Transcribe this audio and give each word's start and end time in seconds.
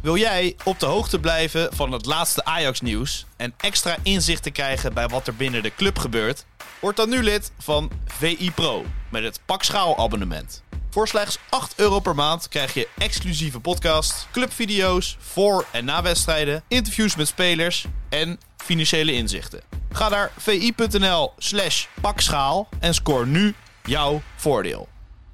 Wil 0.00 0.16
jij 0.16 0.56
op 0.64 0.80
de 0.80 0.86
hoogte 0.86 1.20
blijven 1.20 1.68
van 1.72 1.92
het 1.92 2.06
laatste 2.06 2.44
Ajax-nieuws 2.44 3.26
en 3.36 3.54
extra 3.56 3.96
inzicht 4.02 4.42
te 4.42 4.50
krijgen 4.50 4.94
bij 4.94 5.08
wat 5.08 5.26
er 5.26 5.34
binnen 5.34 5.62
de 5.62 5.74
club 5.74 5.98
gebeurt? 5.98 6.44
Word 6.80 6.96
dan 6.96 7.08
nu 7.08 7.22
lid 7.22 7.52
van 7.58 7.90
VI 8.06 8.50
Pro 8.54 8.84
met 9.10 9.22
het 9.22 9.40
Pak 9.44 9.62
Schaal 9.62 9.98
abonnement. 9.98 10.62
Voor 10.90 11.08
slechts 11.08 11.38
8 11.48 11.74
euro 11.76 12.00
per 12.00 12.14
maand 12.14 12.48
krijg 12.48 12.74
je 12.74 12.88
exclusieve 12.98 13.60
podcasts, 13.60 14.26
clubvideo's 14.32 15.16
voor 15.18 15.66
en 15.72 15.84
na 15.84 16.02
wedstrijden, 16.02 16.62
interviews 16.68 17.16
met 17.16 17.28
spelers 17.28 17.86
en 18.08 18.38
financiële 18.56 19.12
inzichten. 19.12 19.60
Ga 19.92 20.08
naar 20.08 20.30
vi.nl 20.36 21.32
slash 21.38 21.86
pakschaal 22.00 22.68
en 22.78 22.94
scoor 22.94 23.26
nu 23.26 23.54
jouw 23.82 24.22
voordeel. 24.36 24.88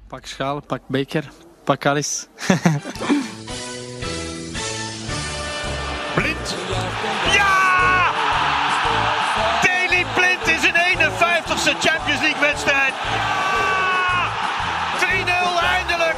Pak 0.07 0.25
schaal, 0.25 0.61
pak 0.61 0.81
beker, 0.87 1.31
pak 1.63 1.85
alles. 1.85 2.27
Blind. 6.55 7.33
Ja! 7.33 8.11
Daley 9.61 10.05
Blind 10.13 10.47
is 10.47 10.63
een 10.63 10.75
51ste 10.97 11.73
Champions 11.79 12.21
League 12.21 12.41
wedstrijd. 12.41 12.93
Ja! 13.13 14.29
3-0 14.99 15.63
eindelijk. 15.75 16.15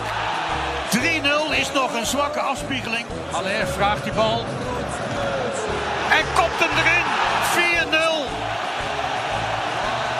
3-0 0.89 1.59
is 1.59 1.71
nog 1.71 1.93
een 1.93 2.05
zwakke 2.05 2.39
afspiegeling. 2.39 3.05
Aller 3.31 3.67
vraagt 3.67 4.03
die 4.03 4.13
bal. 4.13 4.45
En 6.09 6.25
kopt 6.35 6.59
hem 6.59 6.69
erin. 6.77 7.05
4-0. 7.85 8.27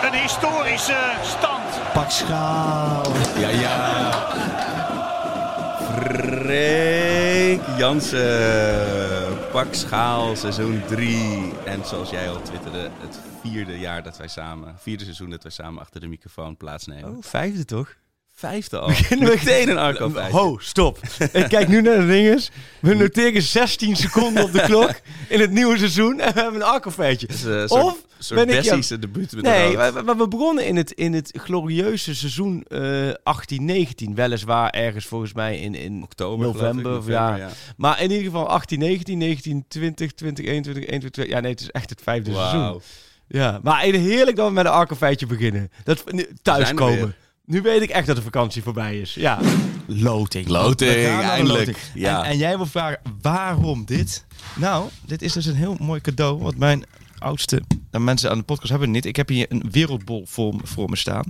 Een 0.08 0.14
historische 0.22 0.98
stand. 1.24 1.94
Pak 1.94 2.12
schaal. 2.12 3.06
Ja, 3.36 3.50
ja. 3.50 4.12
Freek 6.02 7.62
Jansen. 7.78 9.29
Pak 9.52 9.74
schaal, 9.74 10.36
seizoen 10.36 10.82
3. 10.88 11.52
En 11.66 11.86
zoals 11.86 12.10
jij 12.10 12.30
al 12.30 12.42
twitterde, 12.42 12.90
het 13.00 13.20
vierde 13.42 13.80
jaar 13.80 14.04
dat 14.04 14.18
wij 14.18 14.28
samen, 14.28 14.76
vierde 14.80 15.04
seizoen 15.04 15.30
dat 15.30 15.44
wij 15.44 15.52
samen 15.52 15.82
achter 15.82 16.02
de 16.02 16.08
microfoon 16.08 16.58
plaatsnemen. 16.58 17.10
Oh, 17.10 17.18
vijfde 17.22 17.66
toch? 17.66 17.96
Vijfde 18.36 18.80
al. 18.80 18.88
Beginnen 18.88 19.28
we- 19.30 19.36
Meteen 19.36 19.70
een 19.70 19.78
arco 19.78 20.10
Ho, 20.32 20.58
stop. 20.58 21.00
Ik 21.34 21.46
kijk 21.50 21.68
nu 21.68 21.82
naar 21.82 21.98
de 21.98 22.06
ringers. 22.06 22.50
We 22.82 22.94
noteren 22.94 23.42
16 23.42 23.96
seconden 23.96 24.44
op 24.44 24.52
de 24.52 24.62
klok 24.62 24.92
in 25.30 25.40
het 25.40 25.52
nieuwe 25.52 25.78
seizoen. 25.78 26.20
En 26.20 26.34
we 26.34 26.40
hebben 26.42 26.62
een 26.62 26.68
een 27.46 27.68
soort, 27.70 27.84
Of 27.84 27.98
soort 28.20 28.46
ben 28.46 28.58
ik... 28.58 28.64
ja- 28.64 28.76
Bessie's 28.76 29.00
debuut 29.00 29.32
met 29.32 29.44
Nee, 29.44 29.78
maar, 29.78 30.04
maar 30.04 30.18
we 30.18 30.28
begonnen 30.28 30.66
in 30.68 30.76
het, 30.76 30.92
in 30.92 31.14
het 31.14 31.32
glorieuze 31.38 32.16
seizoen 32.16 32.64
eh 32.68 33.10
18-19. 34.10 34.14
Weliswaar 34.14 34.70
ergens 34.70 35.06
volgens 35.06 35.34
mij 35.34 35.60
in, 35.60 35.76
in 35.76 36.04
Oktober, 36.04 36.48
ik, 36.48 36.54
november. 36.54 37.02
ja. 37.12 37.36
ja. 37.36 37.50
Maar 37.78 38.02
in 38.02 38.10
ieder 38.12 38.26
geval 38.26 38.48
18, 38.48 38.80
19, 38.80 39.18
19, 39.18 39.66
20, 39.68 40.12
20, 40.14 40.46
21, 40.46 40.84
21. 40.84 41.28
Ja, 41.28 41.40
nee, 41.40 41.52
het 41.52 41.62
is 41.62 41.72
echt 41.72 41.90
het 41.90 42.02
vijfde 42.02 42.34
seizoen. 42.34 42.82
Ja, 43.28 43.60
maar 43.64 43.82
heerlijk 43.82 44.38
dat 44.38 44.48
we 44.48 44.54
met 44.54 44.66
een 44.66 44.72
arco-feitje 44.72 45.26
beginnen. 45.26 45.72
Dat 45.84 46.04
we 46.04 46.30
thuiskomen. 46.42 47.16
Nu 47.46 47.62
weet 47.62 47.82
ik 47.82 47.90
echt 47.90 48.08
dat 48.08 48.16
de 48.16 48.22
vakantie 48.22 48.64
voorbij 48.64 49.00
is. 49.00 49.14
Ja. 49.14 49.40
Loting. 49.86 50.48
Loting, 50.48 50.92
We 50.92 50.98
de 50.98 51.08
eindelijk. 51.08 51.66
loting. 51.68 51.78
Ja. 51.94 52.24
En, 52.24 52.30
en 52.30 52.38
jij 52.38 52.58
wil 52.58 52.66
vragen, 52.66 53.00
waarom 53.22 53.86
dit? 53.86 54.26
Nou, 54.56 54.90
dit 55.06 55.22
is 55.22 55.34
dus 55.34 55.46
een 55.46 55.56
heel 55.56 55.76
mooi 55.80 56.02
cadeau. 56.02 56.42
Want 56.42 56.58
mijn 56.58 56.84
oudste, 57.20 57.62
nou, 57.92 58.04
mensen 58.04 58.30
aan 58.30 58.38
de 58.38 58.44
podcast 58.44 58.70
hebben 58.70 58.88
het 58.88 58.96
niet. 58.98 59.06
Ik 59.06 59.16
heb 59.16 59.30
hier 59.30 59.46
een 59.50 59.64
wereldbol 59.72 60.26
voor, 60.28 60.56
me- 60.56 60.62
voor 60.68 60.90
me 60.90 60.96
staan. 60.96 61.24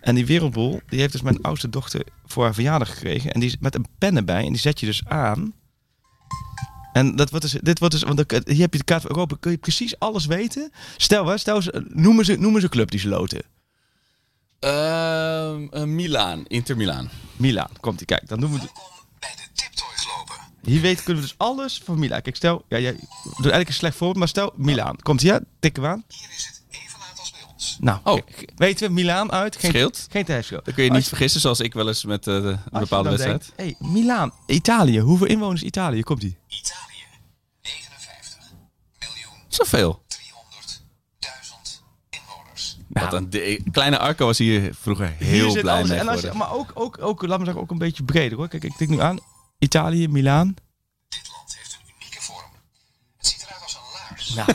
En 0.00 0.14
die 0.14 0.26
wereldbol, 0.26 0.80
die 0.88 1.00
heeft 1.00 1.12
dus 1.12 1.22
mijn 1.22 1.42
oudste 1.42 1.68
dochter 1.68 2.02
voor 2.26 2.44
haar 2.44 2.54
verjaardag 2.54 2.88
gekregen. 2.90 3.32
En 3.32 3.40
die 3.40 3.48
is 3.48 3.56
met 3.60 3.74
een 3.74 3.86
pen 3.98 4.16
erbij. 4.16 4.44
En 4.44 4.48
die 4.52 4.60
zet 4.60 4.80
je 4.80 4.86
dus 4.86 5.02
aan. 5.06 5.52
En 6.92 7.16
dat 7.16 7.30
wordt 7.30 7.50
dus, 7.50 7.60
dit 7.62 7.78
wordt 7.78 7.94
dus, 7.94 8.02
want 8.04 8.24
hier 8.46 8.60
heb 8.60 8.72
je 8.72 8.78
de 8.78 8.84
kaart 8.84 9.02
van 9.02 9.10
Europa. 9.10 9.36
Kun 9.40 9.50
je 9.50 9.58
precies 9.58 9.98
alles 9.98 10.26
weten? 10.26 10.70
Stel, 10.96 11.26
hè, 11.26 11.38
stel 11.38 11.62
noemen 11.88 12.24
ze, 12.24 12.36
noemen 12.36 12.60
ze 12.60 12.68
club 12.68 12.90
die 12.90 13.00
ze 13.00 13.08
loten. 13.08 13.42
Ehm, 14.58 15.66
eh, 15.70 15.82
Milaan, 15.82 16.44
Inter 16.46 16.76
Milaan. 16.76 17.10
Milaan, 17.36 17.70
komt 17.80 17.98
die 17.98 18.06
kijk. 18.06 18.28
Dan 18.28 18.40
doen 18.40 18.52
we. 18.52 18.58
Hier 20.62 20.80
weten 20.80 21.04
kunnen 21.04 21.22
we 21.22 21.28
dus 21.28 21.38
alles 21.38 21.80
van 21.84 21.98
Milaan. 21.98 22.22
Kijk, 22.22 22.36
stel, 22.36 22.64
ja, 22.68 22.78
jij 22.78 22.92
doet 22.92 23.34
eigenlijk 23.36 23.68
een 23.68 23.74
slecht 23.74 23.96
voorbeeld, 23.96 24.18
maar 24.18 24.28
stel 24.28 24.52
Milaan. 24.56 24.96
Komt 25.02 25.20
ja, 25.22 25.40
tikken 25.60 25.82
we 25.82 25.88
aan. 25.88 26.04
Hier 26.08 26.28
is 26.36 26.46
het 26.46 26.62
even 26.70 26.98
laat 26.98 27.18
als 27.18 27.30
bij 27.30 27.40
ons. 27.52 27.76
Nou, 27.80 28.00
Oh. 28.04 28.18
weten 28.56 28.86
we 28.88 28.92
Milaan 28.94 29.32
uit? 29.32 29.56
Geen, 29.56 29.70
Scheelt. 29.70 30.06
Geen 30.10 30.24
tijdsschil. 30.24 30.60
Dan 30.64 30.74
kun 30.74 30.84
je 30.84 30.90
niet 30.90 31.08
vergissen, 31.08 31.40
zoals 31.40 31.60
ik 31.60 31.72
wel 31.74 31.88
eens 31.88 32.04
met 32.04 32.26
eh, 32.26 32.34
een 32.34 32.58
bepaalde 32.70 33.08
wedstrijd. 33.08 33.52
Hé, 33.56 33.64
hey, 33.64 33.74
Milaan, 33.78 34.32
Italië. 34.46 35.00
Hoeveel 35.00 35.26
inwoners 35.26 35.62
Italië? 35.62 36.02
Komt 36.02 36.20
die? 36.20 36.36
Zoveel. 39.48 40.02
Wat 42.88 43.12
een 43.12 43.30
de- 43.30 43.62
kleine 43.72 43.98
Arco 43.98 44.26
was 44.26 44.38
hier 44.38 44.74
vroeger 44.80 45.14
heel 45.18 45.42
Hier 45.42 45.50
zit 45.50 45.60
blij 45.62 45.74
alles- 45.74 45.88
mee 45.88 45.98
en 45.98 46.08
als 46.08 46.20
je. 46.20 46.30
Maar 46.34 46.52
ook, 46.52 46.70
ook, 46.74 46.96
ook, 47.00 47.22
laat 47.26 47.38
me 47.38 47.44
zeggen, 47.44 47.62
ook 47.62 47.70
een 47.70 47.78
beetje 47.78 48.02
breder 48.02 48.38
hoor. 48.38 48.48
Kijk, 48.48 48.64
ik 48.64 48.76
tik 48.76 48.88
nu 48.88 49.00
aan. 49.00 49.18
Italië, 49.60 50.08
Milaan. 50.08 50.54
Nou. 54.34 54.52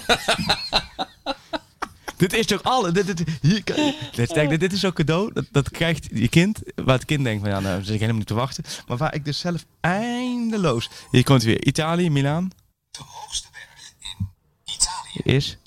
dit 2.17 2.33
is 2.33 2.45
toch 2.45 2.63
alle. 2.63 2.91
Dit, 2.91 3.05
dit, 3.05 3.23
hier, 3.41 3.63
dit, 4.11 4.31
kijk, 4.33 4.49
dit, 4.49 4.59
dit 4.59 4.73
is 4.73 4.79
zo'n 4.79 4.93
cadeau. 4.93 5.33
Dat, 5.33 5.45
dat 5.51 5.69
krijgt 5.69 6.07
je 6.11 6.27
kind. 6.27 6.59
Waar 6.75 6.95
het 6.95 7.05
kind 7.05 7.23
denkt 7.23 7.41
van 7.41 7.49
ja, 7.51 7.59
nou 7.59 7.83
zit 7.83 7.93
ik 7.93 7.99
helemaal 7.99 8.17
niet 8.17 8.27
te 8.27 8.33
wachten. 8.33 8.63
Maar 8.87 8.97
waar 8.97 9.13
ik 9.13 9.25
dus 9.25 9.39
zelf 9.39 9.65
eindeloos. 9.79 10.89
Hier 11.11 11.23
komt 11.23 11.43
weer. 11.43 11.65
Italië, 11.65 12.09
Milaan. 12.09 12.49
De 12.91 13.01
hoogste 13.05 13.47
berg 13.51 13.93
in 13.99 14.29
Italië 14.63 15.19
is. 15.35 15.59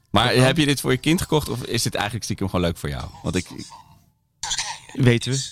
Maar 0.10 0.34
heb 0.34 0.58
je 0.58 0.66
dit 0.66 0.80
voor 0.82 0.92
je 0.92 0.98
kind 0.98 1.22
gekocht 1.22 1.50
of 1.50 1.64
is 1.64 1.84
dit 1.84 1.94
eigenlijk 1.96 2.24
stiekem 2.24 2.50
gewoon 2.50 2.66
leuk 2.66 2.78
voor 2.78 2.90
jou? 2.90 3.06
Want 3.24 3.36
ik, 3.36 3.50
ik- 3.50 3.68
Weten 4.94 5.32
we. 5.32 5.52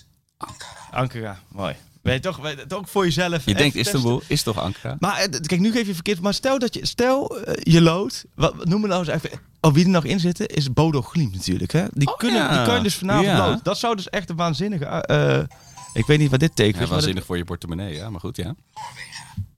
Ankara. 0.91 1.39
Mooi. 1.47 1.75
Weet 2.01 2.13
je 2.15 2.19
toch, 2.21 2.37
weet, 2.37 2.69
toch 2.69 2.89
voor 2.89 3.03
jezelf. 3.05 3.45
je 3.45 3.53
denkt 3.55 3.75
testen. 3.75 3.95
Istanbul, 3.95 4.21
is 4.27 4.43
toch 4.43 4.57
Ankara? 4.57 4.95
Maar 4.99 5.17
eh, 5.17 5.29
kijk, 5.41 5.59
nu 5.61 5.71
geef 5.71 5.87
je 5.87 5.93
verkeerd. 5.93 6.21
Maar 6.21 6.33
stel 6.33 6.59
dat 6.59 6.73
je, 6.73 6.85
stel 6.85 7.39
eh, 7.41 7.73
je 7.73 7.81
lood. 7.81 8.25
Wat, 8.35 8.53
we 8.55 8.77
nou 8.77 8.93
eens 8.93 9.07
even. 9.07 9.39
Oh, 9.61 9.73
wie 9.73 9.83
er 9.83 9.89
nog 9.89 10.03
in 10.05 10.19
zitten 10.19 10.47
is 10.47 10.73
Bodo 10.73 11.01
Glimt 11.01 11.33
natuurlijk. 11.35 11.71
Hè? 11.71 11.85
Die, 11.91 12.07
Oh, 12.07 12.17
kunnen, 12.17 12.41
ja. 12.41 12.57
die 12.57 12.65
kan 12.65 12.75
je 12.75 12.83
dus 12.83 12.95
vanavond 12.95 13.25
Ja. 13.27 13.47
lood. 13.49 13.63
Dat 13.63 13.77
zou 13.77 13.95
dus 13.95 14.09
echt 14.09 14.29
een 14.29 14.35
waanzinnige. 14.35 14.85
eh, 14.85 15.43
ik 15.93 16.05
weet 16.05 16.19
niet 16.19 16.31
wat 16.31 16.39
dit 16.39 16.55
tekent. 16.55 16.75
Ja, 16.75 16.81
maar 16.81 16.89
waanzinnig 16.89 17.25
voor 17.25 17.37
je 17.37 17.43
portemonnee, 17.43 17.93
ja. 17.95 18.09
Maar 18.09 18.19
goed, 18.19 18.35
ja. 18.35 18.55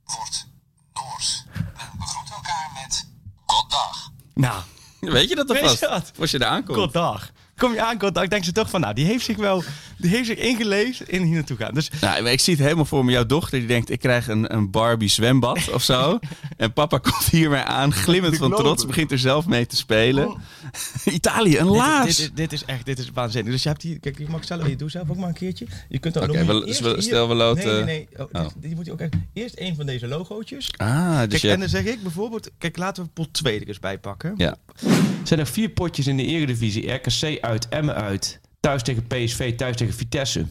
Wordt 0.05 0.47
Noors. 0.93 1.43
Men 1.53 1.63
begroet 1.97 2.29
elkaar 2.31 2.69
met 2.83 3.07
Goddag. 3.49 4.11
nou, 4.33 4.61
Weet 4.99 5.29
je 5.29 5.35
dat 5.35 5.47
Weet 5.47 5.61
alvast? 5.61 5.79
je 5.79 5.87
dat? 5.87 6.11
Als 6.19 6.31
je 6.31 6.39
daar 6.39 6.49
aankomt. 6.49 6.77
goddag. 6.77 7.29
Kom 7.57 7.73
je 7.73 7.83
aan, 7.83 7.99
goddag. 7.99 8.27
Denk 8.27 8.43
ze 8.43 8.51
toch 8.51 8.69
van, 8.69 8.81
nou, 8.81 8.93
die 8.93 9.05
heeft 9.05 9.25
zich 9.25 9.37
wel 9.37 9.63
Die 9.99 10.09
heeft 10.09 10.25
zich 10.27 10.37
ingelezen 10.37 11.07
en 11.07 11.23
hier 11.23 11.33
naartoe 11.35 11.57
gaan. 11.57 11.73
Dus 11.73 11.89
Nou, 12.01 12.29
ik 12.29 12.39
zie 12.39 12.53
het 12.53 12.63
helemaal 12.63 12.85
voor 12.85 13.05
me. 13.05 13.11
Jouw 13.11 13.25
dochter 13.25 13.59
die 13.59 13.67
denkt, 13.67 13.89
ik 13.89 13.99
krijg 13.99 14.27
een, 14.27 14.53
een 14.55 14.71
Barbie 14.71 15.09
zwembad 15.09 15.69
of 15.71 15.83
zo. 15.83 16.19
En 16.57 16.73
papa 16.73 16.97
komt 16.97 17.23
hiermee 17.31 17.61
aan, 17.61 17.93
glimmend 17.93 18.37
van 18.37 18.51
trots, 18.55 18.85
begint 18.85 19.11
er 19.11 19.19
zelf 19.19 19.45
mee 19.45 19.65
te 19.65 19.75
spelen. 19.75 20.35
Italië, 21.11 21.57
een 21.57 21.65
dit, 21.67 21.75
laars. 21.75 22.15
dit, 22.17 22.25
dit, 22.25 22.35
dit 22.35 22.51
is 22.53 22.65
echt, 22.65 22.85
dit 22.85 22.99
is 22.99 23.09
waanzinnig. 23.13 23.51
Dus 23.53 23.63
je 23.63 23.69
hebt 23.69 23.81
hier, 23.81 23.99
kijk, 23.99 24.17
je 24.17 24.25
mag 24.29 24.45
zelf, 24.45 24.67
je 24.67 24.75
doet 24.75 24.91
zelf 24.91 25.09
ook 25.09 25.17
maar 25.17 25.27
een 25.27 25.33
keertje. 25.33 25.65
Je 25.89 25.99
kunt 25.99 26.13
dan 26.13 26.23
Oké, 26.23 26.37
nog 26.37 26.47
we- 26.47 26.53
meer- 26.53 26.63
eerst 26.63 26.79
we- 26.79 26.89
hier- 26.89 27.01
stel 27.01 27.27
we 27.27 27.33
loten- 27.35 27.65
Nee, 27.65 27.83
nee, 27.83 28.07
nee. 28.17 28.25
Oh, 28.25 28.41
Oh. 28.41 28.41
dit- 28.47 28.53
die 28.61 28.75
moet 28.75 28.85
je 28.85 28.91
ook 28.91 28.99
echt, 28.99 29.13
eerst 29.33 29.59
een 29.59 29.75
van 29.75 29.85
deze 29.85 30.07
logootjes. 30.07 30.69
Ah, 30.77 31.17
dus 31.19 31.27
Kijk, 31.27 31.41
je 31.41 31.49
en 31.51 31.59
dan 31.59 31.69
zeg 31.69 31.83
ik 31.85 32.01
bijvoorbeeld, 32.03 32.49
kijk, 32.57 32.77
laten 32.77 33.03
we 33.03 33.09
pot 33.13 33.33
2 33.33 33.59
er 33.59 33.67
eens 33.67 33.79
bij 33.79 33.97
pakken. 33.97 34.33
Ja. 34.37 34.55
Er 34.85 34.87
zijn 35.23 35.39
er 35.39 35.47
vier 35.47 35.69
potjes 35.69 36.07
in 36.07 36.17
de 36.17 36.25
Eredivisie. 36.25 36.91
RKC 36.91 37.37
uit, 37.41 37.67
Emmen 37.69 37.95
uit. 37.95 38.39
Thuis 38.59 38.83
tegen 38.83 39.07
PSV, 39.07 39.55
thuis 39.55 39.75
tegen 39.75 39.93
Vitesse. 39.93 40.45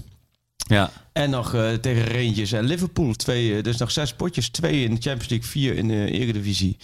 Ja. 0.57 0.91
En 1.13 1.31
nog 1.31 1.55
eh, 1.55 1.73
tegen 1.73 2.07
Rangers 2.07 2.53
en 2.53 2.65
Liverpool. 2.65 3.13
Twee, 3.13 3.57
eh, 3.57 3.63
dus 3.63 3.77
nog 3.77 3.91
zes 3.91 4.15
potjes. 4.15 4.49
Twee 4.49 4.83
in 4.83 4.95
de 4.95 5.01
Champions 5.01 5.29
League, 5.29 5.49
vier 5.49 5.77
in 5.77 5.89
de 5.89 6.11
Eredivisie. 6.11 6.77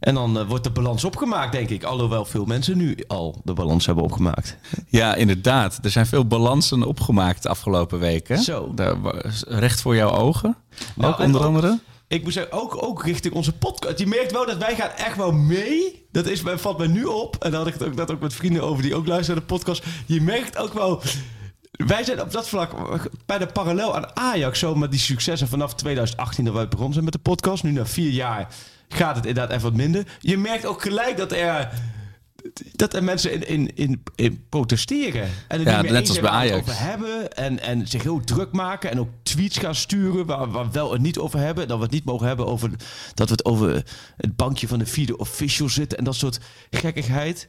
En 0.00 0.14
dan 0.14 0.38
eh, 0.38 0.46
wordt 0.46 0.64
de 0.64 0.70
balans 0.70 1.04
opgemaakt, 1.04 1.52
denk 1.52 1.68
ik. 1.68 1.82
Alhoewel 1.82 2.24
veel 2.24 2.44
mensen 2.44 2.76
nu 2.76 2.96
al 3.06 3.40
de 3.44 3.52
balans 3.52 3.86
hebben 3.86 4.04
opgemaakt. 4.04 4.56
ja, 4.88 5.14
inderdaad. 5.14 5.78
Er 5.82 5.90
zijn 5.90 6.06
veel 6.06 6.26
balansen 6.26 6.82
opgemaakt 6.82 7.42
de 7.42 7.48
afgelopen 7.48 7.98
weken. 7.98 8.38
Zo. 8.38 8.72
Daar, 8.74 8.96
recht 9.46 9.80
voor 9.80 9.96
jouw 9.96 10.10
ogen. 10.10 10.56
Nou, 10.94 11.12
ook 11.12 11.18
onder 11.18 11.44
andere. 11.44 11.78
Ik 12.12 12.22
moet 12.22 12.32
zeggen, 12.32 12.52
ook, 12.52 12.82
ook 12.82 13.04
richting 13.04 13.34
onze 13.34 13.52
podcast. 13.52 13.98
Je 13.98 14.06
merkt 14.06 14.32
wel 14.32 14.46
dat 14.46 14.56
wij 14.56 14.74
gaan 14.74 14.90
echt 14.90 15.16
wel 15.16 15.32
mee. 15.32 16.06
Dat 16.10 16.26
is, 16.26 16.42
valt 16.44 16.78
mij 16.78 16.86
nu 16.86 17.04
op. 17.04 17.36
En 17.44 17.50
daar 17.50 17.58
had 17.58 17.68
ik 17.68 17.74
het 17.74 17.84
ook 17.84 17.94
net 17.94 18.10
ook 18.10 18.20
met 18.20 18.34
vrienden 18.34 18.62
over 18.62 18.82
die 18.82 18.94
ook 18.94 19.06
luisteren 19.06 19.34
naar 19.40 19.48
de 19.48 19.54
podcast. 19.54 19.84
Je 20.06 20.20
merkt 20.20 20.58
ook 20.58 20.72
wel... 20.72 21.02
Wij 21.70 22.04
zijn 22.04 22.20
op 22.20 22.32
dat 22.32 22.48
vlak 22.48 22.72
bijna 23.26 23.46
parallel 23.46 23.96
aan 23.96 24.16
Ajax. 24.16 24.58
Zo 24.58 24.74
met 24.74 24.90
die 24.90 25.00
successen 25.00 25.48
vanaf 25.48 25.74
2018 25.74 26.44
dat 26.44 26.54
wij 26.54 26.68
begonnen 26.68 26.92
zijn 26.92 27.04
met 27.04 27.12
de 27.12 27.18
podcast. 27.18 27.62
Nu 27.62 27.70
na 27.70 27.86
vier 27.86 28.10
jaar 28.10 28.48
gaat 28.88 29.16
het 29.16 29.26
inderdaad 29.26 29.50
even 29.50 29.68
wat 29.68 29.78
minder. 29.78 30.06
Je 30.20 30.38
merkt 30.38 30.66
ook 30.66 30.82
gelijk 30.82 31.16
dat 31.16 31.32
er... 31.32 31.68
Dat 32.72 32.94
er 32.94 33.04
mensen 33.04 33.32
in, 33.32 33.46
in, 33.46 33.76
in, 33.76 34.02
in 34.14 34.44
protesteren. 34.48 35.28
En 35.48 35.60
er 35.66 35.66
Ja, 35.66 35.82
net 35.92 36.08
als 36.08 36.20
bij 36.20 36.30
Ajax. 36.30 36.60
over 36.60 36.78
hebben. 36.78 37.32
En, 37.36 37.60
en 37.60 37.88
zich 37.88 38.02
heel 38.02 38.20
druk 38.20 38.52
maken. 38.52 38.90
En 38.90 39.00
ook 39.00 39.08
tweets 39.22 39.58
gaan 39.58 39.74
sturen 39.74 40.26
waar, 40.26 40.50
waar 40.50 40.64
we 40.66 40.72
wel 40.72 40.92
het 40.92 41.02
niet 41.02 41.18
over 41.18 41.38
hebben. 41.38 41.68
Dat 41.68 41.76
we 41.76 41.82
het 41.84 41.92
niet 41.92 42.04
mogen 42.04 42.26
hebben 42.26 42.46
over 42.46 42.70
dat 43.14 43.28
we 43.28 43.32
het 43.34 43.44
over 43.44 43.84
het 44.16 44.36
bankje 44.36 44.68
van 44.68 44.78
de 44.78 44.86
vierde 44.86 45.16
official 45.16 45.68
zitten. 45.68 45.98
En 45.98 46.04
dat 46.04 46.14
soort 46.14 46.40
gekkigheid. 46.70 47.48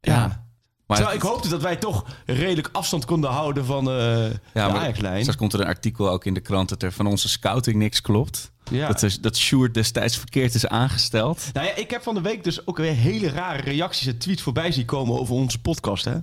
Ja. 0.00 0.12
Ja. 0.14 0.43
Maar 0.86 0.96
Terwijl 0.96 1.16
ik 1.18 1.22
hoopte 1.22 1.48
dat 1.48 1.62
wij 1.62 1.76
toch 1.76 2.04
redelijk 2.26 2.68
afstand 2.72 3.04
konden 3.04 3.30
houden 3.30 3.64
van 3.64 3.90
eh 3.90 4.30
Ja, 4.54 4.68
de 4.68 4.78
Ajax-lijn. 4.78 5.20
straks 5.20 5.38
komt 5.38 5.52
er 5.52 5.60
een 5.60 5.66
artikel 5.66 6.10
ook 6.10 6.24
in 6.24 6.34
de 6.34 6.40
krant 6.40 6.68
dat 6.68 6.82
er 6.82 6.92
van 6.92 7.06
onze 7.06 7.28
scouting 7.28 7.76
niks 7.76 8.00
klopt. 8.00 8.52
Ja. 8.70 8.88
Dat, 8.88 9.02
is, 9.02 9.20
dat 9.20 9.36
Sjoerd 9.36 9.74
destijds 9.74 10.16
verkeerd 10.16 10.54
is 10.54 10.66
aangesteld. 10.66 11.50
Nou 11.52 11.66
ja, 11.66 11.74
ik 11.74 11.90
heb 11.90 12.02
van 12.02 12.14
de 12.14 12.20
week 12.20 12.44
dus 12.44 12.66
ook 12.66 12.76
weer 12.76 12.92
hele 12.92 13.28
rare 13.30 13.62
reacties 13.62 14.06
en 14.06 14.18
tweets 14.18 14.42
voorbij 14.42 14.72
zien 14.72 14.84
komen 14.84 15.18
over 15.20 15.34
onze 15.34 15.60
podcast. 15.60 16.04
Hè? 16.04 16.16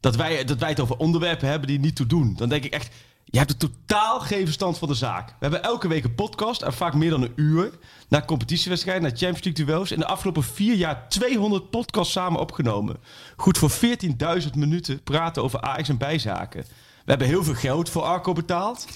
Dat, 0.00 0.16
wij, 0.16 0.44
dat 0.44 0.58
wij 0.58 0.68
het 0.68 0.80
over 0.80 0.96
onderwerpen 0.96 1.48
hebben 1.48 1.68
die 1.68 1.78
niet 1.78 1.96
toe 1.96 2.06
doen. 2.06 2.34
Dan 2.36 2.48
denk 2.48 2.64
ik 2.64 2.72
echt, 2.72 2.88
je 3.28 3.38
hebt 3.38 3.50
er 3.50 3.56
totaal 3.56 4.20
geen 4.20 4.44
verstand 4.44 4.78
van 4.78 4.88
de 4.88 4.94
zaak. 4.94 5.28
We 5.28 5.34
hebben 5.38 5.62
elke 5.62 5.88
week 5.88 6.04
een 6.04 6.14
podcast 6.14 6.62
en 6.62 6.72
vaak 6.72 6.94
meer 6.94 7.10
dan 7.10 7.22
een 7.22 7.32
uur. 7.36 7.70
Naar 8.08 8.24
competitiewedstrijden, 8.24 9.02
naar 9.02 9.18
Champions 9.18 9.44
League 9.44 9.64
duels. 9.64 9.92
In 9.92 9.98
de 9.98 10.06
afgelopen 10.06 10.42
vier 10.42 10.74
jaar 10.74 11.08
200 11.08 11.70
podcasts 11.70 12.12
samen 12.12 12.40
opgenomen. 12.40 12.96
Goed 13.36 13.58
voor 13.58 13.70
14.000 13.70 14.50
minuten 14.56 15.02
praten 15.02 15.42
over 15.42 15.60
Ajax 15.60 15.88
en 15.88 15.98
bijzaken. 15.98 16.64
We 17.04 17.12
hebben 17.12 17.26
heel 17.26 17.44
veel 17.44 17.54
geld 17.54 17.90
voor 17.90 18.02
Arco 18.02 18.32
betaald. 18.32 18.86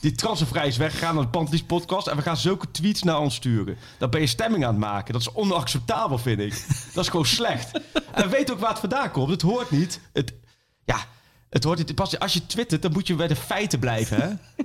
Die 0.00 0.12
transfervrij 0.12 0.66
is 0.66 0.76
weggegaan 0.76 1.14
naar 1.14 1.24
de 1.24 1.30
Pantelis 1.30 1.62
podcast. 1.62 2.06
En 2.06 2.16
we 2.16 2.22
gaan 2.22 2.36
zulke 2.36 2.70
tweets 2.70 3.02
naar 3.02 3.18
ons 3.18 3.34
sturen. 3.34 3.76
Dan 3.98 4.10
ben 4.10 4.20
je 4.20 4.26
stemming 4.26 4.64
aan 4.64 4.70
het 4.70 4.80
maken. 4.80 5.12
Dat 5.12 5.22
is 5.22 5.32
onacceptabel, 5.32 6.18
vind 6.18 6.40
ik. 6.40 6.66
Dat 6.94 7.04
is 7.04 7.10
gewoon 7.10 7.26
slecht. 7.26 7.80
En 8.12 8.30
weet 8.30 8.52
ook 8.52 8.58
waar 8.58 8.70
het 8.70 8.78
vandaan 8.78 9.10
komt. 9.10 9.30
Het 9.30 9.42
hoort 9.42 9.70
niet. 9.70 10.00
Het, 10.12 10.34
ja, 10.84 10.96
het. 11.62 11.94
Pas 11.94 12.18
als 12.18 12.32
je 12.32 12.46
twittert, 12.46 12.82
dan 12.82 12.92
moet 12.92 13.06
je 13.06 13.14
bij 13.14 13.28
de 13.28 13.36
feiten 13.36 13.78
blijven, 13.78 14.20
hè? 14.20 14.28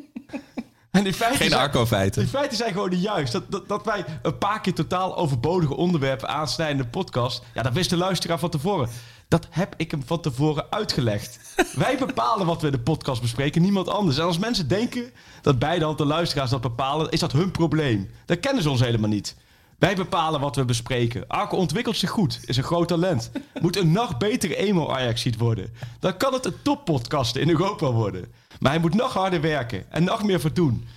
En 0.92 1.04
die 1.04 1.14
feiten 1.14 1.42
Geen 1.42 1.54
Arco-feiten. 1.54 2.22
Die 2.22 2.32
feiten 2.32 2.58
zijn 2.58 2.74
gewoon 2.74 2.90
niet 2.90 3.02
juist. 3.02 3.32
Dat, 3.32 3.52
dat, 3.52 3.68
dat 3.68 3.86
wij 3.86 4.06
een 4.22 4.38
paar 4.38 4.62
keer 4.62 4.74
totaal 4.74 5.18
overbodige 5.18 5.76
onderwerpen 5.76 6.30
aansnijden 6.30 6.78
in 6.78 6.84
de 6.84 6.90
podcast. 6.90 7.44
Ja, 7.54 7.62
dat 7.62 7.74
wist 7.74 7.90
de 7.90 7.98
luisteraar 7.98 8.40
van 8.40 8.50
tevoren. 8.50 8.90
Dat 9.28 9.48
heb 9.50 9.74
ik 9.78 9.92
hem 9.92 10.04
van 10.06 10.22
tevoren 10.22 10.66
uitgelegd. 10.70 11.40
wij 11.76 11.98
bepalen 11.98 12.46
wat 12.46 12.62
we 12.62 12.68
in 12.68 12.74
de 12.74 12.80
podcast 12.80 13.22
bespreken, 13.22 13.62
niemand 13.62 13.88
anders. 13.88 14.18
En 14.18 14.24
als 14.24 14.38
mensen 14.38 14.68
denken 14.68 15.12
dat 15.42 15.60
beide 15.60 15.96
de 15.96 16.06
luisteraars 16.06 16.50
dat 16.50 16.62
bepalen, 16.62 17.12
is 17.12 17.20
dat 17.20 17.32
hun 17.32 17.52
probleem. 17.52 18.10
Dan 18.26 18.40
kennen 18.40 18.64
ze 18.64 18.70
ons 18.70 18.80
helemaal 18.80 19.10
niet. 19.10 19.36
Wij 19.80 19.96
bepalen 19.96 20.40
wat 20.40 20.56
we 20.56 20.66
bespreken. 20.66 21.28
Arco 21.28 21.58
ontwikkelt 21.58 21.98
zich 21.98 22.10
goed, 22.10 22.40
is 22.46 22.58
een 22.58 22.64
groot 22.64 22.88
talent. 22.88 23.32
Moet 23.62 23.78
een 23.78 23.92
nog 23.92 24.18
betere 24.18 24.56
emo 24.56 24.90
ajax 24.90 25.28
worden. 25.38 25.74
Dan 26.00 26.18
kan 26.18 26.34
het 26.34 26.46
een 26.46 26.62
toppodcast 26.62 27.36
in 27.36 27.50
Europa 27.50 27.92
worden. 27.92 28.26
Maar 28.60 28.72
hij 28.72 28.82
moet 28.82 28.94
nog 28.94 29.14
harder 29.14 29.42
werken 29.42 29.92
en 29.92 30.04
nog 30.04 30.24
meer 30.24 30.40
voor 30.40 30.54
doen. 30.54 30.88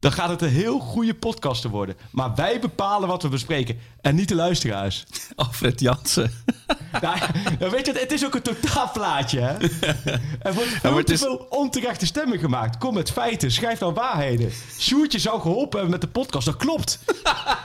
Dan 0.00 0.12
gaat 0.12 0.28
het 0.28 0.42
een 0.42 0.48
heel 0.48 0.78
goede 0.78 1.14
podcast 1.14 1.62
te 1.62 1.68
worden. 1.68 1.96
Maar 2.10 2.34
wij 2.34 2.60
bepalen 2.60 3.08
wat 3.08 3.22
we 3.22 3.28
bespreken. 3.28 3.78
En 4.00 4.14
niet 4.14 4.28
de 4.28 4.34
luisteraars. 4.34 5.04
Alfred 5.36 5.80
Jansen. 5.80 6.30
Nou, 7.00 7.18
nou, 7.58 7.70
weet 7.70 7.86
je, 7.86 7.92
het 7.92 8.12
is 8.12 8.24
ook 8.24 8.34
een 8.34 8.42
totaalplaatje, 8.42 9.40
hè? 9.40 9.52
Er 10.48 10.54
wordt 10.54 10.70
veel 10.80 11.04
te 11.04 11.12
is- 11.12 11.20
veel 11.20 11.46
onterechte 11.50 12.06
stemmen 12.06 12.38
gemaakt. 12.38 12.78
Kom 12.78 12.94
met 12.94 13.10
feiten, 13.10 13.50
schrijf 13.52 13.78
dan 13.78 13.94
waarheden. 13.94 14.50
Sjoertje 14.78 15.18
zou 15.18 15.40
geholpen 15.40 15.72
hebben 15.80 15.90
met 15.90 16.00
de 16.00 16.06
podcast. 16.20 16.46
Dat 16.46 16.56
klopt. 16.56 16.98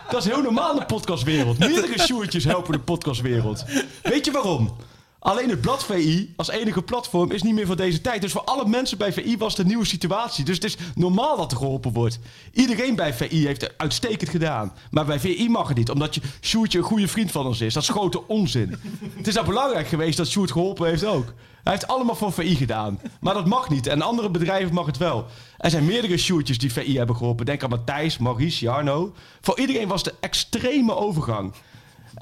Dat 0.10 0.26
is 0.26 0.32
heel 0.32 0.42
normaal 0.42 0.74
in 0.74 0.80
de 0.80 0.86
podcastwereld. 0.86 1.58
Meerdere 1.60 2.00
Sjoertjes 2.00 2.44
helpen 2.44 2.72
de 2.72 2.80
podcastwereld. 2.80 3.66
Weet 4.02 4.26
je 4.26 4.32
waarom? 4.32 4.76
Alleen 5.24 5.50
het 5.50 5.62
blad 5.62 5.86
VI 5.86 6.34
als 6.36 6.50
enige 6.50 6.82
platform 6.82 7.32
is 7.32 7.44
niet 7.44 7.54
meer 7.54 7.66
van 7.66 7.78
deze 7.78 8.02
tijd. 8.02 8.22
Dus 8.22 8.32
voor 8.32 8.44
alle 8.44 8.68
mensen 8.68 8.98
bij 8.98 9.14
VI 9.14 9.38
was 9.38 9.52
het 9.52 9.62
een 9.62 9.68
nieuwe 9.68 9.86
situatie. 9.86 10.46
Dus 10.46 10.56
het 10.56 10.64
is 10.64 10.78
normaal 10.96 11.38
dat 11.38 11.52
er 11.52 11.58
geholpen 11.58 11.94
wordt. 11.94 12.20
Iedereen 12.54 12.96
bij 12.96 13.14
VI 13.14 13.46
heeft 13.46 13.62
het 13.62 13.74
uitstekend 13.78 14.30
gedaan. 14.30 14.74
Maar 14.92 15.06
bij 15.06 15.20
VI 15.20 15.50
mag 15.50 15.68
het 15.68 15.78
niet, 15.78 15.90
omdat 15.90 16.16
je 16.16 16.22
Sjoerdje 16.42 16.78
een 16.78 16.84
goede 16.84 17.08
vriend 17.08 17.32
van 17.32 17.46
ons 17.46 17.62
is. 17.62 17.74
Dat 17.74 17.84
is 17.84 17.90
grote 17.90 18.28
onzin. 18.28 18.76
Het 19.18 19.28
is 19.28 19.34
nou 19.34 19.46
belangrijk 19.46 19.88
geweest 19.88 20.18
dat 20.18 20.28
Sjoerd 20.28 20.52
geholpen 20.52 20.88
heeft 20.88 21.06
ook. 21.06 21.34
Hij 21.64 21.74
heeft 21.74 21.88
allemaal 21.88 22.16
voor 22.16 22.34
VI 22.34 22.56
gedaan. 22.56 23.00
Maar 23.20 23.34
dat 23.34 23.48
mag 23.48 23.70
niet. 23.70 23.88
En 23.88 24.02
andere 24.02 24.30
bedrijven 24.30 24.74
mag 24.74 24.86
het 24.86 24.98
wel. 24.98 25.26
Er 25.58 25.70
zijn 25.70 25.86
meerdere 25.86 26.18
Sjoerdjes 26.18 26.58
die 26.58 26.74
VI 26.74 26.98
hebben 26.98 27.16
geholpen. 27.16 27.46
Denk 27.46 27.64
aan 27.64 27.70
Matthijs, 27.70 28.18
Maurice, 28.18 28.66
Jarno. 28.66 29.14
Voor 29.42 29.60
iedereen 29.60 29.88
was 29.88 30.04
de 30.04 30.14
extreme 30.20 30.96
overgang. 30.96 31.54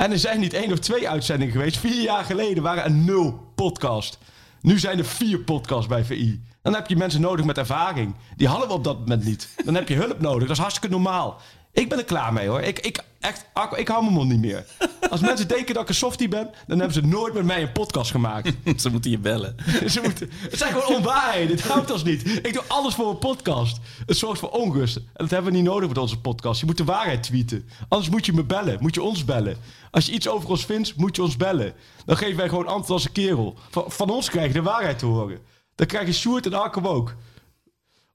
En 0.01 0.12
er 0.12 0.19
zijn 0.19 0.39
niet 0.39 0.53
één 0.53 0.71
of 0.71 0.80
twee 0.80 1.09
uitzendingen 1.09 1.53
geweest. 1.53 1.77
Vier 1.77 2.01
jaar 2.01 2.24
geleden 2.24 2.63
waren 2.63 2.83
er 2.83 2.92
nul 2.92 3.51
podcast. 3.56 4.18
Nu 4.62 4.80
zijn 4.80 4.98
er 4.98 5.06
vier 5.06 5.39
podcasts 5.39 5.88
bij 5.88 6.06
VI. 6.06 6.44
Dan 6.62 6.74
heb 6.74 6.88
je 6.88 6.95
mensen 6.95 7.21
nodig 7.21 7.45
met 7.45 7.57
ervaring. 7.57 8.15
Die 8.36 8.48
hadden 8.48 8.68
we 8.68 8.74
op 8.74 8.83
dat 8.83 9.00
moment 9.00 9.24
niet. 9.24 9.50
Dan 9.65 9.75
heb 9.75 9.88
je 9.88 9.95
hulp 9.95 10.21
nodig. 10.21 10.42
Dat 10.48 10.57
is 10.57 10.62
hartstikke 10.62 10.89
normaal. 10.89 11.42
Ik 11.74 11.90
ben 11.90 11.98
er 11.98 12.04
klaar 12.04 12.34
mee 12.34 12.48
hoor. 12.48 12.62
Ik, 12.62 12.80
ik, 12.80 13.04
echt, 13.20 13.46
ik 13.75 13.88
hou 13.88 14.04
mijn 14.04 14.13
mond 14.13 14.30
niet 14.30 14.40
meer. 14.40 14.66
Als 15.10 15.22
mensen 15.22 15.48
denken 15.48 15.74
dat 15.74 15.84
ik 15.84 15.90
een 15.90 15.96
softie 15.96 16.28
ben, 16.28 16.50
dan 16.68 16.80
hebben 16.80 16.94
ze 16.94 17.08
nooit 17.08 17.34
met 17.34 17.46
mij 17.46 17.62
een 17.62 17.72
podcast 17.72 18.12
gemaakt. 18.12 18.54
Ze 18.82 18.90
moeten 18.90 19.12
je 19.12 19.18
bellen. 19.18 19.56
Ze 19.92 20.01
moeten, 20.01 20.30
het 20.32 20.58
zijn 20.58 20.74
gewoon 20.74 20.96
onwaarheden. 20.96 21.56
Dit 21.56 21.68
houdt 21.68 21.92
ons 21.92 22.04
niet. 22.04 22.28
Ik 22.28 22.54
doe 22.54 22.63
alles 22.68 22.94
voor 22.94 23.10
een 23.10 23.18
podcast. 23.18 23.80
Het 24.06 24.18
zorgt 24.18 24.40
voor 24.40 24.50
onrust. 24.50 24.96
En 24.96 25.04
dat 25.13 25.30
hebben 25.30 25.51
we 25.51 25.58
niet 25.58 25.68
nodig 25.68 25.88
met 25.88 25.98
onze 25.98 26.20
podcast. 26.20 26.60
Je 26.60 26.66
moet 26.66 26.78
de 26.78 26.84
waarheid 26.84 27.24
tweeten. 27.24 27.70
Anders 27.88 28.10
moet 28.10 28.25
je 28.25 28.34
me 28.34 28.44
bellen. 28.44 28.78
Moet 28.80 28.96
je 28.96 29.01
ons 29.01 29.25
bellen. 29.25 29.58
Als 29.92 30.06
je 30.06 30.12
iets 30.12 30.28
over 30.28 30.50
ons 30.50 30.66
vindt, 30.66 30.96
moet 30.96 31.16
je 31.16 31.22
ons 31.22 31.38
bellen. 31.38 31.74
Dan 32.06 32.18
geven 32.18 32.38
wij 32.38 32.50
gewoon 32.50 32.68
antwoord 32.68 32.90
als 32.90 33.06
een 33.06 33.12
kerel. 33.12 33.56
Van, 33.70 33.86
van 33.88 34.10
ons 34.10 34.30
krijg 34.30 34.48
je 34.48 34.54
de 34.54 34.62
waarheid 34.62 35.00
te 35.00 35.06
horen. 35.06 35.40
Dan 35.75 35.88
krijg 35.88 36.08
je 36.08 36.13
Sjoerd 36.13 36.46
en 36.46 36.54
Arco 36.54 36.82
ook. 36.82 37.16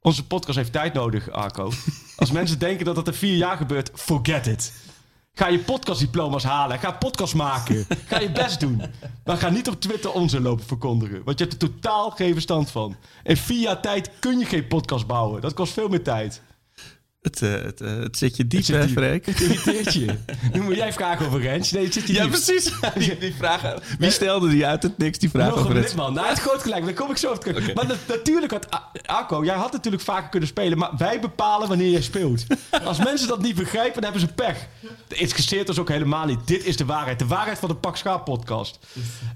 Onze 0.01 0.27
podcast 0.27 0.57
heeft 0.57 0.73
tijd 0.73 0.93
nodig, 0.93 1.31
Arco. 1.31 1.71
Als 2.17 2.31
mensen 2.31 2.59
denken 2.59 2.85
dat 2.85 2.95
dat 2.95 3.07
in 3.07 3.15
vier 3.15 3.37
jaar 3.37 3.57
gebeurt, 3.57 3.91
forget 3.95 4.47
it. 4.47 4.73
Ga 5.35 5.49
je 5.49 5.59
podcastdiploma's 5.59 6.45
halen. 6.45 6.79
Ga 6.79 6.93
podcast 6.93 7.35
maken. 7.35 7.87
Ga 8.07 8.21
je 8.21 8.31
best 8.31 8.61
doen. 8.61 8.83
Maar 9.25 9.37
ga 9.37 9.49
niet 9.49 9.69
op 9.69 9.81
Twitter 9.81 10.13
onzin 10.13 10.43
lopen 10.43 10.65
verkondigen. 10.65 11.25
Want 11.25 11.39
je 11.39 11.45
hebt 11.45 11.63
er 11.63 11.69
totaal 11.71 12.11
geen 12.11 12.33
verstand 12.33 12.71
van. 12.71 12.97
In 13.23 13.37
vier 13.37 13.61
jaar 13.61 13.81
tijd 13.81 14.11
kun 14.19 14.39
je 14.39 14.45
geen 14.45 14.67
podcast 14.67 15.07
bouwen. 15.07 15.41
Dat 15.41 15.55
kost 15.55 15.73
veel 15.73 15.89
meer 15.89 16.03
tijd. 16.03 16.43
Het, 17.27 17.43
eh, 17.43 17.51
het, 17.53 17.81
eh, 17.81 17.97
het 17.97 18.17
zit 18.19 18.37
je 18.37 18.47
diep, 18.47 18.65
zit 18.65 18.77
hè, 18.77 18.87
diep. 18.87 18.97
Freek? 18.97 19.27
Het 19.27 19.41
irriteert 19.41 19.93
je. 19.93 20.07
Nu 20.53 20.61
moet 20.61 20.77
jij 20.77 20.93
vragen 20.93 21.27
over 21.27 21.41
Rens. 21.41 21.71
Nee, 21.73 21.85
het 21.85 21.93
zit 21.93 22.05
hier 22.05 22.17
Ja, 22.17 22.27
precies. 22.29 22.71
Die, 22.99 23.19
die 23.19 23.35
vragen, 23.35 23.83
wie 23.99 24.11
stelde 24.11 24.49
die 24.49 24.67
uit 24.67 24.83
het 24.83 24.99
niks, 24.99 25.19
die 25.19 25.31
vraag 25.31 25.49
Nog 25.49 25.59
over 25.59 25.77
een 25.77 25.83
het... 25.83 25.95
man. 25.95 26.13
Nou, 26.15 26.29
het 26.29 26.39
groot 26.39 26.63
gelijk. 26.63 26.85
Daar 26.85 26.95
kom 26.95 27.11
ik 27.11 27.17
zo 27.17 27.31
op 27.33 27.41
terug. 27.41 27.75
Maar 27.75 27.87
na- 27.87 27.95
natuurlijk 28.09 28.53
had 28.53 28.75
A- 28.75 28.91
Arco, 29.07 29.45
jij 29.45 29.55
had 29.55 29.73
natuurlijk 29.73 30.03
vaker 30.03 30.29
kunnen 30.29 30.49
spelen, 30.49 30.79
maar 30.79 30.91
wij 30.97 31.21
bepalen 31.21 31.69
wanneer 31.69 31.91
jij 31.91 32.03
speelt. 32.03 32.47
Als 32.85 32.99
mensen 32.99 33.29
dat 33.29 33.43
niet 33.43 33.55
begrijpen, 33.57 34.03
dan 34.03 34.11
hebben 34.13 34.21
ze 34.21 34.35
pech. 34.35 34.67
Het 35.09 35.19
interesseert 35.19 35.69
ons 35.69 35.79
ook 35.79 35.89
helemaal 35.89 36.27
niet. 36.27 36.47
Dit 36.47 36.65
is 36.65 36.77
de 36.77 36.85
waarheid. 36.85 37.19
De 37.19 37.27
waarheid 37.27 37.59
van 37.59 37.69
de 37.69 37.75
Pak 37.77 37.97
Schaap 37.97 38.25
podcast. 38.25 38.79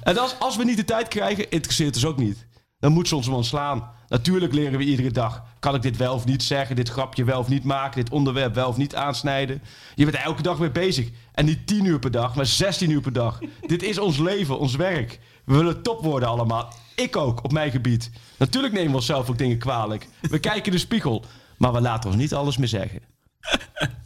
En 0.03 0.19
als, 0.19 0.35
als 0.39 0.57
we 0.57 0.65
niet 0.65 0.77
de 0.77 0.85
tijd 0.85 1.09
krijgen, 1.09 1.51
interesseert 1.51 1.95
ons 1.95 2.05
ook 2.05 2.19
niet. 2.19 2.47
Dan 2.79 2.93
moet 2.93 3.09
ze 3.09 3.17
ons 3.17 3.27
wel 3.27 3.37
ontslaan. 3.37 3.91
Natuurlijk 4.11 4.53
leren 4.53 4.79
we 4.79 4.85
iedere 4.85 5.11
dag. 5.11 5.45
Kan 5.59 5.75
ik 5.75 5.83
dit 5.83 5.97
wel 5.97 6.15
of 6.15 6.25
niet 6.25 6.43
zeggen? 6.43 6.77
Dit 6.77 6.89
grapje 6.89 7.25
wel 7.25 7.39
of 7.39 7.49
niet 7.49 7.65
maken? 7.65 8.03
Dit 8.03 8.13
onderwerp 8.13 8.55
wel 8.55 8.69
of 8.69 8.77
niet 8.77 8.95
aansnijden? 8.95 9.63
Je 9.95 10.05
bent 10.05 10.17
elke 10.17 10.43
dag 10.43 10.59
mee 10.59 10.71
bezig. 10.71 11.09
En 11.33 11.45
niet 11.45 11.67
10 11.67 11.85
uur 11.85 11.99
per 11.99 12.11
dag, 12.11 12.35
maar 12.35 12.47
16 12.47 12.91
uur 12.91 13.01
per 13.01 13.13
dag. 13.13 13.39
dit 13.67 13.83
is 13.83 13.99
ons 13.99 14.19
leven, 14.19 14.59
ons 14.59 14.77
werk. 14.77 15.19
We 15.45 15.55
willen 15.55 15.83
top 15.83 16.03
worden 16.03 16.29
allemaal. 16.29 16.73
Ik 16.95 17.17
ook, 17.17 17.45
op 17.45 17.53
mijn 17.53 17.71
gebied. 17.71 18.11
Natuurlijk 18.37 18.73
nemen 18.73 18.91
we 18.91 18.97
onszelf 18.97 19.31
ook 19.31 19.39
dingen 19.39 19.59
kwalijk. 19.59 20.09
We 20.21 20.39
kijken 20.39 20.65
in 20.65 20.73
de 20.73 20.79
spiegel. 20.79 21.25
Maar 21.57 21.73
we 21.73 21.81
laten 21.81 22.11
ons 22.11 22.19
niet 22.19 22.35
alles 22.35 22.57
meer 22.57 22.69
zeggen. 22.69 23.01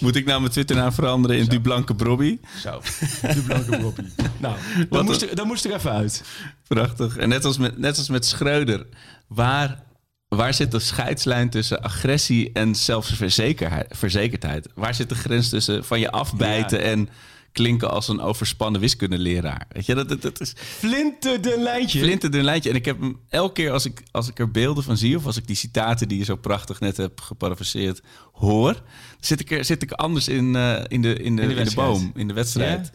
Moet 0.00 0.16
ik 0.16 0.24
nou 0.24 0.40
mijn 0.40 0.52
Twitternaam 0.52 0.92
veranderen 0.92 1.38
in 1.38 1.44
Dublanke 1.44 1.94
Brobby? 1.94 2.38
Zo, 2.60 2.80
de 3.22 3.42
blanke 3.46 3.78
Bobbie. 3.78 4.04
Nou, 4.40 4.56
dat 4.90 5.04
moest, 5.04 5.22
er, 5.22 5.34
dat 5.36 5.46
moest 5.46 5.64
er 5.64 5.74
even 5.74 5.92
uit. 5.92 6.22
Prachtig. 6.68 7.16
En 7.16 7.28
net 7.28 7.44
als 7.44 7.58
met, 7.58 7.78
net 7.78 7.98
als 7.98 8.08
met 8.08 8.26
Schreuder. 8.26 8.86
Waar, 9.28 9.82
waar 10.28 10.54
zit 10.54 10.70
de 10.70 10.78
scheidslijn 10.78 11.50
tussen 11.50 11.82
agressie 11.82 12.50
en 12.52 12.74
zelfverzekerdheid? 12.74 13.86
verzekerdheid? 13.90 14.68
Waar 14.74 14.94
zit 14.94 15.08
de 15.08 15.14
grens 15.14 15.48
tussen 15.48 15.84
van 15.84 16.00
je 16.00 16.10
afbijten 16.10 16.78
Ja. 16.78 16.84
en 16.84 17.08
klinken 17.52 17.90
als 17.90 18.08
een 18.08 18.20
overspannen 18.20 18.80
wiskundeleraar? 18.80 19.66
Weet 19.68 19.86
je, 19.86 19.94
dat, 19.94 20.08
dat, 20.08 20.22
dat 20.22 20.40
is 20.40 20.52
Flinter 20.56 21.40
de 21.40 21.54
lijntje. 21.58 21.98
flinterdun 21.98 22.44
lijntje. 22.44 22.70
En 22.70 22.76
ik 22.76 22.84
heb 22.84 23.00
hem 23.00 23.20
elke 23.28 23.52
keer 23.52 23.70
als 23.70 23.84
ik, 23.84 24.02
als 24.10 24.28
ik 24.28 24.38
er 24.38 24.50
beelden 24.50 24.84
van 24.84 24.96
zie... 24.96 25.16
of 25.16 25.26
als 25.26 25.36
ik 25.36 25.46
die 25.46 25.56
citaten 25.56 26.08
die 26.08 26.18
je 26.18 26.24
zo 26.24 26.36
prachtig 26.36 26.80
net 26.80 26.96
hebt 26.96 27.20
geparafraseerd 27.20 28.02
hoor... 28.32 28.82
zit 29.20 29.40
ik 29.40 29.50
er, 29.50 29.64
zit 29.64 29.82
ik 29.82 29.92
anders 29.92 30.28
in, 30.28 30.56
eh, 30.56 30.80
in, 30.88 31.02
de, 31.02 31.14
in, 31.14 31.36
de, 31.36 31.42
in, 31.42 31.64
de, 31.64 31.74
boom, 31.74 32.12
in 32.14 32.28
de 32.28 32.34
wedstrijd. 32.34 32.90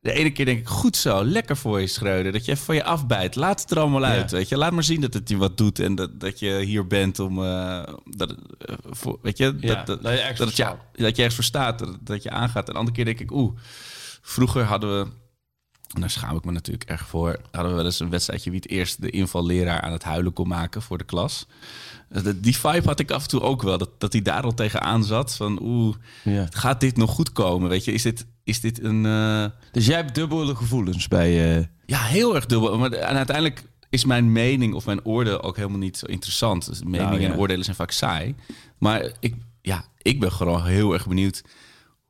De 0.00 0.12
ene 0.12 0.30
keer 0.30 0.44
denk 0.44 0.58
ik, 0.58 0.68
goed 0.68 0.96
zo, 0.96 1.24
lekker 1.24 1.56
voor 1.56 1.80
je 1.80 1.86
Schreuder. 1.86 2.32
Dat 2.32 2.44
je 2.44 2.52
even 2.52 2.64
van 2.64 2.74
je 2.74 2.84
afbijt. 2.84 3.36
Laat 3.36 3.60
het 3.60 3.70
er 3.70 3.78
allemaal 3.78 4.04
uit, 4.04 4.30
weet 4.30 4.48
je. 4.48 4.56
Laat 4.56 4.72
maar 4.72 4.82
zien 4.84 5.00
dat 5.00 5.14
het 5.14 5.28
je 5.28 5.36
wat 5.36 5.56
doet 5.56 5.78
en 5.78 5.94
dat, 5.94 6.20
dat 6.20 6.38
je 6.38 6.58
hier 6.58 6.86
bent 6.86 7.18
om... 7.18 7.44
eh, 7.44 7.82
dat, 8.04 8.30
eh, 8.58 8.74
voor, 8.90 9.18
weet 9.22 9.38
je, 9.38 9.56
Ja, 9.60 9.74
dat, 9.74 9.86
dat, 9.86 10.02
dat 10.02 10.12
je 10.12 10.18
ergens 10.18 10.38
dat, 10.38 10.56
je 10.96 11.04
ergens 11.04 11.34
voor 11.34 11.44
staat, 11.44 11.78
dat, 11.78 11.96
dat 12.00 12.22
je 12.22 12.30
aangaat. 12.30 12.66
En 12.66 12.72
de 12.72 12.78
andere 12.78 12.96
keer 12.96 13.04
denk 13.04 13.20
ik, 13.20 13.30
oeh, 13.32 13.56
vroeger 14.22 14.64
hadden 14.64 14.98
we... 14.98 15.10
En 15.94 16.00
daar 16.00 16.10
schaam 16.10 16.36
ik 16.36 16.44
me 16.44 16.52
natuurlijk 16.52 16.90
erg 16.90 17.06
voor. 17.06 17.40
Hadden 17.50 17.70
we 17.70 17.76
wel 17.76 17.84
eens 17.86 18.00
een 18.00 18.10
wedstrijdje 18.10 18.50
wie 18.50 18.60
het 18.62 18.70
eerst 18.70 19.00
de 19.02 19.10
invalleraar 19.10 19.80
aan 19.80 19.92
het 19.92 20.02
huilen 20.04 20.32
kon 20.32 20.48
maken 20.48 20.82
voor 20.82 20.98
de 20.98 21.04
klas. 21.04 21.46
Dat- 22.08 22.42
Die 22.42 22.56
vibe 22.58 22.86
had 22.88 23.00
ik 23.00 23.10
af 23.10 23.22
en 23.22 23.28
toe 23.28 23.40
ook 23.40 23.62
wel. 23.62 23.78
Dat, 23.78 23.90
dat 24.00 24.12
hij 24.12 24.22
daar 24.22 24.42
al 24.42 24.54
tegenaan 24.54 25.04
zat. 25.04 25.36
Van 25.36 25.58
oeh, 25.62 25.96
Ja. 26.24 26.46
gaat 26.50 26.80
dit 26.80 26.96
nog 26.96 27.10
goed 27.10 27.32
komen? 27.32 27.68
Weet 27.68 27.84
je, 27.84 27.92
is 27.92 28.02
dit, 28.02 28.26
is 28.50 28.60
dit 28.60 28.82
een... 28.82 29.06
eh, 29.06 29.44
Dus 29.72 29.86
jij 29.86 29.96
hebt 29.96 30.14
dubbele 30.14 30.54
gevoelens 30.54 31.08
bij... 31.08 31.56
eh, 31.58 31.64
ja, 31.86 31.98
heel 32.02 32.34
erg 32.34 32.46
dubbel. 32.46 32.78
Maar, 32.78 32.92
en 32.92 33.16
uiteindelijk 33.16 33.62
is 33.90 34.04
mijn 34.04 34.32
mening 34.32 34.74
of 34.74 34.86
mijn 34.86 35.04
oordeel 35.04 35.42
ook 35.42 35.56
helemaal 35.56 35.78
niet 35.78 35.96
zo 35.96 36.06
interessant. 36.06 36.66
Dus 36.66 36.82
meningen 36.82 37.04
Nou, 37.10 37.20
ja. 37.20 37.28
en 37.32 37.38
oordelen 37.38 37.64
zijn 37.64 37.76
vaak 37.76 37.90
saai. 37.90 38.34
Maar 38.78 39.10
ik, 39.20 39.34
ja, 39.62 39.84
ik 40.02 40.20
ben 40.20 40.32
gewoon 40.32 40.66
heel 40.66 40.92
erg 40.92 41.06
benieuwd... 41.08 41.42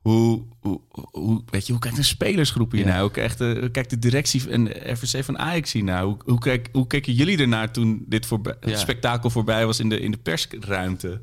Hoe, 0.00 0.42
hoe, 0.60 0.80
hoe, 1.10 1.42
weet 1.50 1.66
je, 1.66 1.72
hoe 1.72 1.80
kijkt 1.80 1.98
een 1.98 2.04
spelersgroep 2.04 2.72
hier 2.72 2.80
Ja. 2.80 2.86
naar? 2.86 3.00
Hoe 3.00 3.10
kijkt, 3.10 3.38
de, 3.38 3.56
hoe 3.60 3.70
kijkt 3.70 3.90
de 3.90 3.98
directie 3.98 4.50
en 4.50 4.64
de 4.64 4.80
RVC 4.92 5.24
van 5.24 5.38
Ajax 5.38 5.72
hier 5.72 5.84
naar? 5.84 6.02
Hoe, 6.02 6.16
hoe, 6.24 6.38
kijk, 6.38 6.68
hoe 6.72 6.86
keken 6.86 7.12
jullie 7.12 7.38
ernaar 7.38 7.72
toen 7.72 8.04
dit 8.06 8.26
voorbij, 8.26 8.54
Ja. 8.60 8.76
spektakel 8.78 9.30
voorbij 9.30 9.66
was 9.66 9.80
in 9.80 9.88
de, 9.88 10.00
in 10.00 10.10
de 10.10 10.16
persruimte? 10.16 11.20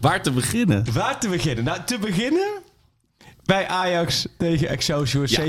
Waar 0.00 0.22
te 0.22 0.30
beginnen? 0.30 0.92
Waar 0.92 1.20
te 1.20 1.28
beginnen? 1.28 1.64
Nou, 1.64 1.80
te 1.84 1.98
beginnen 1.98 2.48
bij 3.50 3.68
Ajax 3.68 4.26
tegen 4.38 4.68
Excelsior 4.68 5.24
Ja. 5.28 5.40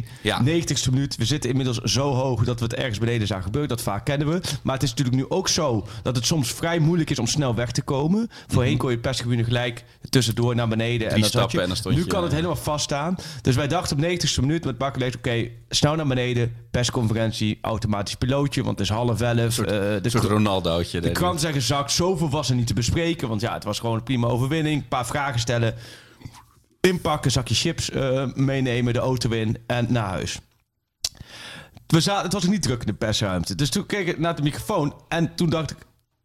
7-1. 0.00 0.04
Ja. 0.22 0.42
90ste 0.44 0.90
minuut. 0.90 1.16
We 1.16 1.24
zitten 1.24 1.50
inmiddels 1.50 1.78
zo 1.78 2.12
hoog 2.14 2.44
dat 2.44 2.58
we 2.58 2.64
het 2.64 2.74
ergens 2.74 2.98
beneden 2.98 3.26
zagen 3.26 3.44
gebeuren. 3.44 3.68
Dat 3.68 3.82
vaak 3.82 4.04
kennen 4.04 4.28
we. 4.28 4.40
Maar 4.62 4.74
het 4.74 4.82
is 4.82 4.90
natuurlijk 4.90 5.16
nu 5.16 5.24
ook 5.28 5.48
zo 5.48 5.86
dat 6.02 6.16
het 6.16 6.26
soms 6.26 6.52
vrij 6.52 6.78
moeilijk 6.78 7.10
is 7.10 7.18
om 7.18 7.26
snel 7.26 7.54
weg 7.54 7.70
te 7.70 7.82
komen. 7.82 8.28
Voorheen 8.46 8.76
kon 8.76 8.90
je 8.90 8.98
perstribune 8.98 9.44
gelijk 9.44 9.84
tussendoor 10.08 10.54
naar 10.54 10.68
beneden. 10.68 11.10
en 11.10 11.20
dan 11.20 11.30
zat 11.30 11.32
Mhm. 11.32 11.38
stappen 11.38 11.58
je, 11.68 11.74
en 11.74 11.82
dan 11.82 11.92
nu 11.94 11.98
je- 12.00 12.06
kan 12.06 12.22
het 12.22 12.32
helemaal 12.32 12.56
vaststaan. 12.56 13.16
Dus 13.42 13.54
wij 13.54 13.68
dachten 13.68 13.96
op 13.96 14.02
90ste 14.02 14.40
minuut 14.40 14.64
met 14.64 14.78
Bakkerlees... 14.78 15.16
oké, 15.16 15.48
snel 15.68 15.94
naar 15.94 16.06
beneden, 16.06 16.52
persconferentie, 16.70 17.58
automatisch 17.60 18.14
pilootje... 18.14 18.62
want 18.62 18.78
het 18.78 18.88
is 18.88 18.94
half 18.94 19.20
elf. 19.20 19.58
eh, 19.58 19.66
de 19.66 20.00
Een 20.02 20.10
soort 20.10 20.24
Ronaldootje. 20.24 21.00
de 21.00 21.10
krant 21.12 21.40
zeggen 21.40 21.62
zakt. 21.62 21.92
Zoveel 21.92 22.30
was 22.30 22.48
er 22.50 22.56
niet 22.56 22.66
te 22.66 22.74
bespreken. 22.74 23.28
Want 23.28 23.40
ja, 23.40 23.52
het 23.54 23.64
was 23.64 23.78
gewoon 23.78 23.96
een 23.96 24.02
prima 24.02 24.26
overwinning. 24.26 24.82
Een 24.82 24.88
paar 24.88 25.06
vragen 25.06 25.40
stellen. 25.40 25.74
Inpakken, 26.86 27.30
zakje 27.30 27.54
chips 27.54 27.90
eh, 27.90 28.26
meenemen, 28.34 28.92
de 28.92 28.98
auto 28.98 29.30
in 29.30 29.56
en 29.66 29.86
naar 29.88 30.08
huis. 30.08 30.38
We 31.86 32.00
zaten, 32.00 32.24
het 32.24 32.32
was 32.32 32.44
niet 32.44 32.62
druk 32.62 32.80
in 32.80 32.86
de 32.86 32.94
persruimte. 32.94 33.54
Dus 33.54 33.70
toen 33.70 33.86
keek 33.86 34.06
ik 34.06 34.18
naar 34.18 34.36
de 34.36 34.42
microfoon 34.42 34.94
en 35.08 35.34
toen 35.34 35.50
dacht 35.50 35.70
ik... 35.70 35.76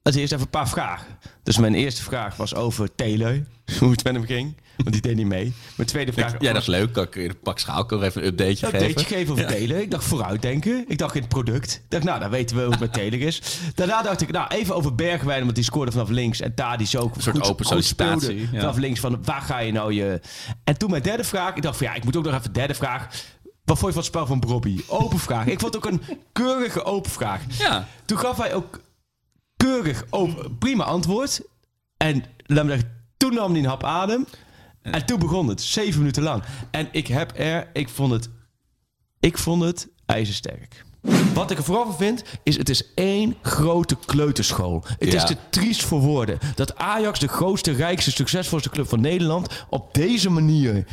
Als 0.03 0.15
eerst 0.15 0.31
even 0.31 0.45
een 0.45 0.49
paar 0.51 0.69
vragen. 0.69 1.07
Dus 1.43 1.57
mijn 1.57 1.73
eerste 1.75 2.03
vraag 2.03 2.35
was 2.35 2.55
over 2.55 2.95
Taylor. 2.95 3.43
Hoe 3.79 3.91
het 3.91 4.03
met 4.03 4.13
hem 4.13 4.25
ging. 4.25 4.55
Want 4.77 4.91
die 4.91 5.01
deed 5.01 5.15
niet 5.15 5.25
mee. 5.25 5.53
Mijn 5.75 5.87
tweede 5.87 6.13
vraag 6.13 6.35
Ja, 6.39 6.53
dat 6.53 6.61
is 6.61 6.67
leuk. 6.67 6.93
Kan 6.93 7.03
ik 7.03 7.15
in 7.15 7.29
een 7.29 7.39
pak 7.39 7.59
schaal 7.59 7.85
kan 7.85 7.97
ik 7.97 8.03
even 8.03 8.21
een 8.21 8.27
updateje 8.27 8.65
een 8.65 8.71
geven. 8.71 8.89
updateje 8.89 9.15
geven 9.15 9.33
over 9.33 9.47
Taylor. 9.47 9.77
Ik 9.77 9.91
dacht 9.91 10.03
vooruitdenken. 10.03 10.85
Ik 10.87 10.97
dacht 10.97 11.15
in 11.15 11.21
het 11.21 11.29
product. 11.29 11.73
Ik 11.73 11.89
dacht, 11.89 12.03
nou, 12.03 12.19
dan 12.19 12.29
weten 12.29 12.55
we 12.55 12.61
hoe 12.61 12.71
het 12.71 12.79
met 12.79 12.93
Taylor 12.93 13.21
is. 13.21 13.41
Daarna 13.75 14.01
dacht 14.01 14.21
ik, 14.21 14.31
nou, 14.31 14.47
even 14.55 14.75
over 14.75 14.95
Bergwijn, 14.95 15.43
want 15.43 15.55
die 15.55 15.63
scoorde 15.63 15.91
vanaf 15.91 16.09
links. 16.09 16.41
En 16.41 16.53
Tadic 16.53 16.95
ook 16.97 17.13
soort 17.17 17.37
goed, 17.37 17.49
open 17.49 17.65
sollicitatie, 17.65 18.39
ja. 18.51 18.59
Vanaf 18.59 18.77
links, 18.77 18.99
van 18.99 19.23
waar 19.23 19.41
ga 19.41 19.59
je 19.59 19.71
nou 19.71 19.93
je... 19.93 20.21
En 20.63 20.77
toen 20.77 20.89
mijn 20.89 21.03
derde 21.03 21.23
vraag, 21.23 21.55
ik 21.55 21.61
dacht 21.61 21.77
van 21.77 21.87
ja, 21.87 21.93
ik 21.93 22.03
moet 22.03 22.15
ook 22.15 22.23
nog 22.23 22.35
even 22.35 22.53
derde 22.53 22.73
vraag. 22.73 23.07
Wat 23.65 23.79
vond 23.79 23.93
je 23.93 24.01
van 24.01 24.01
het 24.01 24.05
spel 24.05 24.25
van 24.25 24.39
Brobby? 24.39 24.81
Open 24.87 25.19
vraag. 25.19 25.45
Ik 25.45 25.59
vond 25.59 25.73
het 25.73 25.85
ook 25.85 25.91
een 25.91 26.01
keurige 26.31 26.83
open 26.83 27.11
vraag. 27.11 27.41
Ja. 27.57 27.87
Toen 28.05 28.17
gaf 28.17 28.37
hij 28.37 28.53
ook 28.53 28.79
keurig 29.61 30.05
open, 30.09 30.57
prima 30.57 30.83
antwoord. 30.83 31.41
En 31.97 32.23
laat 32.45 32.65
me 32.65 32.71
zeggen, 32.71 33.05
toen 33.17 33.33
nam 33.33 33.51
hij 33.51 33.59
een 33.59 33.67
hap 33.67 33.83
adem. 33.83 34.25
En 34.81 35.05
toen 35.05 35.19
begon 35.19 35.47
het, 35.47 35.61
zeven 35.61 35.99
minuten 35.99 36.23
lang. 36.23 36.43
En 36.71 36.87
ik 36.91 37.07
heb 37.07 37.31
er, 37.35 37.69
ik 37.73 37.89
vond 37.89 38.11
het, 38.11 38.29
ik 39.19 39.37
vond 39.37 39.63
het 39.63 39.87
ijzersterk. 40.05 40.85
Wat 41.33 41.51
ik 41.51 41.57
er 41.57 41.63
vooral 41.63 41.85
van 41.85 41.95
vind, 41.97 42.23
is 42.43 42.57
het 42.57 42.69
is 42.69 42.93
één 42.93 43.35
grote 43.41 43.97
kleuterschool. 44.05 44.83
Het 44.99 45.11
Ja. 45.11 45.15
is 45.17 45.25
te 45.25 45.35
triest 45.49 45.83
voor 45.83 45.99
woorden. 45.99 46.37
Dat 46.55 46.75
Ajax, 46.77 47.19
de 47.19 47.27
grootste, 47.27 47.71
rijkste, 47.71 48.11
succesvolste 48.11 48.69
club 48.69 48.87
van 48.89 49.01
Nederland... 49.01 49.65
op 49.69 49.93
deze 49.93 50.29
manier 50.29 50.85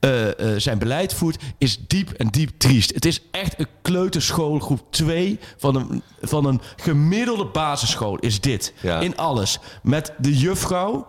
eh, 0.00 0.28
eh, 0.54 0.60
zijn 0.60 0.78
beleid 0.78 1.14
voert, 1.14 1.42
is 1.58 1.78
diep 1.86 2.10
en 2.10 2.28
diep 2.28 2.50
triest. 2.58 2.94
Het 2.94 3.04
is 3.04 3.20
echt 3.30 3.58
een 3.58 3.66
kleuterschool, 3.82 4.58
groep 4.58 4.82
2 4.90 5.38
van 5.56 5.74
een, 5.76 6.02
van 6.20 6.44
een 6.44 6.60
gemiddelde 6.76 7.44
basisschool 7.46 8.16
is 8.18 8.40
dit. 8.40 8.72
Ja. 8.80 9.00
In 9.00 9.16
alles. 9.16 9.58
Met 9.82 10.12
de 10.18 10.36
juffrouw, 10.36 11.06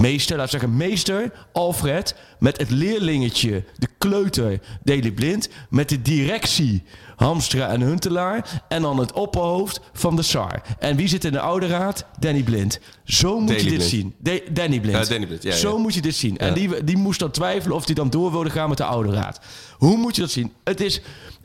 meester, 0.00 0.36
laten 0.36 0.52
we 0.54 0.58
zeggen 0.60 0.76
meester, 0.88 1.32
Alfred... 1.52 2.14
met 2.38 2.58
het 2.58 2.70
leerlingetje, 2.70 3.64
de 3.76 3.88
kleuter, 3.98 4.60
Deli 4.82 5.12
Blind... 5.12 5.48
met 5.70 5.88
de 5.88 6.02
directie, 6.02 6.82
Hamstra 7.16 7.68
en 7.68 7.80
Huntelaar... 7.80 8.62
en 8.68 8.82
dan 8.82 8.98
het 8.98 9.12
opperhoofd 9.12 9.80
van 9.92 10.16
de 10.16 10.22
SAR. 10.22 10.62
En 10.78 10.96
wie 10.96 11.08
zit 11.08 11.24
in 11.24 11.32
de 11.32 11.40
oude 11.40 11.66
raad? 11.66 12.04
Danny 12.18 12.42
Blind. 12.42 12.80
Zo 13.04 13.40
moet 13.40 13.48
je 13.50 13.56
dit 13.56 13.66
Blind. 13.66 13.82
zien. 13.82 14.14
De- 14.18 14.44
Danny 14.52 14.80
Blind. 14.80 15.08
Danny 15.08 15.26
Blind, 15.26 15.42
ja, 15.42 15.52
Zo 15.54 15.74
ja. 15.76 15.82
moet 15.82 15.94
je 15.94 16.00
dit 16.02 16.14
zien. 16.14 16.38
En 16.38 16.54
die, 16.54 16.84
die 16.84 16.96
moest 16.96 17.20
dan 17.20 17.30
twijfelen 17.30 17.76
of 17.76 17.84
hij 17.86 17.94
dan 17.94 18.10
door 18.10 18.30
wilde 18.30 18.50
gaan 18.50 18.68
met 18.68 18.78
de 18.78 18.84
oude 18.84 19.12
raad. 19.12 19.40
Hoe 19.76 19.96
moet 19.96 20.14
je 20.14 20.20
dat 20.20 20.30
zien? 20.30 20.52
Het 20.64 20.80
is 20.80 21.00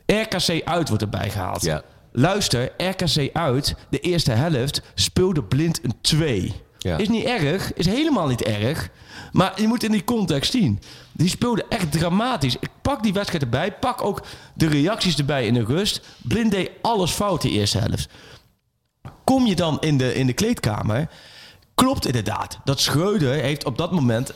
RKC 0.06 0.64
uit 0.64 0.88
wordt 0.88 1.02
erbij 1.02 1.30
gehaald. 1.30 1.68
Luister, 2.12 2.70
RKC 2.76 3.30
uit, 3.32 3.74
de 3.90 4.00
eerste 4.00 4.30
helft 4.32 4.82
speelde 4.94 5.42
Blind 5.42 5.80
een 5.84 5.94
2. 6.00 6.52
Ja. 6.84 6.96
Is 6.96 7.08
niet 7.08 7.24
erg, 7.24 7.72
is 7.72 7.86
helemaal 7.86 8.26
niet 8.26 8.42
erg. 8.42 8.88
Maar 9.32 9.60
je 9.60 9.66
moet 9.66 9.82
in 9.82 9.90
die 9.92 10.04
context 10.04 10.50
zien. 10.50 10.80
Die 11.12 11.28
speelde 11.28 11.64
echt 11.68 11.92
dramatisch. 11.92 12.56
Ik 12.60 12.68
pak 12.82 13.02
die 13.02 13.12
wedstrijd 13.12 13.42
erbij, 13.42 13.72
pak 13.72 14.02
ook 14.02 14.22
de 14.54 14.66
reacties 14.66 15.16
erbij 15.16 15.46
in 15.46 15.54
de 15.54 15.64
rust. 15.64 16.00
Blind 16.22 16.50
deed 16.50 16.70
alles 16.82 17.10
fout 17.10 17.42
de 17.42 17.50
eerste 17.50 17.78
helft. 17.78 18.08
Kom 19.24 19.46
je 19.46 19.54
dan 19.54 19.80
in 19.80 19.98
de, 19.98 20.14
in 20.14 20.26
de 20.26 20.32
kleedkamer, 20.32 21.08
klopt 21.74 22.06
inderdaad. 22.06 22.58
Dat 22.64 22.80
Schreuder 22.80 23.32
heeft 23.32 23.64
op 23.64 23.78
dat 23.78 23.92
moment... 23.92 24.32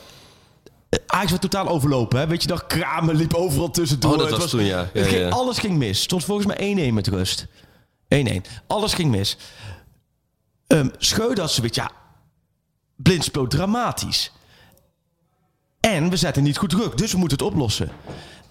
eh, 0.89 0.99
Ajax 1.07 1.29
werd 1.29 1.41
totaal 1.41 1.67
overlopen. 1.67 2.19
Hè? 2.19 2.27
Weet 2.27 2.43
je 2.43 2.49
nog, 2.49 2.67
Kramer 2.67 3.15
liep 3.15 3.33
overal 3.33 3.71
tussendoor. 3.71 4.11
Oh, 4.11 4.17
dat 4.17 4.29
Het 4.29 4.39
was 4.39 4.49
toen, 4.49 4.63
ja. 4.63 4.79
Ja, 4.79 4.89
het 4.93 5.07
ging, 5.07 5.21
ja. 5.21 5.29
Alles 5.29 5.57
ging 5.57 5.77
mis. 5.77 6.01
Stond 6.01 6.23
volgens 6.25 6.47
mij 6.47 6.89
1-1 6.89 6.93
met 6.93 7.07
rust. 7.07 7.47
1-1. 8.15 8.17
Alles 8.67 8.93
ging 8.93 9.11
mis. 9.11 9.37
Ehm 10.67 10.87
Schreuder 10.97 11.39
had 11.43 11.51
zoiets, 11.51 11.77
ja... 11.77 11.91
Blind 13.03 13.23
speelt 13.23 13.49
dramatisch. 13.51 14.31
En 15.79 16.09
we 16.09 16.15
zetten 16.17 16.43
niet 16.43 16.57
goed 16.57 16.69
druk, 16.69 16.97
dus 16.97 17.11
we 17.11 17.17
moeten 17.17 17.37
het 17.37 17.47
oplossen. 17.47 17.89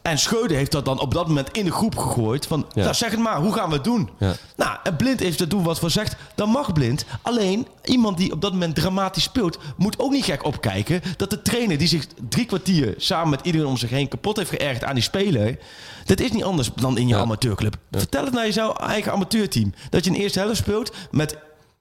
En 0.02 0.18
Schreuder 0.18 0.56
heeft 0.56 0.72
dat 0.72 0.84
dan 0.84 1.00
op 1.00 1.14
dat 1.14 1.26
moment 1.26 1.50
in 1.52 1.64
de 1.64 1.72
groep 1.72 1.96
gegooid. 1.96 2.46
Van, 2.46 2.66
Ja. 2.74 2.82
nou, 2.82 2.94
zeg 2.94 3.10
het 3.10 3.20
maar, 3.20 3.40
hoe 3.40 3.52
gaan 3.52 3.68
we 3.68 3.74
het 3.74 3.84
doen? 3.84 4.08
Ja. 4.18 4.34
Nou, 4.56 4.76
en 4.82 4.96
Blind 4.96 5.20
heeft 5.20 5.38
dat 5.38 5.50
doen 5.50 5.62
wat 5.62 5.78
voor 5.78 5.90
zegt. 5.90 6.16
Dan 6.34 6.48
mag 6.48 6.72
Blind. 6.72 7.04
Alleen, 7.22 7.66
iemand 7.84 8.16
die 8.18 8.32
op 8.32 8.40
dat 8.40 8.52
moment 8.52 8.74
dramatisch 8.74 9.22
speelt... 9.22 9.58
moet 9.76 9.98
ook 9.98 10.10
niet 10.10 10.24
gek 10.24 10.44
opkijken 10.44 11.02
dat 11.16 11.30
de 11.30 11.42
trainer... 11.42 11.78
die 11.78 11.88
zich 11.88 12.06
drie 12.28 12.44
kwartier 12.46 12.94
samen 12.96 13.28
met 13.30 13.40
iedereen 13.42 13.66
om 13.66 13.76
zich 13.76 13.90
heen... 13.90 14.08
kapot 14.08 14.36
heeft 14.36 14.50
geërgerd 14.50 14.84
aan 14.84 14.94
die 14.94 15.02
speler... 15.02 15.58
dat 16.04 16.20
is 16.20 16.30
niet 16.32 16.44
anders 16.44 16.70
dan 16.74 16.98
in 16.98 17.08
je 17.08 17.14
Ja. 17.14 17.20
amateurclub. 17.20 17.76
Vertel 17.90 18.24
het 18.24 18.34
naar 18.34 18.46
je 18.46 18.52
jouw 18.52 18.72
eigen 18.72 19.12
amateurteam. 19.12 19.74
Dat 19.90 20.04
je 20.04 20.10
een 20.10 20.16
eerste 20.16 20.38
helft 20.38 20.56
speelt 20.56 20.92
met... 21.10 21.36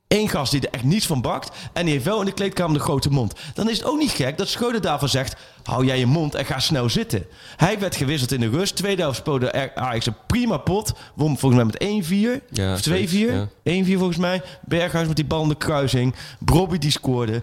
één 0.07 0.29
gast 0.29 0.51
die 0.51 0.61
er 0.61 0.73
echt 0.73 0.83
niets 0.83 1.05
van 1.05 1.21
bakt... 1.21 1.49
en 1.73 1.83
die 1.83 1.93
heeft 1.93 2.05
wel 2.05 2.19
in 2.19 2.25
de 2.25 2.31
kleedkamer 2.31 2.77
de 2.77 2.83
grote 2.83 3.09
mond. 3.09 3.33
Dan 3.53 3.69
is 3.69 3.77
het 3.77 3.87
ook 3.87 3.99
niet 3.99 4.11
gek 4.11 4.37
dat 4.37 4.47
Schreuder 4.47 4.81
daarvan 4.81 5.09
zegt... 5.09 5.35
hou 5.63 5.85
jij 5.85 5.99
je 5.99 6.05
mond 6.05 6.35
en 6.35 6.45
ga 6.45 6.59
snel 6.59 6.89
zitten. 6.89 7.25
Hij 7.55 7.79
werd 7.79 7.95
gewisseld 7.95 8.31
in 8.31 8.39
de 8.39 8.49
rust. 8.49 8.75
Tweede 8.75 9.01
helft 9.01 9.17
speelde 9.17 9.75
Ajax 9.75 10.05
een 10.05 10.15
prima 10.27 10.57
pot. 10.57 10.93
Won 11.15 11.37
volgens 11.37 11.63
mij 11.63 11.89
met 11.89 12.05
1-4 12.39 12.43
Ja, 12.49 12.73
of 12.73 12.79
2-4. 12.79 12.81
zoiets, 12.83 13.11
ja. 13.11 13.47
1-4 13.63 13.87
volgens 13.97 14.17
mij. 14.17 14.41
Berghuis 14.61 15.07
met 15.07 15.15
die 15.15 15.25
bal 15.25 15.43
in 15.43 15.49
de 15.49 15.55
kruising. 15.55 16.15
Brobby 16.39 16.77
die 16.77 16.91
scoorde. 16.91 17.41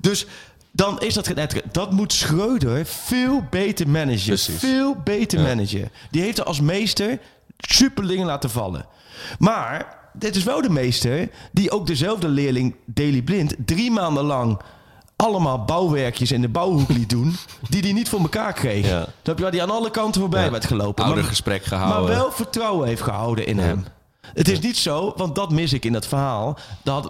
Dus 0.00 0.26
dan 0.72 1.00
is 1.00 1.14
dat 1.14 1.34
net. 1.34 1.62
Dat 1.72 1.92
moet 1.92 2.12
Schreuder 2.12 2.86
veel 2.86 3.42
beter 3.50 3.88
managen. 3.88 4.26
Precies. 4.26 4.58
Veel 4.58 4.96
beter 5.04 5.40
managen. 5.40 5.90
Die 6.10 6.22
heeft 6.22 6.38
er 6.38 6.44
als 6.44 6.60
meester 6.60 7.18
super 7.56 8.06
dingen 8.06 8.26
laten 8.26 8.50
vallen. 8.50 8.86
Maar 9.38 10.04
dit 10.18 10.36
is 10.36 10.44
wel 10.44 10.62
de 10.62 10.70
meester 10.70 11.28
die 11.52 11.70
ook 11.70 11.86
dezelfde 11.86 12.28
leerling 12.28 12.74
Daily 12.84 13.22
Blind 13.22 13.54
drie 13.66 13.90
maanden 13.90 14.24
lang 14.24 14.60
allemaal 15.16 15.64
bouwwerkjes 15.64 16.32
in 16.32 16.40
de 16.40 16.48
bouwhoek 16.48 16.88
liet 16.88 17.10
doen 17.10 17.36
die 17.70 17.82
hij 17.82 17.92
niet 17.92 18.08
voor 18.08 18.20
elkaar 18.20 18.52
kreeg. 18.52 18.86
Ja. 18.88 19.06
Dat 19.22 19.38
hij 19.38 19.50
die 19.50 19.62
aan 19.62 19.70
alle 19.70 19.90
kanten 19.90 20.20
voorbij 20.20 20.44
Ja. 20.44 20.50
werd 20.50 20.64
gelopen. 20.64 21.04
Oudergesprek 21.04 21.70
Maar 21.70 21.80
gehouden. 21.80 22.16
wel 22.16 22.32
vertrouwen 22.32 22.88
heeft 22.88 23.02
gehouden 23.02 23.46
in 23.46 23.58
hem. 23.58 23.84
Het 24.34 24.48
is 24.48 24.60
niet 24.60 24.76
zo, 24.76 25.12
want 25.16 25.34
dat 25.34 25.50
mis 25.50 25.72
ik 25.72 25.84
in 25.84 25.92
dat 25.92 26.06
verhaal. 26.06 26.58
Dat, 26.82 27.02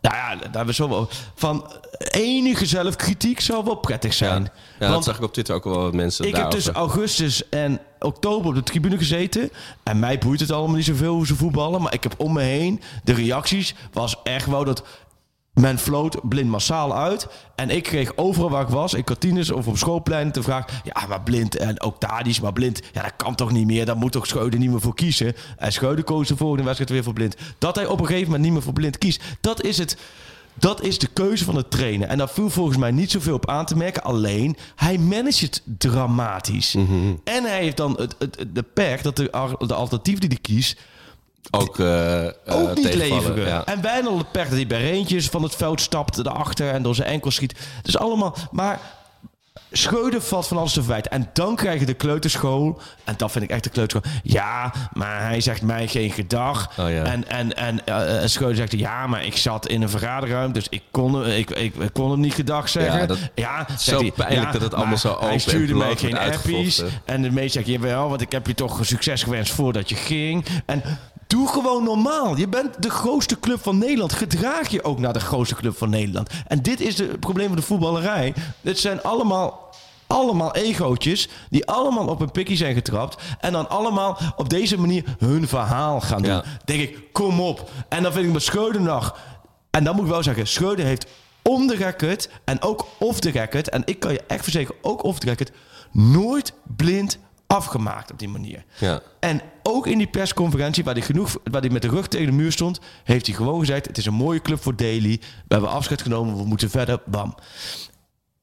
nou 0.00 0.16
ja, 0.16 0.34
daar 0.34 0.42
hebben 0.42 0.66
we 0.66 0.72
zo 0.72 0.88
wel 0.88 1.08
van 1.34 1.72
enige 2.10 2.66
zelfkritiek 2.66 3.40
zou 3.40 3.64
wel 3.64 3.74
prettig 3.74 4.14
zijn. 4.14 4.42
ja 4.42 4.50
dat 4.78 4.90
Want 4.90 5.04
zag 5.04 5.16
ik 5.16 5.22
op 5.22 5.32
Twitter 5.32 5.54
ook 5.54 5.64
wel 5.64 5.82
wat 5.82 5.92
mensen 5.92 6.26
ik 6.26 6.36
heb 6.36 6.50
tussen 6.50 6.74
augustus 6.74 7.48
en 7.48 7.80
oktober 7.98 8.48
op 8.48 8.54
de 8.54 8.62
tribune 8.62 8.98
gezeten. 8.98 9.50
En 9.82 9.98
mij 9.98 10.18
boeit 10.18 10.40
het 10.40 10.50
allemaal 10.50 10.76
niet 10.76 10.84
zoveel 10.84 11.14
hoe 11.14 11.26
ze 11.26 11.36
voetballen. 11.36 11.82
Maar 11.82 11.94
ik 11.94 12.02
heb 12.02 12.14
om 12.16 12.32
me 12.32 12.42
heen, 12.42 12.80
de 13.04 13.12
reacties 13.12 13.74
was 13.92 14.16
echt 14.22 14.46
wel 14.46 14.64
dat... 14.64 14.82
Men 15.52 15.78
floot 15.78 16.28
blind 16.28 16.48
massaal 16.48 16.96
uit. 16.96 17.28
En 17.54 17.70
ik 17.70 17.82
kreeg 17.82 18.16
overal 18.16 18.50
waar 18.50 18.62
ik 18.62 18.68
was, 18.68 18.94
in 18.94 19.04
kantines 19.04 19.50
of 19.50 19.66
op 19.66 19.76
schoolpleinen, 19.76 20.32
de 20.32 20.42
vraag... 20.42 20.82
Ja, 20.84 21.06
maar 21.08 21.22
blind 21.22 21.56
en 21.56 21.80
ook 21.80 22.00
Tadic, 22.00 22.40
maar 22.40 22.52
blind, 22.52 22.80
ja, 22.92 23.02
dat 23.02 23.12
kan 23.16 23.34
toch 23.34 23.52
niet 23.52 23.66
meer? 23.66 23.86
Daar 23.86 23.96
moet 23.96 24.12
toch 24.12 24.26
Schreuder 24.26 24.58
niet 24.58 24.70
meer 24.70 24.80
voor 24.80 24.94
kiezen? 24.94 25.34
En 25.56 25.72
Schreuder 25.72 26.04
koos 26.04 26.28
de 26.28 26.36
volgende 26.36 26.64
wedstrijd 26.64 26.90
weer 26.90 27.02
voor 27.02 27.12
blind. 27.12 27.36
Dat 27.58 27.74
hij 27.74 27.86
op 27.86 28.00
een 28.00 28.06
gegeven 28.06 28.26
moment 28.26 28.42
niet 28.44 28.52
meer 28.52 28.62
voor 28.62 28.72
blind 28.72 28.98
kiest, 28.98 29.22
dat 29.40 29.62
is 29.62 29.78
het... 29.78 29.96
Dat 30.54 30.82
is 30.82 30.98
de 30.98 31.06
keuze 31.06 31.44
van 31.44 31.54
de 31.54 31.68
trainer. 31.68 32.08
En 32.08 32.18
daar 32.18 32.28
viel 32.28 32.50
volgens 32.50 32.76
mij 32.76 32.90
niet 32.90 33.10
zoveel 33.10 33.34
op 33.34 33.48
aan 33.48 33.66
te 33.66 33.76
merken. 33.76 34.02
Alleen, 34.02 34.56
hij 34.76 34.98
managt 34.98 35.40
het 35.40 35.62
dramatisch. 35.64 36.74
En 37.24 37.44
hij 37.44 37.62
heeft 37.62 37.76
dan 37.76 37.94
het, 37.98 38.14
het, 38.18 38.44
de 38.52 38.62
pech 38.62 39.02
dat 39.02 39.16
de, 39.16 39.56
de 39.66 39.74
alternatief 39.74 40.18
die 40.18 40.28
hij 40.28 40.38
kiest... 40.38 40.80
ook, 41.50 41.78
eh, 41.78 42.26
eh, 42.26 42.32
ook 42.44 42.74
niet 42.74 42.94
leveren. 42.94 43.46
ja. 43.46 43.64
En 43.64 43.82
Wijnald 43.82 44.18
de 44.32 44.38
dat 44.38 44.48
hij 44.48 44.66
bij 44.66 44.80
Reentjes 44.80 45.28
van 45.28 45.42
het 45.42 45.56
veld 45.56 45.80
stapt 45.80 46.18
erachter... 46.18 46.70
en 46.70 46.82
door 46.82 46.94
zijn 46.94 47.08
enkel 47.08 47.30
schiet. 47.30 47.58
Dus 47.82 47.98
allemaal... 47.98 48.36
Maar 48.50 48.80
Schreuder 49.74 50.20
valt 50.22 50.46
van 50.46 50.56
alles 50.56 50.72
te 50.72 50.80
verwijten. 50.80 51.10
En 51.10 51.30
dan 51.32 51.56
krijg 51.56 51.80
je 51.80 51.86
de 51.86 51.94
kleuterschool. 51.94 52.80
En 53.04 53.14
dat 53.16 53.32
vind 53.32 53.44
ik 53.44 53.50
echt 53.50 53.64
de 53.64 53.70
kleuterschool. 53.70 54.12
Ja, 54.22 54.72
maar 54.92 55.20
hij 55.22 55.40
zegt 55.40 55.62
mij 55.62 55.88
geen 55.88 56.10
gedag. 56.10 56.78
Oh 56.78 56.90
ja. 56.90 57.04
En, 57.04 57.28
en, 57.28 57.56
en 57.56 58.30
Schreuder 58.30 58.56
zegt... 58.56 58.72
Ja, 58.72 59.06
maar 59.06 59.24
ik 59.24 59.36
zat 59.36 59.68
in 59.68 59.82
een 59.82 59.88
vergaderruimte. 59.88 60.58
Dus 60.58 60.68
ik 60.68 60.82
kon, 60.90 61.26
ik, 61.26 61.50
ik, 61.50 61.74
ik 61.74 61.92
kon 61.92 62.10
hem 62.10 62.20
niet 62.20 62.34
gedag 62.34 62.68
zeggen. 62.68 63.00
Ja, 63.00 63.06
dat- 63.06 63.18
ja, 63.34 63.66
zo 63.78 64.00
hij, 64.00 64.12
pijnlijk 64.12 64.52
dat 64.52 64.62
het 64.62 64.74
allemaal 64.74 64.98
zo 64.98 65.12
open 65.12 65.26
Hij 65.28 65.38
stuurde 65.38 65.74
mij 65.74 65.96
geen 65.96 66.18
appies. 66.18 66.82
En 67.04 67.22
de 67.22 67.30
meest 67.30 67.52
zegt, 67.52 67.66
jawel, 67.66 68.08
want 68.08 68.20
ik 68.20 68.32
heb 68.32 68.46
je 68.46 68.54
toch 68.54 68.78
succes 68.86 69.22
gewenst 69.22 69.52
voordat 69.52 69.88
je 69.88 69.94
ging. 69.94 70.44
En 70.66 70.82
doe 71.32 71.48
gewoon 71.48 71.84
normaal. 71.84 72.36
Je 72.36 72.48
bent 72.48 72.82
de 72.82 72.90
grootste 72.90 73.40
club 73.40 73.62
van 73.62 73.78
Nederland. 73.78 74.12
Gedraag 74.12 74.68
je 74.68 74.84
ook 74.84 74.98
naar 74.98 75.12
de 75.12 75.20
grootste 75.20 75.54
club 75.54 75.76
van 75.76 75.90
Nederland. 75.90 76.30
En 76.46 76.62
dit 76.62 76.80
is 76.80 76.98
het 76.98 77.20
probleem 77.20 77.46
van 77.46 77.56
de 77.56 77.62
voetballerij. 77.62 78.34
Dit 78.60 78.78
zijn 78.78 79.02
allemaal... 79.02 79.70
Allemaal 80.06 80.54
egootjes 80.54 81.28
die 81.50 81.66
allemaal 81.66 82.08
op 82.08 82.20
een 82.20 82.30
pikkie 82.30 82.56
zijn 82.56 82.74
getrapt. 82.74 83.22
En 83.40 83.52
dan 83.52 83.68
allemaal 83.68 84.18
op 84.36 84.48
deze 84.48 84.78
manier 84.78 85.04
hun 85.18 85.48
verhaal 85.48 86.00
gaan 86.00 86.22
doen. 86.22 86.32
Ja. 86.32 86.44
Denk 86.64 86.80
ik, 86.80 87.12
kom 87.12 87.40
op. 87.40 87.70
En 87.88 88.02
dan 88.02 88.12
vind 88.12 88.26
ik 88.26 88.32
met 88.32 88.42
Schreuder 88.42 88.80
nog. 88.80 89.18
En 89.70 89.84
dan 89.84 89.94
moet 89.94 90.04
ik 90.04 90.10
wel 90.10 90.22
zeggen, 90.22 90.46
Schreuder 90.46 90.84
heeft 90.84 91.06
om 91.42 91.66
de 91.66 91.74
record 91.74 92.28
en 92.44 92.62
ook 92.62 92.86
off 92.98 93.20
the 93.20 93.30
record. 93.30 93.68
En 93.68 93.82
ik 93.84 94.00
kan 94.00 94.12
je 94.12 94.22
echt 94.26 94.42
verzekeren, 94.42 94.80
ook 94.82 95.04
off 95.04 95.18
the 95.18 95.26
record. 95.26 95.50
Nooit 95.92 96.52
blind 96.76 97.18
afgemaakt 97.52 98.10
op 98.10 98.18
die 98.18 98.28
manier. 98.28 98.64
Ja. 98.78 99.00
En 99.20 99.40
ook 99.62 99.86
in 99.86 99.98
die 99.98 100.06
persconferentie, 100.06 100.84
waar 100.84 100.94
hij, 100.94 101.02
genoeg, 101.02 101.36
waar 101.44 101.60
hij 101.60 101.70
met 101.70 101.82
de 101.82 101.88
rug 101.88 102.08
tegen 102.08 102.26
de 102.26 102.32
muur 102.32 102.52
stond, 102.52 102.80
heeft 103.04 103.26
hij 103.26 103.34
gewoon 103.34 103.58
gezegd: 103.58 103.86
Het 103.86 103.98
is 103.98 104.06
een 104.06 104.14
mooie 104.14 104.42
club 104.42 104.62
voor 104.62 104.76
Daly. 104.76 105.20
We 105.20 105.54
hebben 105.54 105.70
afscheid 105.70 106.02
genomen, 106.02 106.36
we 106.36 106.44
moeten 106.44 106.70
verder. 106.70 107.00
Bam. 107.06 107.34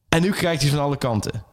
En 0.10 0.22
nu 0.22 0.32
krijgt 0.32 0.62
hij 0.62 0.72
van 0.72 0.80
alle 0.80 0.98
kanten. 0.98 1.44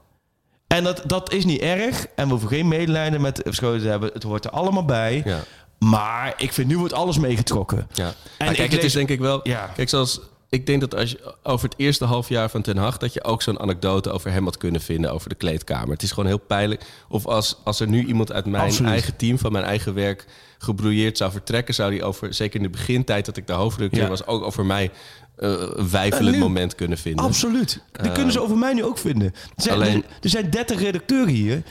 En 0.67 0.85
dat, 0.85 1.03
dat 1.07 1.33
is 1.33 1.45
niet 1.45 1.61
erg. 1.61 2.07
En 2.07 2.25
we 2.25 2.31
hoeven 2.31 2.49
geen 2.49 2.69
medelijden 2.69 3.21
met 3.21 3.43
Schreuder 3.45 3.81
te 3.81 3.89
hebben. 3.89 4.11
Het 4.13 4.23
hoort 4.23 4.45
er 4.45 4.51
allemaal 4.51 4.85
bij. 4.85 5.23
Ja. 5.25 5.41
Maar 5.79 6.35
ik 6.37 6.53
vind 6.53 6.69
nu 6.69 6.79
wordt 6.79 6.93
alles 6.93 7.19
meegetrokken. 7.19 7.89
Ja. 7.93 8.15
En 8.39 8.47
kijk, 8.47 8.59
ik 8.59 8.71
het 8.71 8.85
is 8.85 8.93
denk 8.93 9.09
ik 9.09 9.21
wel... 9.21 9.41
Ja. 9.49 9.71
Kijk, 9.75 9.89
zoals... 9.89 10.21
Ik 10.57 10.67
denk 10.67 10.81
dat 10.81 10.95
als 10.95 11.11
je 11.11 11.35
over 11.43 11.69
het 11.69 11.79
eerste 11.79 12.05
half 12.05 12.29
jaar 12.29 12.51
van 12.51 12.63
Ten 12.63 12.77
Hag... 12.77 12.99
dat 12.99 13.13
je 13.13 13.25
ook 13.25 13.43
zo'n 13.43 13.61
anekdote 13.61 14.11
over 14.11 14.33
hem 14.33 14.45
had 14.45 14.57
kunnen 14.57 14.81
vinden... 14.81 15.13
over 15.13 15.29
de 15.29 15.35
kleedkamer. 15.35 15.89
Het 15.91 16.03
is 16.03 16.11
gewoon 16.11 16.27
heel 16.27 16.39
pijnlijk. 16.39 16.83
Of 17.09 17.27
als, 17.27 17.57
als 17.65 17.81
er 17.81 17.89
nu 17.89 18.05
iemand 18.07 18.33
uit 18.33 18.47
mijn 18.47 18.63
Absoluut. 18.65 18.91
eigen 18.91 19.17
team... 19.17 19.39
van 19.39 19.53
mijn 19.53 19.65
eigen 19.65 19.95
werk 19.95 20.25
gebrouilleerd 20.59 21.17
zou 21.17 21.31
vertrekken... 21.31 21.75
zou 21.75 21.91
die 21.91 22.05
over, 22.05 22.35
zeker 22.35 22.57
in 22.57 22.63
de 22.63 22.71
begintijd 22.71 23.27
dat 23.27 23.37
ik 23.37 23.47
de 23.47 23.53
hoofdredacteur 23.53 24.03
Ja. 24.03 24.09
was... 24.09 24.27
ook 24.27 24.43
over 24.43 24.67
mij 24.67 24.91
eh, 25.37 25.51
een 25.51 25.91
wijfelend 25.91 26.27
En 26.35 26.41
nu- 26.41 26.47
moment 26.47 26.75
kunnen 26.75 26.99
vinden. 26.99 27.25
Absoluut. 27.25 27.81
Dat 27.93 28.13
kunnen 28.13 28.33
ze 28.33 28.41
over 28.41 28.57
mij 28.57 28.73
nu 28.73 28.85
ook 28.85 28.99
vinden. 28.99 29.35
Er 29.57 29.63
zijn, 29.63 29.75
alleen- 29.75 30.03
er, 30.05 30.11
er 30.21 30.29
zijn 30.29 30.51
30 30.51 30.81
redacteuren 30.81 31.35
hier. 31.35 31.63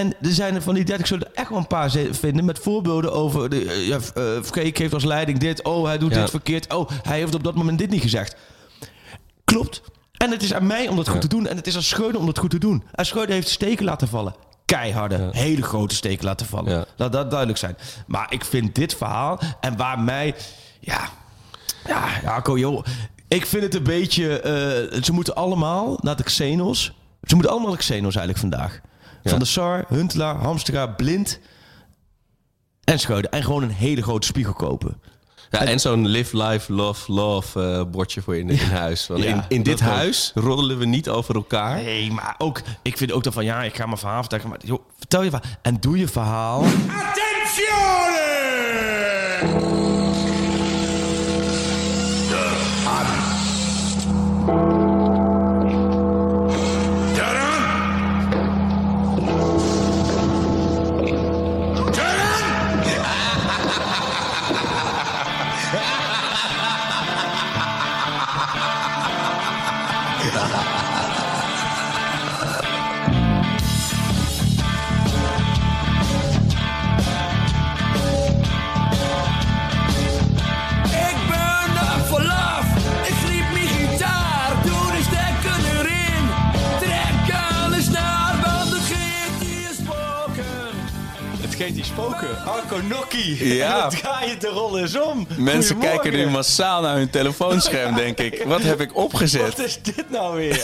En 0.00 0.12
er 0.22 0.32
zijn 0.32 0.54
er 0.54 0.62
van 0.62 0.74
die 0.74 0.84
30 0.84 1.06
zullen 1.06 1.26
er 1.26 1.32
echt 1.34 1.48
wel 1.48 1.58
een 1.58 1.66
paar 1.66 1.90
vinden 2.10 2.44
met 2.44 2.58
voorbeelden 2.58 3.12
over. 3.12 3.48
De, 3.50 3.64
eh, 3.64 3.86
ja, 3.86 3.98
eh, 4.14 4.22
Freek 4.42 4.78
heeft 4.78 4.94
als 4.94 5.04
leiding 5.04 5.38
dit. 5.38 5.62
Oh, 5.64 5.84
hij 5.84 5.98
doet 5.98 6.14
Ja. 6.14 6.20
dit 6.20 6.30
verkeerd. 6.30 6.72
Oh, 6.74 6.88
hij 7.02 7.18
heeft 7.18 7.34
op 7.34 7.44
dat 7.44 7.54
moment 7.54 7.78
dit 7.78 7.90
niet 7.90 8.02
gezegd. 8.02 8.36
Klopt. 9.44 9.82
En 10.12 10.30
het 10.30 10.42
is 10.42 10.54
aan 10.54 10.66
mij 10.66 10.88
om 10.88 10.96
dat 10.96 11.04
goed 11.06 11.14
Ja. 11.14 11.20
te 11.20 11.28
doen. 11.28 11.46
En 11.46 11.56
het 11.56 11.66
is 11.66 11.76
aan 11.76 11.82
Schreuder 11.82 12.20
om 12.20 12.26
dat 12.26 12.38
goed 12.38 12.50
te 12.50 12.58
doen. 12.58 12.82
En 12.92 13.06
Schreuder 13.06 13.34
heeft 13.34 13.48
steken 13.48 13.84
laten 13.84 14.08
vallen. 14.08 14.34
Keiharde, 14.64 15.28
hele 15.32 15.62
grote 15.62 15.94
steken 15.94 16.24
laten 16.24 16.46
vallen. 16.46 16.86
Laat 16.96 17.12
dat 17.12 17.28
duidelijk 17.30 17.58
zijn. 17.58 17.76
Maar 18.06 18.26
ik 18.32 18.44
vind 18.44 18.74
dit 18.74 18.94
verhaal 18.94 19.40
en 19.60 19.76
waar 19.76 19.98
mij... 20.00 20.34
Ja, 20.80 21.08
ja, 21.86 22.04
Jaco, 22.22 22.58
joh. 22.58 22.84
Ik 23.28 23.46
vind 23.46 23.62
het 23.62 23.74
een 23.74 23.82
beetje... 23.82 24.40
eh, 24.40 25.02
ze 25.02 25.12
moeten 25.12 25.34
allemaal 25.34 25.98
naar 26.00 26.16
de 26.16 26.22
Xenos. 26.22 26.92
Ze 27.22 27.34
moeten 27.34 27.50
allemaal 27.52 27.68
naar 27.68 27.78
de 27.78 27.84
Xenos 27.84 28.16
eigenlijk 28.16 28.38
vandaag. 28.38 28.80
Van 29.24 29.38
de 29.38 29.44
Sar, 29.44 29.84
Huntelaar, 29.88 30.36
Hamstra, 30.36 30.86
Blind 30.86 31.40
en 32.84 32.98
Schreuder. 32.98 33.30
En 33.30 33.42
gewoon 33.42 33.62
een 33.62 33.70
hele 33.70 34.02
grote 34.02 34.26
spiegel 34.26 34.52
kopen. 34.52 35.00
Ja, 35.50 35.60
en 35.60 35.80
zo'n 35.80 36.06
live, 36.06 36.36
life, 36.42 36.72
love, 36.72 37.12
love 37.12 37.60
eh, 37.62 37.90
bordje 37.90 38.22
voor 38.22 38.36
in, 38.36 38.48
in 38.50 38.58
huis. 38.58 39.06
Want 39.06 39.22
Ja, 39.22 39.28
in, 39.34 39.42
in 39.48 39.62
dit 39.62 39.82
ook. 39.82 39.88
huis 39.88 40.32
roddelen 40.34 40.78
we 40.78 40.84
niet 40.84 41.08
over 41.08 41.34
elkaar. 41.34 41.82
Nee, 41.82 42.10
maar 42.12 42.34
ook... 42.38 42.60
Ik 42.82 42.96
vind 42.96 43.12
ook 43.12 43.22
dan 43.22 43.32
van... 43.32 43.44
Ja, 43.44 43.62
ik 43.62 43.76
ga 43.76 43.86
mijn 43.86 43.98
verhaal 43.98 44.20
vertellen. 44.20 44.48
Maar 44.48 44.58
joh, 44.64 44.80
vertel 44.98 45.22
je 45.22 45.30
verhaal. 45.30 45.50
En 45.62 45.76
doe 45.80 45.98
je 45.98 46.08
verhaal... 46.08 46.64
Ik 46.64 46.70
gesproken. 92.18 92.52
Arco 92.52 92.80
Nokki. 92.88 93.54
Ja. 93.54 93.88
Draai 93.88 94.28
je 94.30 94.36
de 94.36 94.48
rol 94.48 94.78
eens 94.78 94.98
om. 95.00 95.26
Mensen 95.36 95.78
kijken 95.78 96.12
nu 96.12 96.26
massaal 96.26 96.82
naar 96.82 96.96
hun 96.96 97.10
telefoonscherm, 97.10 97.94
denk 98.04 98.18
ik. 98.18 98.42
Wat 98.46 98.62
heb 98.62 98.80
ik 98.80 98.96
opgezet? 98.96 99.42
Wat 99.42 99.58
is 99.58 99.78
dit 99.82 100.10
nou 100.10 100.36
weer? 100.36 100.62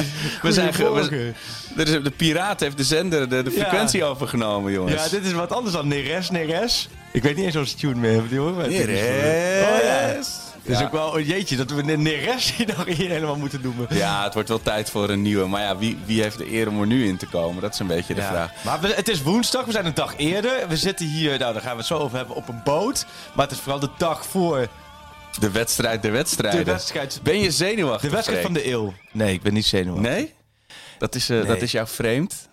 We 0.42 0.52
zijn 0.52 0.72
we- 0.72 2.02
de 2.02 2.10
piraat 2.16 2.60
heeft 2.60 2.76
de 2.76 2.84
zender, 2.84 3.28
de, 3.28 3.42
de 3.42 3.50
Ja. 3.50 3.56
frequentie 3.60 4.04
overgenomen, 4.04 4.72
jongens. 4.72 5.02
Ja, 5.04 5.08
dit 5.08 5.24
is 5.24 5.32
wat 5.32 5.52
anders 5.52 5.74
dan 5.74 5.88
Neres, 5.88 6.30
Neres. 6.30 6.88
Ik 7.12 7.22
weet 7.22 7.36
niet 7.36 7.44
eens 7.44 7.56
tune 7.74 7.94
meer. 7.94 8.22
Die 8.28 8.38
horen 8.38 8.56
we 8.56 8.62
natuurlijk 8.62 8.90
niet. 8.90 9.00
Neres. 9.00 9.62
Oh 9.62 9.82
ja. 9.82 10.47
Het 10.68 10.78
is 10.80 10.84
ook 10.86 10.92
wel 10.92 11.18
een 11.18 11.24
jeetje 11.24 11.56
dat 11.56 11.70
we 11.70 11.92
een 11.92 12.02
Neres 12.02 12.54
nog 12.76 12.84
hier 12.86 13.08
helemaal 13.10 13.36
moeten 13.36 13.60
noemen. 13.62 13.86
Ja, 13.90 14.24
het 14.24 14.34
wordt 14.34 14.48
wel 14.48 14.62
tijd 14.62 14.90
voor 14.90 15.08
een 15.10 15.22
nieuwe. 15.22 15.46
Maar 15.46 15.60
ja, 15.62 15.76
wie, 15.78 15.98
wie 16.04 16.22
heeft 16.22 16.38
de 16.38 16.52
eer 16.52 16.68
om 16.68 16.80
er 16.80 16.86
nu 16.86 17.06
in 17.08 17.16
te 17.16 17.26
komen? 17.26 17.62
Dat 17.62 17.72
is 17.72 17.78
een 17.78 17.86
beetje 17.86 18.14
de 18.14 18.22
vraag. 18.22 18.50
Maar 18.64 18.80
we- 18.80 18.92
het 18.94 19.08
is 19.08 19.22
woensdag, 19.22 19.64
we 19.64 19.72
zijn 19.72 19.86
een 19.86 19.94
dag 19.94 20.14
eerder. 20.16 20.68
We 20.68 20.76
zitten 20.76 21.06
hier, 21.06 21.38
nou 21.38 21.52
daar 21.52 21.62
gaan 21.62 21.72
we 21.72 21.78
het 21.78 21.86
zo 21.86 21.98
over 21.98 22.16
hebben, 22.16 22.36
op 22.36 22.48
een 22.48 22.60
boot. 22.64 23.06
Maar 23.34 23.46
het 23.46 23.54
is 23.54 23.60
vooral 23.62 23.80
de 23.80 23.90
dag 23.98 24.26
voor 24.26 24.66
De 25.40 25.50
wedstrijd 25.50 26.02
der 26.02 26.12
wedstrijden. 26.12 26.64
de 26.64 26.70
wedstrijd, 26.70 27.20
Ben 27.22 27.38
je 27.40 27.50
zenuwachtig? 27.50 28.08
de 28.08 28.14
wedstrijd 28.14 28.42
van 28.42 28.52
de 28.52 28.70
eeuw. 28.70 28.92
Nee, 29.12 29.32
ik 29.34 29.42
ben 29.42 29.52
niet 29.54 29.66
zenuwachtig. 29.66 30.10
Nee? 30.12 30.34
Dat 30.98 31.14
is, 31.14 31.28
Nee. 31.28 31.44
dat 31.44 31.62
is 31.62 31.72
jou 31.72 31.86
vreemd? 31.88 32.47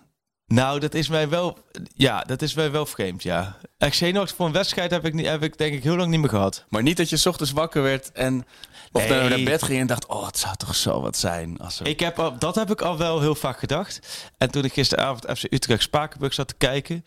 Nou, 0.48 0.80
dat 0.80 0.94
is 0.94 1.08
mij 1.08 1.30
wel, 1.30 1.58
ja, 1.94 2.22
dat 2.22 2.42
is 2.42 2.54
mij 2.54 2.72
wel 2.72 2.86
vreemd, 2.86 3.24
ja. 3.24 3.58
Echt 3.78 3.96
zenuwachtig 3.96 4.36
voor 4.36 4.46
een 4.46 4.52
wedstrijd 4.52 4.92
heb 4.92 5.06
ik, 5.06 5.14
niet, 5.14 5.26
heb 5.26 5.44
ik 5.44 5.58
denk 5.58 5.74
ik 5.74 5.84
heel 5.84 5.96
lang 5.96 6.10
niet 6.10 6.20
meer 6.20 6.30
gehad. 6.30 6.66
Maar 6.70 6.82
niet 6.82 6.98
dat 6.98 7.10
je 7.10 7.18
's 7.18 7.26
ochtends 7.26 7.52
wakker 7.52 7.82
werd 7.82 8.12
en... 8.12 8.46
Of 8.92 9.08
Nee. 9.08 9.30
naar 9.30 9.44
bed 9.44 9.64
ging 9.64 9.80
en 9.80 9.88
dacht... 9.88 10.06
Oh, 10.06 10.26
het 10.26 10.38
zou 10.38 10.56
toch 10.56 10.76
zo 10.76 11.02
wat 11.02 11.18
zijn 11.18 11.58
als 11.58 11.80
er... 11.80 11.88
Ik 11.88 12.00
heb 12.00 12.20
al, 12.20 12.38
dat 12.38 12.56
heb 12.56 12.72
ik 12.72 12.82
al 12.82 12.98
wel 12.98 13.22
heel 13.22 13.36
vaak 13.36 13.60
gedacht. 13.60 14.00
En 14.38 14.52
toen 14.52 14.64
ik 14.64 14.74
gisteravond 14.74 15.38
FC 15.38 15.44
Utrecht 15.54 15.82
Spakenburg 15.82 16.34
zat 16.34 16.48
te 16.48 16.56
kijken... 16.58 17.06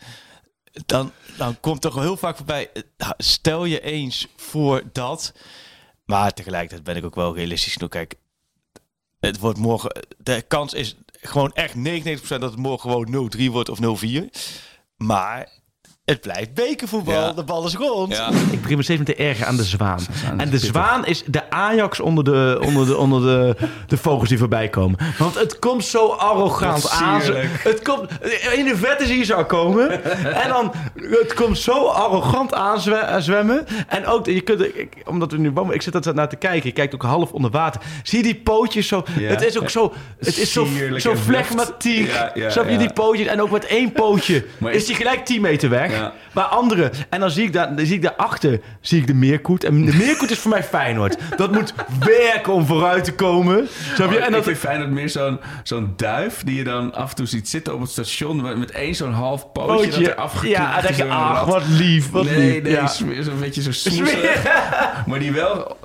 Dan, 0.87 1.13
dan 1.37 1.61
komt 1.61 1.81
toch 1.81 1.95
wel 1.95 2.03
heel 2.03 2.17
vaak 2.17 2.37
voorbij... 2.37 2.71
eh, 2.73 2.83
nou, 2.97 3.15
Stel 3.17 3.65
je 3.65 3.81
eens 3.81 4.27
voor 4.37 4.83
dat... 4.93 5.33
Maar 6.05 6.33
tegelijkertijd 6.33 6.83
ben 6.83 6.97
ik 6.97 7.05
ook 7.05 7.15
wel 7.15 7.35
realistisch 7.35 7.73
genoeg. 7.73 7.91
Kijk, 7.91 8.15
het 9.21 9.39
wordt 9.39 9.59
morgen... 9.59 10.07
De 10.19 10.43
kans 10.43 10.73
is 10.75 10.97
gewoon 11.21 11.53
echt 11.53 11.75
99% 11.75 12.29
dat 12.29 12.43
het 12.43 12.57
morgen 12.57 12.91
gewoon 12.91 13.31
0-3 13.39 13.51
wordt 13.51 13.69
of 13.69 14.03
0-4. 14.05 14.25
Maar 14.97 15.58
het 16.09 16.21
blijft 16.21 16.55
bekervoetbal. 16.55 17.15
Ja. 17.15 17.33
De 17.33 17.45
bal 17.45 17.67
is 17.67 17.75
rond. 17.75 18.13
Ja. 18.17 18.31
Ik 18.51 18.61
begin 18.63 18.77
me 18.77 18.83
steeds 18.83 18.99
met 18.99 19.07
te 19.09 19.15
erger 19.15 19.47
aan 19.47 19.57
de 19.57 19.65
zwaan. 19.65 20.01
En 20.37 20.51
de 20.51 20.59
zwaan 20.59 21.07
is 21.07 21.23
de 21.27 21.51
Ajax 21.51 22.01
onder 22.01 22.25
de, 22.25 22.59
onder 22.67 22.87
de, 22.87 22.97
onder 22.97 23.21
de, 23.23 23.57
de 23.87 23.97
vogels 23.97 24.29
die 24.29 24.39
voorbij 24.39 24.69
komen. 24.69 24.99
Want 25.19 25.35
het 25.35 25.59
komt 25.59 25.85
zo 25.85 26.07
arrogant 26.09 26.91
aan. 26.91 27.21
Het 27.63 27.83
komt, 27.83 28.11
in 28.57 28.65
de 28.65 28.77
vette 28.77 29.07
zie 29.07 29.19
je 29.19 29.25
zo 29.25 29.45
komen. 29.45 30.05
En 30.35 30.49
dan, 30.49 30.73
het 30.95 31.35
komt 31.35 31.59
zo 31.59 31.87
arrogant 31.87 32.55
aanzwemmen. 32.55 33.67
En 33.89 34.07
ook, 34.07 34.27
je 34.27 34.41
kunt, 34.41 34.61
ik, 34.61 34.89
omdat 35.07 35.33
we 35.33 35.39
nu 35.39 35.53
ik 35.71 35.83
zit 35.83 35.93
dat 35.93 36.15
naar 36.15 36.29
te 36.29 36.37
kijken. 36.37 36.69
Je 36.69 36.75
kijkt 36.75 36.95
ook 36.95 37.03
half 37.03 37.33
onder 37.33 37.51
water. 37.51 37.81
Zie 38.03 38.19
je 38.19 38.25
die 38.25 38.35
pootjes 38.35 38.89
zo? 38.89 39.03
Ja. 39.19 39.29
Het 39.29 39.43
is 39.43 39.59
ook 39.59 39.71
zo, 39.71 39.93
het 40.19 40.39
is 40.39 40.53
zo, 40.53 40.67
zo 40.97 41.17
flegmatiek. 41.17 41.99
wuft. 42.07 42.13
Ja, 42.15 42.31
ja, 42.35 42.51
Snap 42.51 42.65
je 42.65 42.73
ja. 42.73 42.79
die 42.79 42.93
pootjes? 42.93 43.27
En 43.27 43.43
ook 43.43 43.51
met 43.51 43.67
één 43.67 43.93
pootje 43.93 44.45
Maar 44.59 44.73
is 44.73 44.81
is- 44.81 44.87
die 44.87 44.97
gelijk 44.97 45.25
10 45.25 45.41
meter 45.41 45.69
weg. 45.71 45.98
Ja. 45.99 46.13
Maar 46.33 46.45
andere. 46.45 46.91
En 47.11 47.21
dan 47.21 47.31
zie 47.31 47.45
ik, 47.45 47.53
daar, 47.53 47.77
dan 47.77 47.87
zie 47.87 47.95
ik 47.95 48.03
daarachter 48.03 48.61
zie 48.81 49.01
ik 49.01 49.07
de 49.07 49.15
meerkoet. 49.15 49.65
En 49.65 49.85
de 49.85 49.95
meerkoet 49.97 50.31
is 50.31 50.39
voor 50.39 50.51
mij 50.51 50.65
Feyenoord. 50.65 51.17
Dat 51.37 51.53
moet 51.53 51.75
werken 52.05 52.53
om 52.53 52.67
vooruit 52.67 53.05
te 53.05 53.13
komen. 53.15 53.69
Snap 53.95 54.11
je? 54.11 54.17
Oh, 54.17 54.23
En 54.23 54.29
ik 54.29 54.35
dat, 54.35 54.45
vind 54.45 54.59
Feyenoord 54.59 54.91
meer 54.91 55.09
zo'n 55.09 55.41
zo'n 55.63 55.93
duif 55.97 56.43
die 56.45 56.57
je 56.57 56.65
dan 56.65 56.95
af 56.95 57.11
en 57.11 57.17
toe 57.17 57.27
ziet 57.27 57.49
zitten 57.49 57.75
op 57.75 57.81
het 57.81 57.91
station 57.91 58.59
met- 58.59 58.71
één 58.71 58.95
zo'n 58.95 59.13
half 59.13 59.53
pootje, 59.53 59.91
dat 59.91 60.01
er 60.01 60.15
afgeknapt 60.15 60.75
Ja, 60.75 60.81
denk 60.81 60.95
je, 60.97 61.09
ach, 61.09 61.45
wat 61.45 61.63
lief, 61.69 62.11
wat 62.11 62.25
nee, 62.25 62.53
lief. 62.53 62.63
nee, 62.63 62.73
ja. 62.73 62.87
zo'n 63.23 63.39
beetje 63.41 63.63
zo 63.63 63.73
smoesig. 63.73 64.43
Maar 65.07 65.19
die 65.19 65.33
wel... 65.33 65.77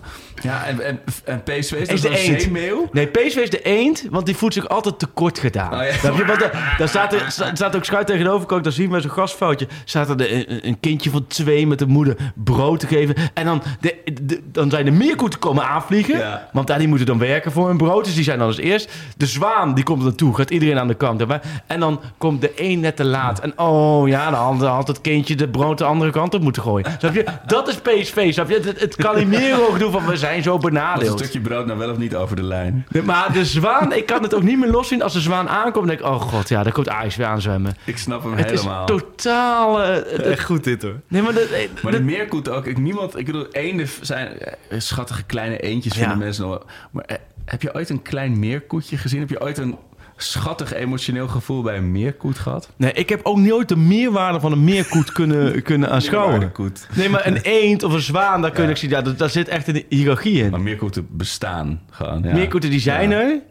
Ja, 0.41 0.65
en, 0.65 0.85
en, 0.85 0.99
en 1.25 1.43
PSV 1.43 1.71
is, 1.71 2.01
de 2.01 2.09
eend. 2.09 2.41
zeemeeuw? 2.41 2.89
Nee, 2.91 3.07
PSV 3.07 3.35
is 3.35 3.49
de 3.49 3.61
eend, 3.61 4.05
want 4.09 4.25
die 4.25 4.35
voelt 4.35 4.53
zich 4.53 4.67
altijd 4.69 4.99
tekort 4.99 5.39
gedaan. 5.39 5.73
Oh, 5.73 5.79
ja. 5.79 5.85
Je? 6.17 6.25
Want 6.25 6.39
daar, 6.39 6.75
daar 6.77 6.87
staat, 6.89 7.13
er, 7.13 7.25
sta- 7.31 7.55
staat 7.55 7.75
ook 7.75 7.85
schuin 7.85 8.05
tegenover, 8.05 8.57
ik 8.57 8.63
dan 8.63 8.71
zien 8.71 8.89
bij 8.89 9.01
zo'n 9.01 9.09
gastfoutje. 9.11 9.67
Staat 9.85 10.09
er 10.09 10.17
de- 10.17 10.49
een, 10.49 10.67
een 10.67 10.79
kindje 10.79 11.09
van 11.09 11.27
twee 11.27 11.67
met 11.67 11.79
de 11.79 11.85
moeder 11.87 12.15
brood 12.35 12.79
te 12.79 12.87
geven. 12.87 13.15
En 13.33 13.45
dan, 13.45 13.63
de, 13.79 13.95
de- 14.21 14.41
dan 14.51 14.69
zijn 14.69 14.85
de 14.85 14.91
meerkoeten 14.91 15.39
komen 15.39 15.63
aanvliegen. 15.67 16.17
Ja. 16.17 16.49
Want 16.53 16.67
daar 16.67 16.77
die 16.79 16.87
moeten 16.87 17.05
dan 17.07 17.17
werken 17.19 17.51
voor 17.51 17.67
hun 17.67 17.77
brood. 17.77 18.05
Dus 18.05 18.15
die 18.15 18.23
zijn 18.23 18.37
dan 18.37 18.47
als 18.47 18.57
eerst. 18.57 18.91
De 19.17 19.25
zwaan 19.25 19.73
die 19.73 19.83
komt 19.83 19.99
er 19.99 20.05
naartoe, 20.05 20.35
gaat 20.35 20.49
iedereen 20.49 20.79
aan 20.79 20.87
de 20.87 20.93
kant. 20.95 21.21
erbij. 21.21 21.41
En 21.67 21.79
dan 21.79 22.01
komt 22.17 22.41
de 22.41 22.51
een 22.55 22.79
net 22.79 22.95
te 22.95 23.05
laat. 23.05 23.39
En 23.39 23.59
oh 23.59 24.07
ja, 24.07 24.29
dan 24.31 24.63
had, 24.67 24.87
het 24.87 25.01
kindje 25.01 25.35
de 25.35 25.47
brood 25.49 25.77
de 25.77 25.83
andere 25.83 26.11
kant 26.11 26.33
op 26.33 26.41
moeten 26.41 26.61
gooien. 26.61 26.91
Snap 26.99 27.13
je? 27.13 27.23
Dat 27.47 27.67
is 27.67 27.75
PSV. 27.75 28.33
Snap 28.33 28.49
je? 28.49 28.55
Het, 28.63 28.79
het 28.79 28.95
Calimero 28.95 29.71
gedoe 29.71 29.91
van 29.91 30.05
we 30.05 30.17
zijn 30.23 30.43
zo 30.43 30.53
een 30.53 30.59
benadeeld. 30.59 31.19
stukje 31.19 31.39
brood 31.41 31.65
nou 31.65 31.79
wel 31.79 31.89
of 31.89 31.97
niet 31.97 32.15
over 32.15 32.35
de 32.35 32.43
lijn. 32.43 32.85
Nee, 32.89 33.03
Maar 33.03 33.33
de 33.33 33.45
zwaan, 33.45 33.93
ik 33.93 34.05
kan 34.05 34.23
het 34.23 34.35
ook 34.35 34.43
niet 34.43 34.59
meer 34.59 34.69
loszien. 34.69 35.01
Als 35.01 35.13
de 35.13 35.19
zwaan 35.19 35.49
aankomt, 35.49 35.87
denk 35.87 35.99
ik, 35.99 36.05
oh 36.05 36.21
god, 36.21 36.49
ja, 36.49 36.63
daar 36.63 36.71
komt 36.73 36.89
Ajax 36.89 37.15
weer 37.15 37.27
aanzwemmen. 37.27 37.75
Ik 37.85 37.97
snap 37.97 38.23
hem 38.23 38.33
Het 38.33 38.49
helemaal. 38.49 38.81
is 38.81 38.87
totaal... 38.87 39.83
eh, 39.83 40.37
goed 40.37 40.63
dit 40.63 40.81
hoor. 40.81 40.99
nee, 41.07 41.21
maar... 41.21 41.33
dat- 41.33 41.49
eh, 41.49 41.67
Maar 41.81 41.91
de 41.91 42.01
meerkoet 42.01 42.49
ook. 42.49 42.65
Ik, 42.65 42.77
niemand, 42.77 43.17
ik 43.17 43.25
bedoel, 43.25 43.47
eenden 43.51 43.87
zijn 44.01 44.39
eh, 44.39 44.79
schattige 44.79 45.23
kleine 45.23 45.57
eendjes 45.59 45.93
Ja. 45.93 45.99
vinden 45.99 46.17
mensen 46.17 46.43
nog 46.43 46.51
wel. 46.51 46.65
Maar 46.91 47.03
eh, 47.05 47.17
heb 47.45 47.61
je 47.61 47.75
ooit 47.75 47.89
een 47.89 48.01
klein 48.01 48.39
meerkoetje 48.39 48.97
gezien? 48.97 49.19
Heb 49.19 49.29
je 49.29 49.41
ooit 49.41 49.57
een 49.57 49.77
schattig 50.23 50.73
emotioneel 50.73 51.27
gevoel 51.27 51.61
bij 51.61 51.77
een 51.77 51.91
meerkoet 51.91 52.39
gehad? 52.39 52.69
nee, 52.77 52.91
ik 52.93 53.09
heb 53.09 53.19
ook 53.23 53.37
nooit 53.37 53.69
de 53.69 53.75
meerwaarde 53.75 54.39
van 54.39 54.51
een 54.51 54.63
meerkoet 54.63 55.11
kunnen, 55.19 55.61
kunnen 55.61 55.89
aanschouwen. 55.89 56.51
Nee, 56.95 57.09
maar 57.09 57.25
een 57.27 57.37
eend 57.41 57.83
of 57.83 57.93
een 57.93 58.01
zwaan, 58.01 58.41
daar, 58.41 58.51
kun 58.51 58.69
ik 58.69 58.77
zien, 58.77 58.89
ja, 58.89 59.01
daar, 59.01 59.15
daar 59.15 59.29
zit 59.29 59.47
echt 59.47 59.67
een 59.67 59.85
hiërarchie 59.89 60.43
in. 60.43 60.49
Maar 60.51 60.61
meerkoeten 60.61 61.07
bestaan 61.09 61.81
gewoon. 61.89 62.23
Ja. 62.23 62.33
Meerkoeten 62.33 62.69
die 62.69 62.79
zijn 62.79 63.09
Ja. 63.09 63.19
er. 63.21 63.41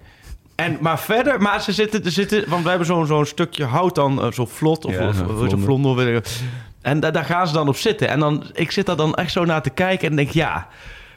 En, 0.55 0.79
maar 0.81 0.99
verder, 1.01 1.41
maar 1.43 1.63
ze 1.63 1.73
zitten, 1.73 2.05
er 2.05 2.11
zitten, 2.11 2.45
want 2.49 2.63
we 2.63 2.69
hebben 2.69 2.87
zo'n 2.87 3.07
zo'n 3.07 3.27
stukje 3.27 3.65
hout 3.65 3.95
dan, 3.95 4.23
eh, 4.23 4.33
zo 4.33 4.47
vlot, 4.47 4.85
of, 4.85 4.99
of, 4.99 5.21
of, 5.21 5.61
vlonder. 5.63 6.15
ik. 6.15 6.27
En 6.83 7.01
da- 7.01 7.11
daar 7.11 7.25
gaan 7.25 7.47
ze 7.47 7.53
dan 7.53 7.69
op 7.69 7.77
zitten. 7.77 8.09
En 8.09 8.19
dan, 8.21 8.45
ik 8.53 8.71
zit 8.71 8.87
daar 8.87 8.97
dan 8.97 9.15
echt 9.15 9.33
zo 9.33 9.45
naar 9.45 9.63
te 9.63 9.71
kijken 9.71 10.11
en 10.11 10.17
denk, 10.17 10.31
ja, 10.31 10.69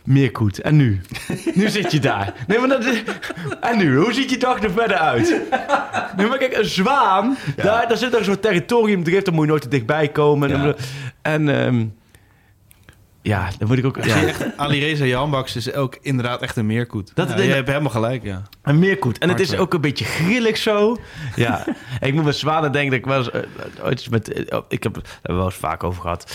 meerkoet. 0.05 0.61
En 0.61 0.75
nu? 0.75 1.01
nu 1.53 1.69
zit 1.69 1.91
je 1.91 1.99
daar. 1.99 2.33
Nee, 2.47 2.59
maar 2.59 2.67
dat 2.69 2.85
is, 2.85 3.03
en 3.69 3.77
nu? 3.77 3.97
Hoe 3.97 4.13
ziet 4.13 4.29
je 4.29 4.37
dag 4.37 4.63
er 4.63 4.71
verder 4.71 4.97
uit? 4.97 5.35
Nee, 6.17 6.27
maar 6.27 6.37
kijk, 6.37 6.57
een 6.57 6.65
zwaan, 6.65 7.37
daar, 7.55 7.87
daar 7.87 7.97
zit 7.97 8.13
er 8.15 8.23
zo'n 8.23 8.39
territoriumdrift, 8.39 9.25
daar 9.25 9.33
moet 9.33 9.43
je 9.45 9.49
nooit 9.49 9.61
te 9.61 9.67
dichtbij 9.69 10.07
komen. 10.07 10.51
En, 10.51 10.61
Ja. 10.67 10.75
en 11.21 11.49
ehm, 11.49 11.85
ja, 13.21 13.49
dan 13.59 13.67
moet 13.67 13.77
ik 13.77 13.85
ook... 13.85 14.03
Ja. 14.05 14.15
Ali 14.55 14.79
Reza 14.79 15.05
Janbaks 15.05 15.55
is 15.55 15.73
ook 15.73 15.97
inderdaad 16.01 16.41
echt 16.41 16.55
een 16.55 16.65
meerkoet. 16.65 17.11
Dat- 17.13 17.29
Ja, 17.29 17.41
je 17.41 17.51
hebt 17.53 17.67
helemaal 17.67 17.89
gelijk, 17.91 18.23
ja. 18.23 18.41
Een 18.63 18.79
meerkoet. 18.79 19.17
En 19.17 19.29
het 19.29 19.39
is 19.39 19.55
ook 19.57 19.73
een 19.73 19.81
beetje 19.81 20.05
grillig 20.05 20.57
zo. 20.57 20.97
Ja. 21.35 21.65
ik 22.01 22.13
moet 22.13 22.23
met 22.23 22.35
zwanen 22.35 22.71
denken 22.71 22.89
dat 22.91 22.99
ik 22.99 23.05
wel 23.05 23.17
eens... 23.17 23.31
eh, 23.31 23.85
ooit 23.85 23.91
eens 23.99 24.09
met, 24.09 24.33
eh, 24.33 24.59
ik 24.69 24.83
heb, 24.83 24.93
daar 24.93 25.03
hebben 25.03 25.19
we 25.21 25.33
wel 25.33 25.45
eens 25.45 25.55
vaak 25.55 25.83
over 25.83 26.01
gehad. 26.01 26.31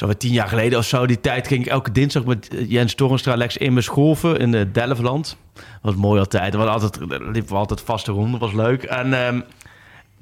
Zo 0.00 0.06
wat 0.06 0.20
tien 0.20 0.32
jaar 0.32 0.48
geleden 0.48 0.78
of 0.78 0.84
zo, 0.84 1.06
die 1.06 1.20
tijd 1.20 1.46
ging 1.46 1.64
ik 1.64 1.70
elke 1.70 1.92
dinsdag 1.92 2.24
met 2.24 2.48
eh, 2.48 2.70
Jens 2.70 2.94
Torenstra, 2.94 3.36
Lex 3.36 3.56
Immers 3.56 3.88
golven 3.88 4.38
in 4.38 4.52
uh, 4.52 4.62
Delftland. 4.72 5.36
Dat 5.54 5.64
was 5.80 5.94
mooi 5.94 6.20
altijd. 6.20 6.54
Was 6.54 6.68
altijd, 6.68 6.98
liepen 7.10 7.52
we 7.52 7.54
altijd 7.54 7.80
vaste 7.80 8.12
ronden, 8.12 8.40
was 8.40 8.52
leuk. 8.52 8.82
En 8.82 9.14
ehm 9.14 9.40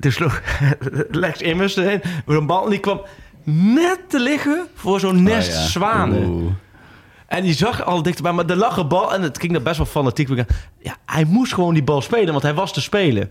toen 0.01 0.13
sloeg 0.13 0.41
Lex 1.11 1.41
Immers 1.41 1.77
erin. 1.77 2.01
Een 2.27 2.47
bal 2.47 2.65
en 2.65 2.71
die 2.71 2.79
kwam 2.79 3.01
net 3.45 3.99
te 4.09 4.21
liggen 4.21 4.67
voor 4.75 5.01
zo'n 5.01 5.23
nest 5.23 5.49
Oh 5.49 5.55
ja. 5.55 5.67
zwanen. 5.67 6.29
Oeh. 6.29 6.53
En 7.27 7.43
die 7.43 7.55
zag 7.55 7.85
al 7.85 8.03
dichterbij, 8.03 8.33
maar 8.33 8.47
er 8.47 8.57
lag 8.57 8.77
een 8.77 8.89
bal 8.89 9.15
en 9.15 9.23
het 9.23 9.41
ging 9.41 9.55
er 9.55 9.63
best 9.63 9.77
wel 9.77 9.87
fanatiek. 9.87 10.29
Ja, 10.79 10.97
hij 11.07 11.25
moest 11.25 11.55
gewoon 11.55 11.75
die 11.75 11.83
bal 11.83 12.01
spelen, 12.01 12.31
want 12.31 12.43
hij 12.43 12.55
was 12.55 12.73
te 12.73 12.81
spelen. 12.81 13.31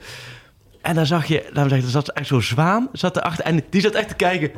En 0.82 0.96
dan 0.96 1.06
zag 1.06 1.26
je, 1.26 1.50
dan 1.54 1.70
zeg, 1.70 1.84
er 1.84 1.90
zat 1.90 2.10
echt 2.10 2.28
zo'n 2.28 2.42
zwaan 2.42 2.90
zat 2.92 3.18
erachter 3.18 3.46
en 3.46 3.64
die 3.70 3.82
zat 3.82 3.94
echt 3.94 4.10
te 4.10 4.16
kijken. 4.16 4.52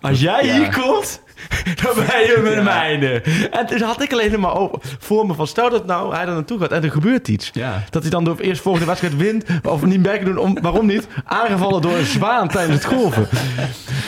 Als 0.00 0.20
jij 0.20 0.44
Ja. 0.46 0.54
hier 0.54 0.80
komt, 0.80 1.22
dan 1.82 1.94
ben 1.94 2.20
je 2.20 2.38
mijn 2.42 2.54
Ja. 2.56 2.62
mijne. 2.62 3.22
En 3.50 3.66
toen 3.66 3.80
had 3.80 4.02
ik 4.02 4.12
alleen 4.12 4.40
maar 4.40 4.54
over, 4.56 4.78
voor 4.98 5.26
me 5.26 5.34
van, 5.34 5.46
stel 5.46 5.70
dat 5.70 5.86
nou 5.86 6.14
hij 6.14 6.20
er 6.26 6.32
naartoe 6.32 6.58
gaat 6.60 6.70
en 6.72 6.82
er 6.84 6.90
gebeurt 6.90 7.28
iets. 7.28 7.50
Ja. 7.52 7.84
Dat 7.90 8.02
hij 8.02 8.10
dan 8.10 8.24
door 8.24 8.38
eerst 8.38 8.62
volgende 8.62 8.86
wedstrijd 8.86 9.16
wint, 9.16 9.44
of 9.62 9.84
niet 9.84 10.00
werken 10.06 10.24
doen, 10.24 10.38
om, 10.38 10.58
waarom 10.62 10.86
niet? 10.86 11.06
Aangevallen 11.24 11.82
door 11.82 11.96
een 11.96 12.04
zwaan 12.04 12.48
tijdens 12.48 12.84
het 12.84 12.92
golven. 12.94 13.28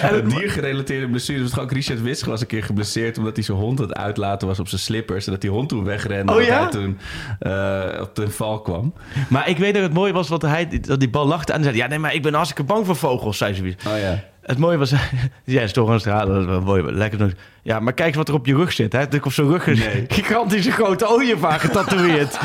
En 0.02 0.28
diergerelateerde 0.28 1.08
blessures. 1.08 1.50
Was 1.50 1.58
ook 1.64 1.72
Richard 1.72 2.02
Witsche 2.02 2.30
was 2.30 2.40
een 2.40 2.46
keer 2.46 2.64
geblesseerd 2.64 3.18
omdat 3.18 3.34
hij 3.36 3.44
zijn 3.44 3.58
hond 3.58 3.80
aan 3.80 3.86
het 3.88 3.96
uitlaten 3.96 4.48
was 4.48 4.58
op 4.60 4.68
zijn 4.68 4.80
slippers. 4.80 5.26
En 5.26 5.32
dat 5.32 5.40
die 5.40 5.50
hond 5.50 5.68
toen 5.68 5.84
wegrende. 5.84 6.32
Oh 6.32 6.38
dat 6.38 6.46
ja? 6.46 6.60
hij 6.60 6.70
toen 6.70 6.98
eh, 7.38 8.00
op 8.00 8.14
de 8.14 8.30
val 8.30 8.60
kwam. 8.60 8.94
Maar 9.28 9.48
ik 9.48 9.58
weet 9.58 9.74
dat 9.74 9.82
het 9.82 9.92
mooi 9.92 10.12
was, 10.12 10.28
want 10.28 10.42
hij, 10.42 10.68
dat 10.80 11.00
die 11.00 11.10
bal 11.10 11.26
lachte 11.26 11.52
en 11.52 11.62
zei, 11.62 11.76
ja 11.76 11.86
nee, 11.86 11.98
maar 11.98 12.14
ik 12.14 12.22
ben 12.22 12.34
hartstikke 12.34 12.64
bang 12.64 12.86
voor 12.86 12.96
vogels, 12.96 13.36
zei 13.38 13.54
ze. 13.54 13.74
Oh 13.88 13.98
ja. 13.98 14.24
Het 14.42 14.58
mooie 14.58 14.78
was, 14.78 14.90
ja, 15.44 15.60
is 15.60 15.72
toch 15.72 15.88
een 15.88 16.00
straat, 16.00 16.26
dat 16.26 16.44
was 16.44 16.64
mooi, 16.64 16.92
lekker. 16.92 17.34
Ja, 17.64 17.80
maar 17.80 17.92
kijk 17.92 18.08
eens 18.08 18.16
wat 18.16 18.28
er 18.28 18.34
op 18.34 18.46
je 18.46 18.54
rug 18.54 18.72
zit. 18.72 18.92
Hè? 18.92 19.04
Op 19.22 19.32
zijn 19.32 19.48
rug 19.48 19.66
is 19.66 19.84
een 19.84 20.04
gigantische 20.18 20.70
grote 20.70 21.10
ooievaar 21.10 21.60
getatoeëerd. 21.60 22.38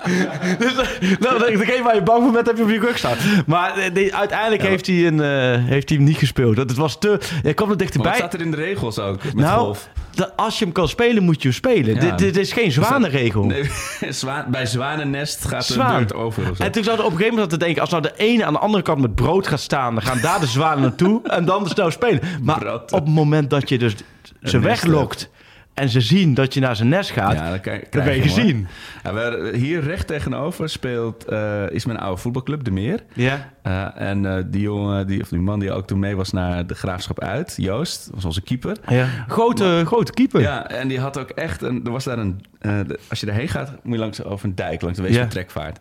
dus 0.58 0.74
nou, 1.18 1.46
ik, 1.46 1.80
waar 1.82 1.94
je 1.94 2.02
bang 2.02 2.22
voor 2.22 2.32
bent, 2.32 2.46
heb 2.46 2.56
je 2.56 2.62
op 2.62 2.70
je 2.70 2.80
rug 2.80 2.98
staan. 2.98 3.16
Maar 3.46 3.76
eh, 3.76 4.14
uiteindelijk 4.14 4.62
heeft, 4.62 4.86
hij 4.86 5.06
een, 5.06 5.20
eh, 5.20 5.64
heeft 5.64 5.88
hij 5.88 5.98
hem 5.98 6.06
niet 6.06 6.16
gespeeld. 6.16 6.56
Dat 6.56 6.68
het 6.68 6.78
was 6.78 6.98
te... 6.98 7.18
Hij 7.42 7.54
kwam 7.54 7.70
er 7.70 7.76
dichterbij. 7.76 8.14
staat 8.14 8.34
er 8.34 8.40
in 8.40 8.50
de 8.50 8.56
regels 8.56 8.98
ook 8.98 9.24
met 9.24 9.34
nou, 9.34 9.58
golf? 9.58 9.88
dat 10.14 10.32
als 10.36 10.58
je 10.58 10.64
hem 10.64 10.74
kan 10.74 10.88
spelen, 10.88 11.22
moet 11.22 11.42
je 11.42 11.48
hem 11.48 11.56
spelen. 11.56 11.94
Ja. 11.94 12.00
Dit, 12.00 12.18
dit 12.18 12.36
is 12.36 12.52
geen 12.52 12.72
zwanenregel. 12.72 13.44
Nee, 13.44 13.64
bij 14.50 14.66
Zwanennest 14.66 15.44
gaat 15.44 15.68
de 15.68 15.76
beurt 15.76 16.14
over. 16.14 16.56
Zo. 16.56 16.62
En 16.62 16.72
toen 16.72 16.82
we 16.82 16.90
op 16.90 16.98
een 16.98 17.04
gegeven 17.04 17.30
moment 17.30 17.50
te 17.50 17.56
denken... 17.56 17.80
als 17.80 17.90
nou 17.90 18.02
de 18.02 18.12
ene 18.16 18.44
aan 18.44 18.52
de 18.52 18.58
andere 18.58 18.82
kant 18.82 19.00
met 19.00 19.14
brood 19.14 19.46
gaat 19.46 19.60
staan... 19.60 19.94
dan 19.94 20.02
gaan 20.02 20.20
daar 20.20 20.40
de 20.40 20.46
zwanen 20.46 20.80
naartoe 20.80 21.20
en 21.22 21.44
dan 21.44 21.68
snel 21.68 21.90
spelen. 21.90 22.20
Maar 22.42 22.58
Brood. 22.58 22.92
op 22.92 23.04
het 23.04 23.14
moment 23.14 23.50
dat 23.50 23.68
je 23.68 23.78
dus 23.78 23.94
ze 24.42 24.58
weglokt... 24.58 25.30
en 25.74 25.88
ze 25.88 26.00
zien 26.00 26.34
dat 26.34 26.54
je 26.54 26.60
naar 26.60 26.76
zijn 26.76 26.88
nest 26.88 27.10
gaat... 27.10 27.32
Ja, 27.32 27.50
dan, 27.50 27.60
krijg- 27.60 27.88
dan 27.88 28.04
ben 28.04 28.14
je 28.14 28.22
gezien. 28.22 28.66
Ja, 29.02 29.52
hier 29.52 29.80
recht 29.80 30.06
tegenover 30.06 30.68
speelt, 30.68 31.24
eh, 31.24 31.70
is 31.70 31.84
mijn 31.84 31.98
oude 31.98 32.20
voetbalclub, 32.20 32.64
De 32.64 32.70
Meer. 32.70 33.02
Ja. 33.12 33.52
Eh, 33.62 34.00
en 34.00 34.36
eh, 34.36 34.42
die 34.46 34.60
jongen, 34.60 35.06
die, 35.06 35.20
of 35.22 35.28
die 35.28 35.38
man 35.38 35.58
die 35.60 35.72
ook 35.72 35.86
toen 35.86 35.98
mee 35.98 36.16
was 36.16 36.32
naar 36.32 36.66
de 36.66 36.74
graafschap 36.74 37.20
uit, 37.20 37.54
Joost, 37.56 38.08
was 38.14 38.24
onze 38.24 38.40
keeper. 38.42 38.76
ja. 38.88 39.06
Grote, 39.28 39.82
grote 39.86 40.12
keeper. 40.12 40.40
Ja, 40.40 40.68
en 40.68 40.88
die 40.88 41.00
had 41.00 41.18
ook 41.18 41.30
echt 41.30 41.62
een. 41.62 41.84
Er 41.84 41.90
was 41.90 42.04
daar 42.04 42.18
een. 42.18 42.40
eh, 42.58 42.78
de- 42.86 42.98
als 43.08 43.20
je 43.20 43.26
daarheen 43.26 43.48
gaat, 43.48 43.72
moet 43.82 43.94
je 43.94 44.00
langs 44.00 44.24
over 44.24 44.48
een 44.48 44.54
dijk, 44.54 44.80
langs 44.82 44.96
de 44.96 45.02
Weesp 45.04 45.16
Ja. 45.18 45.26
trekvaart. 45.26 45.78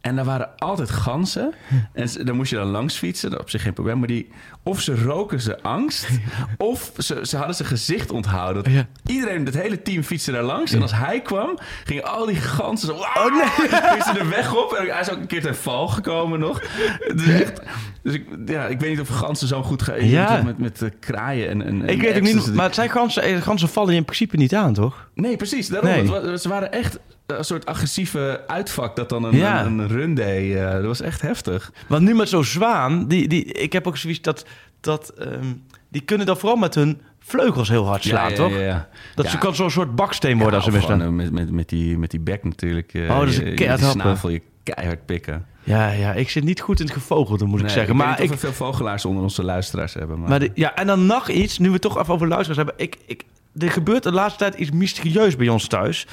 En 0.00 0.16
daar 0.16 0.24
waren 0.24 0.50
altijd 0.58 0.90
ganzen. 0.90 1.54
En 1.92 2.08
ze- 2.08 2.24
daar 2.24 2.34
moest 2.34 2.50
je 2.50 2.56
dan 2.56 2.66
langs 2.66 2.94
fietsen. 2.96 3.30
Dat 3.30 3.40
op 3.40 3.50
zich 3.50 3.62
geen 3.62 3.72
probleem. 3.72 3.98
Maar 3.98 4.08
die, 4.08 4.28
of 4.62 4.80
ze 4.80 5.02
roken 5.04 5.40
ze 5.40 5.62
angst. 5.62 6.08
of 6.58 6.92
ze, 6.98 7.18
ze 7.26 7.36
hadden 7.36 7.54
zijn 7.54 7.68
gezicht 7.68 8.10
onthouden. 8.10 8.72
Ja. 8.72 8.86
Iedereen, 9.06 9.44
het 9.44 9.54
hele 9.54 9.82
team 9.82 10.02
fietste 10.02 10.32
daar 10.32 10.42
langs. 10.42 10.72
En 10.72 10.82
als 10.82 10.94
hij 10.94 11.20
kwam, 11.20 11.58
gingen 11.84 12.04
al 12.04 12.26
die 12.26 12.36
ganzen 12.36 12.88
zo... 12.88 12.92
Oh 12.94 13.24
nee! 13.36 13.68
Gingen 13.80 14.04
ze 14.04 14.12
de 14.12 14.28
weg 14.28 14.54
op. 14.56 14.72
En 14.72 14.86
hij 14.86 15.00
is 15.00 15.10
ook 15.10 15.18
een 15.18 15.26
keer 15.26 15.42
ten 15.42 15.56
val 15.56 15.88
gekomen 15.88 16.38
nog. 16.40 16.60
Is 17.26 17.40
echt... 17.40 17.62
Dus 18.02 18.14
ik, 18.14 18.24
ja, 18.46 18.66
ik 18.66 18.80
weet 18.80 18.90
niet 18.90 19.00
of 19.00 19.08
ganzen 19.08 19.48
zo 19.48 19.62
goed 19.62 19.82
gaan. 19.82 20.06
Ja. 20.08 20.42
Met, 20.42 20.58
met 20.58 20.82
eh, 20.82 20.88
kraaien 21.00 21.48
en, 21.48 21.62
en 21.62 21.82
Ik 21.88 22.02
en 22.02 22.12
weet 22.12 22.34
niet, 22.34 22.54
maar 22.54 22.64
het 22.64 22.74
zijn 22.74 22.90
ganzen, 22.90 23.22
eh, 23.22 23.42
ganzen 23.42 23.68
vallen 23.68 23.90
je 23.92 23.96
in 23.98 24.04
principe 24.04 24.36
niet 24.36 24.54
aan, 24.54 24.72
toch? 24.72 25.08
Nee, 25.14 25.36
precies. 25.36 25.68
Daarom. 25.68 25.90
Nee. 25.90 26.30
Het 26.30 26.42
ze 26.42 26.48
waren 26.48 26.72
echt 26.72 26.98
een 27.26 27.44
soort 27.44 27.66
agressieve 27.66 28.40
uitvak 28.46 28.96
dat 28.96 29.08
dan 29.08 29.24
een, 29.24 29.36
Ja. 29.36 29.64
een, 29.64 29.78
een 29.78 29.88
run. 29.88 30.18
Eh, 30.18 30.72
dat 30.72 30.84
was 30.84 31.00
echt 31.00 31.20
heftig. 31.20 31.72
Want 31.88 32.02
nu 32.02 32.14
met 32.14 32.28
zo'n 32.28 32.44
zwaan, 32.44 33.08
die, 33.08 33.28
die, 33.28 33.44
ik 33.44 33.72
heb 33.72 33.86
ook 33.86 33.96
zoiets 33.96 34.20
dat, 34.20 34.46
dat 34.80 35.08
ehm, 35.18 35.44
die 35.88 36.00
kunnen 36.02 36.26
dan 36.26 36.36
vooral 36.38 36.56
met 36.58 36.74
hun 36.74 37.00
vleugels 37.18 37.68
heel 37.68 37.86
hard 37.86 38.02
slaan, 38.04 38.30
ja, 38.30 38.36
toch? 38.36 38.58
Ja. 38.58 38.88
Dat 39.14 39.26
ze 39.26 39.38
kan 39.38 39.54
zo'n 39.54 39.70
soort 39.70 39.94
baksteen 39.94 40.38
worden 40.38 40.60
als 40.62 40.72
ze 40.72 40.92
eh, 40.92 41.08
met, 41.08 41.32
met, 41.32 41.50
met, 41.50 41.68
die, 41.68 41.98
met 41.98 42.10
die 42.10 42.20
bek 42.20 42.44
natuurlijk. 42.44 42.94
eh, 42.94 43.02
Oh, 43.10 43.18
dat 43.18 43.28
is 43.28 43.38
een 43.38 43.56
je- 43.56 43.76
snavel 43.76 44.28
je 44.28 44.42
keihard 44.62 45.06
pikken. 45.06 45.46
Ja, 45.64 45.90
ja, 45.90 46.12
ik 46.12 46.30
zit 46.30 46.44
niet 46.44 46.60
goed 46.60 46.80
in 46.80 46.84
het 46.86 46.94
gevogelde, 46.94 47.44
moet 47.44 47.60
ik 47.60 47.68
zeggen. 47.68 47.96
maar 47.96 48.20
ik, 48.20 48.30
of 48.30 48.40
veel 48.40 48.52
vogelaars 48.52 49.04
onder 49.04 49.22
onze 49.22 49.42
luisteraars 49.44 49.94
hebben. 49.94 50.20
Maar, 50.20 50.28
maar 50.28 50.38
de- 50.38 50.50
ja, 50.54 50.74
en 50.74 50.86
dan 50.86 51.06
nog 51.06 51.28
iets, 51.28 51.58
nu 51.58 51.70
we 51.70 51.78
toch 51.78 51.98
even 51.98 52.14
over 52.14 52.28
luisteraars 52.28 52.56
hebben. 52.66 52.74
Ik, 52.84 52.96
ik, 53.06 53.22
er 53.58 53.70
gebeurt 53.70 54.02
de 54.02 54.12
laatste 54.12 54.38
tijd 54.38 54.54
iets 54.54 54.70
mysterieus 54.70 55.36
bij 55.36 55.48
ons 55.48 55.66
thuis. 55.66 56.06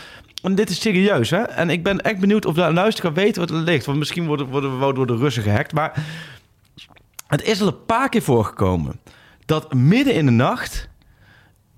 En 0.44 0.56
dit 0.56 0.70
is 0.70 0.82
serieus, 0.82 1.30
hè? 1.30 1.38
En 1.42 1.70
ik 1.70 1.84
ben 1.84 2.02
echt 2.02 2.20
benieuwd 2.20 2.46
of 2.46 2.54
de 2.54 2.74
luisteraar 2.74 3.14
weet 3.14 3.36
wat 3.36 3.50
er 3.50 3.56
ligt. 3.56 3.86
Want 3.86 3.98
misschien 3.98 4.26
worden, 4.26 4.48
worden 4.48 4.72
we 4.72 4.78
wel 4.78 4.94
door 4.94 5.08
de 5.08 5.16
Russen 5.18 5.44
gehackt. 5.44 5.74
Maar 5.74 6.04
het 7.28 7.44
is 7.44 7.62
al 7.62 7.68
een 7.68 7.86
paar 7.86 8.10
keer 8.10 8.22
voorgekomen 8.22 9.00
dat 9.46 9.74
midden 9.74 10.14
in 10.14 10.26
de 10.26 10.32
nacht 10.32 10.90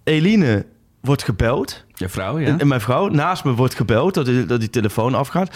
Eline 0.03 0.65
wordt 1.01 1.23
gebeld. 1.23 1.83
je 1.93 2.09
vrouw, 2.09 2.39
ja? 2.39 2.47
En, 2.47 2.59
en 2.59 2.67
mijn 2.67 2.81
vrouw 2.81 3.07
naast 3.07 3.43
me 3.43 3.51
wordt 3.53 3.75
gebeld, 3.75 4.13
dat 4.13 4.25
die, 4.25 4.45
dat 4.45 4.59
die 4.59 4.69
telefoon 4.69 5.15
afgaat. 5.15 5.55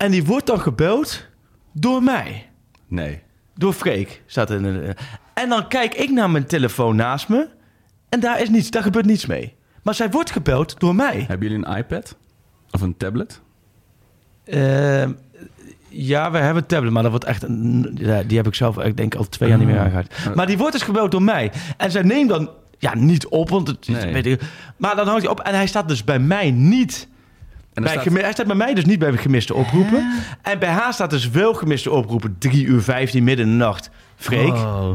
En 0.00 0.10
die 0.10 0.24
wordt 0.24 0.46
dan 0.46 0.60
gebeld 0.60 1.26
door 1.72 2.02
mij. 2.02 2.48
nee. 2.88 3.20
Door 3.54 3.72
Freek. 3.72 4.22
Staat 4.26 4.50
er 4.50 4.56
in 4.56 4.62
de, 4.62 4.94
en 5.34 5.48
dan 5.48 5.68
kijk 5.68 5.94
ik 5.94 6.10
naar 6.10 6.30
mijn 6.30 6.46
telefoon 6.46 6.96
naast 6.96 7.28
me. 7.28 7.48
En 8.08 8.20
daar 8.20 8.40
is 8.40 8.48
niets, 8.48 8.70
daar 8.70 8.82
gebeurt 8.82 9.06
niets 9.06 9.26
mee. 9.26 9.54
Maar 9.82 9.94
zij 9.94 10.10
wordt 10.10 10.30
gebeld 10.30 10.80
door 10.80 10.94
mij. 10.94 11.24
Hebben 11.28 11.48
jullie 11.48 11.66
een 11.66 11.76
iPad? 11.76 12.16
Of 12.70 12.80
een 12.80 12.96
tablet? 12.96 13.40
Ehm, 14.44 15.12
ja, 15.88 16.30
we 16.30 16.38
hebben 16.38 16.62
een 16.62 16.68
tablet, 16.68 16.92
maar 16.92 17.02
dat 17.02 17.10
wordt 17.10 17.26
echt 17.26 17.42
een, 17.42 17.90
ja, 18.00 18.22
die 18.22 18.36
heb 18.36 18.46
ik 18.46 18.54
zelf, 18.54 18.78
ik 18.78 18.96
denk 18.96 19.14
al 19.14 19.28
twee 19.28 19.48
jaar 19.48 19.58
niet 19.58 19.66
meer 19.66 19.78
aangehad. 19.78 20.34
Maar 20.34 20.46
die 20.46 20.58
wordt 20.58 20.72
dus 20.72 20.82
gebeld 20.82 21.10
door 21.10 21.22
mij. 21.22 21.52
En 21.76 21.90
zij 21.90 22.02
neemt 22.02 22.28
dan 22.28 22.50
ja, 22.78 22.94
niet 22.94 23.26
op, 23.26 23.48
want 23.48 23.68
het 23.68 23.88
is- 23.88 23.94
Nee. 24.04 24.12
weet 24.12 24.26
ik, 24.26 24.42
maar 24.76 24.96
dan 24.96 25.06
houdt 25.06 25.22
hij 25.22 25.30
op 25.30 25.40
en 25.40 25.54
hij 25.54 25.66
staat 25.66 25.88
dus 25.88 26.04
bij 26.04 26.18
mij 26.18 26.50
niet 26.50 27.08
En 27.74 27.82
Bij 27.82 27.92
staat- 27.92 28.12
hij 28.20 28.32
staat 28.32 28.46
bij 28.46 28.56
mij 28.56 28.74
dus 28.74 28.84
niet 28.84 28.98
bij 28.98 29.16
gemiste 29.16 29.54
oproepen. 29.54 30.12
En 30.42 30.58
bij 30.58 30.68
haar 30.68 30.92
staat 30.92 31.10
dus 31.10 31.30
wel 31.30 31.54
gemiste 31.54 31.90
oproepen. 31.90 32.36
3 32.38 32.64
uur 32.64 32.82
15 32.82 33.24
midden 33.24 33.46
in 33.46 33.50
de 33.52 33.58
nacht. 33.64 33.90
Freek. 34.16 34.52
Oh. 34.52 34.90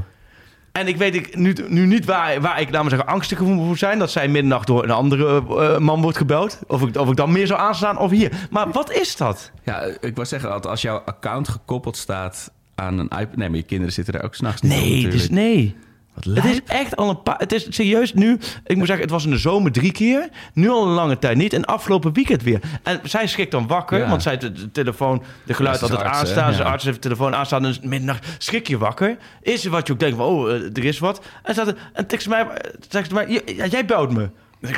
En 0.72 0.88
ik 0.88 0.98
weet 0.98 1.16
ik, 1.16 1.36
nu, 1.38 1.56
nu 1.68 1.86
niet 1.86 2.06
waar, 2.06 2.42
waar 2.42 2.62
ik, 2.62 2.72
maar 2.72 2.90
zeggen, 2.90 3.08
angstig 3.08 3.38
voor 3.38 3.78
zijn. 3.78 4.00
Dat 4.00 4.12
zij 4.12 4.28
middernacht 4.28 4.68
door 4.68 4.84
een 4.84 4.92
andere 4.92 5.44
eh, 5.50 5.78
man 5.78 6.02
wordt 6.02 6.18
gebeld. 6.18 6.60
Of 6.68 6.82
ik, 6.82 6.98
of 6.98 7.10
ik 7.10 7.16
dan 7.16 7.32
meer 7.32 7.48
zou 7.48 7.60
aanstaan 7.60 7.98
of 7.98 8.12
hier. 8.12 8.32
Maar 8.50 8.72
wat 8.72 8.92
is 8.92 9.16
dat? 9.16 9.52
Ja, 9.64 9.82
ik 10.00 10.16
wou 10.16 10.28
zeggen, 10.28 10.50
dat 10.50 10.68
als 10.68 10.82
jouw 10.82 11.02
account 11.06 11.48
gekoppeld 11.48 11.98
staat 11.98 12.52
aan 12.76 13.00
een 13.00 13.06
iPad... 13.06 13.36
Nee, 13.36 13.50
maar 13.50 13.58
je 13.58 13.64
kinderen 13.64 13.94
zitten 13.94 14.14
daar 14.14 14.24
ook 14.24 14.36
s'nachts 14.36 14.62
niet 14.62 14.72
op 14.74 14.80
Nee, 14.80 15.08
dus 15.08 15.30
nee. 15.30 15.76
Het 16.24 16.46
is 16.46 16.60
echt 16.66 16.96
al 16.96 17.10
een 17.10 17.22
paar... 17.24 17.38
Het 17.38 17.52
is 17.52 17.68
serieus 17.70 18.14
nu... 18.14 18.40
Ik 18.66 18.76
moet 18.78 18.86
zeggen, 18.86 19.04
het 19.04 19.14
was 19.14 19.26
in 19.26 19.32
de 19.32 19.38
zomer 19.38 19.72
drie 19.72 19.92
keer. 19.92 20.30
Nu 20.54 20.70
al 20.70 20.86
een 20.88 20.94
lange 20.94 21.20
tijd 21.20 21.38
niet. 21.38 21.54
En 21.54 21.66
afgelopen 21.66 22.14
weekend 22.14 22.44
weer. 22.44 22.60
En 22.84 23.00
zij 23.04 23.28
schrikt 23.28 23.52
dan 23.52 23.68
wakker. 23.68 23.98
Ja. 24.00 24.10
Want 24.10 24.22
zij 24.22 24.38
de, 24.38 24.52
de 24.52 24.72
telefoon, 24.72 25.24
de 25.46 25.54
geluid 25.54 25.78
ze 25.78 25.82
altijd 25.84 26.02
arts, 26.02 26.18
aanstaan. 26.20 26.54
Zijn 26.54 26.66
Ja. 26.66 26.72
arts 26.72 26.84
heeft 26.84 26.96
de 26.96 27.02
telefoon 27.02 27.36
aanstaan. 27.36 27.62
Dus 27.64 27.80
middernacht 27.80 28.36
schrik 28.38 28.68
je 28.68 28.78
wakker. 28.78 29.18
Is 29.42 29.66
er 29.66 29.72
wat 29.72 29.88
je 29.88 29.94
ook 29.94 30.00
denkt 30.00 30.18
van... 30.18 30.26
Oh, 30.26 30.52
eh, 30.52 30.62
er 30.78 30.84
is 30.86 31.00
wat. 31.00 31.22
En, 31.44 31.54
staat 31.54 31.68
er, 31.68 31.76
en 31.94 32.08
tekst 32.08 32.28
mij, 32.30 32.48
zegt 32.90 33.08
ze 33.08 33.14
mij... 33.14 33.28
"Ja, 33.30 33.40
ja, 33.46 33.66
jij 33.66 33.86
belt 33.86 34.12
me. 34.14 34.30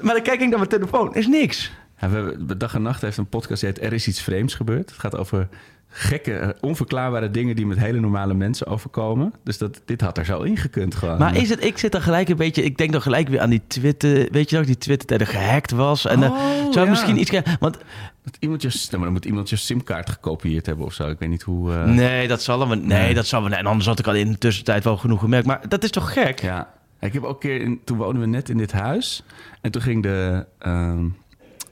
Maar 0.00 0.14
dan 0.14 0.22
kijk 0.22 0.40
ik 0.40 0.48
naar 0.48 0.58
mijn 0.58 0.68
telefoon. 0.68 1.14
Is 1.14 1.26
niks. 1.26 1.72
Ja, 2.00 2.08
we 2.08 2.14
hebben, 2.16 2.58
Dag 2.58 2.74
en 2.74 2.82
Nacht 2.82 3.00
heeft 3.02 3.16
een 3.16 3.28
podcast 3.28 3.60
die 3.60 3.70
heet 3.70 3.82
Er 3.82 3.92
is 3.92 4.06
iets 4.08 4.22
vreemds 4.22 4.54
gebeurd. 4.54 4.90
Het 4.90 4.98
gaat 4.98 5.16
over 5.16 5.48
gekke, 5.98 6.32
eh, 6.32 6.48
onverklaarbare 6.60 7.30
dingen 7.30 7.56
die 7.56 7.66
met 7.66 7.78
hele 7.78 8.00
normale 8.00 8.34
mensen 8.34 8.66
overkomen. 8.66 9.32
Dus 9.44 9.58
dat, 9.58 9.80
dit 9.84 10.00
had 10.00 10.18
er 10.18 10.24
zo 10.24 10.42
ingekund 10.42 10.94
gewoon. 10.94 11.18
Maar 11.18 11.36
is 11.36 11.48
het, 11.50 11.64
ik 11.64 11.78
zit 11.78 11.92
dan 11.92 12.02
gelijk 12.02 12.28
een 12.28 12.36
beetje, 12.36 12.62
ik 12.62 12.76
denk 12.78 12.92
dan 12.92 13.02
gelijk 13.02 13.28
weer 13.28 13.40
aan 13.40 13.50
die 13.50 13.62
Twitter, 13.66 14.28
weet 14.30 14.50
je 14.50 14.56
nog, 14.56 14.66
die 14.66 14.78
Twitter 14.78 15.06
tijd 15.18 15.28
gehackt 15.28 15.70
was. 15.70 16.06
En 16.06 16.22
eh, 16.22 16.30
Oh, 16.30 16.38
zou 16.38 16.72
ja. 16.74 16.82
ik 16.82 16.88
misschien 16.88 17.20
iets, 17.20 17.30
want 17.60 17.78
Dat 18.24 18.36
iemand 18.40 18.62
je, 18.62 18.68
nou, 18.68 18.88
maar 18.90 19.00
dan 19.00 19.12
moet 19.12 19.24
iemand 19.24 19.50
je 19.50 19.56
simkaart 19.56 20.10
gekopieerd 20.10 20.66
hebben 20.66 20.84
of 20.86 20.92
zo. 20.92 21.08
Ik 21.08 21.18
weet 21.18 21.28
niet 21.28 21.42
hoe... 21.42 21.72
eh, 21.72 21.84
nee, 21.84 22.28
dat 22.28 22.42
zal 22.42 22.68
hem, 22.68 22.86
nee, 22.86 23.14
dat 23.14 23.26
zal 23.26 23.42
hem, 23.44 23.52
en 23.52 23.66
anders 23.66 23.86
had 23.86 23.98
ik 23.98 24.06
al 24.06 24.14
in 24.14 24.30
de 24.30 24.38
tussentijd 24.38 24.84
wel 24.84 24.96
genoeg 24.96 25.20
gemerkt. 25.20 25.46
Maar 25.46 25.68
dat 25.68 25.84
is 25.84 25.90
toch 25.90 26.12
gek? 26.12 26.40
Ja. 26.40 26.74
Ik 27.00 27.12
heb 27.12 27.22
ook 27.24 27.32
een 27.32 27.38
keer... 27.50 27.60
In, 27.60 27.80
toen 27.84 27.96
woonden 27.96 28.20
we 28.20 28.26
net 28.28 28.48
in 28.48 28.56
dit 28.58 28.72
huis. 28.72 29.22
En 29.60 29.70
toen 29.70 29.82
ging 29.82 30.02
de 30.02 30.46
ehm, 30.58 31.04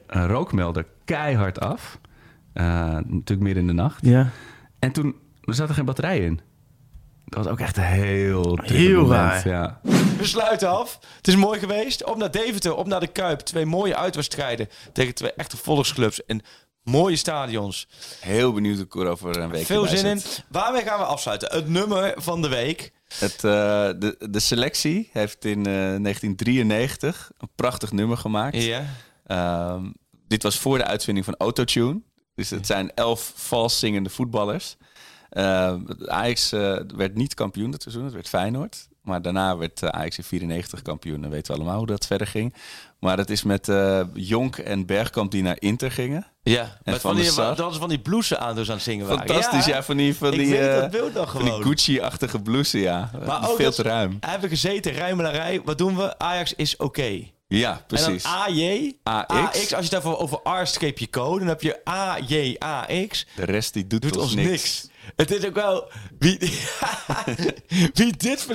eh, 0.07 0.25
rookmelder 0.27 0.87
keihard 1.05 1.61
af. 1.61 1.99
Eh, 2.55 2.65
natuurlijk 2.93 3.41
midden 3.41 3.63
in 3.63 3.67
de 3.67 3.73
nacht. 3.73 4.07
Ja. 4.07 4.31
En 4.79 4.93
toen 4.93 5.15
er 5.45 5.55
zat 5.55 5.69
er 5.69 5.75
geen 5.75 5.85
batterij 5.85 6.19
in. 6.19 6.41
Dat 7.25 7.45
was 7.45 7.53
ook 7.53 7.61
echt 7.61 7.77
een 7.77 7.83
heel... 7.83 8.59
Heel 8.63 9.03
moment, 9.03 9.21
raar. 9.21 9.49
Ja. 9.49 9.81
We 10.19 10.25
sluiten 10.27 10.69
af. 10.69 10.99
Het 11.17 11.29
is 11.29 11.37
mooi 11.37 11.59
geweest. 11.59 12.05
Op 12.05 12.17
naar 12.17 12.31
Deventer, 12.31 12.75
op 12.75 12.87
naar 12.87 13.01
de 13.01 13.07
Kuip. 13.07 13.41
Twee 13.41 13.67
mooie 13.67 13.97
uitwedstrijden 13.97 14.69
tegen 14.93 15.15
twee 15.15 15.33
echte 15.33 15.57
volksclubs 15.57 16.25
en 16.25 16.41
mooie 16.83 17.17
stadions. 17.17 17.89
Heel 18.21 18.53
benieuwd 18.53 18.77
hoe 18.77 18.85
ik 18.85 18.95
er 18.95 19.07
over 19.07 19.37
een 19.37 19.51
week 19.51 19.67
Veel 19.67 19.87
zin 19.87 20.07
in. 20.07 20.21
Waarmee 20.49 20.83
gaan 20.83 20.99
we 20.99 21.05
afsluiten? 21.05 21.53
Het 21.53 21.69
nummer 21.69 22.15
van 22.17 22.43
de 22.43 22.49
week. 22.49 22.93
Het, 23.19 23.35
eh, 23.35 23.41
de, 23.99 24.17
de 24.31 24.41
selectie 24.41 25.11
heeft 25.13 25.45
in 25.45 25.59
eh, 25.59 25.73
1993 25.73 27.31
een 27.39 27.51
prachtig 27.55 27.93
nummer 27.93 28.17
gemaakt. 28.17 28.63
Ja. 28.63 28.85
Ehm, 29.27 29.91
dit 30.29 30.43
was 30.43 30.59
voor 30.59 30.79
de 30.79 30.85
uitvinding 30.85 31.25
van 31.25 31.35
Autotune. 31.39 32.01
Dus 32.35 32.51
het 32.51 32.67
zijn 32.67 32.95
elf 32.95 33.33
vals 33.35 33.79
zingende 33.79 34.11
voetballers. 34.11 34.77
Ehm, 35.31 35.81
Ajax 36.07 36.53
eh, 36.53 36.77
werd 36.97 37.15
niet 37.15 37.35
kampioen 37.35 37.71
dat 37.71 37.83
seizoen, 37.83 38.05
het 38.05 38.13
werd 38.13 38.29
Feyenoord. 38.29 38.89
Maar 39.03 39.23
daarna 39.23 39.57
werd 39.57 39.83
eh, 39.83 39.89
Ajax 39.89 40.19
in 40.19 40.25
94 40.25 40.83
kampioen. 40.83 41.21
Dan 41.21 41.31
weten 41.31 41.53
we 41.53 41.59
allemaal 41.61 41.79
hoe 41.79 41.87
dat 41.87 42.07
verder 42.07 42.27
ging. 42.27 42.55
Maar 42.99 43.19
het 43.19 43.31
is 43.31 43.43
met 43.43 43.69
eh, 43.69 44.01
Jonk 44.15 44.57
en 44.57 44.87
Bergkamp 44.87 45.31
die 45.31 45.43
naar 45.43 45.57
Inter 45.59 45.91
gingen. 45.91 46.27
Ja, 46.43 46.63
En 46.83 46.93
van 46.93 47.01
van 47.01 47.17
die, 47.17 47.35
dat 47.35 47.71
is 47.73 47.77
van 47.77 47.89
die 47.89 47.99
blouses 48.01 48.39
aan 48.39 48.55
dus 48.55 48.69
aan 48.69 48.75
het 48.75 48.85
zingen 48.85 49.07
waren. 49.07 49.27
Fantastisch, 49.27 49.65
ja, 49.67 49.83
van 49.83 49.97
die, 49.97 50.17
van 50.17 50.33
ik 50.33 50.39
die, 50.39 50.59
eh, 50.59 51.13
dat 51.15 51.31
van 51.31 51.43
die. 51.45 51.53
Gucci-achtige 51.63 52.39
blouse, 52.43 52.79
ja. 52.79 53.11
Maar 53.27 53.51
ook 53.51 53.57
Veel 53.57 53.65
dat- 53.65 53.75
te 53.75 53.83
ruim. 53.83 54.17
Hebben 54.21 54.41
we 54.41 54.49
gezeten, 54.49 54.93
ruimelarij. 54.93 55.61
Wat 55.65 55.79
doen 55.79 55.97
we? 55.97 56.19
Ajax 56.19 56.55
is 56.55 56.77
oké. 56.77 57.33
Ja, 57.59 57.85
precies. 57.87 58.25
En 58.25 58.31
dan 58.31 58.41
AJ, 58.41 58.93
AX. 59.03 59.27
AX. 59.29 59.75
Als 59.75 59.87
je 59.89 59.95
het 59.95 60.05
even 60.05 60.19
over 60.19 60.41
R 60.63 60.67
streepje 60.67 61.11
code, 61.11 61.39
dan 61.39 61.49
heb 61.49 61.63
je 61.63 61.85
AJ, 61.85 62.57
AX. 62.59 63.27
De 63.37 63.45
rest 63.45 63.73
die 63.73 63.87
doet, 63.87 64.03
Doet 64.03 64.17
ons, 64.17 64.25
ons 64.25 64.35
niks. 64.35 64.49
niks. 64.51 64.89
Het 65.17 65.31
is 65.31 65.45
ook 65.47 65.55
wel... 65.55 65.91
Wie, 66.19 66.39
wie, 67.95 68.17
dit, 68.17 68.47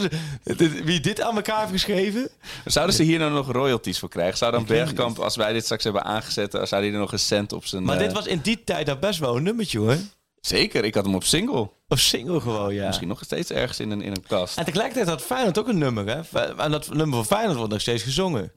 wie 0.84 1.00
dit 1.00 1.22
aan 1.22 1.36
elkaar 1.36 1.60
heeft 1.60 1.72
geschreven... 1.72 2.30
Zouden 2.66 2.96
ze 2.96 3.04
hier 3.04 3.20
nou 3.20 3.32
nog 3.32 3.52
royalties 3.52 4.00
voor 4.00 4.10
krijgen? 4.10 4.38
Zou 4.38 4.52
dan 4.52 4.66
Bergkamp, 4.66 5.20
als 5.20 5.36
wij 5.36 5.54
dit 5.54 5.64
straks 5.64 5.84
hebben 5.84 6.04
aangezet, 6.04 6.54
eh, 6.54 6.66
zou 6.66 6.84
hij 6.84 6.94
er 6.94 7.00
nog 7.00 7.12
een 7.12 7.20
cent 7.20 7.54
op 7.54 7.66
zijn... 7.66 7.84
Maar 7.84 7.98
eh, 7.98 8.04
dit 8.04 8.14
was 8.14 8.26
in 8.26 8.40
die 8.40 8.64
tijd 8.64 8.86
dat 8.86 9.00
best 9.00 9.20
wel 9.20 9.36
een 9.36 9.44
nummertje, 9.44 9.80
hoor. 9.80 9.98
Zeker, 10.42 10.86
ik 10.86 10.96
had 10.96 11.06
hem 11.06 11.16
op 11.16 11.24
single. 11.24 11.70
Of 11.88 12.00
single 12.00 12.40
gewoon, 12.40 12.74
ja. 12.74 12.86
Misschien 12.86 13.08
nog 13.08 13.22
steeds 13.24 13.52
ergens 13.52 13.80
in 13.80 13.92
een, 13.92 14.02
in 14.02 14.12
een 14.12 14.24
kast. 14.28 14.58
En 14.58 14.66
tegelijkertijd 14.66 15.08
had 15.08 15.22
Feyenoord 15.22 15.58
ook 15.60 15.68
een 15.68 15.78
nummer, 15.78 16.06
hè? 16.08 16.46
En 16.58 16.72
dat 16.72 16.94
nummer 16.94 17.16
van 17.16 17.26
Feyenoord 17.26 17.58
wordt 17.58 17.72
nog 17.72 17.82
steeds 17.82 18.04
gezongen. 18.04 18.52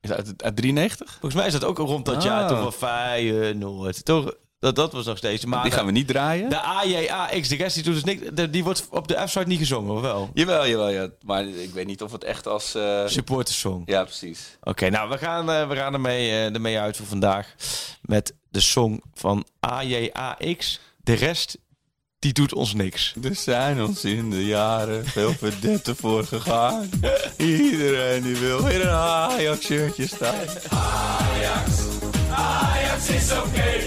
Is 0.00 0.08
dat 0.08 0.18
uit, 0.26 0.42
uit 0.42 0.56
93? 0.56 1.10
Volgens 1.10 1.34
mij 1.34 1.46
is 1.46 1.52
dat 1.52 1.64
ook 1.64 1.78
rond 1.78 2.04
dat 2.04 2.16
Ah. 2.16 2.22
jaar 2.22 2.48
toch 2.48 2.58
wel 2.58 2.72
Feyenoord. 2.72 4.04
Toch, 4.04 4.34
dat, 4.58 4.76
dat 4.76 4.92
was 4.92 5.06
nog 5.06 5.16
steeds. 5.16 5.44
Maar 5.44 5.62
Die 5.62 5.72
gaan 5.72 5.86
we 5.86 5.92
niet 5.92 6.06
draaien. 6.08 6.48
De 6.50 6.60
AJAX, 6.60 7.48
de 7.48 7.56
rest 7.56 7.74
die 7.74 7.84
doet 7.84 7.94
dus 7.94 8.04
niks. 8.04 8.22
de- 8.34 8.50
Die 8.50 8.64
wordt 8.64 8.86
op 8.90 9.08
de 9.08 9.22
F-site 9.26 9.46
niet 9.46 9.58
gezongen, 9.58 9.94
of 9.94 10.00
wel? 10.00 10.30
Jawel, 10.34 10.66
jawel, 10.66 10.88
ja. 10.88 11.08
Maar 11.24 11.44
ik 11.48 11.70
weet 11.70 11.86
niet 11.86 12.02
of 12.02 12.12
het 12.12 12.24
echt 12.24 12.46
als... 12.46 12.74
eh, 12.74 13.06
Supportersong. 13.06 13.82
Ja, 13.86 14.02
precies. 14.04 14.58
Oké, 14.62 14.88
nou, 14.90 15.08
we 15.10 15.18
gaan, 15.18 15.50
eh, 15.50 15.68
we 15.68 15.76
gaan 15.76 15.92
ermee, 15.94 16.28
eh, 16.30 16.54
ermee 16.54 16.78
uit 16.78 16.96
voor 16.96 17.06
vandaag. 17.06 17.54
Met 18.02 18.34
de 18.50 18.60
song 18.60 19.02
van 19.14 19.44
AJAX. 19.60 20.80
De 20.96 21.14
rest, 21.14 21.58
die 22.20 22.32
doet 22.32 22.52
ons 22.52 22.74
niks. 22.74 23.14
Er 23.22 23.34
zijn 23.34 23.82
ons 23.82 24.04
in 24.04 24.30
de 24.30 24.44
jaren 24.44 25.06
veel 25.06 25.32
verdetten 25.32 25.96
voor 25.96 26.24
gegaan. 26.24 26.90
Iedereen 27.36 28.22
die 28.22 28.36
wil 28.36 28.66
in 28.66 28.80
een 28.80 28.88
Ajax-shirtje 28.88 30.06
staan. 30.06 30.34
Ajax, 30.68 31.70
Ajax 32.30 33.08
is 33.08 33.32
oké. 33.32 33.78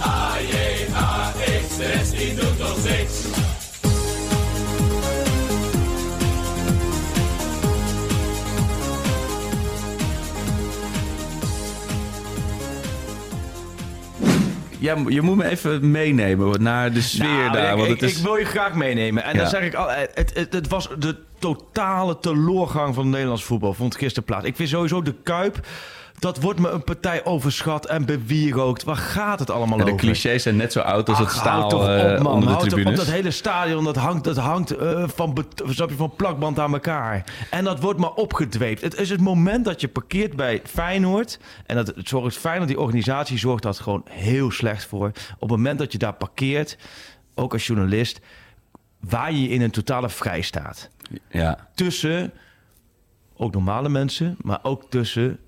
A-J-A-X, 0.00 1.76
de 1.76 1.86
rest 1.86 2.16
die 2.16 2.34
doet 2.34 2.70
ons 2.70 2.84
niks. 2.84 3.53
Ja, 14.84 14.96
je 15.08 15.22
moet 15.22 15.36
me 15.36 15.48
even 15.48 15.90
meenemen 15.90 16.62
naar 16.62 16.92
de 16.92 17.02
sfeer 17.02 17.26
Nou, 17.26 17.52
daar. 17.52 17.70
ik, 17.70 17.76
want 17.76 17.90
ik, 17.90 18.00
het 18.00 18.10
is... 18.10 18.16
ik 18.18 18.22
wil 18.24 18.36
je 18.36 18.44
graag 18.44 18.74
meenemen. 18.74 19.24
En 19.24 19.32
Ja. 19.34 19.38
dan 19.40 19.48
zeg 19.48 19.62
ik 19.62 19.74
al, 19.74 19.90
eh, 19.92 20.06
het, 20.14 20.34
het, 20.34 20.52
het 20.52 20.68
was 20.68 20.88
de 20.98 21.16
totale 21.38 22.18
teleurgang 22.18 22.94
van 22.94 23.02
het 23.04 23.12
Nederlands 23.12 23.44
voetbal. 23.44 23.74
Vond 23.74 23.96
gisteren 23.96 24.24
plaats. 24.24 24.44
Ik 24.46 24.56
vind 24.56 24.68
sowieso 24.68 25.02
de 25.02 25.14
Kuip. 25.22 25.66
Dat 26.18 26.40
wordt 26.40 26.60
me 26.60 26.68
een 26.68 26.84
partij 26.84 27.24
overschat 27.24 27.86
en 27.86 28.04
bewierookt. 28.04 28.84
Waar 28.84 28.96
gaat 28.96 29.38
het 29.38 29.50
allemaal 29.50 29.78
Ja, 29.78 29.84
de 29.84 29.92
over? 29.92 30.04
clichés 30.04 30.42
zijn 30.42 30.56
net 30.56 30.72
zo 30.72 30.80
oud 30.80 31.08
als 31.08 31.18
het 31.18 31.30
staal 31.30 31.70
eh, 31.70 32.12
op, 32.12 32.22
man. 32.22 32.32
onder 32.32 32.48
de 32.48 32.54
Houd 32.54 32.72
op. 32.72 32.96
Dat 32.96 33.06
hele 33.06 33.30
stadion 33.30 33.84
dat 33.84 33.96
hangt, 33.96 34.24
dat 34.24 34.36
hangt 34.36 34.70
eh, 34.76 35.08
van, 35.08 35.46
van 35.96 36.12
plakband 36.16 36.58
aan 36.58 36.72
elkaar. 36.72 37.24
En 37.50 37.64
dat 37.64 37.80
wordt 37.80 37.98
maar 38.00 38.12
opgedweept. 38.12 38.80
Het 38.80 38.98
is 39.00 39.10
het 39.10 39.20
moment 39.20 39.64
dat 39.64 39.80
je 39.80 39.88
parkeert 39.88 40.36
bij 40.36 40.60
Feyenoord. 40.64 41.38
En 41.66 41.76
dat 41.76 41.86
het 41.86 42.08
zorgt, 42.08 42.36
Feyenoord, 42.36 42.68
die 42.68 42.80
organisatie, 42.80 43.38
zorgt 43.38 43.62
dat 43.62 43.78
gewoon 43.78 44.04
heel 44.10 44.50
slecht 44.50 44.84
voor. 44.86 45.06
Op 45.34 45.40
het 45.40 45.50
moment 45.50 45.78
dat 45.78 45.92
je 45.92 45.98
daar 45.98 46.14
parkeert, 46.14 46.76
ook 47.34 47.52
als 47.52 47.66
journalist, 47.66 48.20
waar 49.00 49.32
je 49.32 49.48
in 49.48 49.62
een 49.62 49.70
totale 49.70 50.08
vrij 50.08 50.40
staat. 50.40 50.90
Ja. 51.28 51.68
Tussen 51.74 52.32
ook 53.36 53.52
normale 53.52 53.88
mensen, 53.88 54.36
maar 54.40 54.58
ook 54.62 54.84
tussen 54.90 55.38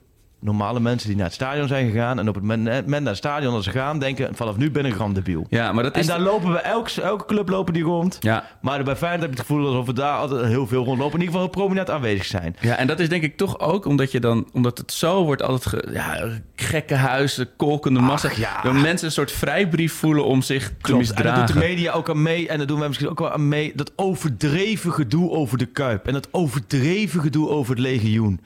normale 0.46 0.80
mensen 0.80 1.09
die 1.09 1.16
naar 1.16 1.26
het 1.26 1.35
stadion 1.35 1.68
zijn 1.68 1.90
gegaan. 1.90 2.18
En 2.18 2.28
op 2.28 2.35
het 2.35 2.44
moment 2.44 2.87
naar 2.87 3.00
het 3.04 3.16
stadion 3.16 3.54
als 3.54 3.64
ze 3.64 3.70
gaan, 3.70 3.98
denken 3.98 4.35
vanaf 4.35 4.56
nu 4.56 4.70
ben 4.70 4.85
ik 4.85 4.94
randebiel. 4.96 5.46
Ja, 5.48 5.72
maar 5.72 5.82
dat 5.82 5.94
En 5.94 6.00
is... 6.00 6.06
daar 6.06 6.20
lopen 6.20 6.52
we, 6.52 6.59
elk, 6.59 6.88
elke 6.88 7.24
club 7.24 7.48
lopen 7.48 7.72
die 7.72 7.82
rond. 7.82 8.16
Ja. 8.20 8.44
Maar 8.61 8.85
bij 8.85 8.96
Feyenoord 8.96 9.20
heb 9.22 9.30
je 9.32 9.38
het 9.38 9.46
gevoel 9.46 9.66
alsof 9.66 9.87
we 9.87 9.92
daar 9.92 10.18
altijd 10.18 10.44
heel 10.46 10.66
veel 10.66 10.85
rondlopen. 10.85 11.14
In 11.14 11.20
ieder 11.24 11.26
geval 11.35 11.40
heel 11.40 11.61
prominent 11.62 11.90
aanwezig 11.90 12.24
zijn. 12.24 12.56
Ja, 12.61 12.76
en 12.76 12.87
dat 12.87 13.00
is 13.00 13.09
denk 13.09 13.22
ik 13.22 13.37
toch 13.37 13.59
ook 13.61 13.85
omdat 13.87 14.12
je 14.12 14.20
dan, 14.20 14.48
omdat 14.52 14.78
het 14.78 14.92
zo 14.92 15.24
wordt 15.24 15.42
altijd 15.42 15.66
ge- 15.66 15.92
ja, 15.92 16.28
gekke 16.54 16.94
huizen, 16.94 17.48
kolkende 17.56 18.00
massa. 18.00 18.30
ja. 18.37 18.62
Dat 18.62 18.72
mensen 18.72 19.06
een 19.06 19.12
soort 19.12 19.32
vrijbrief 19.32 19.92
voelen 19.92 20.24
om 20.24 20.42
zich 20.42 20.64
te 20.68 20.72
Klopt. 20.74 20.88
En 20.90 20.96
misdragen. 20.96 21.24
daar 21.37 21.46
doet 21.46 21.54
de 21.54 21.66
media 21.68 21.92
ook 21.92 22.09
aan 22.11 22.22
mee. 22.22 22.48
En 22.48 22.59
daar 22.59 22.66
doen 22.66 22.78
wij 22.78 22.87
misschien 22.88 23.09
ook 23.11 23.18
wel 23.18 23.30
aan 23.30 23.48
mee. 23.48 23.72
Dat 23.74 23.92
overdreven 23.96 24.92
gedoe 24.92 25.30
over 25.30 25.59
de 25.59 25.66
Kuip. 25.66 26.06
En 26.06 26.12
dat 26.12 26.28
overdreven 26.30 27.20
gedoe 27.20 27.48
over 27.48 27.70
het 27.74 27.82
legioen. 27.82 28.40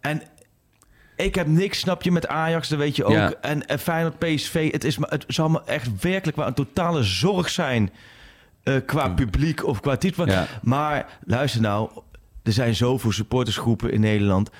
En 0.00 0.22
ik 1.16 1.34
heb 1.34 1.46
niks, 1.46 1.78
snap 1.78 2.02
je, 2.02 2.12
met 2.12 2.26
Ajax, 2.26 2.68
dat 2.68 2.78
weet 2.78 2.96
je 2.96 3.04
ook. 3.04 3.12
Ja. 3.12 3.32
En, 3.40 3.66
en 3.66 3.78
Feyenoord, 3.78 4.18
PSV, 4.18 4.72
het, 4.72 4.84
is, 4.84 4.96
het 5.00 5.24
zal 5.28 5.48
me 5.48 5.62
echt 5.66 6.00
werkelijk 6.00 6.36
wel 6.36 6.46
een 6.46 6.54
totale 6.54 7.02
zorg 7.02 7.48
zijn... 7.48 7.90
eh, 8.62 8.74
qua 8.86 9.08
publiek 9.08 9.64
of 9.66 9.80
qua 9.80 9.96
titel. 9.96 10.26
Ja. 10.26 10.46
Maar 10.62 11.18
luister 11.24 11.60
nou, 11.60 11.90
er 12.42 12.52
zijn 12.52 12.74
zoveel 12.74 13.12
supportersgroepen 13.12 13.92
in 13.92 14.00
Nederland. 14.00 14.50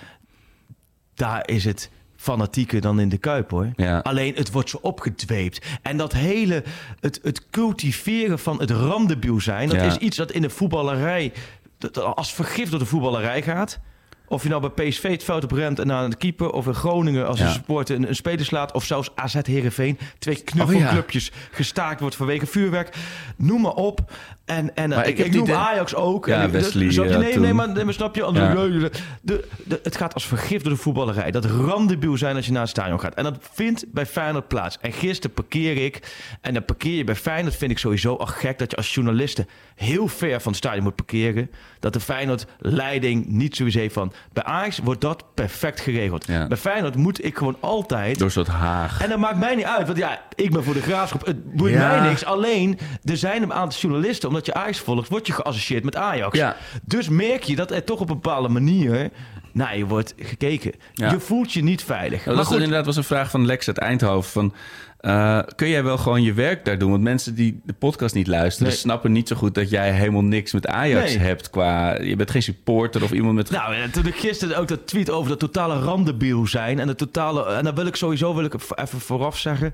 Daar 1.15 1.49
is 1.49 1.65
het 1.65 1.91
fanatieker 2.17 2.81
dan 2.81 3.01
in 3.01 3.09
de 3.09 3.19
Kuip, 3.19 3.51
hoor. 3.51 3.71
Ja. 3.77 3.99
Alleen 3.99 4.35
het 4.35 4.51
wordt 4.51 4.71
zo 4.71 4.79
opgedweept. 4.83 5.67
En 5.83 5.97
dat 5.97 6.13
hele, 6.13 6.65
het, 7.01 7.21
het 7.23 7.51
cultiveren 7.51 8.39
van 8.39 8.61
het 8.61 8.71
randebiel 8.71 9.41
zijn... 9.41 9.69
dat 9.69 9.83
is 9.83 9.97
iets 9.97 10.17
dat 10.17 10.31
in 10.31 10.43
de 10.43 10.51
voetballerij... 10.51 11.33
dat 11.79 11.99
als 11.99 12.35
vergif 12.35 12.71
door 12.71 12.79
de 12.79 12.87
voetballerij 12.87 13.43
gaat... 13.43 13.81
Of 14.29 14.43
je 14.43 14.49
nou 14.49 14.71
bij 14.71 14.89
PSV 14.89 15.11
het 15.11 15.25
veld 15.25 15.45
op 15.45 15.51
rent 15.53 15.79
en 15.79 15.87
naar 15.87 16.11
de 16.11 16.17
keeper... 16.17 16.51
of 16.51 16.67
in 16.67 16.75
Groningen 16.75 17.27
als 17.27 17.39
Ja. 17.39 17.47
een 17.47 17.53
supporter 17.53 17.97
een, 17.97 18.09
een 18.09 18.15
speler 18.15 18.45
slaat... 18.45 18.73
of 18.73 18.85
zelfs 18.85 19.11
AZ 19.15 19.35
Heerenveen. 19.43 19.99
Twee 20.19 20.43
knuffelclubjes 20.43 21.33
gestaakt 21.51 22.01
wordt 22.01 22.17
vanwege 22.17 22.47
vuurwerk. 22.47 22.97
Noem 23.37 23.61
maar 23.61 23.75
op. 23.75 24.13
En, 24.45 24.75
en 24.77 24.89
Maar 24.89 25.05
eh, 25.05 25.19
ik 25.19 25.33
noem 25.35 25.45
de- 25.47 25.55
Ajax 25.55 25.95
ook. 25.95 26.27
Ja, 26.27 26.43
En 26.43 26.51
Wesley, 26.51 26.85
je? 26.87 26.93
ja, 26.93 27.19
Nee, 27.19 27.39
nee, 27.39 27.53
maar, 27.53 27.69
nee, 27.69 27.85
maar 27.85 27.95
snap 27.95 28.15
je? 28.15 28.31
Ja. 28.33 28.55
De, 28.55 28.91
de, 29.23 29.49
de- 29.65 29.81
het 29.83 29.97
gaat 29.97 30.15
als 30.15 30.27
vergif 30.27 30.63
door 30.63 30.73
de 30.73 30.79
voetballerij. 30.79 31.31
Dat 31.31 31.45
randebiel 31.45 32.17
zijn 32.17 32.37
als 32.37 32.47
je 32.47 32.53
naar 32.53 32.61
het 32.61 32.71
stadion 32.71 33.01
gaat. 33.01 33.15
En 33.15 33.25
dat 33.25 33.39
vindt 33.53 33.85
bij 33.93 34.07
Feyenoord 34.07 34.49
plaats. 34.49 34.79
En 34.81 34.93
gisteren 34.93 35.35
parkeer 35.35 35.85
ik. 35.85 36.13
En 36.41 36.55
dan 36.55 36.65
parkeer 36.65 36.97
je 36.97 37.05
bij 37.05 37.15
Feyenoord 37.17 37.57
vind 37.57 37.71
ik 37.71 37.79
sowieso 37.79 38.15
al 38.17 38.27
gek... 38.27 38.59
dat 38.59 38.71
je 38.71 38.77
als 38.77 38.95
journaliste 38.95 39.47
heel 39.75 40.09
ver 40.09 40.41
van 40.41 40.53
het 40.53 40.57
stadion 40.61 40.83
moet 40.85 40.95
parkeren. 40.95 41.51
Dat 41.81 41.93
de 41.93 42.01
Feyenoord-leiding 42.01 43.27
niet 43.27 43.57
sowieso 43.57 43.79
heeft 43.79 43.95
van... 43.95 44.13
Bij 44.33 44.43
Ajax 44.45 44.79
wordt 44.79 45.01
dat 45.01 45.25
perfect 45.35 45.81
geregeld. 45.81 46.27
Ja. 46.27 46.47
Bij 46.47 46.57
Feyenoord 46.57 46.97
moet 46.97 47.25
ik 47.25 47.37
gewoon 47.37 47.57
altijd... 47.61 48.19
Door 48.19 48.31
soort 48.31 48.47
haag. 48.47 49.01
En 49.03 49.09
dat 49.09 49.19
maakt 49.19 49.39
mij 49.39 49.55
niet 49.55 49.65
uit, 49.65 49.87
want 49.87 49.99
ja, 49.99 50.23
ik 50.35 50.51
ben 50.51 50.65
voor 50.65 50.75
de 50.75 50.83
graafschap. 50.83 51.27
Het 51.27 51.55
boeit 51.55 51.75
mij 51.75 52.01
niks. 52.01 52.25
Alleen, 52.25 52.79
er 53.05 53.17
zijn 53.17 53.43
een 53.43 53.53
aantal 53.53 53.81
journalisten, 53.81 54.29
omdat 54.35 54.47
je 54.47 54.55
Ajax 54.55 54.79
volgt, 54.79 55.09
word 55.09 55.27
je 55.27 55.33
geassocieerd 55.33 55.85
met 55.85 55.97
Ajax. 55.97 56.39
Ja. 56.39 56.57
Dus 56.83 57.09
merk 57.09 57.43
je 57.43 57.57
dat 57.57 57.71
er 57.71 57.85
toch 57.85 58.01
op 58.01 58.09
een 58.09 58.21
bepaalde 58.21 58.49
manier 58.49 59.11
naar 59.53 59.77
je 59.79 59.87
wordt 59.87 60.15
gekeken. 60.19 60.73
Ja. 60.93 61.11
Je 61.11 61.21
voelt 61.21 61.53
je 61.53 61.63
niet 61.63 61.83
veilig. 61.83 62.17
Nou, 62.25 62.27
maar 62.27 62.37
dat 62.37 62.47
goed, 62.47 62.57
inderdaad 62.57 62.87
was 62.87 62.97
een 62.97 63.05
vraag 63.05 63.31
van 63.31 63.47
Lex 63.47 63.67
uit 63.67 63.79
Eindhoven. 63.79 64.31
Van, 64.31 64.55
eh, 65.01 65.41
kun 65.57 65.69
jij 65.69 65.85
wel 65.85 65.99
gewoon 65.99 66.23
je 66.23 66.33
werk 66.33 66.65
daar 66.65 66.79
doen? 66.79 66.91
Want 66.91 67.03
mensen 67.03 67.35
die 67.35 67.61
de 67.65 67.73
podcast 67.73 68.15
niet 68.15 68.27
luisteren... 68.27 68.69
Nee. 68.69 68.79
snappen 68.79 69.13
niet 69.13 69.29
zo 69.29 69.37
goed 69.37 69.55
dat 69.55 69.71
jij 69.71 69.93
helemaal 69.93 70.25
niks 70.25 70.53
met 70.53 70.67
Ajax 70.67 71.15
Nee. 71.15 71.19
hebt. 71.19 71.51
Qua, 71.51 72.01
je 72.01 72.17
bent 72.17 72.31
geen 72.31 72.43
supporter 72.43 73.03
of 73.03 73.13
iemand 73.13 73.35
met... 73.35 73.51
Nou, 73.51 73.75
en 73.75 73.91
toen 73.91 74.07
ik 74.07 74.15
gisteren 74.17 74.57
ook 74.57 74.69
dat 74.69 74.87
tweet 74.87 75.11
over 75.11 75.29
dat 75.29 75.39
totale 75.39 75.79
randebiel 75.81 76.47
zijn 76.47 76.79
en 76.79 76.87
de 76.87 76.95
totale. 76.95 77.45
En 77.47 77.65
dan 77.65 77.75
wil 77.75 77.87
ik 77.87 77.97
sowieso 77.97 78.35
wil 78.35 78.45
ik 78.45 78.55
even 78.75 79.01
vooraf 79.01 79.39
zeggen. 79.39 79.73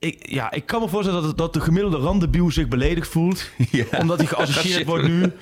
Ik, 0.00 0.30
ja, 0.30 0.50
ik 0.52 0.66
kan 0.66 0.80
me 0.80 0.88
voorstellen 0.88 1.22
dat, 1.22 1.38
dat 1.38 1.52
de 1.52 1.60
gemiddelde 1.60 1.96
randebiel 1.96 2.50
zich 2.50 2.68
beledigd 2.68 3.08
voelt. 3.08 3.50
Omdat 4.00 4.18
hij 4.18 4.26
geassocieerd 4.36 4.86
wordt 4.86 5.08
nu 5.08 5.32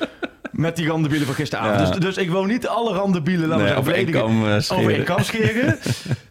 met 0.59 0.77
die 0.77 0.88
randebielen 0.88 1.27
van 1.27 1.35
gisteravond. 1.35 1.79
Ja. 1.81 1.90
Dus, 1.94 1.99
dus 1.99 2.16
ik 2.16 2.31
wil 2.31 2.44
niet 2.44 2.68
alle 2.68 2.94
randebielen 2.94 3.49
laten 3.49 3.64
Nee, 3.64 3.75
over 3.75 3.92
één 3.94 4.11
kam, 4.11 4.61
scheren. 4.61 5.05
Kam 5.05 5.23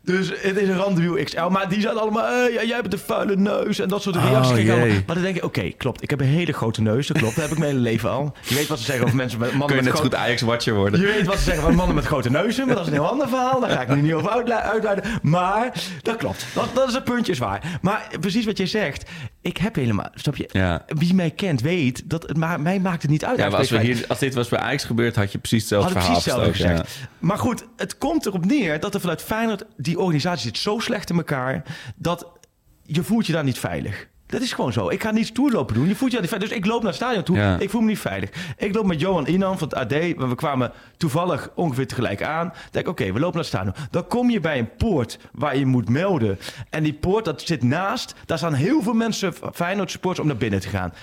dus 0.04 0.32
het 0.38 0.58
is 0.58 0.68
een 0.68 0.78
randebiel 0.78 1.24
XL. 1.24 1.48
Maar 1.50 1.70
die 1.70 1.82
zijn 1.82 1.98
allemaal, 1.98 2.48
ja, 2.48 2.64
jij 2.64 2.82
bent 2.82 2.94
een 2.94 3.00
vuile 3.00 3.36
neus 3.36 3.80
en 3.80 3.88
dat 3.88 4.02
soort 4.02 4.16
Oh, 4.16 4.24
reacties. 4.30 4.70
allemaal. 4.70 4.88
Maar 4.88 5.16
dan 5.16 5.24
denk 5.24 5.36
ik, 5.36 5.44
oké, 5.44 5.72
klopt. 5.72 6.02
Ik 6.04 6.10
heb 6.10 6.20
een 6.20 6.26
hele 6.28 6.52
grote 6.54 6.82
neus, 6.82 7.08
dat 7.08 7.18
klopt. 7.18 7.36
Dat 7.36 7.44
heb 7.44 7.54
ik 7.54 7.60
mijn 7.60 7.72
hele 7.72 7.84
leven 7.84 8.10
al. 8.10 8.34
Je 8.42 8.56
weet 8.56 8.68
wat 8.68 8.78
ze 8.80 8.84
zeggen 8.86 9.04
over 9.06 9.16
mensen 9.18 9.40
met 9.40 9.50
mannen 9.50 9.68
kun 9.68 9.76
je 9.78 9.84
met 9.84 9.92
net 9.94 10.02
goed 10.02 10.16
Ajax-watcher 10.16 10.76
worden. 10.76 11.00
je 11.00 11.06
weet 11.06 11.26
wat 11.26 11.38
ze 11.38 11.44
zeggen 11.44 11.64
van 11.64 11.76
mannen 11.76 11.96
met 11.96 12.06
grote 12.06 12.30
neuzen, 12.30 12.66
maar 12.66 12.76
dat 12.76 12.84
is 12.86 12.92
een 12.92 12.98
heel 13.00 13.10
ander 13.10 13.28
verhaal. 13.28 13.60
Daar 13.60 13.70
ga 13.70 13.82
ik 13.82 13.88
nu 13.96 14.02
niet 14.02 14.14
over 14.14 14.30
uitle- 14.30 14.62
uitweiden. 14.62 15.04
Maar 15.22 15.74
dat 16.02 16.16
klopt. 16.16 16.46
Dat, 16.54 16.68
dat 16.74 16.88
is 16.88 16.94
een 16.94 17.04
puntje 17.04 17.34
zwaar. 17.34 17.80
Maar 17.82 18.08
precies 18.20 18.46
wat 18.46 18.58
je 18.58 18.66
zegt. 18.66 19.10
Ik 19.48 19.58
heb 19.58 19.76
helemaal, 19.76 20.10
snap 20.14 20.36
je? 20.36 20.50
Ja. 20.52 20.86
Wie 20.88 21.14
mij 21.14 21.32
kent 21.32 21.62
weet 21.62 22.10
dat 22.10 22.24
het 22.28 22.38
ma 22.38 22.58
mij 22.58 22.80
maakt 22.80 23.02
het 23.02 23.12
niet 23.12 23.26
uit. 23.26 23.38
Ja, 23.38 23.50
maar 23.50 23.60
als, 23.60 23.70
we 23.70 23.80
hier, 23.80 24.06
als 24.08 24.20
dit 24.20 24.34
was 24.34 24.50
bij 24.50 24.60
Ajax 24.60 24.84
gebeurd, 24.84 25.16
had 25.16 25.32
je 25.32 25.38
precies 25.38 25.60
hetzelfde 25.60 25.92
verhaal 25.92 26.10
precies 26.10 26.26
hetzelfde 26.26 26.52
gestoken, 26.52 26.78
gezegd. 26.78 27.10
Maar 27.20 27.38
goed, 27.38 27.68
het 27.76 27.98
komt 27.98 28.26
erop 28.26 28.46
neer 28.46 28.80
dat 28.80 28.94
er 28.94 29.00
vanuit 29.00 29.22
Feyenoord... 29.22 29.66
die 29.78 30.00
organisatie 30.00 30.46
zit 30.46 30.58
zo 30.58 30.80
slecht 30.80 31.10
in 31.10 31.18
elkaar... 31.18 31.64
dat 31.96 32.28
je 32.84 33.04
voelt 33.04 33.26
je 33.26 33.34
daar 33.34 33.44
niet 33.44 33.60
veilig. 33.60 34.08
Dat 34.28 34.42
is 34.42 34.54
gewoon 34.54 34.74
zo. 34.74 34.90
Ik 34.90 35.04
ga 35.04 35.12
niet 35.12 35.28
stoer 35.28 35.52
lopen 35.52 35.76
doen. 35.76 35.88
Je 35.88 35.96
voelt 35.96 36.12
je 36.12 36.20
die 36.20 36.28
veilig. 36.28 36.50
Dus 36.50 36.58
ik 36.58 36.66
loop 36.66 36.78
naar 36.78 36.88
het 36.88 36.96
stadion 36.96 37.24
toe. 37.24 37.38
Ja. 37.38 37.60
Ik 37.60 37.70
voel 37.70 37.82
me 37.82 37.88
niet 37.88 38.00
veilig. 38.00 38.30
Ik 38.58 38.76
loop 38.76 38.86
met 38.86 39.00
Johan 39.00 39.28
Inan 39.28 39.58
van 39.58 39.68
het 39.68 39.78
AD. 39.78 39.92
We 39.92 40.36
kwamen 40.36 40.72
toevallig 40.98 41.50
ongeveer 41.56 41.88
tegelijk 41.88 42.24
aan. 42.24 42.54
denk 42.72 42.88
oké, 42.88 43.04
we 43.04 43.20
lopen 43.20 43.24
naar 43.24 43.34
het 43.34 43.46
stadion. 43.46 43.74
Dan 43.92 44.08
kom 44.08 44.30
je 44.30 44.40
bij 44.40 44.60
een 44.60 44.76
poort 44.76 45.20
waar 45.32 45.58
je 45.58 45.66
moet 45.66 45.90
melden. 45.90 46.40
En 46.70 46.84
die 46.84 46.94
poort, 46.94 47.26
dat 47.26 47.42
zit 47.42 47.64
naast. 47.64 48.16
Daar 48.26 48.38
staan 48.38 48.54
heel 48.54 48.82
veel 48.82 48.94
mensen, 48.94 49.34
Feyenoord 49.54 49.92
supporters, 49.92 50.22
om 50.22 50.28
naar 50.28 50.38
binnen 50.42 50.60
te 50.60 50.70
gaan. 50.70 50.94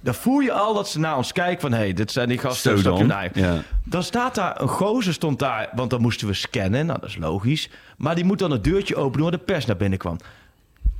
Dan 0.00 0.14
voel 0.14 0.38
je 0.38 0.52
al 0.52 0.74
dat 0.74 0.88
ze 0.88 0.98
naar 0.98 1.16
ons 1.16 1.32
kijken 1.32 1.60
van... 1.60 1.72
hé, 1.72 1.78
hey, 1.78 1.92
dit 1.92 2.12
zijn 2.12 2.28
die 2.28 2.38
gasten. 2.38 2.70
Zo 2.70 2.76
snap 2.76 2.98
je? 2.98 3.06
dan. 3.06 3.30
Ja. 3.44 3.62
dan 3.84 4.02
staat 4.02 4.34
daar 4.34 4.60
een 4.60 4.68
gozer, 4.68 5.12
stond 5.12 5.38
daar, 5.38 5.68
want 5.74 5.90
dan 5.90 6.00
moesten 6.00 6.26
we 6.26 6.34
scannen. 6.34 6.86
Nou, 6.86 7.00
dat 7.00 7.08
is 7.08 7.16
logisch. 7.16 7.70
Maar 7.96 8.14
die 8.14 8.24
moet 8.24 8.38
dan 8.38 8.50
het 8.50 8.64
deurtje 8.64 8.96
openen 8.96 9.22
waar 9.22 9.38
de 9.38 9.44
pers 9.44 9.66
naar 9.66 9.76
binnen 9.76 9.98
kwam. 9.98 10.18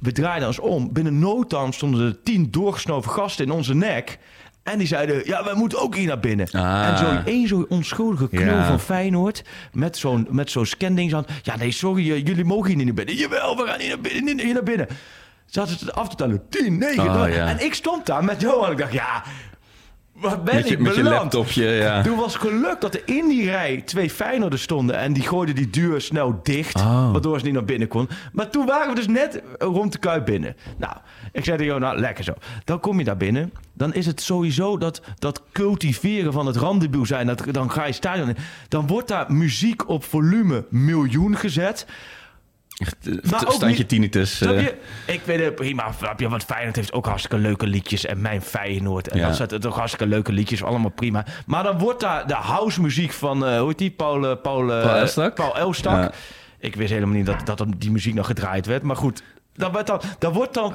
We 0.00 0.12
draaiden 0.12 0.48
ons 0.48 0.58
om. 0.58 0.92
Binnen 0.92 1.18
no 1.18 1.44
time 1.46 1.72
stonden 1.72 2.06
er 2.06 2.22
tien 2.22 2.50
doorgesnoven 2.50 3.10
gasten 3.10 3.44
in 3.44 3.50
onze 3.50 3.74
nek. 3.74 4.18
En 4.62 4.78
die 4.78 4.86
zeiden, 4.86 5.22
ja, 5.24 5.44
wij 5.44 5.54
moeten 5.54 5.80
ook 5.80 5.94
hier 5.96 6.06
naar 6.06 6.20
binnen. 6.20 6.48
Ah. 6.52 6.86
En 6.88 6.98
zo 6.98 7.30
één 7.30 7.48
zo'n 7.48 7.66
onschuldige 7.68 8.28
knul 8.28 8.54
Ja. 8.54 8.66
van 8.66 8.80
Feyenoord... 8.80 9.44
met 9.72 9.96
zo'n 9.96 10.26
met 10.30 10.50
zo'n 10.50 10.66
scanding 10.66 11.14
aan. 11.14 11.24
Ja, 11.42 11.56
nee, 11.56 11.70
sorry, 11.72 12.02
jullie 12.04 12.44
mogen 12.44 12.66
hier 12.66 12.76
niet 12.76 12.86
naar 12.86 12.94
binnen. 12.94 13.14
Jawel, 13.14 13.56
we 13.56 13.66
gaan 13.66 13.80
hier 13.80 13.88
naar 13.88 14.00
binnen. 14.00 14.40
Hier 14.40 14.54
naar 14.54 14.62
binnen. 14.62 14.86
Zaten 15.46 15.78
ze 15.78 15.92
af 15.92 16.08
te 16.08 16.16
tellen. 16.16 16.42
10, 16.50 16.78
9, 16.78 17.02
Oh, 17.22 17.28
ja. 17.28 17.46
En 17.46 17.64
ik 17.64 17.74
stond 17.74 18.06
daar 18.06 18.24
met 18.24 18.40
Johan. 18.40 18.70
Ik 18.70 18.78
dacht, 18.78 18.92
ja, 18.92 19.22
wat 20.20 20.44
ben 20.44 20.54
Met 20.54 20.68
je, 20.68 20.74
ik 20.74 20.78
met 20.80 20.94
je 20.94 21.02
beland? 21.02 21.20
laptopje, 21.22 21.64
ja. 21.64 22.02
Toen 22.02 22.16
was 22.16 22.34
geluk 22.36 22.80
dat 22.80 22.94
er 22.94 23.02
in 23.04 23.28
die 23.28 23.44
rij 23.44 23.82
twee 23.84 24.10
Feyenoorders 24.10 24.62
stonden... 24.62 24.96
en 24.98 25.12
die 25.12 25.22
gooiden 25.22 25.54
die 25.54 25.70
deur 25.70 26.00
snel 26.00 26.40
dicht, 26.42 26.76
Oh. 26.76 27.12
waardoor 27.12 27.38
ze 27.38 27.44
niet 27.44 27.54
naar 27.54 27.64
binnen 27.64 27.88
kon. 27.88 28.08
Maar 28.32 28.50
toen 28.50 28.66
waren 28.66 28.88
we 28.88 28.94
dus 28.94 29.06
net 29.06 29.42
rond 29.58 29.92
de 29.92 29.98
Kuip 29.98 30.24
binnen. 30.24 30.56
Nou, 30.78 30.96
ik 31.32 31.44
zei 31.44 31.56
tegen 31.56 31.64
jou, 31.64 31.80
nou, 31.80 31.98
lekker 31.98 32.24
zo. 32.24 32.32
Dan 32.64 32.80
kom 32.80 32.98
je 32.98 33.04
daar 33.04 33.16
binnen, 33.16 33.52
dan 33.72 33.94
is 33.94 34.06
het 34.06 34.20
sowieso 34.20 34.78
dat, 34.78 35.00
dat 35.18 35.42
cultiveren 35.52 36.32
van 36.32 36.46
het 36.46 36.56
randebiel 36.56 37.06
zijn... 37.06 37.26
Dat, 37.26 37.42
dan 37.50 37.70
ga 37.70 37.84
je 37.86 37.92
stadion 37.92 38.28
in. 38.28 38.36
Dan 38.68 38.86
wordt 38.86 39.08
daar 39.08 39.32
muziek 39.32 39.88
op 39.88 40.04
volume 40.04 40.64
miljoen 40.70 41.36
gezet... 41.36 41.86
Maar 43.30 43.44
ook 43.46 43.52
Standje 43.52 43.78
niet- 43.78 43.88
tinnitus. 43.88 44.40
Eh. 44.40 44.60
je? 44.62 44.74
Ik 45.06 45.20
weet 45.24 45.40
het 45.44 45.54
prima. 45.54 45.92
Snap 45.98 46.20
je? 46.20 46.28
Want 46.28 46.44
Feyenoord 46.44 46.76
heeft 46.76 46.92
ook 46.92 47.06
hartstikke 47.06 47.38
leuke 47.38 47.66
liedjes. 47.66 48.06
En 48.06 48.20
mijn 48.20 48.42
Feyenoord. 48.42 49.08
En 49.08 49.18
Ja. 49.18 49.26
dat 49.26 49.36
zijn 49.36 49.48
toch 49.60 49.76
hartstikke 49.76 50.06
leuke 50.06 50.32
liedjes. 50.32 50.62
Allemaal 50.64 50.90
prima. 50.90 51.24
Maar 51.46 51.62
dan 51.62 51.78
wordt 51.78 52.00
daar 52.00 52.26
de 52.26 52.34
house 52.34 52.80
muziek 52.80 53.12
van... 53.12 53.46
eh 53.46 53.58
hoe 53.58 53.68
heet 53.68 53.78
die? 53.78 53.90
Paul, 53.90 54.26
eh, 54.30 54.36
Paul, 54.42 54.72
eh, 54.72 54.82
Paul 54.82 54.96
Elstak? 54.96 55.34
Paul 55.34 55.56
Elstak. 55.56 56.02
Ja. 56.02 56.10
Ik 56.58 56.74
wist 56.76 56.90
helemaal 56.92 57.14
niet 57.14 57.26
dat, 57.26 57.46
dat 57.58 57.66
die 57.76 57.90
muziek 57.90 58.14
nog 58.14 58.26
gedraaid 58.26 58.66
werd. 58.66 58.82
Maar 58.82 58.96
goed. 58.96 59.22
Dat, 59.54 59.72
wordt 59.72 59.86
dan, 59.86 60.00
dat, 60.18 60.32
wordt 60.32 60.54
dan, 60.54 60.74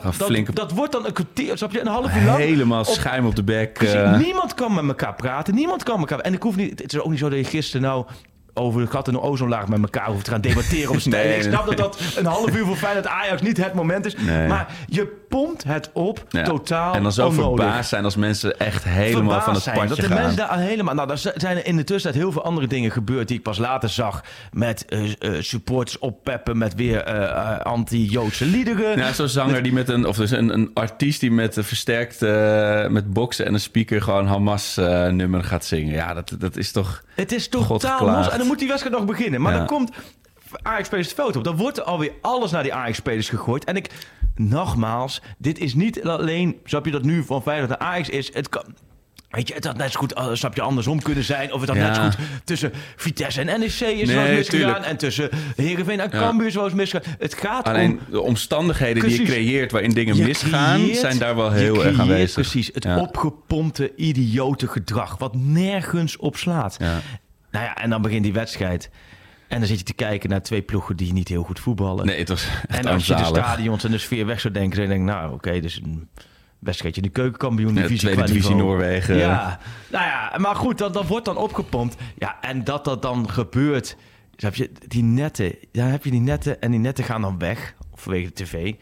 dat, 0.54 0.72
wordt 0.72 0.92
dan 0.92 1.06
een 1.06 1.14
kwartier, 1.14 1.58
snap 1.58 1.72
je, 1.72 1.80
een 1.82 1.88
half 1.88 2.16
uur 2.16 2.26
lang. 2.26 2.38
Helemaal 2.38 2.80
op- 2.80 2.86
schuim 2.86 3.26
op 3.26 3.36
de 3.36 3.44
bek. 3.44 3.74
Precies, 3.74 3.94
eh. 3.96 4.18
niemand 4.18 4.54
kan 4.54 4.74
met 4.74 4.88
elkaar 4.88 5.16
praten. 5.16 5.56
Niemand 5.56 5.84
kan 5.84 6.00
met 6.00 6.10
elkaar. 6.12 6.26
En 6.26 6.34
ik 6.34 6.42
hoef 6.44 6.56
niet. 6.56 6.80
Het 6.82 6.94
is 6.94 7.00
ook 7.00 7.10
niet 7.10 7.20
zo 7.20 7.30
dat 7.30 7.38
je 7.40 7.44
gisteren 7.46 7.82
nou 7.82 8.06
over 8.54 8.82
de 8.82 8.88
gat 8.88 9.08
en 9.08 9.14
de 9.14 9.22
ozonlaag 9.22 9.68
met 9.68 9.82
elkaar 9.82 10.08
hoeft 10.08 10.26
te 10.26 10.32
gaan 10.32 10.42
debatteren 10.42 10.90
op. 10.90 10.96
Nee, 11.06 11.36
ik 11.36 11.42
snap 11.42 11.66
dat 11.66 11.78
dat 11.78 12.00
een 12.16 12.26
half 12.26 12.56
uur 12.56 12.66
voor 12.66 12.76
Feyenoord 12.76 13.08
Ajax 13.08 13.42
niet 13.42 13.58
het 13.58 13.74
moment 13.74 14.06
is. 14.06 14.16
Nee. 14.16 14.48
Maar 14.48 14.76
je 14.88 15.21
pompt 15.32 15.64
het 15.64 15.90
op 15.94 16.26
Ja. 16.30 16.44
totaal 16.44 16.94
En 16.94 17.04
dan 17.04 17.12
zo 17.12 17.28
onnodig. 17.28 17.64
verbaasd 17.64 17.90
zijn 17.90 18.04
als 18.04 18.16
mensen 18.16 18.60
echt 18.60 18.84
helemaal 18.84 19.22
Verbaasd 19.22 19.44
van 19.46 19.54
het 19.54 19.64
zijn, 19.64 19.76
padje 19.76 19.90
dat 19.90 19.98
de 20.06 20.12
gaan. 20.12 20.18
mensen 20.22 20.38
daar 20.38 20.58
helemaal... 20.60 20.94
Nou, 20.96 21.08
daar 21.08 21.18
zijn 21.36 21.58
er 21.58 21.66
in 21.66 21.76
de 21.78 21.84
tussentijd 21.84 22.24
heel 22.24 22.32
veel 22.32 22.44
andere 22.44 22.68
dingen 22.68 22.92
gebeurd... 22.92 23.28
die 23.28 23.38
ik 23.38 23.44
pas 23.44 23.58
later 23.58 23.90
zag 23.90 24.24
met 24.52 24.86
eh, 24.86 25.12
eh, 25.20 25.42
supporters 25.42 26.00
oppeppen... 26.00 26.58
met 26.58 26.76
weer 26.76 27.04
eh, 27.04 27.60
anti-Joodse 27.60 28.46
liederen. 28.46 28.98
Ja, 28.98 29.14
zo'n 29.14 29.28
zanger 29.28 29.64
die 29.64 29.74
met 29.74 29.90
een, 29.90 30.06
of 30.06 30.16
dus 30.18 30.32
een, 30.32 30.54
een 30.54 30.72
artiest 30.74 31.20
die 31.20 31.32
met 31.32 31.56
een 31.56 31.64
versterkt, 31.64 32.22
eh, 32.22 32.88
met 32.88 33.14
boksen 33.14 33.46
en 33.46 33.54
een 33.54 33.60
speaker 33.60 34.02
gewoon 34.02 34.28
Hamas-nummer 34.28 35.44
gaat 35.44 35.66
zingen. 35.66 35.94
Ja, 35.94 36.14
dat, 36.14 36.36
dat 36.40 36.58
is 36.58 36.72
toch. 36.72 37.04
Het 37.16 37.32
is 37.32 37.48
totaal 37.50 38.06
los. 38.06 38.30
En 38.30 38.38
dan 38.38 38.48
moet 38.48 38.60
die 38.60 38.68
wedstrijd 38.68 38.96
nog 38.98 39.06
beginnen. 39.06 39.42
Maar 39.42 39.52
Ja. 39.52 39.58
dan 39.58 39.68
komt 39.68 39.92
Ajax-spelers 40.62 41.08
het 41.08 41.16
veld 41.16 41.36
op. 41.36 41.44
Dan 41.44 41.56
wordt 41.56 41.78
er 41.78 41.84
alweer 41.84 42.12
alles 42.22 42.52
naar 42.52 42.64
die 42.64 42.74
Ajax-spelers 42.74 43.30
gegooid. 43.30 43.64
En 43.64 43.76
ik, 43.76 43.90
nogmaals, 44.36 45.22
dit 45.38 45.60
is 45.60 45.74
niet 45.74 46.04
alleen... 46.04 46.58
Snap 46.66 46.86
je 46.86 46.92
dat 46.92 47.04
nu 47.04 47.24
van 47.24 47.42
Feyenoord 47.42 47.70
naar 47.70 47.78
Ajax 47.90 48.10
is? 48.10 48.34
Het 48.34 48.50
kan... 48.50 48.64
Weet 49.30 49.48
je, 49.48 49.54
het 49.54 49.66
had 49.66 49.78
net 49.78 49.92
zo 49.92 50.00
goed, 50.00 50.18
uh, 50.18 50.28
snap 50.34 50.56
je, 50.56 50.62
andersom 50.62 51.02
kunnen 51.02 51.24
zijn. 51.24 51.54
Of 51.54 51.60
het 51.60 51.70
had 51.70 51.78
Ja. 51.78 51.88
net 51.88 51.96
zo 51.96 52.02
goed 52.02 52.16
tussen 52.44 52.72
Vitesse 52.96 53.42
en 53.42 53.60
NEC 53.60 53.70
is 53.70 53.80
Nee, 53.80 54.06
zoals 54.06 54.30
misgegaan. 54.30 54.48
tuurlijk. 54.50 54.86
En 54.86 54.98
tussen 54.98 55.30
Heerenveen 55.56 56.00
en 56.00 56.10
Ja. 56.12 56.20
Cambuur 56.20 56.52
zoals 56.52 56.74
misgegaan. 56.74 57.16
Het 57.20 57.34
gaat 57.34 57.66
Alleen 57.68 57.92
om... 57.92 58.00
de 58.12 58.22
omstandigheden 58.22 59.08
die 59.08 59.20
je 59.20 59.26
creëert 59.28 59.72
waarin 59.72 59.92
dingen 59.92 60.16
Je 60.16 60.24
misgaan, 60.24 60.80
creëert- 60.80 60.98
zijn 60.98 61.18
daar 61.18 61.36
wel 61.36 61.52
heel 61.52 61.86
erg 61.86 62.00
aanwezig. 62.00 62.34
Precies, 62.34 62.70
het 62.74 62.84
Ja. 62.84 63.00
opgepompte, 63.00 63.92
idiote 63.96 64.68
gedrag. 64.68 65.18
Wat 65.18 65.36
nergens 65.36 66.18
op 66.18 66.36
slaat. 66.36 66.76
Ja. 66.80 67.00
Nou 67.52 67.66
ja, 67.66 67.76
en 67.78 67.90
dan 67.90 68.02
begint 68.02 68.24
die 68.24 68.34
wedstrijd. 68.34 68.90
En 69.52 69.58
dan 69.60 69.68
zit 69.68 69.78
je 69.78 69.84
te 69.86 69.94
kijken 69.94 70.30
naar 70.30 70.42
twee 70.42 70.62
ploegen 70.62 70.96
die 70.96 71.14
niet 71.14 71.28
heel 71.28 71.44
goed 71.44 71.60
voetballen. 71.60 72.06
Nee, 72.06 72.18
het 72.20 72.30
was 72.30 72.48
echt 72.68 72.80
en 72.86 72.92
als 72.92 73.06
je 73.06 73.16
de 73.16 73.24
stadions 73.24 73.84
en 73.84 73.92
de 73.92 73.98
sfeer 73.98 74.26
weg 74.26 74.40
zou 74.40 74.54
denken, 74.54 74.78
dan 74.80 74.88
denk 74.88 75.00
ik, 75.00 75.06
nou 75.08 75.34
oké, 75.34 75.60
dus 75.60 75.82
een 75.84 76.10
wedstrijdje 76.60 77.02
in 77.02 77.08
de 77.08 77.14
keukenkampioen 77.14 77.74
Ja, 77.76 77.82
divisie. 77.82 77.98
tweede 78.00 78.18
qua 78.18 78.28
divisie 78.28 78.50
niveau. 78.56 78.72
Noorwegen. 78.72 79.16
Ja, 79.18 79.60
nou 79.92 80.06
ja, 80.06 80.34
maar 80.38 80.56
goed, 80.56 80.78
dat, 80.78 80.94
dat 80.94 81.08
wordt 81.08 81.26
dan 81.26 81.38
opgepompt. 81.38 81.96
Ja, 82.18 82.38
en 82.42 82.64
dat 82.64 82.86
dat 82.86 83.02
dan 83.02 83.30
gebeurt, 83.30 83.96
dus 84.36 84.44
heb 84.44 84.56
je 84.56 84.72
die 84.88 85.04
netten, 85.04 85.56
ja, 85.72 85.86
heb 85.86 86.04
je 86.04 86.12
die 86.12 86.20
netten 86.22 86.62
en 86.62 86.72
die 86.72 86.80
netten 86.80 87.04
gaan 87.04 87.22
dan 87.22 87.38
weg 87.40 87.74
vanwege 87.96 88.26
de 88.34 88.44
tv. 88.44 88.74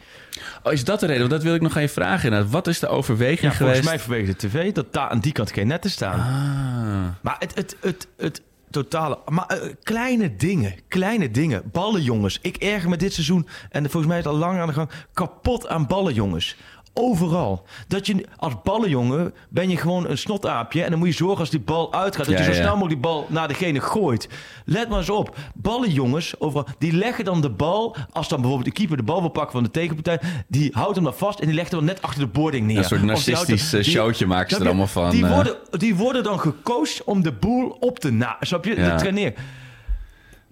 Oh, 0.64 0.74
is 0.74 0.84
dat 0.84 1.00
de 1.00 1.06
reden? 1.06 1.20
Want 1.22 1.32
dat 1.32 1.44
wil 1.44 1.56
ik 1.56 1.62
nog 1.62 1.76
aan 1.76 1.82
je 1.82 1.90
vragen. 1.90 2.24
inderdaad. 2.30 2.52
Wat 2.52 2.68
is 2.68 2.80
de 2.80 2.88
overweging 2.88 3.40
Ja, 3.42 3.50
geweest? 3.50 3.60
volgens 3.80 3.86
mij 3.86 4.00
vanwege 4.00 4.26
de 4.26 4.48
tv, 4.48 4.72
dat 4.74 4.94
daar 4.94 5.10
aan 5.10 5.20
die 5.20 5.32
kant 5.32 5.52
geen 5.52 5.68
netten 5.68 5.92
staan. 5.92 6.20
Ah. 6.20 7.08
Maar 7.22 7.36
het, 7.40 7.56
het, 7.56 7.76
het, 7.82 8.08
het 8.18 8.42
totale... 8.72 9.20
Maar 9.30 9.46
eh, 9.46 9.74
kleine 9.84 10.36
dingen, 10.36 10.76
kleine 10.88 11.32
dingen. 11.32 11.70
Ballenjongens. 11.72 12.40
Ik 12.42 12.58
erger 12.58 12.90
me 12.90 12.98
dit 12.98 13.14
seizoen, 13.14 13.48
en 13.70 13.84
volgens 13.84 14.06
mij 14.06 14.18
is 14.18 14.24
het 14.24 14.34
al 14.34 14.40
lang 14.40 14.60
aan 14.60 14.68
de 14.68 14.74
gang... 14.74 14.90
kapot 15.14 15.68
aan 15.68 15.88
ballenjongens. 15.88 16.56
Overal. 17.02 17.66
Dat 17.88 18.08
je 18.08 18.26
als 18.38 18.54
ballenjongen 18.64 19.34
ben 19.50 19.70
je 19.70 19.78
gewoon 19.78 20.08
een 20.10 20.18
snotaapje... 20.18 20.84
en 20.84 20.90
dan 20.90 21.00
moet 21.00 21.08
je 21.08 21.14
zorgen 21.14 21.40
als 21.40 21.50
die 21.50 21.60
bal 21.60 21.94
uitgaat... 21.94 22.26
dat 22.26 22.34
Ja, 22.34 22.40
je 22.40 22.44
zo 22.46 22.50
ja. 22.52 22.56
snel 22.56 22.74
mogelijk 22.76 23.02
die 23.02 23.12
bal 23.12 23.26
naar 23.30 23.48
degene 23.48 23.80
gooit. 23.82 24.30
Let 24.66 24.90
maar 24.90 24.98
eens 24.98 25.10
op. 25.10 25.36
Ballenjongens, 25.56 26.40
overal, 26.40 26.66
die 26.78 26.92
leggen 26.94 27.26
dan 27.26 27.42
de 27.42 27.50
bal... 27.50 27.96
als 28.12 28.28
dan 28.28 28.42
bijvoorbeeld 28.42 28.70
de 28.74 28.80
keeper 28.80 28.98
de 28.98 29.04
bal 29.04 29.20
wil 29.20 29.30
pakken 29.30 29.52
van 29.52 29.64
de 29.64 29.72
tegenpartij... 29.72 30.20
die 30.48 30.70
houdt 30.74 30.96
hem 30.96 31.04
dan 31.04 31.14
vast 31.14 31.40
en 31.40 31.46
die 31.46 31.56
legt 31.56 31.72
hem 31.72 31.80
dan 31.80 31.88
net 31.90 32.02
achter 32.02 32.22
de 32.22 32.28
boarding 32.28 32.68
neer. 32.68 32.78
Een 32.78 32.84
soort 32.84 33.04
narcistisch, 33.04 33.74
eh, 33.74 33.84
die- 33.84 33.92
showtje 33.92 34.26
maken 34.26 34.56
ze 34.56 34.62
er 34.62 34.68
allemaal 34.68 34.88
van, 34.88 35.10
Die 35.12 35.26
eh. 35.26 35.34
worden, 35.34 35.56
die 35.72 35.96
worden 35.96 36.24
dan 36.24 36.40
gecoacht 36.40 37.04
om 37.04 37.22
de 37.24 37.32
boel 37.32 37.78
op 37.80 38.00
te 38.00 38.12
na. 38.12 38.38
Snap 38.40 38.66
je? 38.66 38.76
Ja. 38.76 38.90
De 38.90 38.96
trainer. 38.96 39.34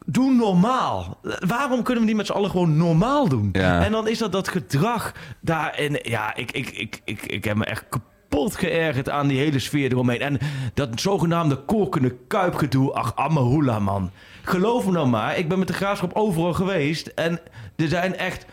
Doe 0.10 0.34
normaal. 0.34 1.20
Waarom 1.48 1.84
kunnen 1.84 2.04
we 2.04 2.10
niet 2.10 2.18
met 2.18 2.26
z'n 2.26 2.32
allen 2.32 2.50
gewoon 2.50 2.78
normaal 2.78 3.28
doen? 3.28 3.50
Ja. 3.52 3.84
En 3.86 3.92
dan 3.92 4.08
is 4.08 4.18
dat 4.18 4.32
dat 4.32 4.48
gedrag 4.48 5.14
daarin. 5.42 6.00
Ja, 6.02 6.36
ik, 6.36 6.52
ik, 6.52 6.70
ik, 6.70 7.02
ik, 7.06 7.26
ik 7.26 7.44
heb 7.44 7.58
me 7.58 7.66
echt 7.66 7.86
kapot 7.90 8.56
geërgerd 8.56 9.10
aan 9.10 9.28
die 9.28 9.38
hele 9.38 9.60
sfeer 9.60 9.92
eromheen. 9.92 10.20
En 10.20 10.38
dat 10.74 11.02
zogenaamde 11.02 11.56
kokende 11.56 12.16
kuipgedoe. 12.28 12.94
Ach, 12.94 13.16
Amahula, 13.16 13.80
man. 13.80 14.12
Geloof 14.44 14.86
me 14.86 14.92
nou 14.92 15.08
maar. 15.08 15.38
Ik 15.38 15.48
ben 15.50 15.60
met 15.60 15.68
de 15.68 15.74
graafschap 15.74 16.14
overal 16.14 16.54
geweest. 16.54 17.08
En 17.08 17.40
er 17.76 17.88
zijn 17.88 18.18
echt... 18.18 18.46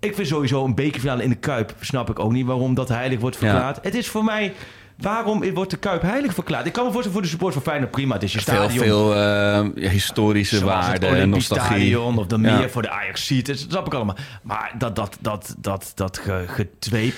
Ik 0.00 0.14
vind 0.14 0.28
sowieso 0.28 0.64
een 0.64 0.74
bekerfinale 0.74 1.22
in 1.22 1.30
de 1.30 1.36
Kuip... 1.36 1.74
snap 1.80 2.10
ik 2.10 2.18
ook 2.18 2.32
niet 2.32 2.46
waarom 2.46 2.74
dat 2.74 2.88
heilig 2.88 3.20
wordt 3.20 3.36
verklaard. 3.36 3.78
Het 3.82 3.94
is 3.94 4.08
voor 4.08 4.24
mij... 4.24 4.54
Waarom 4.98 5.52
wordt 5.54 5.70
de 5.70 5.76
Kuip 5.76 6.02
heilig 6.02 6.34
verklaard? 6.34 6.66
Ik 6.66 6.72
kan 6.72 6.84
me 6.84 6.90
voorstellen 6.90 7.12
voor 7.18 7.22
de 7.26 7.32
support 7.32 7.52
van 7.52 7.62
Feyenoord 7.62 7.90
prima. 7.90 8.14
Het 8.14 8.22
is 8.22 8.32
je 8.32 8.40
Veel, 8.40 8.54
stadion. 8.54 8.84
veel 8.84 9.14
eh, 9.14 9.90
historische 9.90 10.64
waarden 10.64 11.16
en 11.16 11.28
nostalgie. 11.28 11.66
Stadion 11.66 12.18
of 12.18 12.26
dan 12.26 12.40
meer 12.40 12.70
voor 12.70 12.82
de 12.82 12.90
Ajax 12.90 13.26
ziet. 13.26 13.46
Dat 13.46 13.58
snap 13.58 13.86
ik 13.86 13.94
allemaal. 13.94 14.16
Maar 14.42 14.74
dat, 14.78 14.96
dat, 14.96 15.16
dat, 15.20 15.54
dat, 15.58 15.92
dat 15.94 16.18
ge, 16.18 16.44
getweep. 16.46 17.14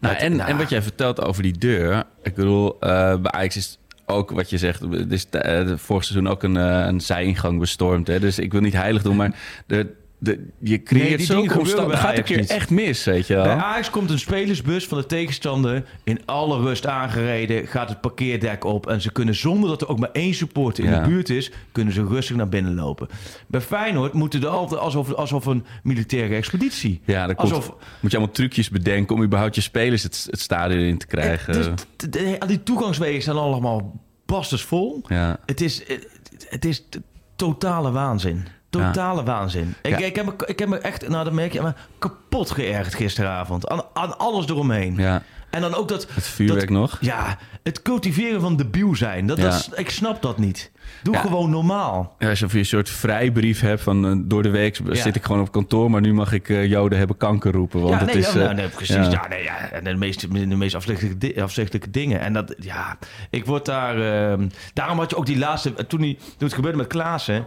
Nou, 0.00 0.14
met- 0.14 0.22
en, 0.22 0.36
nou, 0.36 0.50
en 0.50 0.56
wat 0.56 0.68
jij 0.70 0.82
vertelt 0.82 1.20
over 1.22 1.42
die 1.42 1.58
deur. 1.58 2.02
Ik 2.22 2.34
bedoel, 2.34 2.76
eh, 2.80 3.16
bij 3.16 3.30
Ajax 3.32 3.56
is 3.56 3.78
ook 4.06 4.30
wat 4.30 4.50
je 4.50 4.58
zegt. 4.58 4.80
Het 4.90 5.12
is 5.12 5.28
eh, 5.30 5.72
vorig 5.76 6.04
seizoen 6.04 6.28
ook 6.28 6.42
een, 6.42 6.54
een 6.54 7.00
zijingang 7.00 7.58
bestormd. 7.58 8.06
Hè? 8.06 8.20
Dus 8.20 8.38
ik 8.38 8.52
wil 8.52 8.60
niet 8.60 8.72
heilig 8.72 9.02
doen, 9.02 9.16
maar 9.16 9.34
de, 9.66 9.94
de, 10.24 10.46
je 10.58 10.82
creëert 10.82 11.28
Nee, 11.28 11.38
omstandigheden. 11.38 11.86
bij 11.88 11.96
gaat 11.96 12.16
een 12.18 12.24
keer 12.24 12.36
niet. 12.40 12.50
echt 12.50 12.70
mis, 12.70 13.04
weet 13.04 13.26
je 13.26 13.34
wel. 13.34 13.42
Bij 13.44 13.54
Ajax 13.56 13.90
komt 13.90 14.10
een 14.10 14.18
spelersbus 14.18 14.86
van 14.86 14.98
de 14.98 15.06
tegenstander 15.06 15.84
in 16.04 16.20
alle 16.24 16.60
rust 16.60 16.86
aangereden, 16.86 17.66
gaat 17.66 17.88
het 17.88 18.00
parkeerdek 18.00 18.64
op 18.64 18.86
en 18.86 19.00
ze 19.00 19.12
kunnen 19.12 19.34
zonder 19.34 19.68
dat 19.68 19.80
er 19.82 19.88
ook 19.88 19.98
maar 19.98 20.10
één 20.12 20.34
supporter 20.34 20.84
in 20.84 20.90
Ja. 20.90 21.02
de 21.02 21.08
buurt 21.08 21.28
is, 21.30 21.50
kunnen 21.72 21.94
ze 21.94 22.04
rustig 22.06 22.36
naar 22.36 22.48
binnen 22.48 22.74
lopen. 22.74 23.08
Bij 23.46 23.60
Feyenoord 23.60 24.12
moeten 24.12 24.42
er 24.42 24.48
altijd 24.48 24.80
alsof, 24.80 25.12
alsof 25.12 25.46
een 25.46 25.64
militaire 25.82 26.34
expeditie. 26.34 27.00
Ja, 27.04 27.26
dan 27.26 27.34
komt, 27.34 27.52
moet 28.00 28.10
je 28.10 28.16
allemaal 28.16 28.34
trucjes 28.34 28.70
bedenken 28.70 29.16
om 29.16 29.22
überhaupt 29.22 29.54
je 29.54 29.60
spelers 29.60 30.02
het, 30.02 30.26
het 30.30 30.40
stadion 30.40 30.80
in 30.80 30.98
te 30.98 31.06
krijgen. 31.06 31.74
T- 31.74 31.86
t- 32.12 32.18
al 32.38 32.46
die 32.48 32.62
toegangswegen 32.62 33.22
zijn 33.22 33.36
allemaal 33.36 34.00
bastes 34.26 34.62
vol. 34.62 35.02
ja. 35.08 35.38
Het 35.46 35.60
is, 35.60 35.82
het, 35.88 36.08
het 36.48 36.64
is 36.64 36.88
totale 37.36 37.90
waanzin. 37.90 38.44
Totale 38.82 39.22
waanzin. 39.22 39.74
Ik, 39.82 39.98
Ja. 39.98 40.06
ik, 40.06 40.16
heb 40.16 40.24
me, 40.24 40.32
ik 40.46 40.58
heb 40.58 40.68
me 40.68 40.78
echt, 40.78 41.08
nou 41.08 41.24
dat 41.24 41.32
merk 41.32 41.52
je, 41.52 41.60
maar 41.60 41.76
kapot 41.98 42.50
geërgerd 42.50 42.94
gisteravond. 42.94 43.68
Aan, 43.68 43.82
aan 43.92 44.18
alles 44.18 44.48
eromheen. 44.48 44.96
Ja. 44.96 45.22
En 45.50 45.60
dan 45.60 45.74
ook 45.74 45.88
dat... 45.88 46.06
Het 46.10 46.26
vuurwerk 46.26 46.70
nog. 46.70 46.98
Ja, 47.00 47.38
het 47.62 47.82
cultiveren 47.82 48.40
van 48.40 48.56
debiel 48.56 48.96
zijn. 48.96 49.26
Dat, 49.26 49.36
dat 49.38 49.70
ik 49.74 49.90
snap 49.90 50.22
dat 50.22 50.38
niet. 50.38 50.70
Doe 51.02 51.16
gewoon 51.16 51.50
normaal. 51.50 52.14
Ja, 52.18 52.28
alsof 52.28 52.52
je 52.52 52.58
een 52.58 52.64
soort 52.66 52.88
vrijbrief 52.88 53.60
hebt 53.60 53.82
van 53.82 54.06
eh, 54.06 54.12
door 54.18 54.42
de 54.42 54.50
week 54.50 54.80
zit 54.90 55.16
ik 55.16 55.24
gewoon 55.24 55.40
op 55.40 55.52
kantoor, 55.52 55.90
maar 55.90 56.00
nu 56.00 56.12
mag 56.14 56.32
ik 56.32 56.48
eh, 56.48 56.66
Joden 56.66 56.98
hebben 56.98 57.16
kanker 57.16 57.52
roepen. 57.52 57.80
Want 57.80 58.00
ja, 58.00 58.08
is, 58.08 58.32
ja, 58.32 58.38
eh, 58.38 58.44
nou, 58.44 58.54
nee, 58.54 58.68
precies. 58.68 59.06
ja. 59.06 59.28
Nee, 59.28 59.42
ja, 59.42 59.70
en 59.70 59.84
de 59.84 59.94
meest, 59.94 60.32
de 60.32 60.56
meest 60.56 60.74
afzichtelijke, 60.74 61.42
afzichtelijke 61.42 61.90
dingen. 61.90 62.20
En 62.20 62.32
dat, 62.32 62.54
ja, 62.58 62.98
ik 63.30 63.46
word 63.46 63.64
daar... 63.64 64.30
ehm, 64.32 64.48
daarom 64.72 64.98
had 64.98 65.10
je 65.10 65.16
ook 65.16 65.26
die 65.26 65.38
laatste... 65.38 65.86
Toen, 65.86 66.00
die, 66.00 66.16
toen 66.16 66.34
het 66.46 66.54
gebeurde 66.54 66.78
met 66.78 66.86
Klaassen... 66.86 67.46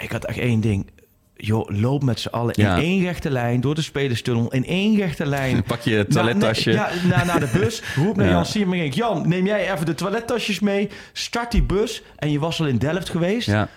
Ik 0.00 0.12
had 0.12 0.24
echt 0.24 0.38
één 0.38 0.60
ding. 0.60 0.90
Joh, 1.34 1.68
loop 1.68 2.02
met 2.02 2.20
z'n 2.20 2.28
allen 2.28 2.54
Ja. 2.56 2.76
in 2.76 2.82
één 2.82 3.02
rechte 3.04 3.30
lijn 3.30 3.60
door 3.60 3.74
de 3.74 3.82
spelerstunnel. 3.82 4.52
In 4.52 4.66
één 4.66 4.96
rechte 4.96 5.26
lijn. 5.26 5.62
Pak 5.66 5.80
je 5.80 6.06
toilettasje. 6.08 6.72
Na, 6.72 6.88
nee, 6.88 7.00
ja, 7.02 7.16
na, 7.16 7.24
naar 7.24 7.40
de 7.40 7.50
bus. 7.58 7.82
Roep 7.96 8.16
naar 8.16 8.26
Ja. 8.26 8.32
Jan 8.32 8.46
Siemering. 8.46 8.94
Jan, 8.94 9.28
neem 9.28 9.46
jij 9.46 9.72
even 9.72 9.86
de 9.86 9.94
toilettasjes 9.94 10.60
mee. 10.60 10.88
Start 11.12 11.50
die 11.50 11.62
bus. 11.62 12.02
En 12.16 12.30
je 12.30 12.38
was 12.38 12.60
al 12.60 12.66
in 12.66 12.78
Delft 12.78 13.08
geweest. 13.08 13.46
Ja. 13.46 13.68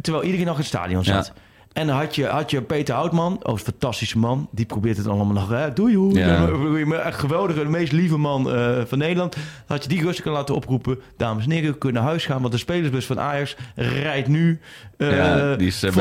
Terwijl 0.00 0.24
iedereen 0.24 0.46
nog 0.46 0.54
in 0.54 0.60
het 0.60 0.68
stadion 0.70 1.02
Ja. 1.04 1.24
En 1.72 1.86
dan 1.86 1.96
had 1.96 2.14
je, 2.14 2.26
had 2.26 2.50
je 2.50 2.62
Peter 2.62 2.94
Houtman, 2.94 3.32
oh, 3.42 3.52
een 3.52 3.58
fantastische 3.58 4.18
man. 4.18 4.48
Die 4.50 4.66
probeert 4.66 4.96
het 4.96 5.06
allemaal 5.06 5.32
nog. 5.34 5.48
Hè? 5.48 5.72
Doei 5.72 5.94
hoe. 5.96 6.14
Ja. 6.18 6.48
Echt 7.06 7.18
geweldige, 7.20 7.58
de 7.62 7.68
meest 7.68 7.92
lieve 7.92 8.16
man 8.16 8.52
eh, 8.52 8.70
van 8.86 8.98
Nederland. 8.98 9.36
Had 9.66 9.82
je 9.82 9.88
die 9.88 10.02
rustig 10.02 10.22
kunnen 10.22 10.40
laten 10.40 10.54
oproepen. 10.54 11.00
Dames 11.16 11.44
en 11.44 11.50
heren, 11.50 11.68
u 11.68 11.72
kunt 11.72 11.94
naar 11.94 12.02
huis 12.02 12.24
gaan. 12.26 12.40
Want 12.40 12.52
de 12.52 12.58
spelersbus 12.58 13.06
van 13.06 13.20
Ajax 13.20 13.56
rijdt 13.74 14.28
nu... 14.28 14.60
eh, 14.96 15.16
Ja, 15.16 15.54
die 15.56 15.72
eh, 15.72 15.80
bij- 15.80 15.92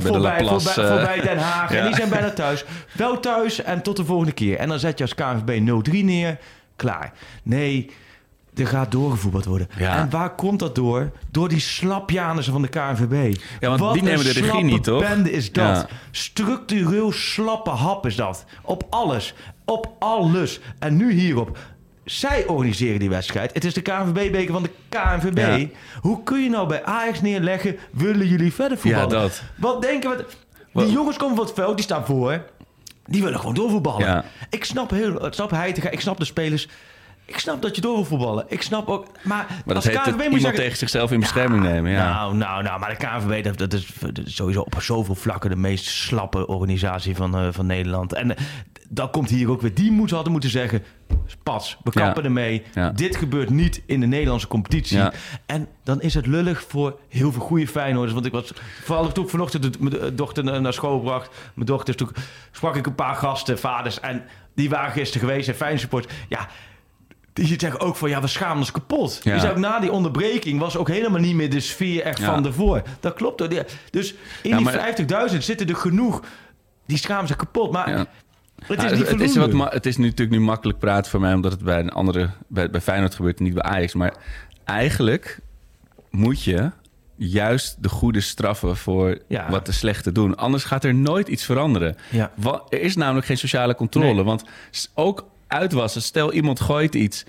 voorbij, 0.00 0.60
voorbij 0.74 1.20
Den 1.20 1.38
Haag. 1.38 1.70
ja. 1.72 1.78
En 1.78 1.86
die 1.86 1.94
zijn 1.94 2.08
bijna 2.08 2.30
thuis. 2.30 2.64
Wel 2.92 3.20
thuis 3.20 3.62
en 3.62 3.82
tot 3.82 3.96
de 3.96 4.04
volgende 4.04 4.32
keer. 4.32 4.56
En 4.58 4.68
dan 4.68 4.78
zet 4.78 4.98
je 4.98 5.04
als 5.04 5.14
KNVB 5.14 5.60
0-3 5.90 6.04
neer. 6.04 6.38
Klaar. 6.76 7.12
Nee... 7.42 7.90
Er 8.58 8.66
gaat 8.66 8.90
doorgevoetbald 8.90 9.44
worden. 9.44 9.68
Ja. 9.76 9.96
En 9.96 10.10
waar 10.10 10.34
komt 10.34 10.58
dat 10.58 10.74
door? 10.74 11.10
Door 11.30 11.48
die 11.48 11.60
slapjanissen 11.60 12.52
van 12.52 12.62
de 12.62 12.68
KNVB. 12.68 13.36
Ja, 13.60 13.68
want 13.68 13.80
Wat 13.80 13.92
die 13.94 14.02
nemen 14.02 14.24
de 14.24 14.32
regie 14.32 14.64
niet, 14.64 14.84
toch? 14.84 15.00
bende 15.08 15.32
is 15.32 15.52
dat. 15.52 15.76
Ja. 15.76 15.86
Structureel 16.10 17.12
slappe 17.12 17.70
hap 17.70 18.06
is 18.06 18.16
dat. 18.16 18.44
Op 18.62 18.86
alles. 18.90 19.34
Op 19.64 19.92
alles. 19.98 20.60
En 20.78 20.96
nu 20.96 21.12
hierop. 21.12 21.58
Zij 22.04 22.46
organiseren 22.46 22.98
die 22.98 23.08
wedstrijd. 23.10 23.54
Het 23.54 23.64
is 23.64 23.74
de 23.74 23.80
KNVB-beker 23.82 24.52
van 24.52 24.62
de 24.62 24.70
KNVB. 24.88 25.58
Ja. 25.60 25.66
Hoe 26.00 26.22
kun 26.22 26.42
je 26.42 26.50
nou 26.50 26.68
bij 26.68 26.84
Ajax 26.84 27.20
neerleggen... 27.20 27.76
willen 27.92 28.26
jullie 28.28 28.52
verder 28.52 28.78
voetballen? 28.78 29.08
Ja, 29.10 29.20
dat. 29.20 29.42
Wat 29.56 29.82
denken 29.82 30.10
we... 30.10 30.16
Die 30.16 30.26
Wat- 30.72 30.90
jongens 30.92 31.16
komen 31.16 31.36
van 31.36 31.44
het 31.44 31.54
veld, 31.54 31.74
die 31.74 31.84
staan 31.84 32.04
voor. 32.06 32.44
Die 33.06 33.22
willen 33.22 33.38
gewoon 33.38 33.54
doorvoetballen. 33.54 34.06
Ja. 34.06 34.24
Ik 34.50 34.64
snap 34.64 34.90
heel... 34.90 35.26
Ik 35.26 35.32
snap 35.32 35.50
Heitinga, 35.50 35.90
ik 35.90 36.00
snap 36.00 36.18
de 36.18 36.24
spelers... 36.24 36.68
Ik 37.28 37.38
snap 37.38 37.62
dat 37.62 37.74
je 37.74 37.80
door 37.80 37.94
wil 37.94 38.04
voetballen. 38.04 38.44
Ik 38.48 38.62
snap 38.62 38.88
ook... 38.88 39.06
Maar, 39.22 39.46
Maar 39.48 39.74
dat 39.74 39.76
als 39.76 39.84
KNVB 39.86 40.04
het 40.04 40.14
moet 40.14 40.22
iemand 40.24 40.40
zeggen- 40.40 40.60
tegen 40.60 40.76
zichzelf 40.76 41.10
in 41.12 41.20
bescherming 41.20 41.62
nemen. 41.62 41.90
Ja. 41.90 42.12
nou, 42.14 42.34
nou, 42.36 42.62
nou, 42.62 42.80
maar 42.80 42.88
de 42.88 42.96
KNVB, 43.06 43.44
dat, 43.44 43.58
dat, 43.58 43.72
is, 43.72 43.88
dat 44.00 44.26
is 44.26 44.34
sowieso 44.36 44.60
op 44.60 44.74
zoveel 44.80 45.14
vlakken 45.14 45.50
de 45.50 45.56
meest 45.56 45.84
slappe 45.86 46.46
organisatie 46.46 47.16
van, 47.16 47.36
eh, 47.38 47.48
van 47.50 47.66
Nederland. 47.66 48.12
En 48.12 48.36
eh, 48.36 48.44
dat 48.88 49.10
komt 49.10 49.28
hier 49.30 49.50
ook 49.50 49.60
weer. 49.60 49.74
Die 49.74 49.90
moeten 49.92 50.14
hadden 50.14 50.32
moeten 50.32 50.50
zeggen, 50.50 50.82
pas, 51.42 51.76
we 51.84 51.90
Ja. 51.94 52.00
kappen 52.04 52.24
ermee. 52.24 52.62
Ja. 52.74 52.90
Dit 52.90 53.16
gebeurt 53.16 53.50
niet 53.50 53.82
in 53.86 54.00
de 54.00 54.06
Nederlandse 54.06 54.48
competitie. 54.48 54.96
Ja. 54.98 55.12
En 55.46 55.68
dan 55.84 56.00
is 56.00 56.14
het 56.14 56.26
lullig 56.26 56.64
voor 56.68 56.98
heel 57.08 57.32
veel 57.32 57.42
goede 57.42 57.66
Feyenoorders. 57.66 58.12
Want 58.14 58.26
ik 58.26 58.32
was, 58.32 58.52
vooral 58.84 59.12
toen 59.12 59.24
ik 59.24 59.30
vanochtend 59.30 59.80
mijn 59.80 60.16
dochter 60.16 60.44
na- 60.44 60.58
naar 60.58 60.72
school 60.72 61.00
bracht. 61.00 61.30
Mijn 61.54 61.66
dochter, 61.66 61.94
toen 61.96 62.10
sprak 62.52 62.76
ik 62.76 62.86
een 62.86 62.94
paar 62.94 63.14
gasten, 63.14 63.58
vaders. 63.58 64.00
En 64.00 64.24
die 64.54 64.70
waren 64.70 64.92
gisteren 64.92 65.28
geweest 65.28 65.48
en 65.48 65.54
Feyenoord 65.54 65.80
support. 65.82 66.12
Ja, 66.28 66.48
die 67.46 67.60
zeggen 67.60 67.80
ook 67.80 67.96
van 67.96 68.08
ja, 68.08 68.20
we 68.20 68.26
schamen 68.26 68.56
ons 68.58 68.70
kapot. 68.70 69.20
Ja. 69.22 69.38
Zei 69.38 69.52
ook 69.52 69.58
na 69.58 69.78
die 69.80 69.92
onderbreking 69.92 70.60
was 70.60 70.76
ook 70.76 70.88
helemaal 70.88 71.20
niet 71.20 71.34
meer 71.34 71.50
de 71.50 71.60
sfeer 71.60 72.02
echt 72.02 72.18
Ja. 72.18 72.24
van 72.34 72.46
ervoor. 72.46 72.82
Dat 73.00 73.14
klopt. 73.14 73.38
Dus 73.90 74.14
in 74.42 74.56
die 74.56 74.60
maar- 74.64 74.72
50.000 75.32 75.44
zitten 75.44 75.68
er 75.68 75.76
genoeg. 75.76 76.22
Die 76.86 76.98
schamen 76.98 77.26
zich 77.26 77.36
kapot. 77.36 77.72
Maar 77.72 77.88
het 77.88 77.98
is 78.68 78.76
Nou, 78.76 78.96
niet 78.96 79.08
het, 79.08 79.20
is 79.20 79.36
wat 79.36 79.72
het 79.72 79.86
is 79.86 79.96
nu 79.96 80.04
natuurlijk 80.04 80.38
nu 80.38 80.44
makkelijk 80.44 80.78
praten 80.78 81.10
voor 81.10 81.20
mij, 81.20 81.34
omdat 81.34 81.52
het 81.52 81.62
bij 81.64 81.78
een 81.78 81.90
andere, 81.90 82.30
bij, 82.48 82.70
bij 82.70 82.80
Feyenoord 82.80 83.14
gebeurt 83.14 83.38
en 83.38 83.44
niet 83.44 83.54
bij 83.54 83.62
Ajax. 83.62 83.94
Maar 83.94 84.14
eigenlijk 84.64 85.40
moet 86.10 86.42
je 86.42 86.70
juist 87.16 87.82
de 87.82 87.88
goede 87.88 88.20
straffen 88.20 88.76
voor 88.76 89.18
Ja. 89.28 89.50
wat 89.50 89.66
de 89.66 89.72
slechte 89.72 90.12
doen. 90.12 90.36
Anders 90.36 90.64
gaat 90.64 90.84
er 90.84 90.94
nooit 90.94 91.28
iets 91.28 91.44
veranderen. 91.44 91.96
Ja. 92.10 92.30
Er 92.68 92.80
is 92.80 92.96
namelijk 92.96 93.26
geen 93.26 93.38
sociale 93.38 93.74
controle. 93.74 94.14
Nee. 94.14 94.24
Want 94.24 94.44
ook 94.94 95.26
uitwassen, 95.48 96.02
stel 96.02 96.32
iemand 96.32 96.60
gooit 96.60 96.94
iets. 96.94 97.24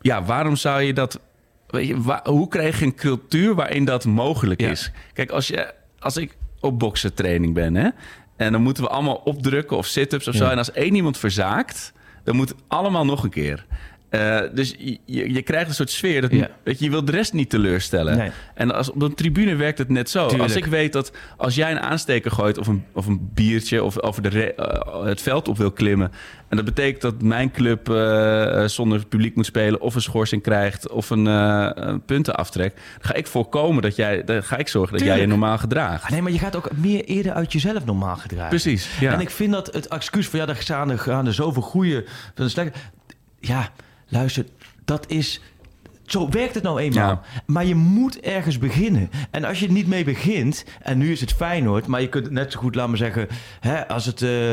Ja, 0.00 0.22
waarom 0.24 0.56
zou 0.56 0.82
je 0.82 0.92
dat... 0.92 1.20
Weet 1.66 1.86
je, 1.86 2.20
hoe 2.24 2.48
krijg 2.48 2.78
je 2.78 2.84
een 2.84 2.94
cultuur 2.94 3.54
waarin 3.54 3.84
dat 3.84 4.04
mogelijk 4.04 4.60
Ja. 4.60 4.70
is? 4.70 4.90
Kijk, 5.12 5.30
als, 5.30 5.46
je, 5.48 5.74
als 5.98 6.16
ik 6.16 6.36
op 6.60 6.78
boksen 6.78 7.14
training 7.14 7.54
ben... 7.54 7.74
Hè, 7.74 7.88
en 8.36 8.52
dan 8.52 8.62
moeten 8.62 8.82
we 8.82 8.88
allemaal 8.88 9.20
opdrukken 9.24 9.76
of 9.76 9.86
sit-ups 9.86 10.28
of 10.28 10.34
zo... 10.34 10.48
En 10.48 10.58
als 10.58 10.72
één 10.72 10.94
iemand 10.94 11.18
verzaakt, 11.18 11.92
dan 12.24 12.36
moet 12.36 12.48
het 12.48 12.58
allemaal 12.68 13.04
nog 13.04 13.22
een 13.24 13.30
keer... 13.30 13.66
Eh, 14.10 14.40
dus 14.54 14.74
je, 14.78 14.98
je, 15.32 15.42
krijgt 15.42 15.68
een 15.68 15.74
soort 15.74 15.90
sfeer 15.90 16.20
dat 16.20 16.30
Ja. 16.30 16.48
je, 16.64 16.74
je 16.78 16.90
wil 16.90 17.04
de 17.04 17.12
rest 17.12 17.32
niet 17.32 17.50
teleurstellen. 17.50 18.16
Nee. 18.16 18.30
En 18.54 18.74
als, 18.74 18.90
op 18.90 19.02
een 19.02 19.14
tribune 19.14 19.54
werkt 19.54 19.78
het 19.78 19.88
net 19.88 20.10
zo. 20.10 20.20
Tuurlijk. 20.26 20.42
Als 20.42 20.56
ik 20.58 20.66
weet 20.66 20.92
dat 20.92 21.12
als 21.36 21.54
jij 21.54 21.70
een 21.70 21.80
aansteker 21.80 22.30
gooit 22.30 22.58
of 22.58 22.66
een, 22.66 22.84
of 22.92 23.06
een 23.06 23.30
biertje 23.34 23.84
of 23.84 24.00
over 24.00 24.22
de 24.22 24.28
re- 24.28 24.44
eh, 24.56 25.04
het 25.04 25.22
veld 25.22 25.48
op 25.48 25.56
wil 25.56 25.70
klimmen. 25.70 26.12
En 26.48 26.56
dat 26.56 26.64
betekent 26.64 27.02
dat 27.02 27.22
mijn 27.22 27.50
club 27.50 27.88
eh, 27.90 28.64
zonder 28.64 29.06
publiek 29.06 29.36
moet 29.36 29.46
spelen 29.46 29.80
of 29.80 29.94
een 29.94 30.02
schorsing 30.02 30.42
krijgt 30.42 30.88
of 30.88 31.10
een, 31.10 31.26
een 31.26 32.04
puntenaftrek. 32.04 32.74
Dan 32.74 32.84
ga 33.10 33.14
ik 33.14 33.26
voorkomen 33.26 33.82
dat 33.82 33.96
jij, 33.96 34.24
dan 34.24 34.42
ga 34.42 34.56
ik 34.56 34.68
zorgen 34.68 34.98
dat 34.98 35.06
jij 35.06 35.20
je 35.20 35.26
normaal 35.26 35.58
gedraagt. 35.58 36.04
Ah, 36.04 36.10
nee, 36.10 36.22
maar 36.22 36.32
je 36.32 36.38
gaat 36.38 36.56
ook 36.56 36.70
meer 36.76 37.04
eerder 37.04 37.32
uit 37.32 37.52
jezelf 37.52 37.84
normaal 37.84 38.16
gedragen. 38.16 38.48
Precies, 38.48 38.88
ja. 39.00 39.12
En 39.12 39.20
ik 39.20 39.30
vind 39.30 39.52
dat 39.52 39.74
het 39.74 39.88
excuus 39.88 40.28
van 40.28 40.38
ja, 40.38 40.46
er 40.48 40.56
gaan 40.56 40.90
er, 40.90 40.98
gaan 40.98 41.26
er 41.26 41.34
zoveel 41.34 41.62
goede. 41.62 42.04
Ja, 43.40 43.68
luister, 44.10 44.44
dat 44.84 45.04
is. 45.08 45.40
Zo 46.06 46.28
werkt 46.28 46.54
het 46.54 46.62
nou 46.62 46.80
eenmaal. 46.80 47.08
Ja. 47.08 47.20
Maar 47.46 47.64
je 47.64 47.74
moet 47.74 48.20
ergens 48.20 48.58
beginnen. 48.58 49.10
En 49.30 49.44
als 49.44 49.60
je 49.60 49.66
er 49.66 49.72
niet 49.72 49.86
mee 49.86 50.04
begint, 50.04 50.64
en 50.82 50.98
nu 50.98 51.12
is 51.12 51.20
het 51.20 51.32
Feyenoord, 51.32 51.86
maar 51.86 52.00
je 52.00 52.08
kunt 52.08 52.24
het 52.24 52.32
net 52.32 52.52
zo 52.52 52.58
goed, 52.58 52.74
maar 52.74 52.96
zeggen, 52.96 53.28
hè, 53.60 53.88
als 53.88 54.06
het. 54.06 54.22
eh, 54.22 54.50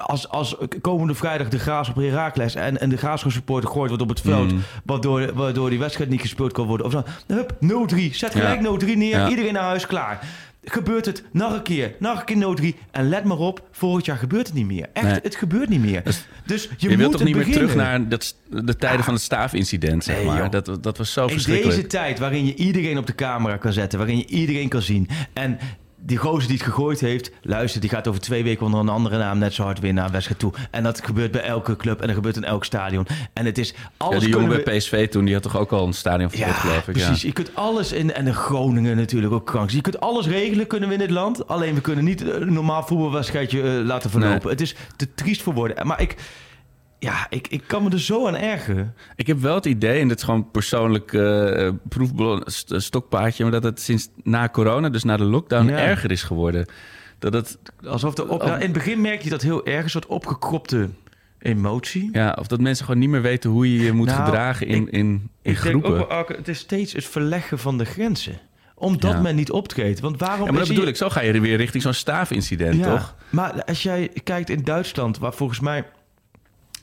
als, 0.00 0.28
als 0.28 0.56
komende 0.80 1.14
vrijdag 1.14 1.48
de 1.48 1.58
Graas 1.58 1.88
op 1.88 1.94
Herakles 1.96 2.54
en, 2.54 2.80
en 2.80 2.88
de 2.88 2.96
Graafschap 2.96 3.32
supporter 3.32 3.70
gooit 3.70 3.88
wordt 3.88 4.02
op 4.02 4.08
het 4.08 4.20
veld, 4.20 4.52
Mm. 4.52 4.60
waardoor, 4.84 5.34
waardoor 5.34 5.70
die 5.70 5.78
wedstrijd 5.78 6.10
niet 6.10 6.20
gespeeld 6.20 6.52
kan 6.52 6.66
worden. 6.66 6.86
Of 6.86 6.92
zo. 6.92 7.02
Hup, 7.26 7.52
0-3. 7.60 8.14
Zet 8.14 8.32
Ja. 8.32 8.40
gelijk 8.40 8.60
0-3 8.60 8.96
neer. 8.96 9.18
Ja. 9.18 9.28
Iedereen 9.28 9.52
naar 9.52 9.62
huis, 9.62 9.86
klaar. 9.86 10.26
Gebeurt 10.64 11.06
het 11.06 11.22
nog 11.32 11.52
een 11.54 11.62
keer, 11.62 11.94
nog 11.98 12.18
een 12.18 12.24
keer 12.58 12.72
0-3. 12.74 12.78
En 12.90 13.08
let 13.08 13.24
maar 13.24 13.38
op, 13.38 13.68
vorig 13.70 14.06
jaar 14.06 14.16
gebeurt 14.16 14.46
het 14.46 14.56
niet 14.56 14.66
meer. 14.66 14.88
Echt, 14.92 15.06
Nee. 15.06 15.18
het 15.22 15.36
gebeurt 15.36 15.68
niet 15.68 15.80
meer. 15.80 16.02
Dus 16.04 16.26
Dus 16.46 16.62
je, 16.62 16.68
Je, 16.76 16.88
moet 16.88 16.96
wilt 16.96 17.12
toch 17.12 17.24
niet 17.24 17.36
meer 17.36 17.52
terug 17.52 17.74
naar 17.74 18.08
dat, 18.08 18.36
de 18.50 18.76
tijden 18.76 19.04
van 19.04 19.14
het 19.14 19.22
staafincident, 19.22 20.04
zeg 20.04 20.16
Nee, 20.16 20.24
maar. 20.26 20.50
Dat, 20.50 20.78
dat 20.82 20.98
was 20.98 21.12
zo 21.12 21.22
In 21.24 21.30
verschrikkelijk. 21.30 21.76
deze 21.76 21.86
tijd 21.88 22.18
waarin 22.18 22.46
je 22.46 22.54
iedereen 22.54 22.98
op 22.98 23.06
de 23.06 23.14
camera 23.14 23.56
kan 23.56 23.72
zetten, 23.72 23.98
waarin 23.98 24.16
je 24.18 24.26
iedereen 24.26 24.68
kan 24.68 24.82
zien. 24.82 25.08
En 25.32 25.58
die 26.06 26.16
gozer 26.16 26.48
die 26.48 26.56
het 26.56 26.66
gegooid 26.66 27.00
heeft, 27.00 27.30
luister, 27.42 27.80
die 27.80 27.90
gaat 27.90 28.08
over 28.08 28.20
twee 28.20 28.42
weken 28.44 28.66
onder 28.66 28.80
een 28.80 28.88
andere 28.88 29.18
naam 29.18 29.38
net 29.38 29.54
zo 29.54 29.62
hard 29.62 29.78
weer 29.80 29.92
naar 29.92 30.04
een 30.06 30.12
wedstrijd 30.12 30.40
toe. 30.40 30.52
En 30.70 30.82
dat 30.82 31.04
gebeurt 31.04 31.30
bij 31.30 31.42
elke 31.42 31.76
club 31.76 32.00
en 32.00 32.06
dat 32.06 32.16
gebeurt 32.16 32.36
in 32.36 32.44
elk 32.44 32.64
stadion. 32.64 33.06
En 33.32 33.44
het 33.46 33.58
is 33.58 33.68
Ja, 33.70 33.74
alles 33.96 34.20
die 34.24 34.32
jongen 34.32 34.62
bij 34.64 34.76
PSV 34.76 35.08
toen, 35.08 35.24
die 35.24 35.34
had 35.34 35.42
toch 35.42 35.56
ook 35.56 35.72
al 35.72 35.86
een 35.86 35.92
stadion 35.92 36.30
Ja, 36.32 36.52
geloof 36.52 36.76
ik. 36.88 36.92
precies. 36.92 37.20
Ja. 37.22 37.26
Je 37.28 37.32
kunt 37.34 37.54
alles 37.54 37.92
in. 37.92 38.12
En 38.12 38.24
de 38.24 38.34
Groningen 38.34 38.96
natuurlijk 38.96 39.32
ook 39.32 39.46
krank. 39.46 39.70
Je 39.70 39.80
kunt 39.80 40.00
alles 40.00 40.26
regelen 40.26 40.66
kunnen 40.66 40.88
we 40.88 40.94
in 40.94 41.00
dit 41.00 41.10
land. 41.10 41.48
Alleen 41.48 41.74
we 41.74 41.80
kunnen 41.80 42.04
niet 42.04 42.20
een 42.20 42.52
normaal 42.52 42.82
voetbalwedstrijdje 42.82 43.62
eh, 43.62 43.84
laten 43.84 44.10
verlopen. 44.10 44.40
Nee. 44.42 44.50
Het 44.52 44.60
is 44.60 44.74
te 44.96 45.14
triest 45.14 45.42
voor 45.42 45.54
woorden. 45.54 45.86
Maar 45.86 46.00
ik. 46.00 46.16
Ja, 47.04 47.26
ik, 47.30 47.48
ik 47.48 47.62
kan 47.66 47.82
me 47.82 47.90
er 47.90 48.00
zo 48.00 48.26
aan 48.26 48.36
ergeren. 48.36 48.94
Ik 49.16 49.26
heb 49.26 49.40
wel 49.40 49.54
het 49.54 49.64
idee, 49.66 50.00
en 50.00 50.08
dit 50.08 50.18
is 50.18 50.24
gewoon 50.24 50.50
persoonlijk 50.50 51.12
eh 51.12 51.68
proefballon, 51.88 52.42
st- 52.44 52.74
stokpaardje, 52.76 53.42
maar 53.42 53.52
dat 53.52 53.62
het 53.62 53.80
sinds 53.80 54.08
na 54.22 54.48
corona, 54.48 54.88
dus 54.88 55.04
na 55.04 55.16
de 55.16 55.24
lockdown, 55.24 55.66
Ja. 55.68 55.76
erger 55.78 56.10
is 56.10 56.22
geworden. 56.22 56.66
Dat 57.18 57.32
het, 57.32 57.58
Alsof 57.86 58.14
de 58.14 58.22
op, 58.28 58.40
Oh. 58.40 58.46
nou, 58.46 58.54
in 58.56 58.62
het 58.62 58.72
begin 58.72 59.00
merk 59.00 59.22
je 59.22 59.30
dat 59.30 59.42
heel 59.42 59.66
erg, 59.66 59.84
een 59.84 59.90
soort 59.90 60.06
opgekropte 60.06 60.88
emotie. 61.38 62.08
ja, 62.12 62.36
of 62.40 62.46
dat 62.46 62.60
mensen 62.60 62.84
gewoon 62.84 63.00
niet 63.00 63.08
meer 63.08 63.22
weten 63.22 63.50
hoe 63.50 63.72
je 63.78 63.84
je 63.84 63.92
moet 63.92 64.06
Nou, 64.06 64.24
gedragen 64.24 64.66
in, 64.66 64.82
ik- 64.86 64.92
in, 64.92 64.98
in 65.00 65.14
Ik 65.14 65.28
denk 65.42 65.56
groepen. 65.58 65.90
ook 65.90 65.96
wel, 65.96 66.06
Arke, 66.10 66.32
het 66.32 66.48
is 66.48 66.58
steeds 66.58 66.92
het 66.92 67.04
verleggen 67.04 67.58
van 67.58 67.78
de 67.78 67.84
grenzen. 67.84 68.38
Omdat 68.74 69.12
Ja. 69.12 69.20
men 69.20 69.34
niet 69.36 69.50
optreedt. 69.50 70.00
Want 70.00 70.18
waarom 70.20 70.44
ja, 70.46 70.50
maar 70.50 70.60
dat 70.60 70.68
bedoel 70.68 70.86
ik, 70.86 70.96
zo 70.96 71.08
ga 71.10 71.20
je 71.20 71.32
er 71.32 71.40
weer 71.40 71.56
richting 71.56 71.82
zo'n 71.82 71.92
staafincident, 71.92 72.76
Ja, 72.76 72.90
toch? 72.90 73.14
Maar 73.30 73.64
als 73.64 73.82
jij 73.82 74.10
kijkt 74.24 74.50
in 74.50 74.62
Duitsland, 74.64 75.18
waar 75.18 75.34
volgens 75.34 75.60
mij... 75.60 75.84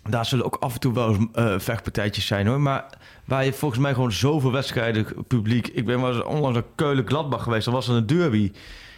Daar 0.09 0.25
zullen 0.25 0.45
ook 0.45 0.55
af 0.59 0.73
en 0.73 0.79
toe 0.79 0.93
wel 0.93 1.09
eens 1.09 1.25
eh, 1.33 1.53
vechtpartijtjes 1.59 2.25
zijn 2.25 2.47
hoor. 2.47 2.59
Maar 2.61 2.85
waar 3.25 3.45
je 3.45 3.53
volgens 3.53 3.81
mij 3.81 3.93
gewoon 3.93 4.11
zoveel 4.11 4.51
wedstrijden 4.51 5.05
publiek... 5.27 5.67
Ik 5.67 5.85
ben 5.85 6.01
wel 6.01 6.13
eens 6.15 6.23
onlangs 6.23 6.57
naar 6.57 6.67
Keulen-Gladbach 6.75 7.43
geweest. 7.43 7.65
Dan 7.65 7.73
was 7.73 7.87
een 7.87 8.05
derby. 8.05 8.51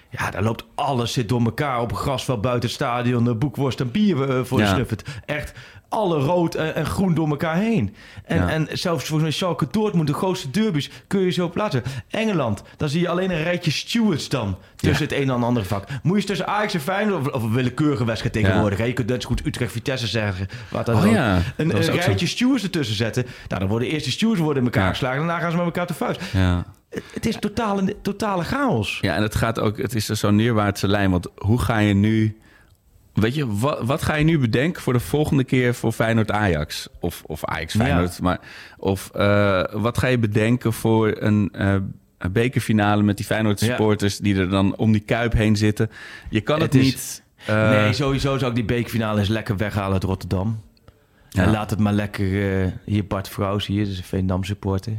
Ja, 0.09 0.31
daar 0.31 0.43
loopt 0.43 0.65
alles 0.75 1.13
zit 1.13 1.29
door 1.29 1.41
elkaar 1.43 1.81
op 1.81 1.91
een 1.91 1.97
grasveld 1.97 2.41
buiten 2.41 2.63
het 2.69 2.77
stadion. 2.77 3.27
eh, 3.27 3.35
Boekworst 3.35 3.79
en 3.79 3.91
bier 3.91 4.29
eh, 4.29 4.43
voor 4.43 4.57
de 4.57 4.63
Ja. 4.63 4.69
schrift. 4.73 5.03
Echt 5.25 5.53
alle 5.93 6.19
rood 6.19 6.55
en, 6.55 6.75
en 6.75 6.85
groen 6.85 7.13
door 7.13 7.29
elkaar 7.29 7.55
heen. 7.55 7.95
En, 8.25 8.37
Ja. 8.37 8.49
en 8.49 8.67
zelfs 8.71 9.03
volgens 9.05 9.21
mij 9.21 9.31
Schalke 9.31 9.67
Dortmund, 9.71 10.07
de 10.07 10.13
grootste 10.13 10.49
derbies, 10.49 10.89
kun 11.07 11.19
je 11.19 11.29
zo 11.31 11.49
plaatsen. 11.49 11.83
Engeland, 12.09 12.63
dan 12.77 12.89
zie 12.89 13.01
je 13.01 13.09
alleen 13.09 13.31
een 13.31 13.43
rijtje 13.43 13.71
stewards 13.71 14.29
dan. 14.29 14.57
Tussen 14.75 15.05
het 15.07 15.13
een 15.13 15.29
en 15.29 15.43
ander 15.43 15.65
vak. 15.65 15.87
Moet 16.03 16.21
je 16.21 16.27
tussen 16.27 16.47
Ajax 16.47 16.73
en 16.73 16.79
Feyenoord, 16.79 17.27
of, 17.33 17.41
of 17.43 17.51
willekeurige 17.51 18.05
wedstrijd 18.05 18.33
tegenwoordig. 18.33 18.77
hè? 18.79 18.83
Je 18.85 18.93
kunt 18.93 19.09
net 19.09 19.21
zo 19.21 19.27
goed 19.27 19.45
Utrecht-Vitesse 19.45 20.07
zeggen. 20.07 20.47
Wat 20.69 20.85
dan 20.85 20.95
Oh 20.95 21.01
ook. 21.01 21.07
Een, 21.57 21.67
dat 21.69 21.79
is 21.79 21.87
een 21.87 21.93
ook 21.93 21.99
zo. 22.01 22.05
rijtje 22.07 22.27
stewards 22.27 22.63
ertussen 22.63 22.95
zetten. 22.95 23.25
Nou, 23.47 23.59
dan 23.59 23.69
worden 23.69 23.87
eerst 23.87 24.05
de 24.05 24.11
stewards 24.11 24.41
worden 24.41 24.63
in 24.65 24.71
elkaar 24.71 24.89
geslagen. 24.89 25.17
Daarna 25.17 25.39
gaan 25.39 25.51
ze 25.51 25.57
met 25.57 25.65
elkaar 25.65 25.87
te 25.87 25.93
vuist. 25.93 26.21
Ja. 26.33 26.65
Het, 27.13 27.25
is 27.25 27.35
totale, 27.39 27.95
totale 28.01 28.43
chaos. 28.43 28.97
Ja, 29.01 29.15
en 29.15 29.21
het 29.21 29.35
gaat 29.35 29.59
ook, 29.59 29.77
het 29.77 29.95
is 29.95 30.05
zo'n 30.05 30.35
neerwaartse 30.35 30.87
lijn. 30.87 31.11
Want 31.11 31.27
hoe 31.35 31.59
ga 31.61 31.77
je 31.77 31.93
nu. 31.93 32.37
Weet 33.13 33.35
je, 33.35 33.57
wat, 33.57 33.79
wat 33.81 34.01
ga 34.03 34.15
je 34.15 34.23
nu 34.23 34.39
bedenken 34.39 34.81
voor 34.81 34.93
de 34.93 34.99
volgende 34.99 35.43
keer 35.43 35.73
voor 35.75 35.91
Feyenoord 35.91 36.31
Ajax? 36.31 36.87
Of, 36.99 37.23
of 37.25 37.45
Ajax 37.45 37.75
Feyenoord. 37.75 38.21
Maar, 38.21 38.39
of 38.77 39.09
eh, 39.13 39.63
wat 39.71 39.97
ga 39.97 40.07
je 40.07 40.17
bedenken 40.17 40.73
voor 40.73 41.15
een, 41.19 41.49
eh, 41.51 41.75
een 42.17 42.31
bekerfinale 42.31 43.03
met 43.03 43.17
die 43.17 43.25
Feyenoord 43.25 43.59
Ja. 43.59 43.65
supporters 43.65 44.17
die 44.17 44.35
er 44.35 44.49
dan 44.49 44.75
om 44.75 44.91
die 44.91 45.01
kuip 45.01 45.33
heen 45.33 45.55
zitten? 45.55 45.89
Je 46.29 46.41
kan 46.41 46.61
het, 46.61 46.73
Het 46.73 46.81
is- 46.81 46.91
niet. 46.91 47.23
eh, 47.45 47.69
nee, 47.69 47.93
sowieso 47.93 48.37
zou 48.37 48.49
ik 48.49 48.55
die 48.55 48.65
bekerfinale 48.65 49.19
eens 49.19 49.27
lekker 49.29 49.57
weghalen 49.57 49.93
uit 49.93 50.03
Rotterdam. 50.03 50.61
Ja. 51.33 51.43
En 51.43 51.51
laat 51.51 51.69
het 51.69 51.79
maar 51.79 51.93
lekker... 51.93 52.61
eh, 52.63 52.71
hier 52.85 53.07
Bart 53.07 53.29
Vrouws, 53.29 53.65
hier, 53.65 53.85
dus 53.85 53.97
een 53.97 54.03
Veendam 54.03 54.43
supporter. 54.43 54.93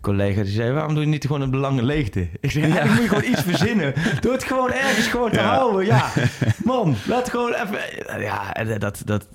Collega, 0.00 0.42
die 0.42 0.52
zei, 0.52 0.72
waarom 0.72 0.94
doe 0.94 1.02
je 1.02 1.08
niet 1.08 1.26
gewoon 1.26 1.40
een 1.40 1.50
belangen 1.50 1.84
leegte? 1.84 2.28
Ik 2.40 2.50
zei, 2.50 2.66
ja. 2.72 2.84
moet 2.84 2.96
je 3.02 3.08
gewoon 3.08 3.30
iets 3.30 3.42
verzinnen. 3.42 3.94
Doe 4.20 4.32
het 4.32 4.44
gewoon 4.44 4.72
ergens 4.72 5.06
gewoon 5.06 5.30
te 5.30 5.36
Ja. 5.38 5.54
houden. 5.54 5.86
Ja, 5.86 6.10
man, 6.64 6.94
laat 7.06 7.30
gewoon 7.30 7.52
even... 7.52 7.78
Ja, 8.20 8.54
en 8.54 8.78
dat... 8.78 9.02
dat 9.04 9.26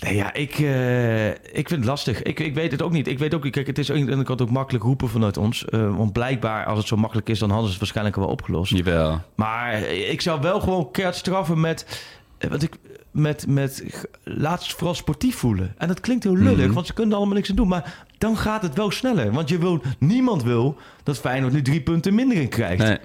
Nee, 0.00 0.14
ja, 0.16 0.32
ik, 0.34 0.58
eh, 0.58 1.28
ik 1.28 1.36
vind 1.52 1.70
het 1.70 1.84
lastig. 1.84 2.22
Ik, 2.22 2.40
ik 2.40 2.54
weet 2.54 2.70
het 2.72 2.82
ook 2.82 2.92
niet. 2.92 3.08
Ik 3.08 3.18
weet 3.18 3.34
ook, 3.34 3.50
kijk, 3.50 3.66
het 3.66 3.78
is 3.78 3.90
aan 3.92 4.06
de 4.06 4.22
kant 4.22 4.42
ook 4.42 4.50
makkelijk 4.50 4.84
roepen 4.84 5.08
vanuit 5.08 5.36
ons. 5.36 5.64
Eh, 5.64 5.96
want 5.96 6.12
blijkbaar, 6.12 6.64
als 6.64 6.78
het 6.78 6.86
zo 6.86 6.96
makkelijk 6.96 7.28
is, 7.28 7.38
dan 7.38 7.48
hadden 7.48 7.66
ze 7.66 7.70
het 7.72 7.80
waarschijnlijk 7.80 8.16
wel 8.16 8.26
opgelost. 8.28 8.72
Jawel. 8.76 9.20
Maar 9.34 9.82
ik 9.88 10.20
zou 10.20 10.40
wel 10.40 10.60
gewoon 10.60 10.90
keert 10.90 11.14
straffen 11.16 11.60
met. 11.60 12.02
eh, 12.38 12.50
Wat 12.50 12.62
ik. 12.62 12.74
Met, 13.14 13.46
met. 13.48 13.82
Laat 14.24 14.62
ze 14.62 14.76
vooral 14.76 14.94
sportief 14.94 15.36
voelen. 15.36 15.74
En 15.78 15.88
dat 15.88 16.00
klinkt 16.00 16.24
heel 16.24 16.36
lullig, 16.36 16.64
Mhm. 16.64 16.72
want 16.74 16.86
ze 16.86 16.92
kunnen 16.92 17.12
er 17.12 17.18
allemaal 17.18 17.36
niks 17.36 17.50
aan 17.50 17.56
doen. 17.56 17.68
Maar 17.68 18.04
dan 18.18 18.36
gaat 18.36 18.62
het 18.62 18.74
wel 18.74 18.90
sneller. 18.90 19.32
Want 19.32 19.48
je 19.48 19.58
wil, 19.58 19.82
niemand 19.98 20.42
wil 20.42 20.76
dat 21.02 21.18
Feyenoord 21.18 21.52
nu 21.52 21.62
drie 21.62 21.80
punten 21.80 22.14
minder 22.14 22.36
in 22.38 22.48
krijgt. 22.48 22.82
Nee. 22.82 22.98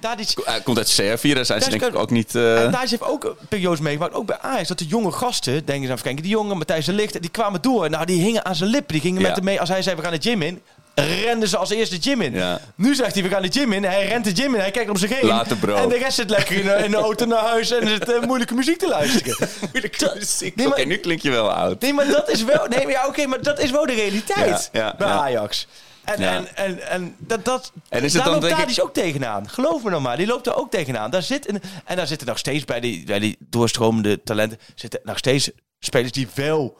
Tadic, 0.00 0.32
Hij 0.44 0.60
komt 0.60 0.76
uit 0.78 0.88
Servië, 0.88 1.34
daar 1.34 1.44
zijn 1.44 1.62
ze 1.62 1.70
denk 1.70 1.82
ik 1.82 1.94
ook 1.96 2.10
niet... 2.10 2.34
eh, 2.34 2.64
en 2.64 2.70
Thijs 2.70 2.90
heeft 2.90 3.02
ook 3.04 3.36
periodes 3.48 3.80
meegemaakt, 3.80 4.14
ook 4.14 4.26
bij 4.26 4.38
Ajax, 4.38 4.68
dat 4.68 4.78
de 4.78 4.86
jonge 4.86 5.12
gasten, 5.12 5.64
denk 5.64 5.80
eens 5.82 5.90
even 5.90 6.02
kijken, 6.02 6.22
die 6.22 6.30
jongen 6.32 6.56
Matthijs 6.56 6.84
de 6.86 6.92
Ligt, 6.92 7.20
die 7.20 7.30
kwamen 7.30 7.62
door. 7.62 7.90
Nou, 7.90 8.04
die 8.06 8.22
hingen 8.22 8.44
aan 8.44 8.54
zijn 8.54 8.70
lippen. 8.70 8.92
Die 8.92 9.00
gingen 9.00 9.20
Ja. 9.20 9.26
met 9.26 9.36
hem 9.36 9.44
mee. 9.44 9.60
Als 9.60 9.68
hij 9.68 9.82
zei, 9.82 9.96
we 9.96 10.02
gaan 10.02 10.12
de 10.12 10.20
gym 10.20 10.42
in, 10.42 10.60
renden 11.06 11.48
ze 11.48 11.56
als 11.56 11.70
eerste 11.70 11.94
de 11.98 12.02
gym 12.02 12.20
in. 12.20 12.32
Ja. 12.32 12.60
Nu 12.74 12.94
zegt 12.94 13.14
hij, 13.14 13.22
we 13.22 13.28
gaan 13.28 13.42
de 13.42 13.52
gym 13.52 13.72
in. 13.72 13.84
Hij 13.84 14.06
rent 14.06 14.24
de 14.24 14.42
gym 14.42 14.54
in, 14.54 14.60
hij 14.60 14.70
kijkt 14.70 14.90
om 14.90 14.96
zich 14.96 15.10
heen. 15.20 15.26
Later, 15.28 15.56
bro. 15.56 15.74
En 15.74 15.88
de 15.88 15.98
rest 15.98 16.14
zit 16.14 16.30
lekker 16.30 16.56
in, 16.56 16.64
de- 16.66 16.84
in 16.84 16.90
de 16.90 16.96
auto 16.96 17.24
naar 17.26 17.44
huis 17.44 17.70
en 17.70 17.88
zit 17.88 18.12
eh, 18.12 18.20
moeilijke 18.22 18.54
muziek 18.54 18.78
te 18.78 18.88
luisteren. 18.88 19.48
Moeilijke 19.72 20.12
muziek. 20.14 20.56
Nee, 20.56 20.66
Oké, 20.66 20.82
nu 20.84 20.96
klink 20.96 21.20
je 21.20 21.30
wel 21.30 21.52
oud. 21.52 21.80
Nee, 21.80 21.92
maar 21.92 22.06
dat 22.06 22.28
is 22.30 22.44
wel, 22.44 22.66
nee, 22.68 22.82
maar 22.82 22.92
ja, 22.92 23.06
oké, 23.06 23.26
maar 23.26 23.42
dat 23.42 23.60
is 23.60 23.70
wel 23.70 23.86
de 23.86 23.92
realiteit 23.94 24.68
Ja, 24.72 24.94
bij 24.98 25.08
ja. 25.08 25.14
Ajax. 25.14 25.66
En, 26.04 26.20
Ja. 26.20 26.36
en, 26.36 26.56
en, 26.56 26.88
en 26.88 27.14
dat, 27.18 27.44
dat, 27.44 27.72
En 27.88 28.02
is 28.02 28.12
het 28.14 28.22
daar 28.24 28.32
dan, 28.32 28.42
loopt 28.42 28.56
Tadic 28.56 28.82
ook 28.82 28.94
tegenaan. 28.94 29.48
Geloof 29.48 29.82
me 29.82 29.90
nou 29.90 30.02
maar, 30.02 30.16
die 30.16 30.26
loopt 30.26 30.46
er 30.46 30.54
ook 30.56 30.70
tegenaan. 30.70 31.10
Daar 31.10 31.22
zit 31.22 31.48
een, 31.48 31.62
en 31.84 31.96
daar 31.96 32.06
zitten 32.06 32.26
nog 32.26 32.38
steeds 32.38 32.64
bij 32.64 32.80
die, 32.80 33.04
bij 33.04 33.18
die 33.18 33.36
doorstromende 33.38 34.22
talenten... 34.22 34.58
zitten 34.74 35.00
nog 35.02 35.18
steeds 35.18 35.50
spelers 35.80 36.12
die 36.12 36.28
wel... 36.34 36.78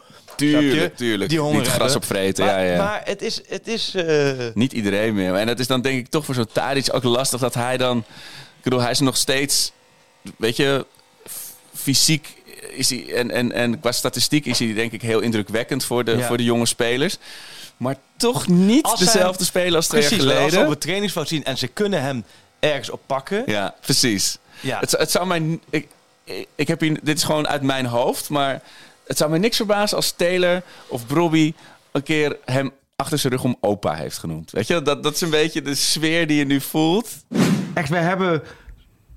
Tuurlijk, 0.48 0.96
tuurlijk. 0.96 1.30
Die 1.30 1.40
honger 1.40 1.58
Niet 1.60 1.68
gras 1.68 1.96
opvreten, 1.96 2.44
maar, 2.44 2.64
ja, 2.64 2.72
ja. 2.72 2.82
Maar 2.82 3.00
het 3.04 3.22
is... 3.22 3.40
Het 3.48 3.68
is 3.68 3.94
eh, 3.94 4.32
Niet 4.54 4.72
iedereen 4.72 5.14
meer. 5.14 5.34
En 5.34 5.48
het 5.48 5.58
is 5.60 5.66
dan 5.66 5.80
denk 5.80 5.98
ik 5.98 6.08
toch 6.08 6.24
voor 6.24 6.34
zo'n 6.34 6.48
Tadic 6.52 6.94
ook 6.94 7.02
lastig 7.02 7.40
dat 7.40 7.54
hij 7.54 7.76
dan... 7.76 7.98
Ik 7.98 8.62
bedoel, 8.62 8.80
hij 8.80 8.90
is 8.90 9.00
nog 9.00 9.16
steeds... 9.16 9.72
Weet 10.36 10.56
je, 10.56 10.86
fysiek 11.74 12.28
is 12.70 12.90
hij... 12.90 13.14
En, 13.14 13.30
en, 13.30 13.52
en 13.52 13.80
qua 13.80 13.92
statistiek 13.92 14.46
is 14.46 14.58
hij 14.58 14.74
denk 14.74 14.92
ik 14.92 15.02
heel 15.02 15.20
indrukwekkend 15.20 15.84
voor 15.84 16.04
de, 16.04 16.16
Ja. 16.16 16.26
voor 16.26 16.36
de 16.36 16.44
jonge 16.44 16.66
spelers. 16.66 17.16
Maar 17.76 17.96
toch 18.16 18.48
niet 18.48 18.84
Als 18.84 19.00
dezelfde 19.00 19.44
speler 19.44 19.76
als 19.76 19.86
twee 19.86 20.02
jaar 20.02 20.10
maar 20.10 20.20
als 20.20 20.32
ze 20.32 20.38
geleden. 20.38 20.64
op 20.64 20.70
het 20.70 20.80
trainingsveld 20.80 21.28
zien 21.28 21.44
en 21.44 21.58
ze 21.58 21.66
kunnen 21.66 22.02
hem 22.02 22.24
ergens 22.58 22.90
op 22.90 23.00
pakken... 23.06 23.42
Ja, 23.46 23.74
precies. 23.80 24.38
Ja. 24.60 24.78
Het, 24.80 24.90
het 24.90 25.10
zou 25.10 25.26
mij... 25.26 25.58
ik, 25.70 25.88
ik 26.54 26.68
heb 26.68 26.80
hier, 26.80 26.98
dit 27.02 27.16
is 27.16 27.24
gewoon 27.24 27.48
uit 27.48 27.62
mijn 27.62 27.86
hoofd, 27.86 28.28
maar 28.28 28.62
het 29.10 29.18
zou 29.18 29.30
mij 29.30 29.38
niks 29.38 29.56
verbazen 29.56 29.96
als 29.96 30.10
Taylor 30.10 30.62
of 30.86 31.06
Brobby 31.06 31.54
een 31.92 32.02
keer 32.02 32.38
hem 32.44 32.70
achter 32.96 33.18
zijn 33.18 33.32
rug 33.32 33.44
om 33.44 33.56
opa 33.60 33.94
heeft 33.94 34.18
genoemd. 34.18 34.50
Weet 34.50 34.66
je, 34.66 34.82
dat, 34.82 35.02
dat 35.02 35.14
is 35.14 35.20
een 35.20 35.30
beetje 35.30 35.62
de 35.62 35.74
sfeer 35.74 36.26
die 36.26 36.36
je 36.36 36.44
nu 36.44 36.60
voelt. 36.60 37.08
Echt, 37.74 37.88
wij 37.88 38.02
hebben 38.02 38.42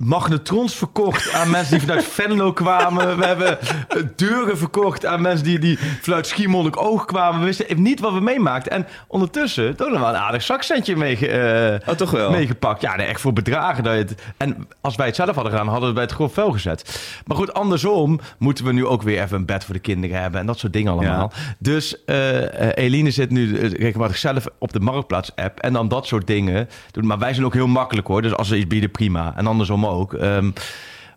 magnetrons 0.06 0.76
verkocht 0.76 1.34
aan 1.34 1.50
mensen 1.50 1.72
die 1.78 1.88
vanuit 1.88 2.06
Venlo 2.20 2.54
kwamen. 2.54 3.18
We 3.18 3.26
hebben 3.26 3.60
eh, 3.62 3.68
deuren 4.16 4.58
verkocht 4.58 5.06
aan 5.06 5.22
mensen 5.22 5.46
die, 5.46 5.60
die 5.60 5.80
vanuit 6.02 6.28
Schiermonnikoog 6.28 6.84
oog 6.86 7.06
kwamen. 7.06 7.40
We 7.40 7.46
wisten 7.46 7.66
even 7.68 7.84
niet 7.84 8.00
wat 8.00 8.14
we 8.14 8.20
meemaakten. 8.20 8.72
En 8.72 8.88
ondertussen 9.08 9.76
nog 9.78 10.00
wel 10.00 10.10
een 10.10 10.16
aardig 10.16 10.42
zakcentje 10.42 10.96
mee, 10.96 11.28
eh, 11.28 11.90
Oh, 11.90 11.96
toch 11.96 12.12
wel? 12.12 12.32
meegepakt. 12.32 12.82
Ja, 12.82 12.96
nee, 12.96 13.06
echt 13.06 13.22
voor 13.22 13.34
bedragen. 13.34 13.84
Dat 13.84 13.94
je 13.94 14.00
het, 14.00 14.16
en 14.38 14.68
als 14.82 14.96
wij 14.96 15.06
het 15.06 15.16
zelf 15.16 15.36
hadden 15.36 15.52
gedaan, 15.52 15.68
hadden 15.68 15.82
we 15.82 15.86
het 15.86 15.96
bij 15.96 16.04
het 16.04 16.14
grof 16.14 16.34
vuil 16.34 16.52
gezet. 16.52 17.00
Maar 17.26 17.38
goed, 17.38 17.54
andersom 17.54 18.20
moeten 18.38 18.66
we 18.66 18.72
nu 18.74 18.86
ook 18.86 19.02
weer 19.02 19.22
even 19.22 19.38
een 19.38 19.46
bed 19.46 19.66
voor 19.66 19.74
de 19.74 19.80
kinderen 19.80 20.22
hebben. 20.22 20.40
En 20.40 20.46
dat 20.46 20.60
soort 20.60 20.74
dingen 20.74 20.92
allemaal. 20.92 21.32
Dus 21.60 22.04
eh, 22.06 22.70
Eline 22.74 23.12
zit 23.12 23.30
nu 23.30 23.58
regelmatig 23.68 24.18
zelf 24.18 24.46
op 24.60 24.74
de 24.74 24.80
Marktplaats-app. 24.80 25.60
En 25.60 25.74
dan 25.74 25.88
dat 25.88 26.08
soort 26.08 26.28
dingen 26.28 26.70
doen. 26.92 27.06
Maar 27.06 27.20
wij 27.20 27.34
zijn 27.34 27.46
ook 27.46 27.54
heel 27.54 27.68
makkelijk 27.68 28.08
hoor. 28.08 28.22
Dus 28.22 28.34
als 28.36 28.48
ze 28.48 28.58
iets 28.58 28.68
bieden, 28.68 28.92
prima. 28.92 29.34
En 29.36 29.48
andersom 29.48 29.86
ook. 29.86 29.93
Ehm, 30.02 30.52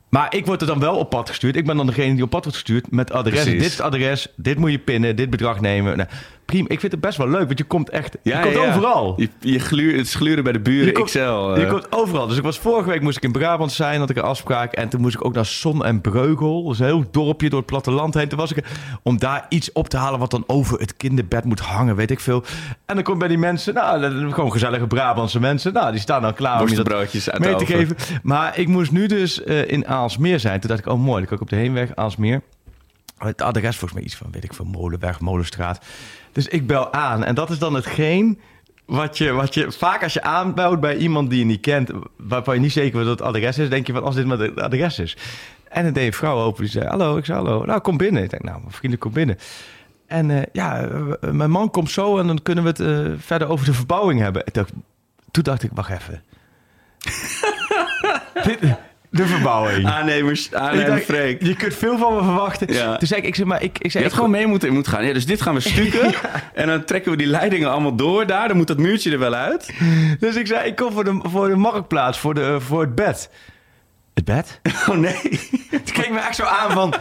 maar 0.09 0.35
ik 0.35 0.47
word 0.47 0.61
er 0.61 0.67
dan 0.67 0.79
wel 0.79 0.97
op 0.97 1.11
pad 1.11 1.29
gestuurd. 1.29 1.57
Ik 1.57 1.67
ben 1.67 1.77
dan 1.77 1.87
degene 1.87 2.15
die 2.15 2.25
op 2.25 2.31
pad 2.31 2.43
wordt 2.43 2.59
gestuurd 2.59 2.91
met 2.91 3.13
adres. 3.13 3.43
Precies. 3.43 3.53
Dit 3.53 3.71
is 3.71 3.77
het 3.77 3.81
adres. 3.81 4.29
Dit 4.37 4.59
moet 4.59 4.71
je 4.71 4.79
pinnen. 4.79 5.17
Dit 5.17 5.31
bedrag 5.31 5.61
nemen. 5.61 5.97
Nou, 5.97 6.09
prima. 6.47 6.69
Ik 6.69 6.81
vind 6.81 6.93
het 6.93 7.01
best 7.01 7.19
wel 7.19 7.29
leuk. 7.29 7.47
Want 7.47 7.59
je 7.59 7.65
komt 7.65 7.91
echt 7.91 8.17
je 8.23 8.41
komt 8.41 8.57
overal. 8.57 9.15
Je, 9.17 9.29
je 9.41 9.59
gluur, 9.59 9.97
het 9.97 10.11
gluren 10.13 10.45
bij 10.45 10.53
de 10.53 10.61
buren, 10.61 10.87
Je 10.87 10.93
komt- 10.93 11.07
XL. 11.09 11.19
eh. 11.19 11.57
Je 11.57 11.67
komt 11.67 11.93
overal. 11.93 12.27
Dus 12.27 12.37
ik 12.37 12.43
was 12.43 12.59
vorige 12.59 12.89
week 12.89 13.01
moest 13.01 13.17
ik 13.17 13.23
in 13.23 13.33
Brabant 13.33 13.73
zijn, 13.73 13.99
had 14.01 14.11
ik 14.11 14.17
een 14.17 14.23
afspraak. 14.23 14.73
En 14.73 14.89
toen 14.89 15.01
moest 15.01 15.15
ik 15.15 15.25
ook 15.25 15.35
naar 15.35 15.47
Son 15.47 15.85
en 15.85 16.01
Breugel. 16.01 16.63
Dat 16.65 16.73
is 16.73 16.79
een 16.79 16.85
heel 16.87 17.05
dorpje 17.11 17.49
door 17.49 17.59
het 17.59 17.69
platteland 17.69 18.15
heen. 18.15 18.29
Toen 18.29 18.39
was 18.39 18.53
ik 18.53 18.65
om 19.03 19.19
daar 19.19 19.47
iets 19.49 19.73
op 19.73 19.89
te 19.89 19.97
halen 19.97 20.19
wat 20.19 20.31
dan 20.31 20.45
over 20.47 20.79
het 20.79 20.97
kinderbed 20.97 21.45
moet 21.45 21.61
hangen, 21.61 21.97
weet 21.97 22.11
ik 22.11 22.21
veel. 22.21 22.45
En 22.87 22.95
dan 22.95 23.05
komt 23.05 23.19
bij 23.19 23.29
die 23.29 23.39
mensen, 23.39 23.75
nou, 23.75 24.33
gewoon 24.33 24.53
gezellige 24.53 24.87
Brabantse 24.87 25.41
mensen. 25.41 25.73
Nou, 25.73 25.91
die 25.91 26.01
staan 26.01 26.23
dan 26.23 26.35
klaar 26.35 26.61
om 26.61 26.69
je 26.69 26.75
dat 26.77 26.87
mee 27.39 27.55
te 27.57 27.67
geven. 27.67 27.97
Maar 28.23 28.59
ik 28.59 28.69
moest 28.69 28.91
nu 28.93 29.07
dus 29.07 29.43
eh, 29.45 29.71
in 29.71 29.87
Aalsmeer 29.87 30.41
zijn. 30.41 30.61
Toen 30.61 30.69
dacht 30.71 30.81
ik, 30.81 30.93
oh 30.93 30.99
mooi, 31.01 31.19
dan 31.19 31.27
kan 31.27 31.37
ik 31.37 31.43
op 31.43 31.49
de 31.51 31.57
heenweg 31.57 31.95
Aalsmeer. 31.95 32.43
Het 33.19 33.43
adres 33.43 33.77
volgens 33.77 33.93
mij 33.93 34.03
iets 34.03 34.15
van, 34.17 34.27
weet 34.31 34.45
ik 34.45 34.55
veel, 34.55 34.65
Molenweg, 34.65 35.21
Molenstraat. 35.21 35.85
Dus 36.37 36.49
ik 36.49 36.67
bel 36.67 36.93
aan. 36.93 37.25
En 37.25 37.35
dat 37.35 37.51
is 37.51 37.59
dan 37.59 37.75
hetgeen 37.75 38.41
wat 38.85 39.19
je, 39.19 39.33
wat 39.33 39.55
je 39.55 39.73
vaak 39.73 40.03
als 40.03 40.13
je 40.13 40.23
aanbelt 40.23 40.81
bij 40.81 40.97
iemand 40.97 41.31
die 41.31 41.39
je 41.39 41.45
niet 41.45 41.61
kent, 41.61 41.91
waarvan 42.17 42.55
je 42.55 42.61
niet 42.61 42.73
zeker 42.73 42.99
weet 42.99 43.07
wat 43.07 43.19
het 43.19 43.29
adres 43.29 43.59
is, 43.59 43.69
denk 43.69 43.87
je 43.87 43.93
van 43.93 44.03
als 44.03 44.15
dit 44.15 44.27
maar 44.27 44.39
het 44.39 44.61
adres 44.61 44.99
is. 44.99 45.17
En 45.69 45.85
dan 45.85 45.93
deed 45.93 46.07
een 46.07 46.13
vrouw 46.13 46.39
open 46.39 46.63
die 46.63 46.71
zei, 46.71 46.87
hallo, 46.87 47.17
ik 47.17 47.25
zei 47.25 47.39
hallo. 47.39 47.65
Nou, 47.65 47.81
kom 47.81 47.97
binnen. 47.97 48.23
Ik 48.23 48.31
denk, 48.31 48.43
nou, 48.43 48.59
mijn 48.61 48.73
vrienden, 48.73 48.99
kom 48.99 49.13
binnen. 49.13 49.39
En 50.07 50.31
eh, 50.31 50.43
ja, 50.53 50.83
eh, 50.83 51.31
mijn 51.31 51.51
man 51.51 51.71
komt 51.71 51.91
zo 51.91 52.19
en 52.19 52.27
dan 52.27 52.43
kunnen 52.43 52.65
we 52.65 52.71
het 52.71 52.81
eh, 52.81 53.13
verder 53.19 53.49
over 53.49 53.67
de 53.67 53.75
verbouwing 53.75 54.21
hebben. 54.21 54.45
Toen 55.31 55.43
dacht 55.43 55.63
ik, 55.63 55.71
wacht 55.75 55.91
even. 55.91 56.23
de 59.17 59.27
verbouwing. 59.27 59.87
Aannemers, 59.87 60.47
Ik 60.47 60.55
aannemer 60.55 60.87
dacht, 60.87 61.05
Freek. 61.05 61.43
Je 61.43 61.57
kunt 61.57 61.75
veel 61.75 61.99
van 61.99 62.15
me 62.15 62.23
verwachten. 62.23 62.73
Ja. 62.73 62.97
Toen 62.97 63.09
zei 63.09 63.21
ik, 63.21 63.27
ik 63.27 63.35
zeg 63.35 63.47
maar, 63.47 63.63
ik, 63.63 63.79
ik 63.79 63.83
Je 63.83 63.89
zei, 63.91 64.03
had 64.03 64.13
ik 64.13 64.19
gewoon 64.19 64.33
mee 64.33 64.47
moeten, 64.47 64.73
moeten 64.73 64.93
gaan. 64.93 65.05
Ja, 65.07 65.13
dus 65.13 65.27
dit 65.27 65.43
gaan 65.43 65.55
we 65.55 65.61
stukken. 65.61 66.15
En 66.55 66.67
dan 66.67 66.85
trekken 66.85 67.11
we 67.11 67.17
die 67.17 67.27
leidingen 67.27 67.71
allemaal 67.71 67.97
door 67.97 68.27
daar. 68.27 68.49
Dan 68.49 68.57
moet 68.57 68.67
dat 68.67 68.79
muurtje 68.79 69.13
er 69.13 69.19
wel 69.19 69.35
uit. 69.35 69.73
Dus 70.19 70.37
ik 70.37 70.47
zei, 70.47 70.69
ik 70.69 70.77
kom 70.77 70.93
voor 70.93 71.05
de, 71.05 71.21
voor 71.23 71.49
de 71.49 71.57
marktplaats, 71.57 72.19
voor, 72.19 72.35
de, 72.35 72.61
voor 72.61 72.81
het 72.81 72.95
bed. 72.95 73.31
Het 74.15 74.25
bed? 74.25 74.61
Oh 74.89 74.97
nee. 74.97 75.21
Toen 75.71 75.81
keek 75.93 76.11
me 76.11 76.19
echt 76.19 76.37
zo 76.37 76.45
aan 76.45 76.71
van, 76.71 76.95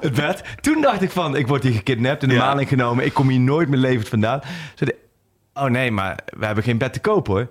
het 0.00 0.14
bed? 0.14 0.42
Toen 0.60 0.80
dacht 0.80 1.02
ik 1.02 1.10
van, 1.10 1.36
ik 1.36 1.46
word 1.46 1.62
hier 1.62 1.72
gekidnapt, 1.72 2.22
in 2.22 2.28
de 2.28 2.34
Ja. 2.34 2.44
maling 2.46 2.68
genomen. 2.68 3.04
Ik 3.04 3.14
kom 3.14 3.28
hier 3.28 3.40
nooit 3.40 3.68
meer 3.68 3.78
levend 3.78 4.08
vandaan. 4.08 4.40
Zei 4.74 4.90
oh 5.54 5.64
nee, 5.64 5.90
maar 5.90 6.18
we 6.38 6.46
hebben 6.46 6.64
geen 6.64 6.78
bed 6.78 6.92
te 6.92 7.00
koop 7.00 7.26
hoor. 7.26 7.48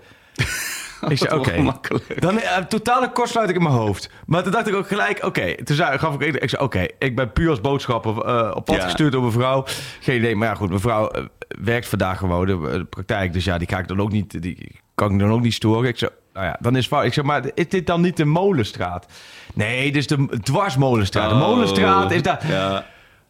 Ik 1.08 1.18
zei, 1.18 1.34
oké. 1.40 1.50
ongemakkelijk. 1.52 2.22
Dan 2.22 2.36
uh, 2.36 2.58
totale 2.58 3.12
kortsluiting 3.12 3.58
in 3.58 3.64
mijn 3.64 3.76
hoofd. 3.76 4.10
Maar 4.26 4.44
toen 4.44 4.52
dacht 4.52 4.68
ik 4.68 4.76
ook 4.76 4.88
gelijk, 4.88 5.24
oké. 5.26 5.56
Toen 5.64 5.76
zei, 5.76 5.98
gaf 5.98 6.20
ik, 6.20 6.36
ik 6.36 6.50
zei, 6.50 6.64
oké, 6.64 6.86
ik 7.00 7.16
ben 7.16 7.32
puur 7.32 7.50
als 7.50 7.62
boodschapper 7.62 8.22
eh, 8.26 8.52
op 8.56 8.66
pad 8.66 8.76
Ja. 8.76 8.82
gestuurd 8.84 9.12
door 9.12 9.24
mevrouw. 9.24 9.64
Geen 10.00 10.18
idee, 10.18 10.36
maar 10.36 10.48
ja 10.48 10.56
goed, 10.56 10.70
mevrouw 10.70 11.08
eh, 11.10 11.24
werkt 11.62 11.88
vandaag 11.88 12.18
gewoon 12.18 12.46
de, 12.46 12.58
de 12.78 12.86
praktijk. 12.86 13.34
Dus 13.34 13.44
ja, 13.46 13.58
die 13.58 13.68
ga 13.68 13.78
ik 13.80 13.88
dan 13.88 14.00
ook 14.02 14.12
niet, 14.12 14.42
die 14.42 14.76
kan 14.96 15.12
ik 15.14 15.20
dan 15.20 15.32
ook 15.32 15.42
niet 15.42 15.54
storen. 15.54 15.88
Ik 15.90 15.98
zei, 15.98 16.12
Nou 16.34 16.46
ja, 16.46 16.58
dan 16.60 16.76
is 16.76 16.88
fout. 16.88 17.06
Ik 17.06 17.14
zeg 17.14 17.24
maar, 17.24 17.42
is 17.54 17.70
dit 17.70 17.88
dan 17.88 18.02
niet 18.02 18.18
de 18.18 18.26
Molenstraat? 18.26 19.06
Nee, 19.54 19.84
dit 19.92 19.96
is 19.96 20.08
de 20.08 20.40
dwarsmolenstraat. 20.44 21.30
De 21.30 21.36
Oh, 21.36 21.42
Molenstraat 21.42 22.12
is 22.12 22.22
daar... 22.22 22.48
Ja. 22.48 22.86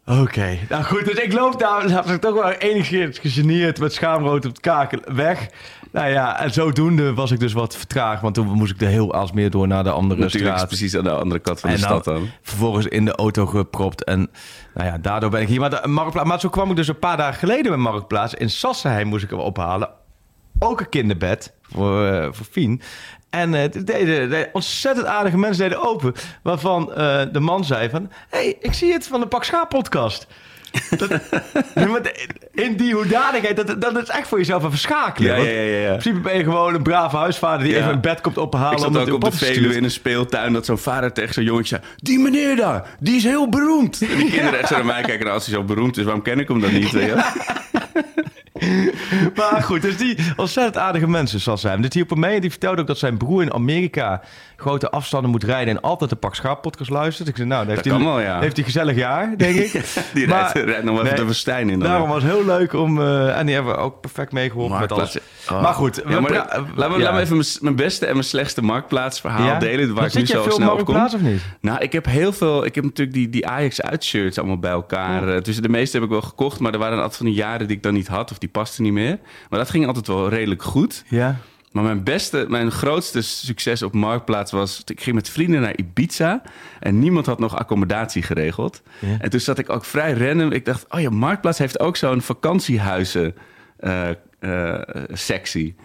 Oké, 0.10 0.58
nou 0.70 0.84
goed, 0.84 1.06
dus 1.06 1.20
ik 1.20 1.34
loop 1.34 1.60
daar, 1.60 1.90
was 1.90 2.12
ik 2.12 2.22
toch 2.22 2.34
wel 2.34 2.52
enigszins 2.52 3.20
gegeneerd 3.20 3.80
met 3.80 3.94
schaamrood 3.94 4.46
op 4.46 4.52
het 4.52 4.60
kaken 4.60 5.16
weg. 5.16 5.48
Nou 5.92 6.10
ja, 6.10 6.40
en 6.40 6.54
zodoende 6.54 7.14
was 7.14 7.32
ik 7.32 7.40
dus 7.40 7.54
wat 7.54 7.78
vertraagd, 7.78 8.22
want 8.22 8.36
toen 8.36 8.48
moest 8.48 8.74
ik 8.74 8.82
er 8.82 8.88
heel 8.88 9.14
als 9.14 9.32
meer 9.32 9.50
door 9.50 9.68
naar 9.68 9.84
de 9.84 9.92
andere 9.92 10.22
Natuurlijk 10.22 10.54
straat. 10.54 10.68
precies 10.68 10.96
aan 10.96 11.04
de 11.04 11.12
andere 11.12 11.40
kant 11.40 11.60
van 11.60 11.70
de 11.70 11.78
stad 11.78 12.04
dan. 12.04 12.30
Vervolgens 12.42 12.86
in 12.86 13.06
de 13.06 13.16
auto 13.16 13.46
gepropt 13.46 14.04
en 14.04 14.30
nou 14.74 14.88
ja, 14.88 14.98
daardoor 14.98 15.30
ben 15.30 15.42
ik 15.42 15.48
hier. 15.48 15.60
Maar, 15.60 15.70
de, 15.70 15.88
Marktplaats, 15.88 16.28
maar 16.28 16.40
zo 16.40 16.50
kwam 16.50 16.70
ik 16.70 16.76
dus 16.76 16.88
een 16.88 17.00
paar 17.00 17.18
dagen 17.18 17.40
geleden 17.40 17.72
bij 17.72 17.78
Marktplaats. 17.78 18.34
In 18.34 18.50
Sassenheim 18.50 19.08
moest 19.08 19.24
ik 19.24 19.30
hem 19.30 19.40
ophalen. 19.40 19.90
Ook 20.60 20.80
een 20.80 20.90
kinderbed 20.90 21.54
voor, 21.62 22.06
eh, 22.06 22.28
voor 22.32 22.46
Fien. 22.52 22.82
En 23.30 23.54
het 23.54 23.74
deden, 23.88 24.30
deden 24.30 24.50
ontzettend 24.54 25.06
aardige 25.08 25.38
mensen 25.38 25.64
deden 25.70 25.84
open. 25.88 26.14
Waarvan 26.42 26.94
eh, 26.94 27.22
de 27.32 27.40
man 27.40 27.66
zei 27.66 27.90
van... 27.90 28.12
hey, 28.30 28.58
ik 28.62 28.74
zie 28.74 28.94
het 28.94 29.08
van 29.08 29.20
de 29.20 29.28
Pak 29.28 29.44
Schaap 29.44 29.70
podcast. 29.70 30.28
Dat, 30.98 31.10
de- 31.10 32.28
in 32.54 32.76
die 32.76 32.94
hoedanigheid, 32.94 33.56
dat, 33.68 33.82
dat 33.82 33.98
is 33.98 34.08
echt 34.10 34.28
voor 34.28 34.38
jezelf 34.38 34.64
een 34.64 34.70
verschakelen. 34.70 35.38
Ja, 35.44 35.50
ja, 35.52 35.62
ja, 35.62 35.78
ja. 35.78 35.92
In 35.94 35.98
principe 35.98 36.20
ben 36.20 36.38
je 36.38 36.44
gewoon 36.44 36.74
een 36.76 36.84
brave 36.84 37.18
huisvader 37.18 37.64
die 37.66 37.74
Ja. 37.74 37.80
even 37.80 37.92
een 37.92 38.02
bed 38.02 38.22
komt 38.22 38.38
ophalen. 38.38 38.72
Ik 38.72 38.80
zat 38.80 38.98
ook 38.98 39.14
op 39.14 39.22
de 39.24 39.32
Veluwe 39.32 39.76
in 39.76 39.84
een 39.84 39.92
speeltuin 39.92 40.54
dat 40.54 40.66
zo'n 40.66 40.78
vader 40.78 41.14
tegen 41.14 41.34
zo'n 41.34 41.44
jongetje 41.44 41.68
zei... 41.82 41.82
Die 41.96 42.20
meneer 42.20 42.56
daar, 42.56 42.88
die 43.00 43.16
is 43.16 43.24
heel 43.24 43.50
beroemd. 43.50 44.02
En 44.02 44.18
die 44.18 44.32
kinderen 44.36 44.60
echt 44.60 44.68
zo 44.68 44.76
naar 44.76 44.86
mij 44.86 45.02
kijken. 45.02 45.20
Nou, 45.26 45.32
als 45.38 45.46
hij 45.46 45.56
zo 45.56 45.64
beroemd 45.64 45.98
is, 45.98 46.04
waarom 46.04 46.22
ken 46.22 46.40
ik 46.40 46.48
hem 46.48 46.62
dan 46.62 46.74
niet? 46.74 46.92
wel? 46.92 47.16
Maar 49.36 49.64
goed, 49.64 49.82
dus 49.82 49.98
die 49.98 50.18
ontzettend 50.36 50.78
aardige 50.78 51.08
mensen 51.08 51.40
zal 51.40 51.58
zijn. 51.58 51.82
Dit 51.82 51.94
hielp 51.94 52.10
hem 52.10 52.20
mee. 52.20 52.42
Die 52.42 52.50
vertelde 52.50 52.82
ook 52.82 52.88
dat 52.88 52.98
zijn 52.98 53.18
broer 53.18 53.42
in 53.42 53.54
Amerika 53.54 54.22
grote 54.58 54.90
afstanden 54.92 55.32
moet 55.32 55.44
rijden 55.44 55.76
en 55.76 55.82
altijd 55.82 56.10
de 56.10 56.16
Pak 56.16 56.36
Schaap 56.36 56.62
podcast 56.62 56.90
luistert. 56.90 57.28
Ik 57.28 57.36
zei, 57.36 57.48
nou, 57.48 57.68
heeft 57.68 57.84
Dat 57.84 57.94
hij, 57.94 58.04
wel, 58.04 58.20
ja. 58.20 58.40
heeft 58.40 58.56
hij 58.56 58.66
gezellig 58.66 58.96
jaar, 58.96 59.34
denk 59.38 59.56
ik. 59.56 59.72
Die 60.14 60.28
Maar- 60.28 60.52
rijdt, 60.54 60.70
rijdt 60.70 60.84
nog 60.84 60.96
wel 60.96 61.06
even 61.06 61.26
Nee, 61.46 61.66
de 61.66 61.72
in. 61.72 61.80
Daarom 61.80 62.10
was 62.10 62.24
het 62.24 62.32
heel 62.32 62.46
leuk 62.46 62.74
om... 62.74 63.02
eh, 63.02 63.38
en 63.40 63.46
die 63.46 63.56
hebben 63.56 63.74
we 63.74 63.80
ook 63.80 64.02
perfect 64.02 64.32
meegeholpen 64.32 64.80
met 64.80 64.92
alles. 64.92 65.18
Oh. 65.52 65.62
Maar 65.62 65.74
goed, 65.74 66.02
Ja, 66.08 66.20
maar 66.20 66.32
laat, 66.32 66.90
me, 66.90 66.98
ja. 66.98 67.04
laat 67.04 67.14
me 67.14 67.20
even 67.20 67.44
mijn, 67.62 67.76
beste 67.76 68.06
en 68.06 68.12
mijn 68.14 68.24
slechtste 68.26 68.62
marktplaatsverhaal 68.62 69.60
delen. 69.60 69.94
Waar 69.94 70.06
ik 70.06 70.14
nu 70.14 70.26
zo 70.26 70.44
op 70.44 70.52
snel 70.52 70.72
op 70.78 70.86
kom. 70.86 70.96
Of 70.96 71.20
niet? 71.22 71.42
Nou, 71.62 71.80
ik 71.80 71.92
heb 71.92 72.06
heel 72.06 72.34
veel. 72.34 72.66
Ik 72.66 72.76
heb 72.76 72.84
natuurlijk 72.84 73.18
die, 73.18 73.30
die 73.30 73.48
Ajax 73.48 73.82
uitshirts 73.82 74.38
allemaal 74.38 74.60
bij 74.60 74.72
elkaar. 74.72 75.36
Eh, 75.36 75.42
Dus 75.42 75.58
de 75.58 75.70
meeste 75.70 75.96
heb 75.96 76.06
ik 76.06 76.12
wel 76.12 76.22
gekocht, 76.22 76.60
maar 76.60 76.74
er 76.74 76.80
waren 76.80 76.96
altijd 76.98 77.16
van 77.18 77.26
die 77.26 77.36
jaren 77.36 77.68
die 77.68 77.78
ik 77.78 77.84
dan 77.84 77.94
niet 77.94 78.08
had 78.08 78.32
of 78.32 78.38
die 78.38 78.50
pasten 78.58 78.84
niet 78.84 78.94
meer. 78.94 79.20
Maar 79.50 79.60
dat 79.60 79.70
ging 79.70 79.88
altijd 79.88 80.08
wel 80.08 80.30
redelijk 80.30 80.64
goed. 80.64 81.04
Ja. 81.08 81.36
Maar 81.72 81.84
mijn 81.84 82.04
beste, 82.04 82.46
mijn 82.50 82.72
grootste 82.72 83.22
succes 83.22 83.82
op 83.82 83.94
Marktplaats 83.94 84.52
was... 84.52 84.82
Ik 84.86 85.02
ging 85.02 85.16
met 85.16 85.30
vrienden 85.30 85.62
naar 85.62 85.78
Ibiza 85.78 86.42
en 86.80 87.00
niemand 87.00 87.26
had 87.26 87.40
nog 87.40 87.56
accommodatie 87.56 88.22
geregeld. 88.22 88.82
Ja. 89.00 89.18
En 89.20 89.30
toen 89.30 89.40
zat 89.40 89.60
ik 89.60 89.70
ook 89.70 89.86
vrij 89.86 90.14
random. 90.14 90.52
Ik 90.52 90.66
dacht, 90.66 90.86
oh 90.90 91.00
ja, 91.00 91.10
Marktplaats 91.10 91.58
heeft 91.58 91.80
ook 91.80 91.98
zo'n 91.98 92.22
vakantiehuizen 92.22 93.36
eh, 93.78 94.10
eh, 94.40 94.80
sectie. 95.12 95.76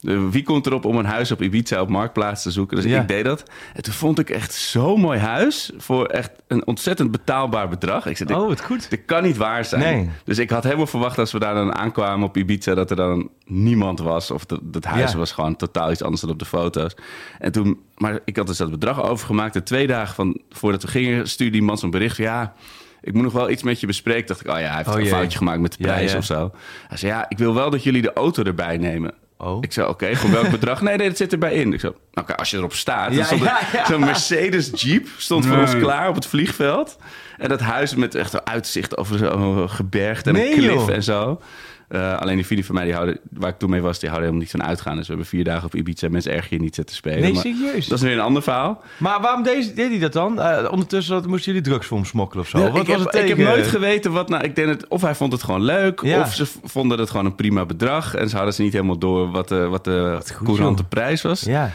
Eh, 0.00 0.18
Wie 0.30 0.42
komt 0.42 0.66
erop 0.66 0.84
om 0.84 0.96
een 0.96 1.04
huis 1.04 1.30
op 1.32 1.42
Ibiza 1.42 1.80
op 1.80 1.88
Marktplaats 1.88 2.42
te 2.42 2.50
zoeken? 2.50 2.76
Dus 2.76 2.84
Ja. 2.86 3.00
ik 3.00 3.08
deed 3.08 3.24
dat. 3.24 3.42
En 3.74 3.82
toen 3.82 3.92
vond 3.92 4.18
ik 4.18 4.30
echt 4.30 4.54
zo'n 4.54 5.00
mooi 5.00 5.18
huis 5.18 5.72
voor 5.76 6.06
echt 6.06 6.30
een 6.48 6.66
ontzettend 6.66 7.10
betaalbaar 7.10 7.68
bedrag. 7.68 8.06
Ik 8.06 8.16
zei, 8.16 8.34
Oh, 8.34 8.48
wat 8.48 8.60
goed. 8.60 8.90
dit 8.90 9.04
kan 9.06 9.22
niet 9.22 9.36
waar 9.36 9.64
zijn. 9.64 9.80
Nee. 9.80 10.10
Dus 10.24 10.38
ik 10.38 10.50
had 10.50 10.64
helemaal 10.64 10.86
verwacht 10.86 11.18
als 11.18 11.32
we 11.32 11.38
daar 11.38 11.54
dan 11.54 11.74
aankwamen 11.74 12.28
op 12.28 12.36
Ibiza... 12.36 12.74
dat 12.74 12.90
er 12.90 12.96
dan 12.96 13.30
niemand 13.44 13.98
was. 13.98 14.30
Of 14.30 14.44
dat 14.62 14.84
huis 14.84 15.12
Ja. 15.12 15.18
was 15.18 15.32
gewoon 15.32 15.56
totaal 15.56 15.90
iets 15.90 16.02
anders 16.02 16.20
dan 16.22 16.30
op 16.30 16.38
de 16.38 16.44
foto's. 16.44 16.94
En 17.38 17.52
toen, 17.52 17.80
maar 17.96 18.18
ik 18.24 18.36
had 18.36 18.46
dus 18.46 18.56
dat 18.56 18.70
bedrag 18.70 19.02
overgemaakt. 19.02 19.56
En 19.56 19.64
twee 19.64 19.86
dagen 19.86 20.14
van, 20.14 20.40
voordat 20.50 20.82
we 20.82 20.88
gingen 20.88 21.28
stuurde 21.28 21.52
die 21.52 21.62
man 21.62 21.78
zo'n 21.78 21.90
bericht 21.90 22.16
van... 22.16 22.24
ja, 22.24 22.54
ik 23.00 23.12
moet 23.12 23.22
nog 23.22 23.32
wel 23.32 23.50
iets 23.50 23.62
met 23.62 23.80
je 23.80 23.86
bespreken. 23.86 24.26
Dacht 24.26 24.40
ik, 24.40 24.46
oh 24.52 24.58
ja, 24.60 24.66
hij 24.66 24.76
heeft 24.76 24.88
Oh 24.88 24.94
een 24.94 25.00
jee. 25.02 25.10
foutje 25.10 25.38
gemaakt 25.38 25.60
met 25.60 25.72
de 25.78 25.84
Ja, 25.84 25.92
prijs 25.92 26.12
ja. 26.12 26.18
of 26.18 26.24
zo. 26.24 26.50
Hij 26.88 26.96
zei, 26.96 27.12
ja, 27.12 27.26
ik 27.28 27.38
wil 27.38 27.54
wel 27.54 27.70
dat 27.70 27.82
jullie 27.82 28.02
de 28.02 28.12
auto 28.12 28.42
erbij 28.42 28.76
nemen. 28.78 29.14
Oh. 29.38 29.58
Ik 29.60 29.72
zei, 29.72 29.88
oké, 29.88 30.16
voor 30.16 30.30
welk 30.30 30.50
bedrag? 30.50 30.80
Nee, 30.80 30.96
nee, 30.96 31.08
dat 31.08 31.16
zit 31.16 31.32
erbij 31.32 31.52
in. 31.54 31.72
Ik 31.72 31.80
zei, 31.80 31.92
oké, 32.14 32.36
als 32.36 32.50
je 32.50 32.56
erop 32.56 32.72
staat. 32.72 33.14
Ja, 33.14 33.24
stond 33.24 33.42
ja, 33.42 33.58
ja. 33.72 33.86
Zo'n 33.86 34.00
Mercedes 34.00 34.70
Jeep 34.74 35.08
stond 35.16 35.46
voor 35.46 35.56
ons 35.58 35.76
klaar 35.78 36.08
op 36.08 36.14
het 36.14 36.26
vliegveld. 36.26 36.96
En 37.36 37.48
dat 37.48 37.60
huis 37.60 37.94
met 37.94 38.14
echt 38.14 38.32
een 38.32 38.46
uitzicht 38.46 38.96
over 38.96 39.18
zo'n 39.18 39.70
gebergte 39.70 40.28
en 40.28 40.34
Nee, 40.34 40.48
een 40.52 40.58
klif 40.58 40.72
joh. 40.72 40.90
en 40.90 41.02
zo. 41.02 41.40
Eh, 41.88 42.18
alleen 42.18 42.34
die 42.36 42.44
vrienden 42.44 42.66
van 42.66 42.74
mij, 42.74 42.84
die 42.84 42.94
houden, 42.94 43.18
waar 43.30 43.48
ik 43.50 43.58
toen 43.58 43.70
mee 43.70 43.80
was, 43.80 43.98
die 43.98 44.08
houden 44.08 44.28
helemaal 44.28 44.50
niet 44.52 44.60
van 44.60 44.68
uitgaan. 44.68 44.96
Dus 44.96 45.02
we 45.06 45.08
hebben 45.12 45.26
vier 45.30 45.44
dagen 45.44 45.64
op 45.66 45.74
Ibiza 45.74 46.08
mensen 46.08 46.32
erg 46.32 46.48
je 46.48 46.58
niet 46.60 46.74
zitten 46.74 46.96
spelen. 46.96 47.20
Nee, 47.20 47.32
Maar 47.32 47.42
serieus? 47.42 47.86
Dat 47.86 47.98
is 47.98 48.04
weer 48.04 48.12
een 48.12 48.20
ander 48.20 48.42
verhaal. 48.42 48.82
Maar 48.98 49.20
waarom 49.20 49.42
deed, 49.42 49.76
deed 49.76 49.90
hij 49.90 49.98
dat 49.98 50.12
dan? 50.12 50.40
Eh, 50.40 50.70
ondertussen 50.72 51.14
dat- 51.14 51.26
moesten 51.26 51.52
jullie 51.52 51.68
drugs 51.68 51.86
voor 51.86 51.96
hem 51.96 52.06
smokkelen 52.06 52.44
of 52.44 52.50
zo? 52.50 52.58
Ja, 52.58 52.70
Wat 52.70 52.80
ik, 52.80 52.86
was 52.86 52.96
heb, 52.96 53.12
het 53.12 53.22
ik 53.22 53.28
heb 53.28 53.38
nooit 53.38 53.66
geweten 53.66 54.12
wat 54.12 54.28
nou. 54.28 54.44
Ik 54.44 54.56
denk 54.56 54.68
het, 54.68 54.88
of 54.88 55.02
hij 55.02 55.14
vond 55.14 55.32
het 55.32 55.42
gewoon 55.42 55.62
leuk, 55.62 56.00
Ja. 56.02 56.20
of 56.20 56.34
ze 56.34 56.46
vonden 56.64 56.98
het 56.98 57.10
gewoon 57.10 57.26
een 57.26 57.34
prima 57.34 57.64
bedrag. 57.66 58.14
En 58.14 58.28
ze 58.28 58.36
hadden 58.36 58.54
ze 58.54 58.62
niet 58.62 58.72
helemaal 58.72 58.98
door 58.98 59.30
wat 59.30 59.48
de, 59.48 59.66
wat 59.68 59.84
de 59.84 60.18
goed, 60.34 60.46
courante 60.46 60.80
joh. 60.82 60.90
prijs 60.90 61.22
was. 61.22 61.40
Ja. 61.40 61.70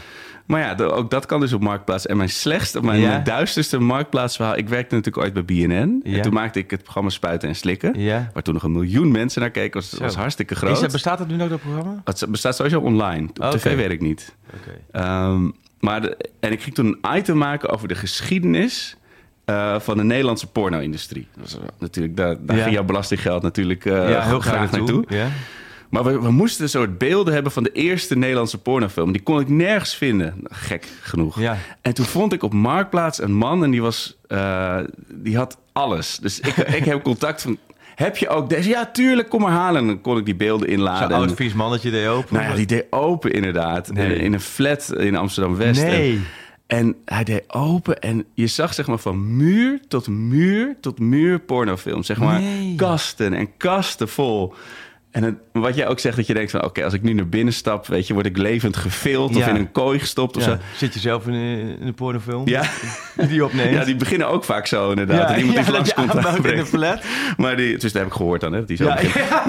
Maar 0.46 0.60
ja, 0.60 0.74
de- 0.74 0.92
ook 0.92 1.10
dat 1.10 1.26
kan 1.26 1.40
dus 1.40 1.52
op 1.52 1.60
Marktplaats. 1.62 2.06
En 2.06 2.16
mijn 2.16 2.28
slechtste, 2.28 2.82
mijn, 2.82 3.00
Ja. 3.00 3.08
mijn 3.08 3.24
duisterste 3.24 3.78
Marktplaatsverhaal... 3.78 4.56
Ik 4.56 4.68
werkte 4.68 4.94
natuurlijk 4.94 5.24
ooit 5.24 5.32
bij 5.32 5.44
BNN. 5.44 6.00
Ja. 6.04 6.16
En 6.16 6.22
toen 6.22 6.32
maakte 6.32 6.58
ik 6.58 6.70
het 6.70 6.82
programma 6.82 7.10
Spuiten 7.10 7.48
en 7.48 7.54
Slikken. 7.56 8.00
Ja. 8.00 8.30
Waar 8.32 8.42
toen 8.42 8.54
nog 8.54 8.62
een 8.62 8.72
miljoen 8.72 9.10
mensen 9.10 9.40
naar 9.40 9.50
keken. 9.50 9.80
was, 9.80 9.92
was 9.98 10.14
hartstikke 10.14 10.54
Is 10.54 10.60
groot. 10.60 10.80
dat, 10.80 10.92
bestaat 10.92 11.18
dat 11.18 11.28
nu 11.28 11.36
nog, 11.36 11.48
dat 11.48 11.60
programma? 11.60 12.00
Het 12.04 12.24
bestaat 12.28 12.56
sowieso 12.56 12.80
online. 12.80 13.28
Op 13.40 13.50
tv 13.50 13.76
weet 13.76 13.90
ik 13.90 14.00
niet. 14.00 14.34
Oké. 14.54 14.78
Ehm, 14.92 15.50
maar 15.80 16.00
de- 16.00 16.16
en 16.40 16.52
ik 16.52 16.62
ging 16.62 16.74
toen 16.74 16.98
een 17.00 17.16
item 17.16 17.38
maken 17.38 17.68
over 17.68 17.88
de 17.88 17.94
geschiedenis... 17.94 18.96
eh, 19.44 19.80
van 19.80 19.96
de 19.96 20.04
Nederlandse 20.04 20.46
porno-industrie. 20.46 21.28
Dat 21.36 21.42
was, 21.52 21.54
eh, 21.62 21.68
natuurlijk, 21.78 22.16
daar, 22.16 22.36
daar 22.40 22.56
ging 22.58 22.74
jouw 22.74 22.84
belastinggeld 22.84 23.42
natuurlijk 23.42 23.84
eh, 23.84 24.24
heel 24.26 24.40
graag, 24.40 24.70
naartoe. 24.70 25.04
Ja. 25.08 25.28
Maar 25.92 26.04
we, 26.04 26.20
we 26.20 26.30
moesten 26.30 26.62
een 26.62 26.68
soort 26.70 26.98
beelden 26.98 27.34
hebben 27.34 27.52
van 27.52 27.62
de 27.62 27.72
eerste 27.72 28.16
Nederlandse 28.16 28.58
pornofilm. 28.58 29.12
Die 29.12 29.22
kon 29.22 29.40
ik 29.40 29.48
nergens 29.48 29.94
vinden. 29.94 30.34
Gek 30.44 30.86
genoeg. 31.00 31.40
Ja. 31.40 31.58
En 31.80 31.94
toen 31.94 32.04
vond 32.04 32.32
ik 32.32 32.42
op 32.42 32.52
Marktplaats 32.52 33.22
een 33.22 33.32
man 33.34 33.64
en 33.64 33.70
die, 33.70 33.82
was, 33.82 34.16
eh, 34.28 34.78
die 35.08 35.36
had 35.36 35.58
alles. 35.72 36.18
Dus 36.22 36.40
ik, 36.40 36.56
ik 36.78 36.84
heb 36.84 37.02
contact 37.02 37.42
van... 37.42 37.58
Heb 37.94 38.16
je 38.16 38.28
ook 38.28 38.48
deze? 38.48 38.68
Ja, 38.68 38.86
tuurlijk, 38.86 39.28
kom 39.28 39.40
maar 39.40 39.52
halen. 39.52 39.80
En 39.80 39.86
dan 39.86 40.00
kon 40.00 40.18
ik 40.18 40.24
die 40.24 40.34
beelden 40.34 40.68
inladen. 40.68 41.08
Zo'n 41.10 41.18
oud 41.18 41.32
vies 41.36 41.52
mannetje 41.52 41.90
deed 41.90 42.06
open. 42.06 42.34
nou 42.34 42.48
ja, 42.48 42.54
die 42.54 42.66
deed 42.66 42.86
open 42.90 43.32
inderdaad. 43.32 43.92
Nee. 43.92 44.14
In, 44.14 44.20
in 44.20 44.32
een 44.32 44.40
flat 44.40 44.92
in 44.96 45.16
Amsterdam-West. 45.16 45.82
Nee. 45.82 46.20
En, 46.66 46.96
hij 47.04 47.24
deed 47.24 47.44
open 47.54 48.00
en 48.00 48.24
je 48.34 48.46
zag 48.46 48.74
zeg 48.74 48.86
maar 48.86 48.98
van 48.98 49.36
muur 49.36 49.80
tot 49.88 50.08
muur 50.08 50.76
tot 50.80 50.98
muur 50.98 51.38
pornofilm. 51.38 52.02
Zeg 52.02 52.18
maar 52.18 52.40
Nee. 52.40 52.74
kasten 52.74 53.32
en 53.34 53.56
kasten 53.56 54.08
vol. 54.08 54.54
En 55.12 55.22
het- 55.22 55.34
wat 55.52 55.74
jij 55.74 55.88
ook 55.88 55.98
zegt, 55.98 56.16
dat 56.16 56.26
je 56.26 56.34
denkt 56.34 56.50
van... 56.50 56.64
oké, 56.64 56.84
als 56.84 56.92
ik 56.94 57.02
nu 57.02 57.12
naar 57.12 57.28
binnen 57.28 57.54
stap, 57.54 57.86
weet 57.86 58.06
je, 58.06 58.14
word 58.14 58.26
ik 58.26 58.36
levend 58.36 58.76
gefild... 58.76 59.34
Ja. 59.34 59.40
of 59.40 59.46
in 59.46 59.54
een 59.54 59.72
kooi 59.72 59.98
gestopt 59.98 60.36
of 60.36 60.44
Ja. 60.44 60.50
zo. 60.50 60.56
Zit 60.76 60.94
je 60.94 61.00
zelf 61.00 61.26
in 61.26 61.32
een, 61.32 61.78
in 61.80 61.86
een 61.86 61.94
pornofilm? 61.94 62.48
Ja. 62.48 62.62
Die 63.28 63.44
opneemt? 63.44 63.70
Ja, 63.74 63.84
die 63.84 63.96
beginnen 63.96 64.28
ook 64.28 64.44
vaak 64.44 64.66
zo 64.66 64.90
inderdaad. 64.90 65.28
Ja, 65.28 65.34
en 65.34 65.38
iemand 65.40 65.56
ja, 65.58 65.62
die 65.64 65.72
langs 65.72 65.94
komt 65.94 66.14
in 66.14 66.26
aanbrengt. 66.26 66.60
een 66.60 66.66
flat. 66.66 67.02
Maar 67.36 67.56
die, 67.56 67.72
dus 67.72 67.82
dat 67.82 67.92
heb 67.92 68.06
ik 68.06 68.12
gehoord 68.12 68.40
dan, 68.40 68.52
hè, 68.52 68.58
dat 68.58 68.68
die 68.68 68.76
zo 68.76 68.84
Ja. 68.84 68.98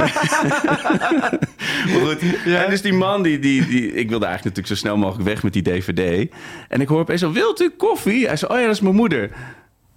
Maar 1.88 2.00
goed, 2.02 2.20
en 2.46 2.70
dus 2.70 2.82
die 2.82 2.94
man, 2.94 3.24
die, 3.24 3.40
die, 3.40 3.68
die, 3.68 3.86
ik 3.94 4.10
wilde 4.10 4.26
eigenlijk 4.26 4.56
natuurlijk 4.56 4.68
zo 4.68 4.76
snel 4.76 4.98
mogelijk 4.98 5.28
weg 5.30 5.44
met 5.44 5.54
die 5.54 5.62
dvd. 5.62 6.32
En 6.70 6.82
ik 6.82 6.88
hoor 6.88 7.00
opeens 7.00 7.22
zo, 7.22 7.32
wilt 7.32 7.62
u 7.62 7.70
koffie? 7.78 8.28
Hij 8.28 8.38
zei, 8.38 8.52
oh 8.54 8.58
ja, 8.60 8.66
dat 8.66 8.74
is 8.76 8.82
mijn 8.82 8.96
moeder. 8.96 9.30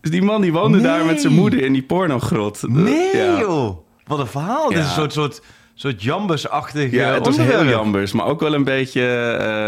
Dus 0.01 0.11
die 0.11 0.23
man 0.23 0.41
die 0.41 0.53
woonde 0.53 0.81
daar 0.81 1.05
met 1.05 1.21
zijn 1.21 1.33
moeder 1.33 1.63
in 1.63 1.73
die 1.73 1.83
pornogrot. 1.83 2.63
Nee, 2.69 3.17
ja. 3.17 3.39
joh. 3.39 3.85
Wat 4.07 4.19
een 4.19 4.27
verhaal. 4.27 4.69
Dit 4.69 4.79
is 4.79 4.85
Ja. 4.85 4.89
een 4.91 4.95
soort, 4.97 5.13
soort, 5.13 5.43
soort 5.79 6.03
jambus-achtig 6.03 6.91
Ja, 6.91 7.09
eh, 7.09 7.15
het 7.15 7.27
was 7.27 7.37
heel 7.37 7.65
jambers, 7.65 8.13
maar 8.13 8.27
ook 8.27 8.41
wel 8.41 8.55
een 8.55 8.65
beetje 8.65 9.01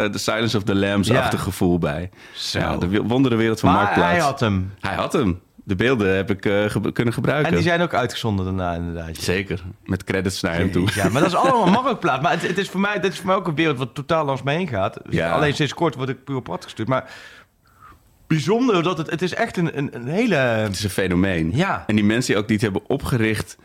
eh 0.05 0.11
The 0.11 0.19
Silence 0.19 0.57
of 0.57 0.63
the 0.63 0.75
Lambs-achtig 0.75 1.39
Ja. 1.39 1.45
gevoel 1.45 1.79
bij. 1.79 2.11
Zo. 2.35 2.59
Ja, 2.59 2.77
de 2.77 3.03
wondere 3.03 3.37
wereld 3.37 3.61
van 3.61 3.69
Maar 3.73 3.83
Marktplaats. 3.83 4.11
hij 4.13 4.21
had 4.21 4.41
hem. 4.41 4.73
Hij 4.81 4.95
had 4.95 5.13
hem. 5.13 5.41
De 5.65 5.75
beelden 5.77 6.17
heb 6.17 6.31
ik 6.31 6.45
eh, 6.47 6.65
ge- 6.65 6.93
kunnen 6.93 7.15
gebruiken. 7.15 7.49
En 7.49 7.55
die 7.55 7.63
zijn 7.69 7.81
ook 7.81 7.95
uitgezonden 7.95 8.45
daarna 8.45 8.75
inderdaad. 8.75 9.17
Zeker, 9.17 9.63
met 9.85 10.05
credits 10.05 10.41
naar 10.41 10.55
hem 10.55 10.73
toe. 10.73 10.89
Ja, 10.95 11.09
maar 11.09 11.23
dat 11.23 11.31
is 11.31 11.37
allemaal 11.51 11.83
marktplaats. 11.83 12.23
Maar 12.23 12.33
het, 12.33 12.43
het 12.47 12.59
is 12.59 12.69
voor 12.69 12.81
mij, 12.81 13.01
dit 13.01 13.13
is 13.13 13.19
voor 13.19 13.27
mij 13.27 13.37
ook 13.37 13.47
een 13.47 13.55
wereld 13.55 13.79
wat 13.79 13.95
totaal 13.95 14.25
langs 14.25 14.43
me 14.43 14.53
heen 14.53 14.69
gaat. 14.69 14.99
Ja. 15.11 15.31
Alleen 15.33 15.55
sinds 15.55 15.75
kort 15.75 15.95
word 15.95 16.09
ik 16.09 16.25
puur 16.25 16.37
op 16.37 16.45
pad 16.45 16.65
gestuurd. 16.65 16.89
Maar 16.89 17.11
bijzonder 18.27 18.83
dat 18.83 18.99
het, 18.99 19.11
het 19.11 19.23
is 19.23 19.35
echt 19.35 19.57
een, 19.57 19.79
een, 19.79 19.91
een 19.95 20.07
hele... 20.07 20.35
Het 20.35 20.75
is 20.75 20.85
een 20.85 20.91
fenomeen. 20.91 21.51
Ja. 21.55 21.85
En 21.87 21.95
die 21.97 22.05
mensen 22.05 22.33
die 22.33 22.43
ook 22.43 22.47
die 22.49 22.57
het 22.57 22.65
hebben 22.65 22.83
opgericht, 22.89 23.57
eh, 23.59 23.65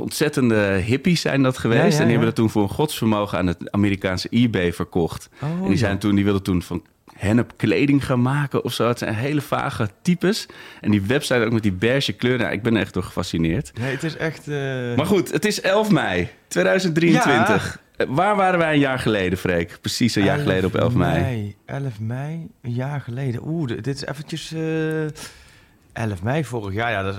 ontzettende 0.00 0.56
hippies 0.84 1.20
zijn 1.20 1.42
dat 1.42 1.58
geweest. 1.58 1.80
Ja, 1.82 1.88
ja, 1.88 1.92
en 1.98 2.02
die 2.02 2.08
hebben 2.08 2.26
dat 2.26 2.34
toen 2.34 2.50
voor 2.50 2.62
een 2.62 2.68
godsvermogen 2.68 3.38
aan 3.38 3.46
het 3.46 3.70
Amerikaanse 3.70 4.28
eBay 4.30 4.72
verkocht. 4.72 5.28
Oh, 5.42 5.48
en 5.62 5.68
die, 5.68 5.76
zijn 5.76 5.98
toen, 5.98 6.14
die 6.14 6.24
wilden 6.24 6.42
toen 6.42 6.62
van 6.62 6.82
hennep 7.16 7.52
kleding 7.56 8.04
gaan 8.06 8.22
maken 8.22 8.64
of 8.64 8.72
zo. 8.72 8.88
Het 8.88 8.98
zijn 8.98 9.14
hele 9.14 9.40
vage 9.40 9.88
types. 10.02 10.46
En 10.80 10.90
die 10.90 11.02
website 11.02 11.44
ook 11.44 11.52
met 11.52 11.62
die 11.62 11.72
beige 11.72 12.12
kleuren. 12.12 12.40
Nou, 12.40 12.52
ik 12.52 12.62
ben 12.62 12.74
er 12.74 12.80
echt 12.80 12.94
door 12.94 13.02
gefascineerd. 13.02 13.72
Nee, 13.80 13.90
het 13.92 14.02
is 14.02 14.16
echt... 14.16 14.48
eh, 14.48 14.56
Maar 14.96 15.06
goed, 15.06 15.32
het 15.32 15.44
is 15.44 15.60
11 15.60 15.90
mei 15.90 16.28
2023. 16.48 17.78
Eh, 17.96 18.06
Waar 18.08 18.36
waren 18.36 18.58
wij 18.58 18.72
een 18.72 18.78
jaar 18.78 18.98
geleden, 18.98 19.38
Freek? 19.38 19.78
Precies 19.80 20.14
een 20.14 20.24
jaar 20.24 20.38
geleden 20.38 20.64
op 20.64 20.74
11 20.74 20.94
mei. 20.94 21.56
11 21.66 22.00
mei, 22.00 22.46
een 22.62 22.72
jaar 22.72 23.00
geleden. 23.00 23.40
Oeh, 23.46 23.68
dit 23.68 23.84
dit 23.84 23.96
is 23.96 24.04
eventjes... 24.06 24.52
eh 24.52 24.60
11 25.94 26.22
mei 26.22 26.44
vorig 26.44 26.74
jaar. 26.74 26.90
Ja, 26.90 27.02
dat, 27.02 27.16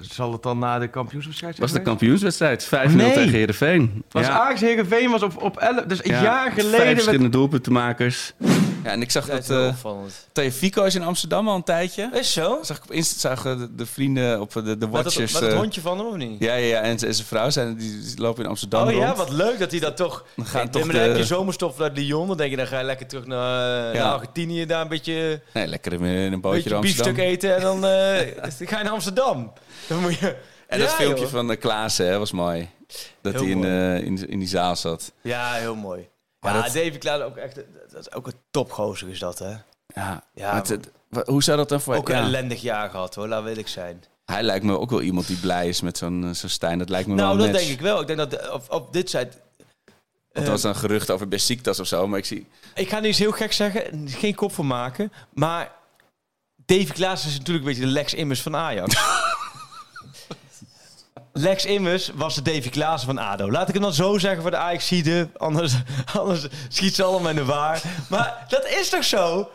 zal 0.00 0.32
het 0.32 0.42
dan 0.42 0.58
na 0.58 0.78
de 0.78 0.88
kampioenswedstrijd 0.88 1.56
zijn 1.56 1.68
was 1.68 1.76
de 1.76 1.82
kampioenswedstrijd. 1.84 2.66
5-0 2.66 2.68
Nee. 2.94 3.12
tegen 3.12 3.30
Heerenveen. 3.30 4.04
Was 4.10 4.26
ja. 4.26 4.40
Ajax 4.40 4.60
Heerenveen 4.60 5.10
was 5.10 5.22
op, 5.22 5.42
op 5.42 5.56
11... 5.56 5.84
Dus 5.84 6.04
een 6.04 6.10
Ja, 6.10 6.22
jaar 6.22 6.42
Vijf 6.52 6.54
geleden... 6.64 6.86
Met, 6.86 6.94
verschillende 6.94 7.28
doelpuntenmakers. 7.28 8.32
Ja, 8.84 8.90
en 8.90 9.02
ik 9.02 9.10
zag 9.10 9.26
Dat 9.26 9.46
dat 9.46 10.44
eh 10.44 10.50
Fico 10.50 10.84
is 10.84 10.94
in 10.94 11.02
Amsterdam 11.02 11.48
al 11.48 11.54
een 11.54 11.62
tijdje. 11.62 12.10
Is 12.12 12.32
zo? 12.32 12.58
Zag 12.62 12.76
ik 12.76 12.82
op 12.84 12.92
Insta 12.92 13.18
zagen 13.18 13.58
de, 13.58 13.74
de 13.74 13.86
vrienden 13.86 14.40
op 14.40 14.52
de, 14.52 14.78
de 14.78 14.88
watchers. 14.88 15.32
met 15.32 15.42
het 15.42 15.52
eh, 15.52 15.58
hondje 15.58 15.80
van 15.80 15.98
hem 15.98 16.06
of 16.06 16.16
niet? 16.16 16.40
Ja, 16.40 16.54
ja, 16.54 16.66
ja. 16.66 16.80
En, 16.80 16.90
en 16.90 17.14
zijn 17.14 17.26
vrouw 17.26 17.50
zijn, 17.50 17.76
die, 17.76 18.12
lopen 18.16 18.42
in 18.42 18.48
Amsterdam 18.48 18.86
Oh 18.86 18.92
ja, 18.92 19.14
wat 19.14 19.30
leuk 19.30 19.58
dat 19.58 19.70
hij 19.70 19.80
dat 19.80 19.96
toch... 19.96 20.24
Dan 20.36 20.46
gaan 20.46 20.70
toch 20.70 20.84
maar 20.84 20.92
dan 20.92 21.02
heb 21.02 21.12
je 21.12 21.18
de... 21.18 21.24
zomerstof 21.26 21.78
naar 21.78 21.90
Lyon. 21.92 22.28
Dan 22.28 22.36
denk 22.36 22.50
je, 22.50 22.56
dan 22.56 22.66
ga 22.66 22.78
je 22.78 22.84
lekker 22.84 23.06
terug 23.06 23.26
naar, 23.26 23.94
Ja. 23.94 24.02
naar 24.02 24.12
Argentinië. 24.12 24.66
Daar 24.66 24.80
een 24.82 24.88
beetje, 24.88 25.40
Nee, 25.52 25.66
lekker 25.66 25.92
in 25.92 26.02
een 26.02 26.40
bootje 26.40 26.56
beetje 26.56 26.70
door 26.70 26.80
biefstuk 26.80 27.06
Amsterdam. 27.06 27.32
eten. 27.32 27.56
En 27.56 27.62
dan 27.62 27.84
eh, 27.86 28.68
ga 28.68 28.78
je 28.78 28.84
naar 28.84 28.92
Amsterdam. 28.92 29.52
Dan 29.86 30.00
moet 30.00 30.18
je... 30.18 30.36
En 30.66 30.78
dat 30.78 30.94
filmpje 30.94 31.22
joh. 31.22 31.32
van 31.32 31.46
de 31.48 31.56
Klaassen 31.56 32.06
hè, 32.06 32.18
was 32.18 32.32
mooi. 32.32 32.68
Dat 33.20 33.32
Heel 33.32 33.42
hij 33.42 33.50
in, 33.50 33.58
mooi. 33.58 33.70
eh, 33.98 34.04
in, 34.06 34.28
in 34.28 34.38
die 34.38 34.48
zaal 34.48 34.76
zat. 34.76 35.12
Ja, 35.22 35.52
heel 35.52 35.74
mooi. 35.74 36.08
Maar 36.40 36.54
Ja, 36.54 36.62
dat- 36.62 36.72
Davy 36.72 36.98
Klaas 36.98 37.20
ook 37.20 37.36
echt... 37.36 37.54
Dat 37.90 38.00
is 38.00 38.12
ook 38.12 38.26
een 38.26 38.34
topgozer 38.50 39.08
is 39.08 39.18
dat, 39.18 39.38
hè? 39.38 39.54
Ja, 39.94 40.22
Ja, 40.34 40.54
het- 40.54 40.68
het- 40.68 40.90
hoe 41.26 41.42
zou 41.42 41.56
dat 41.56 41.68
dan 41.68 41.80
voor... 41.80 41.94
Ook 41.94 42.08
een 42.08 42.16
ja. 42.16 42.22
ellendig 42.22 42.60
jaar 42.60 42.90
gehad, 42.90 43.14
hoor. 43.14 43.28
Laat 43.28 43.42
wil 43.42 43.56
ik 43.56 43.68
zijn. 43.68 44.04
Hij 44.24 44.42
lijkt 44.42 44.64
me 44.64 44.78
ook 44.78 44.90
wel 44.90 45.02
iemand 45.02 45.26
die 45.26 45.36
blij 45.36 45.68
is 45.68 45.80
met 45.80 45.98
zo'n 45.98 46.24
eh, 46.24 46.30
zo'n 46.34 46.48
Stijn. 46.48 46.78
Dat 46.78 46.88
lijkt 46.88 47.08
me 47.08 47.14
Nou, 47.14 47.28
wel 47.28 47.36
dat 47.36 47.46
een 47.46 47.52
match. 47.52 47.64
denk 47.66 47.78
ik 47.78 47.84
wel. 47.84 48.00
Ik 48.00 48.06
denk 48.06 48.18
dat 48.18 48.50
op, 48.50 48.64
op 48.72 48.92
dit 48.92 49.10
site... 49.10 49.30
Want 50.32 50.46
er 50.46 50.52
was 50.52 50.62
een 50.62 50.76
gerucht 50.76 51.10
over 51.10 51.28
Besiktas 51.28 51.80
of 51.80 51.86
zo, 51.86 52.06
maar 52.08 52.18
ik 52.18 52.24
zie... 52.24 52.46
Ik 52.74 52.88
ga 52.88 53.00
nu 53.00 53.06
eens 53.06 53.18
heel 53.18 53.32
gek 53.32 53.52
zeggen, 53.52 54.08
geen 54.08 54.34
kop 54.34 54.52
van 54.52 54.66
maken, 54.66 55.12
maar 55.34 55.72
Davy 56.66 56.92
Klaas 56.92 57.26
is 57.26 57.32
natuurlijk 57.38 57.58
een 57.66 57.70
beetje 57.72 57.86
de 57.86 57.92
Lex 57.92 58.14
Immers 58.14 58.42
van 58.42 58.56
Ajax. 58.56 58.94
Lex 61.40 61.64
Immers 61.64 62.10
was 62.14 62.34
de 62.34 62.42
Davy 62.42 62.68
Klaas 62.68 63.04
van 63.04 63.18
ADO. 63.18 63.50
Laat 63.50 63.68
ik 63.68 63.74
hem 63.74 63.82
dan 63.82 63.92
zo 63.92 64.18
zeggen 64.18 64.42
voor 64.42 64.50
de 64.50 64.56
Ajaxide, 64.56 65.28
anders, 65.36 65.72
anders 66.20 66.46
schiet 66.68 66.94
ze 66.94 67.02
allemaal 67.02 67.30
in 67.30 67.36
de 67.36 67.44
waar. 67.44 67.82
Maar 68.08 68.46
dat 68.48 68.66
is 68.66 68.88
toch 68.88 69.04
zo? 69.04 69.48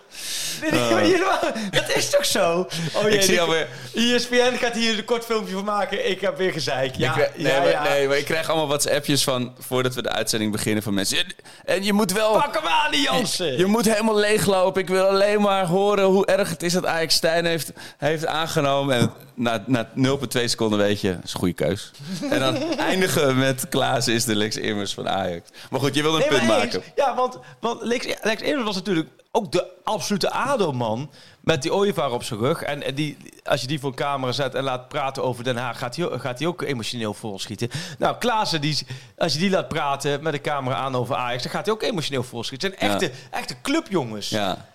Dat 1.72 1.96
is 1.96 2.10
toch 2.10 2.26
zo? 2.26 2.68
Oh 2.96 3.02
jee, 3.04 3.14
Ik 3.14 3.22
zie 3.22 3.42
alweer- 3.42 3.68
ESPN 3.94 4.56
gaat 4.56 4.74
hier 4.74 4.98
een 4.98 5.06
kort 5.06 5.26
filmpje 5.26 5.54
van 5.54 5.66
maken. 5.66 6.10
Ik 6.10 6.22
heb 6.22 6.38
weer 6.38 6.52
gezeik. 6.52 6.96
Ja, 6.96 7.16
ik, 7.18 7.38
nee, 7.38 7.52
ja, 7.54 7.60
maar, 7.60 7.70
ja. 7.70 7.84
nee, 7.84 8.08
maar 8.08 8.18
ik 8.18 8.26
krijg 8.26 8.50
allemaal 8.50 8.68
WhatsAppjes 8.68 9.24
van... 9.24 9.56
voordat 9.60 9.96
we 9.96 10.02
de 10.02 10.10
uitzending 10.10 10.52
beginnen 10.52 10.84
van 10.84 10.94
mensen... 10.94 11.26
En, 11.66 11.84
je 11.84 11.94
moet 11.94 12.12
wel... 12.12 12.32
Pak 12.34 12.54
hem 12.54 12.66
aan, 12.66 12.92
die 12.92 13.02
Jansen! 13.02 13.58
Je 13.58 13.66
moet 13.66 13.86
helemaal 13.86 14.18
leeglopen. 14.18 14.82
Ik 14.82 14.88
wil 14.88 15.06
alleen 15.08 15.42
maar 15.42 15.66
horen 15.66 16.06
hoe 16.06 16.26
erg 16.26 16.50
het 16.50 16.64
is 16.64 16.74
dat 16.74 16.86
Ajax 16.86 17.16
Stijn 17.16 17.46
heeft, 17.46 17.72
heeft 17.98 18.26
aangenomen. 18.26 18.96
En 18.96 19.12
na, 19.36 19.64
na 19.68 19.90
0,2 19.98 20.44
seconden 20.46 20.80
weet 20.80 21.02
je, 21.02 21.10
dat 21.14 21.24
is 21.24 21.34
een 21.34 21.40
goede 21.40 21.54
keus. 21.54 21.92
En 22.30 22.40
dan 22.40 22.56
eindigen 22.90 23.28
we 23.28 23.34
met 23.34 23.70
Klaas 23.70 24.08
is 24.08 24.26
de 24.26 24.36
Lex 24.36 24.58
Immers 24.58 24.94
van 24.94 25.10
Ajax. 25.10 25.50
Maar 25.70 25.80
goed, 25.80 25.96
je 25.96 26.02
wil 26.02 26.14
een 26.14 26.20
Nee, 26.20 26.28
punt 26.30 26.48
maken. 26.48 26.84
Ja, 26.96 27.16
want, 27.16 27.38
want 27.60 27.82
Lex, 27.82 28.06
Lex 28.22 28.42
Immers 28.42 28.66
was 28.66 28.76
natuurlijk 28.76 29.10
ook 29.36 29.52
de 29.52 29.68
absolute 29.84 30.32
ADO-man. 30.32 31.12
Met 31.42 31.62
die 31.62 31.74
ooievaar 31.74 32.12
op 32.12 32.24
zijn 32.24 32.40
rug. 32.40 32.62
En, 32.62 32.84
en 32.84 32.96
die, 32.96 33.18
als 33.44 33.62
je 33.62 33.68
die 33.68 33.80
voor 33.80 33.90
een 33.90 33.96
camera 33.96 34.32
zet 34.32 34.56
en 34.56 34.64
laat 34.64 34.88
praten 34.88 35.24
over 35.24 35.44
Den 35.44 35.58
Haag... 35.58 35.78
gaat 35.78 35.96
hij, 35.96 36.06
ook- 36.06 36.22
gaat 36.22 36.44
ook 36.44 36.62
emotioneel 36.62 37.14
volschieten. 37.14 37.70
Nou, 37.98 38.18
Klaassen, 38.18 38.62
die, 38.62 38.88
als 39.18 39.34
je 39.34 39.40
die 39.40 39.50
laat 39.50 39.68
praten 39.68 40.24
met 40.24 40.34
de 40.34 40.42
camera 40.42 40.76
aan 40.76 40.96
over 40.96 41.16
Ajax... 41.16 41.44
dan 41.44 41.52
gaat 41.52 41.66
hij 41.66 41.74
ook 41.74 41.82
emotioneel 41.82 42.24
volschieten. 42.24 42.70
Het 42.70 42.80
zijn 42.80 42.92
Ja. 42.92 43.00
echte, 43.00 43.12
echte 43.32 43.56
clubjongens. 43.62 44.30
Ja, 44.30 44.70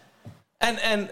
En, 0.57 0.77
en 0.79 1.11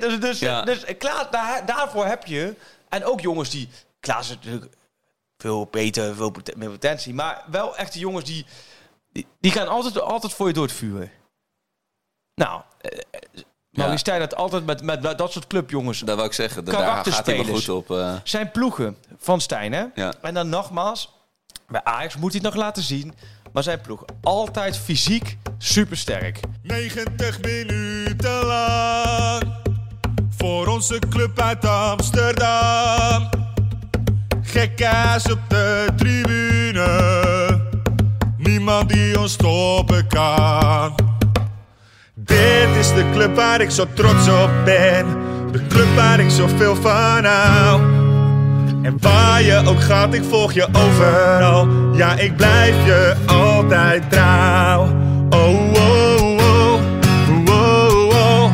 dus, 0.00 0.20
dus, 0.20 0.38
Ja. 0.38 0.62
dus 0.62 0.84
Klaas, 0.98 1.26
daar, 1.30 1.66
daarvoor 1.66 2.06
heb 2.06 2.26
je... 2.26 2.54
En 2.88 3.04
ook 3.04 3.20
jongens 3.20 3.50
die... 3.50 3.68
Klaas 4.00 4.28
is 4.30 4.34
natuurlijk 4.34 4.72
veel 5.38 5.66
beter, 5.70 6.14
veel 6.14 6.32
meer 6.56 6.70
potentie. 6.70 7.14
Maar 7.14 7.44
wel 7.50 7.76
echte 7.76 7.98
jongens 7.98 8.24
die... 8.24 8.46
Die, 9.12 9.26
die 9.40 9.50
gaan 9.52 9.68
altijd, 9.68 10.00
altijd 10.00 10.32
voor 10.32 10.46
je 10.46 10.52
door 10.52 10.64
het 10.66 10.72
vuur. 10.72 11.10
Nou, 12.34 12.60
eh, 12.80 12.90
Maurice 13.70 13.90
Ja. 13.92 13.96
Stijn 13.96 14.20
had 14.20 14.34
altijd 14.36 14.66
met, 14.66 14.82
met 14.82 15.02
dat 15.18 15.32
soort 15.32 15.46
clubjongens... 15.46 15.98
dat 16.00 16.16
wil 16.16 16.24
ik 16.24 16.32
zeggen. 16.32 16.64
Da- 16.64 16.72
Daar 16.72 17.04
gaat 17.06 17.26
hij 17.26 17.44
goed 17.44 17.68
op. 17.68 17.90
eh. 17.90 18.14
Zijn 18.24 18.50
ploegen 18.50 18.96
van 19.18 19.40
Stijn, 19.40 19.72
hè? 19.72 19.84
Ja. 19.94 20.12
En 20.22 20.34
dan 20.34 20.48
nogmaals, 20.48 21.12
bij 21.68 21.80
Ajax 21.84 22.16
moet 22.16 22.32
hij 22.32 22.40
het 22.44 22.54
nog 22.54 22.62
laten 22.64 22.82
zien. 22.82 23.14
Maar 23.52 23.62
zijn 23.62 23.80
ploeg 23.80 24.04
altijd 24.22 24.76
fysiek 24.78 25.36
supersterk. 25.58 26.40
90 26.62 27.40
minuten 27.40 28.44
lang 28.44 29.52
voor 30.36 30.66
onze 30.66 30.98
club 31.08 31.40
uit 31.40 31.64
Amsterdam. 31.64 33.28
Gekkaas 34.42 35.30
op 35.32 35.38
de 35.48 35.86
tribune, 35.96 37.60
niemand 38.36 38.88
die 38.88 39.18
ons 39.20 39.32
stoppen 39.32 40.06
kan. 40.06 40.94
Dit 42.24 42.68
is 42.78 42.88
de 42.88 43.04
club 43.12 43.36
waar 43.36 43.60
ik 43.60 43.70
zo 43.70 43.86
trots 43.94 44.28
op 44.28 44.50
ben, 44.64 45.06
de 45.52 45.66
club 45.68 45.94
waar 45.96 46.20
ik 46.20 46.30
zoveel 46.30 46.76
van 46.76 47.24
hou. 47.24 47.80
En 48.82 48.96
waar 49.00 49.42
je 49.42 49.62
ook 49.66 49.80
gaat, 49.80 50.14
ik 50.14 50.22
volg 50.28 50.52
je 50.52 50.68
overal. 50.72 51.68
Ja, 51.92 52.14
ik 52.18 52.36
blijf 52.36 52.74
je 52.84 53.14
altijd 53.26 54.10
trouw. 54.10 54.82
Oh, 55.30 55.72
oh, 55.72 56.20
oh, 56.20 56.40
oh, 56.40 56.80
oh, 57.46 58.08
oh. 58.08 58.52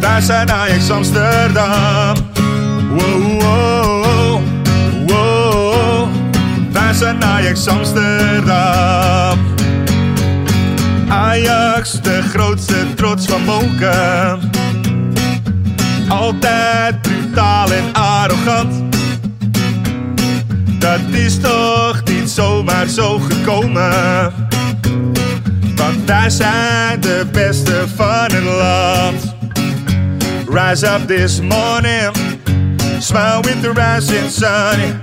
Daar 0.00 0.22
zijn 0.22 0.50
Ajax 0.50 0.90
Amsterdam. 0.90 2.14
Wow, 2.90 3.40
wow, 3.40 4.04
wow, 4.06 4.40
wow. 5.06 6.08
Daar 6.72 6.94
zijn 6.94 7.24
Ajax 7.24 7.68
Amsterdam. 7.68 9.38
Ajax, 11.08 12.00
de 12.02 12.22
grootste 12.22 12.94
trots 12.94 13.26
van 13.26 13.44
Monken. 13.44 14.50
Altijd 16.08 17.02
brutaal 17.02 17.72
en 17.72 17.92
arrogant. 17.92 18.74
Dat 20.78 21.00
is 21.10 21.40
toch 21.40 22.02
niet 22.04 22.30
zomaar 22.30 22.86
zo 22.86 23.18
gekomen. 23.18 24.32
Want 25.76 26.04
wij 26.06 26.30
zijn 26.30 27.00
de 27.00 27.26
beste 27.32 27.84
van 27.94 28.30
het 28.32 28.44
land. 28.44 29.34
Rise 30.48 30.86
up 30.86 31.06
this 31.08 31.40
morning, 31.40 32.12
smile 33.00 33.40
with 33.42 33.62
the 33.62 33.72
rising 33.72 34.30
sun. 34.30 35.00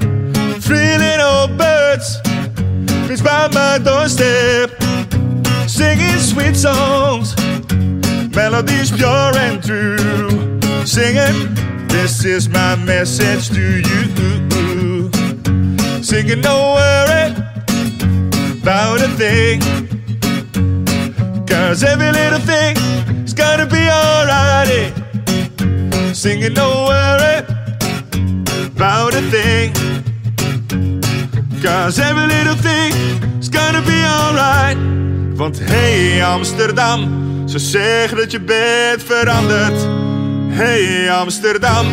Three 0.60 0.97
little 0.97 1.49
birds, 1.58 2.20
fits 3.06 3.22
by 3.22 3.47
my 3.52 3.80
doorstep, 3.84 4.72
singing 5.72 6.19
sweet 6.19 6.55
songs, 6.55 7.34
melodies 8.36 8.91
pure 8.91 9.32
and 9.45 9.63
true. 9.63 10.59
Singing, 10.86 11.53
this 11.88 12.26
is 12.26 12.49
my 12.49 12.76
message 12.76 13.49
to 13.49 13.65
you. 13.89 15.09
Singing, 16.03 16.41
don't 16.41 16.76
worry 16.76 17.26
about 18.61 18.99
a 19.01 19.09
thing. 19.22 19.61
Cause 21.47 21.84
every 21.84 22.11
little 22.11 22.39
thing 22.39 22.76
is 23.24 23.34
gonna 23.34 23.65
be 23.65 23.84
alright. 23.89 24.93
Singing, 26.13 26.53
don't 26.53 26.86
worry 26.91 27.38
about 28.76 29.13
a 29.15 29.22
thing. 29.32 29.72
Cause 31.61 31.97
every 31.99 32.28
little 32.28 32.55
thing 32.55 32.91
is 33.39 33.47
gonna 33.47 33.82
be 33.82 34.03
alright. 34.03 35.01
Want 35.42 35.60
hey 35.62 36.26
Amsterdam, 36.26 37.10
ze 37.48 37.60
zeggen 37.60 38.18
dat 38.18 38.32
je 38.32 38.39
bent 38.39 39.04
veranderd. 39.06 39.88
Hey 40.50 41.12
Amsterdam, 41.12 41.86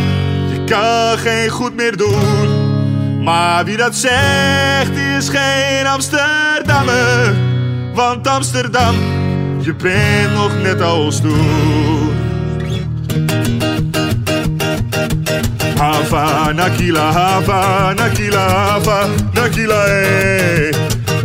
je 0.53 0.65
kan 0.65 1.19
geen 1.19 1.49
goed 1.49 1.75
meer 1.75 1.97
doen. 1.97 3.23
Maar 3.25 3.65
wie 3.65 3.77
dat 3.77 3.95
zegt 3.95 4.91
is 5.17 5.29
geen 5.29 5.87
Amsterdammer. 5.87 7.35
Want 7.95 8.27
Amsterdam, 8.27 8.95
je 9.61 9.75
bent 9.75 10.35
nog 10.35 10.63
net 10.63 10.81
als 10.81 11.21
toen. 11.21 12.11
Hava, 15.77 16.53
Nakila, 16.53 17.13
Hava, 17.13 17.93
Nakila, 17.93 18.49
Hava, 18.49 19.07
Nakila, 19.33 19.85
eh. 19.85 20.88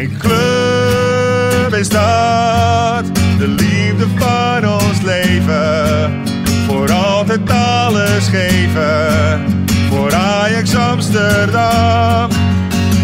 Een 0.00 0.16
club 0.18 1.74
in 1.74 1.84
stad, 1.84 3.04
de 3.38 3.48
liefde 3.48 4.06
van 4.16 4.72
ons 4.72 5.00
leven. 5.02 6.22
Voor 6.66 6.92
altijd 6.92 7.50
alles 7.50 8.28
geven, 8.28 9.44
voor 9.88 10.14
Ajax 10.14 10.76
Amsterdam. 10.76 12.30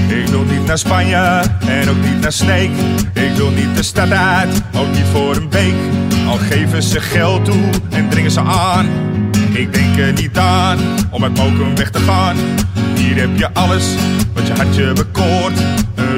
Ik 0.08 0.26
wil 0.26 0.42
niet 0.42 0.66
naar 0.66 0.78
Spanje 0.78 1.42
en 1.66 1.88
ook 1.88 2.02
niet 2.04 2.20
naar 2.20 2.32
Sneek. 2.32 2.70
Ik 3.12 3.32
wil 3.36 3.50
niet 3.50 3.76
de 3.76 3.82
stad 3.82 4.10
uit, 4.10 4.62
ook 4.74 4.92
niet 4.92 5.06
voor 5.12 5.36
een 5.36 5.50
week. 5.50 5.74
Al 6.28 6.36
geven 6.36 6.82
ze 6.82 7.00
geld 7.00 7.44
toe 7.44 7.70
en 7.90 8.08
dringen 8.08 8.30
ze 8.30 8.40
aan. 8.40 8.86
Ik 9.52 9.72
denk 9.72 9.98
er 9.98 10.12
niet 10.12 10.38
aan 10.38 10.78
om 11.10 11.22
uit 11.22 11.36
Mokum 11.36 11.76
weg 11.76 11.90
te 11.90 11.98
gaan. 11.98 12.36
Hier 12.94 13.16
heb 13.16 13.38
je 13.38 13.52
alles 13.52 13.94
wat 14.34 14.46
je 14.46 14.52
hartje 14.52 14.92
bekoort. 14.92 15.62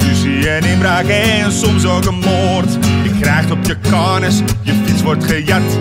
Ruzie 0.09 0.49
en 0.49 0.65
inbraak 0.65 1.07
en 1.07 1.53
soms 1.53 1.87
ook 1.87 2.05
een 2.05 2.19
moord. 2.19 2.73
Je 3.03 3.11
krijgt 3.21 3.51
op 3.51 3.67
je 3.67 3.77
karnes, 3.91 4.43
je 4.63 4.73
fiets 4.85 5.03
wordt 5.03 5.25
gejat. 5.25 5.79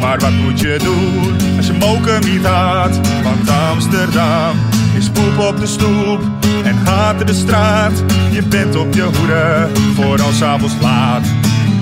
Maar 0.00 0.18
wat 0.18 0.32
moet 0.32 0.60
je 0.60 0.78
doen 0.82 1.56
als 1.56 1.66
je 1.66 1.72
Mokum 1.72 2.30
niet 2.30 2.46
had? 2.46 3.00
Want 3.22 3.50
Amsterdam 3.70 4.56
is 4.96 5.08
poep 5.08 5.38
op 5.38 5.60
de 5.60 5.66
stoep 5.66 6.20
en 6.64 6.76
haat 6.84 7.26
de 7.26 7.34
straat. 7.34 8.04
Je 8.30 8.42
bent 8.42 8.76
op 8.76 8.94
je 8.94 9.02
hoede 9.02 9.68
voor 9.94 10.22
als 10.22 10.42
avonds 10.42 10.74
laat. 10.80 11.26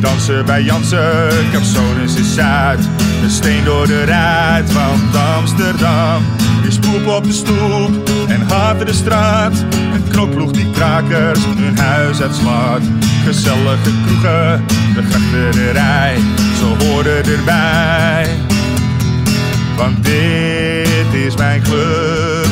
Dansen 0.01 0.45
bij 0.45 0.63
Jansen, 0.63 1.29
Capsones 1.53 2.15
is 2.15 2.35
Zuid. 2.35 2.89
Een 3.23 3.31
steen 3.31 3.65
door 3.65 3.87
de 3.87 4.05
ruit, 4.05 4.73
want 4.73 5.17
Amsterdam 5.37 6.23
is 6.63 6.79
poep 6.79 7.07
op 7.07 7.25
de 7.25 7.33
stoep 7.33 8.11
en 8.49 8.55
haat 8.55 8.81
in 8.81 8.87
de 8.87 8.93
straat. 8.93 9.53
Een 9.93 10.09
knokploeg 10.11 10.51
die 10.53 10.71
krakers 10.71 11.39
hun 11.57 11.79
huis 11.79 12.21
uitslaat. 12.21 12.83
Gezellige 13.25 13.91
kroegen, 14.07 14.65
de 14.95 15.03
grachterij, 15.11 16.17
ze 16.59 16.85
horen 16.85 17.25
erbij. 17.25 18.29
Want 19.77 20.05
dit 20.05 21.15
is 21.27 21.37
mijn 21.37 21.63
club, 21.63 22.49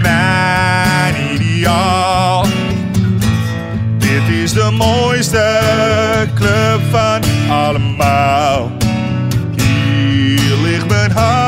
mijn 0.00 1.14
ideaal. 1.34 2.46
Dit 3.98 4.28
is 4.42 4.52
de 4.52 4.70
mooiste 4.76 5.60
club 6.34 6.80
van 6.90 7.50
allemaal. 7.50 8.70
Hier 9.56 10.56
ligt 10.62 10.88
mijn 10.88 11.10
hart, 11.10 11.47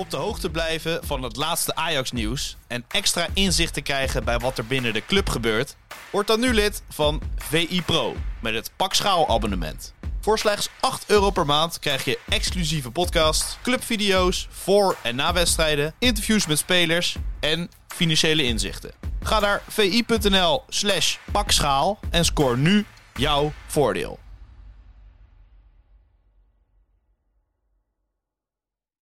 Op 0.00 0.10
de 0.10 0.16
hoogte 0.16 0.50
blijven 0.50 1.00
van 1.04 1.22
het 1.22 1.36
laatste 1.36 1.74
Ajax-nieuws 1.74 2.56
en 2.66 2.84
extra 2.88 3.26
inzicht 3.32 3.74
te 3.74 3.80
krijgen 3.80 4.24
bij 4.24 4.38
wat 4.38 4.58
er 4.58 4.66
binnen 4.66 4.92
de 4.92 5.04
club 5.06 5.28
gebeurt? 5.28 5.76
Word 6.10 6.26
dan 6.26 6.40
nu 6.40 6.54
lid 6.54 6.82
van 6.88 7.22
VI 7.36 7.82
Pro 7.82 8.16
met 8.40 8.54
het 8.54 8.70
Pakschaal-abonnement. 8.76 9.94
Voor 10.20 10.38
slechts 10.38 10.68
8 10.80 11.04
euro 11.06 11.30
per 11.30 11.46
maand 11.46 11.78
krijg 11.78 12.04
je 12.04 12.18
exclusieve 12.28 12.90
podcasts, 12.90 13.56
clubvideo's 13.62 14.46
voor 14.50 14.96
en 15.02 15.16
na 15.16 15.32
wedstrijden, 15.32 15.94
interviews 15.98 16.46
met 16.46 16.58
spelers 16.58 17.16
en 17.40 17.70
financiële 17.88 18.42
inzichten. 18.42 18.90
Ga 19.22 19.40
naar 19.40 19.62
vi.nl 19.68 20.62
slash 20.68 21.16
pakschaal 21.32 21.98
en 22.10 22.24
scoor 22.24 22.58
nu 22.58 22.84
jouw 23.14 23.52
voordeel. 23.66 24.18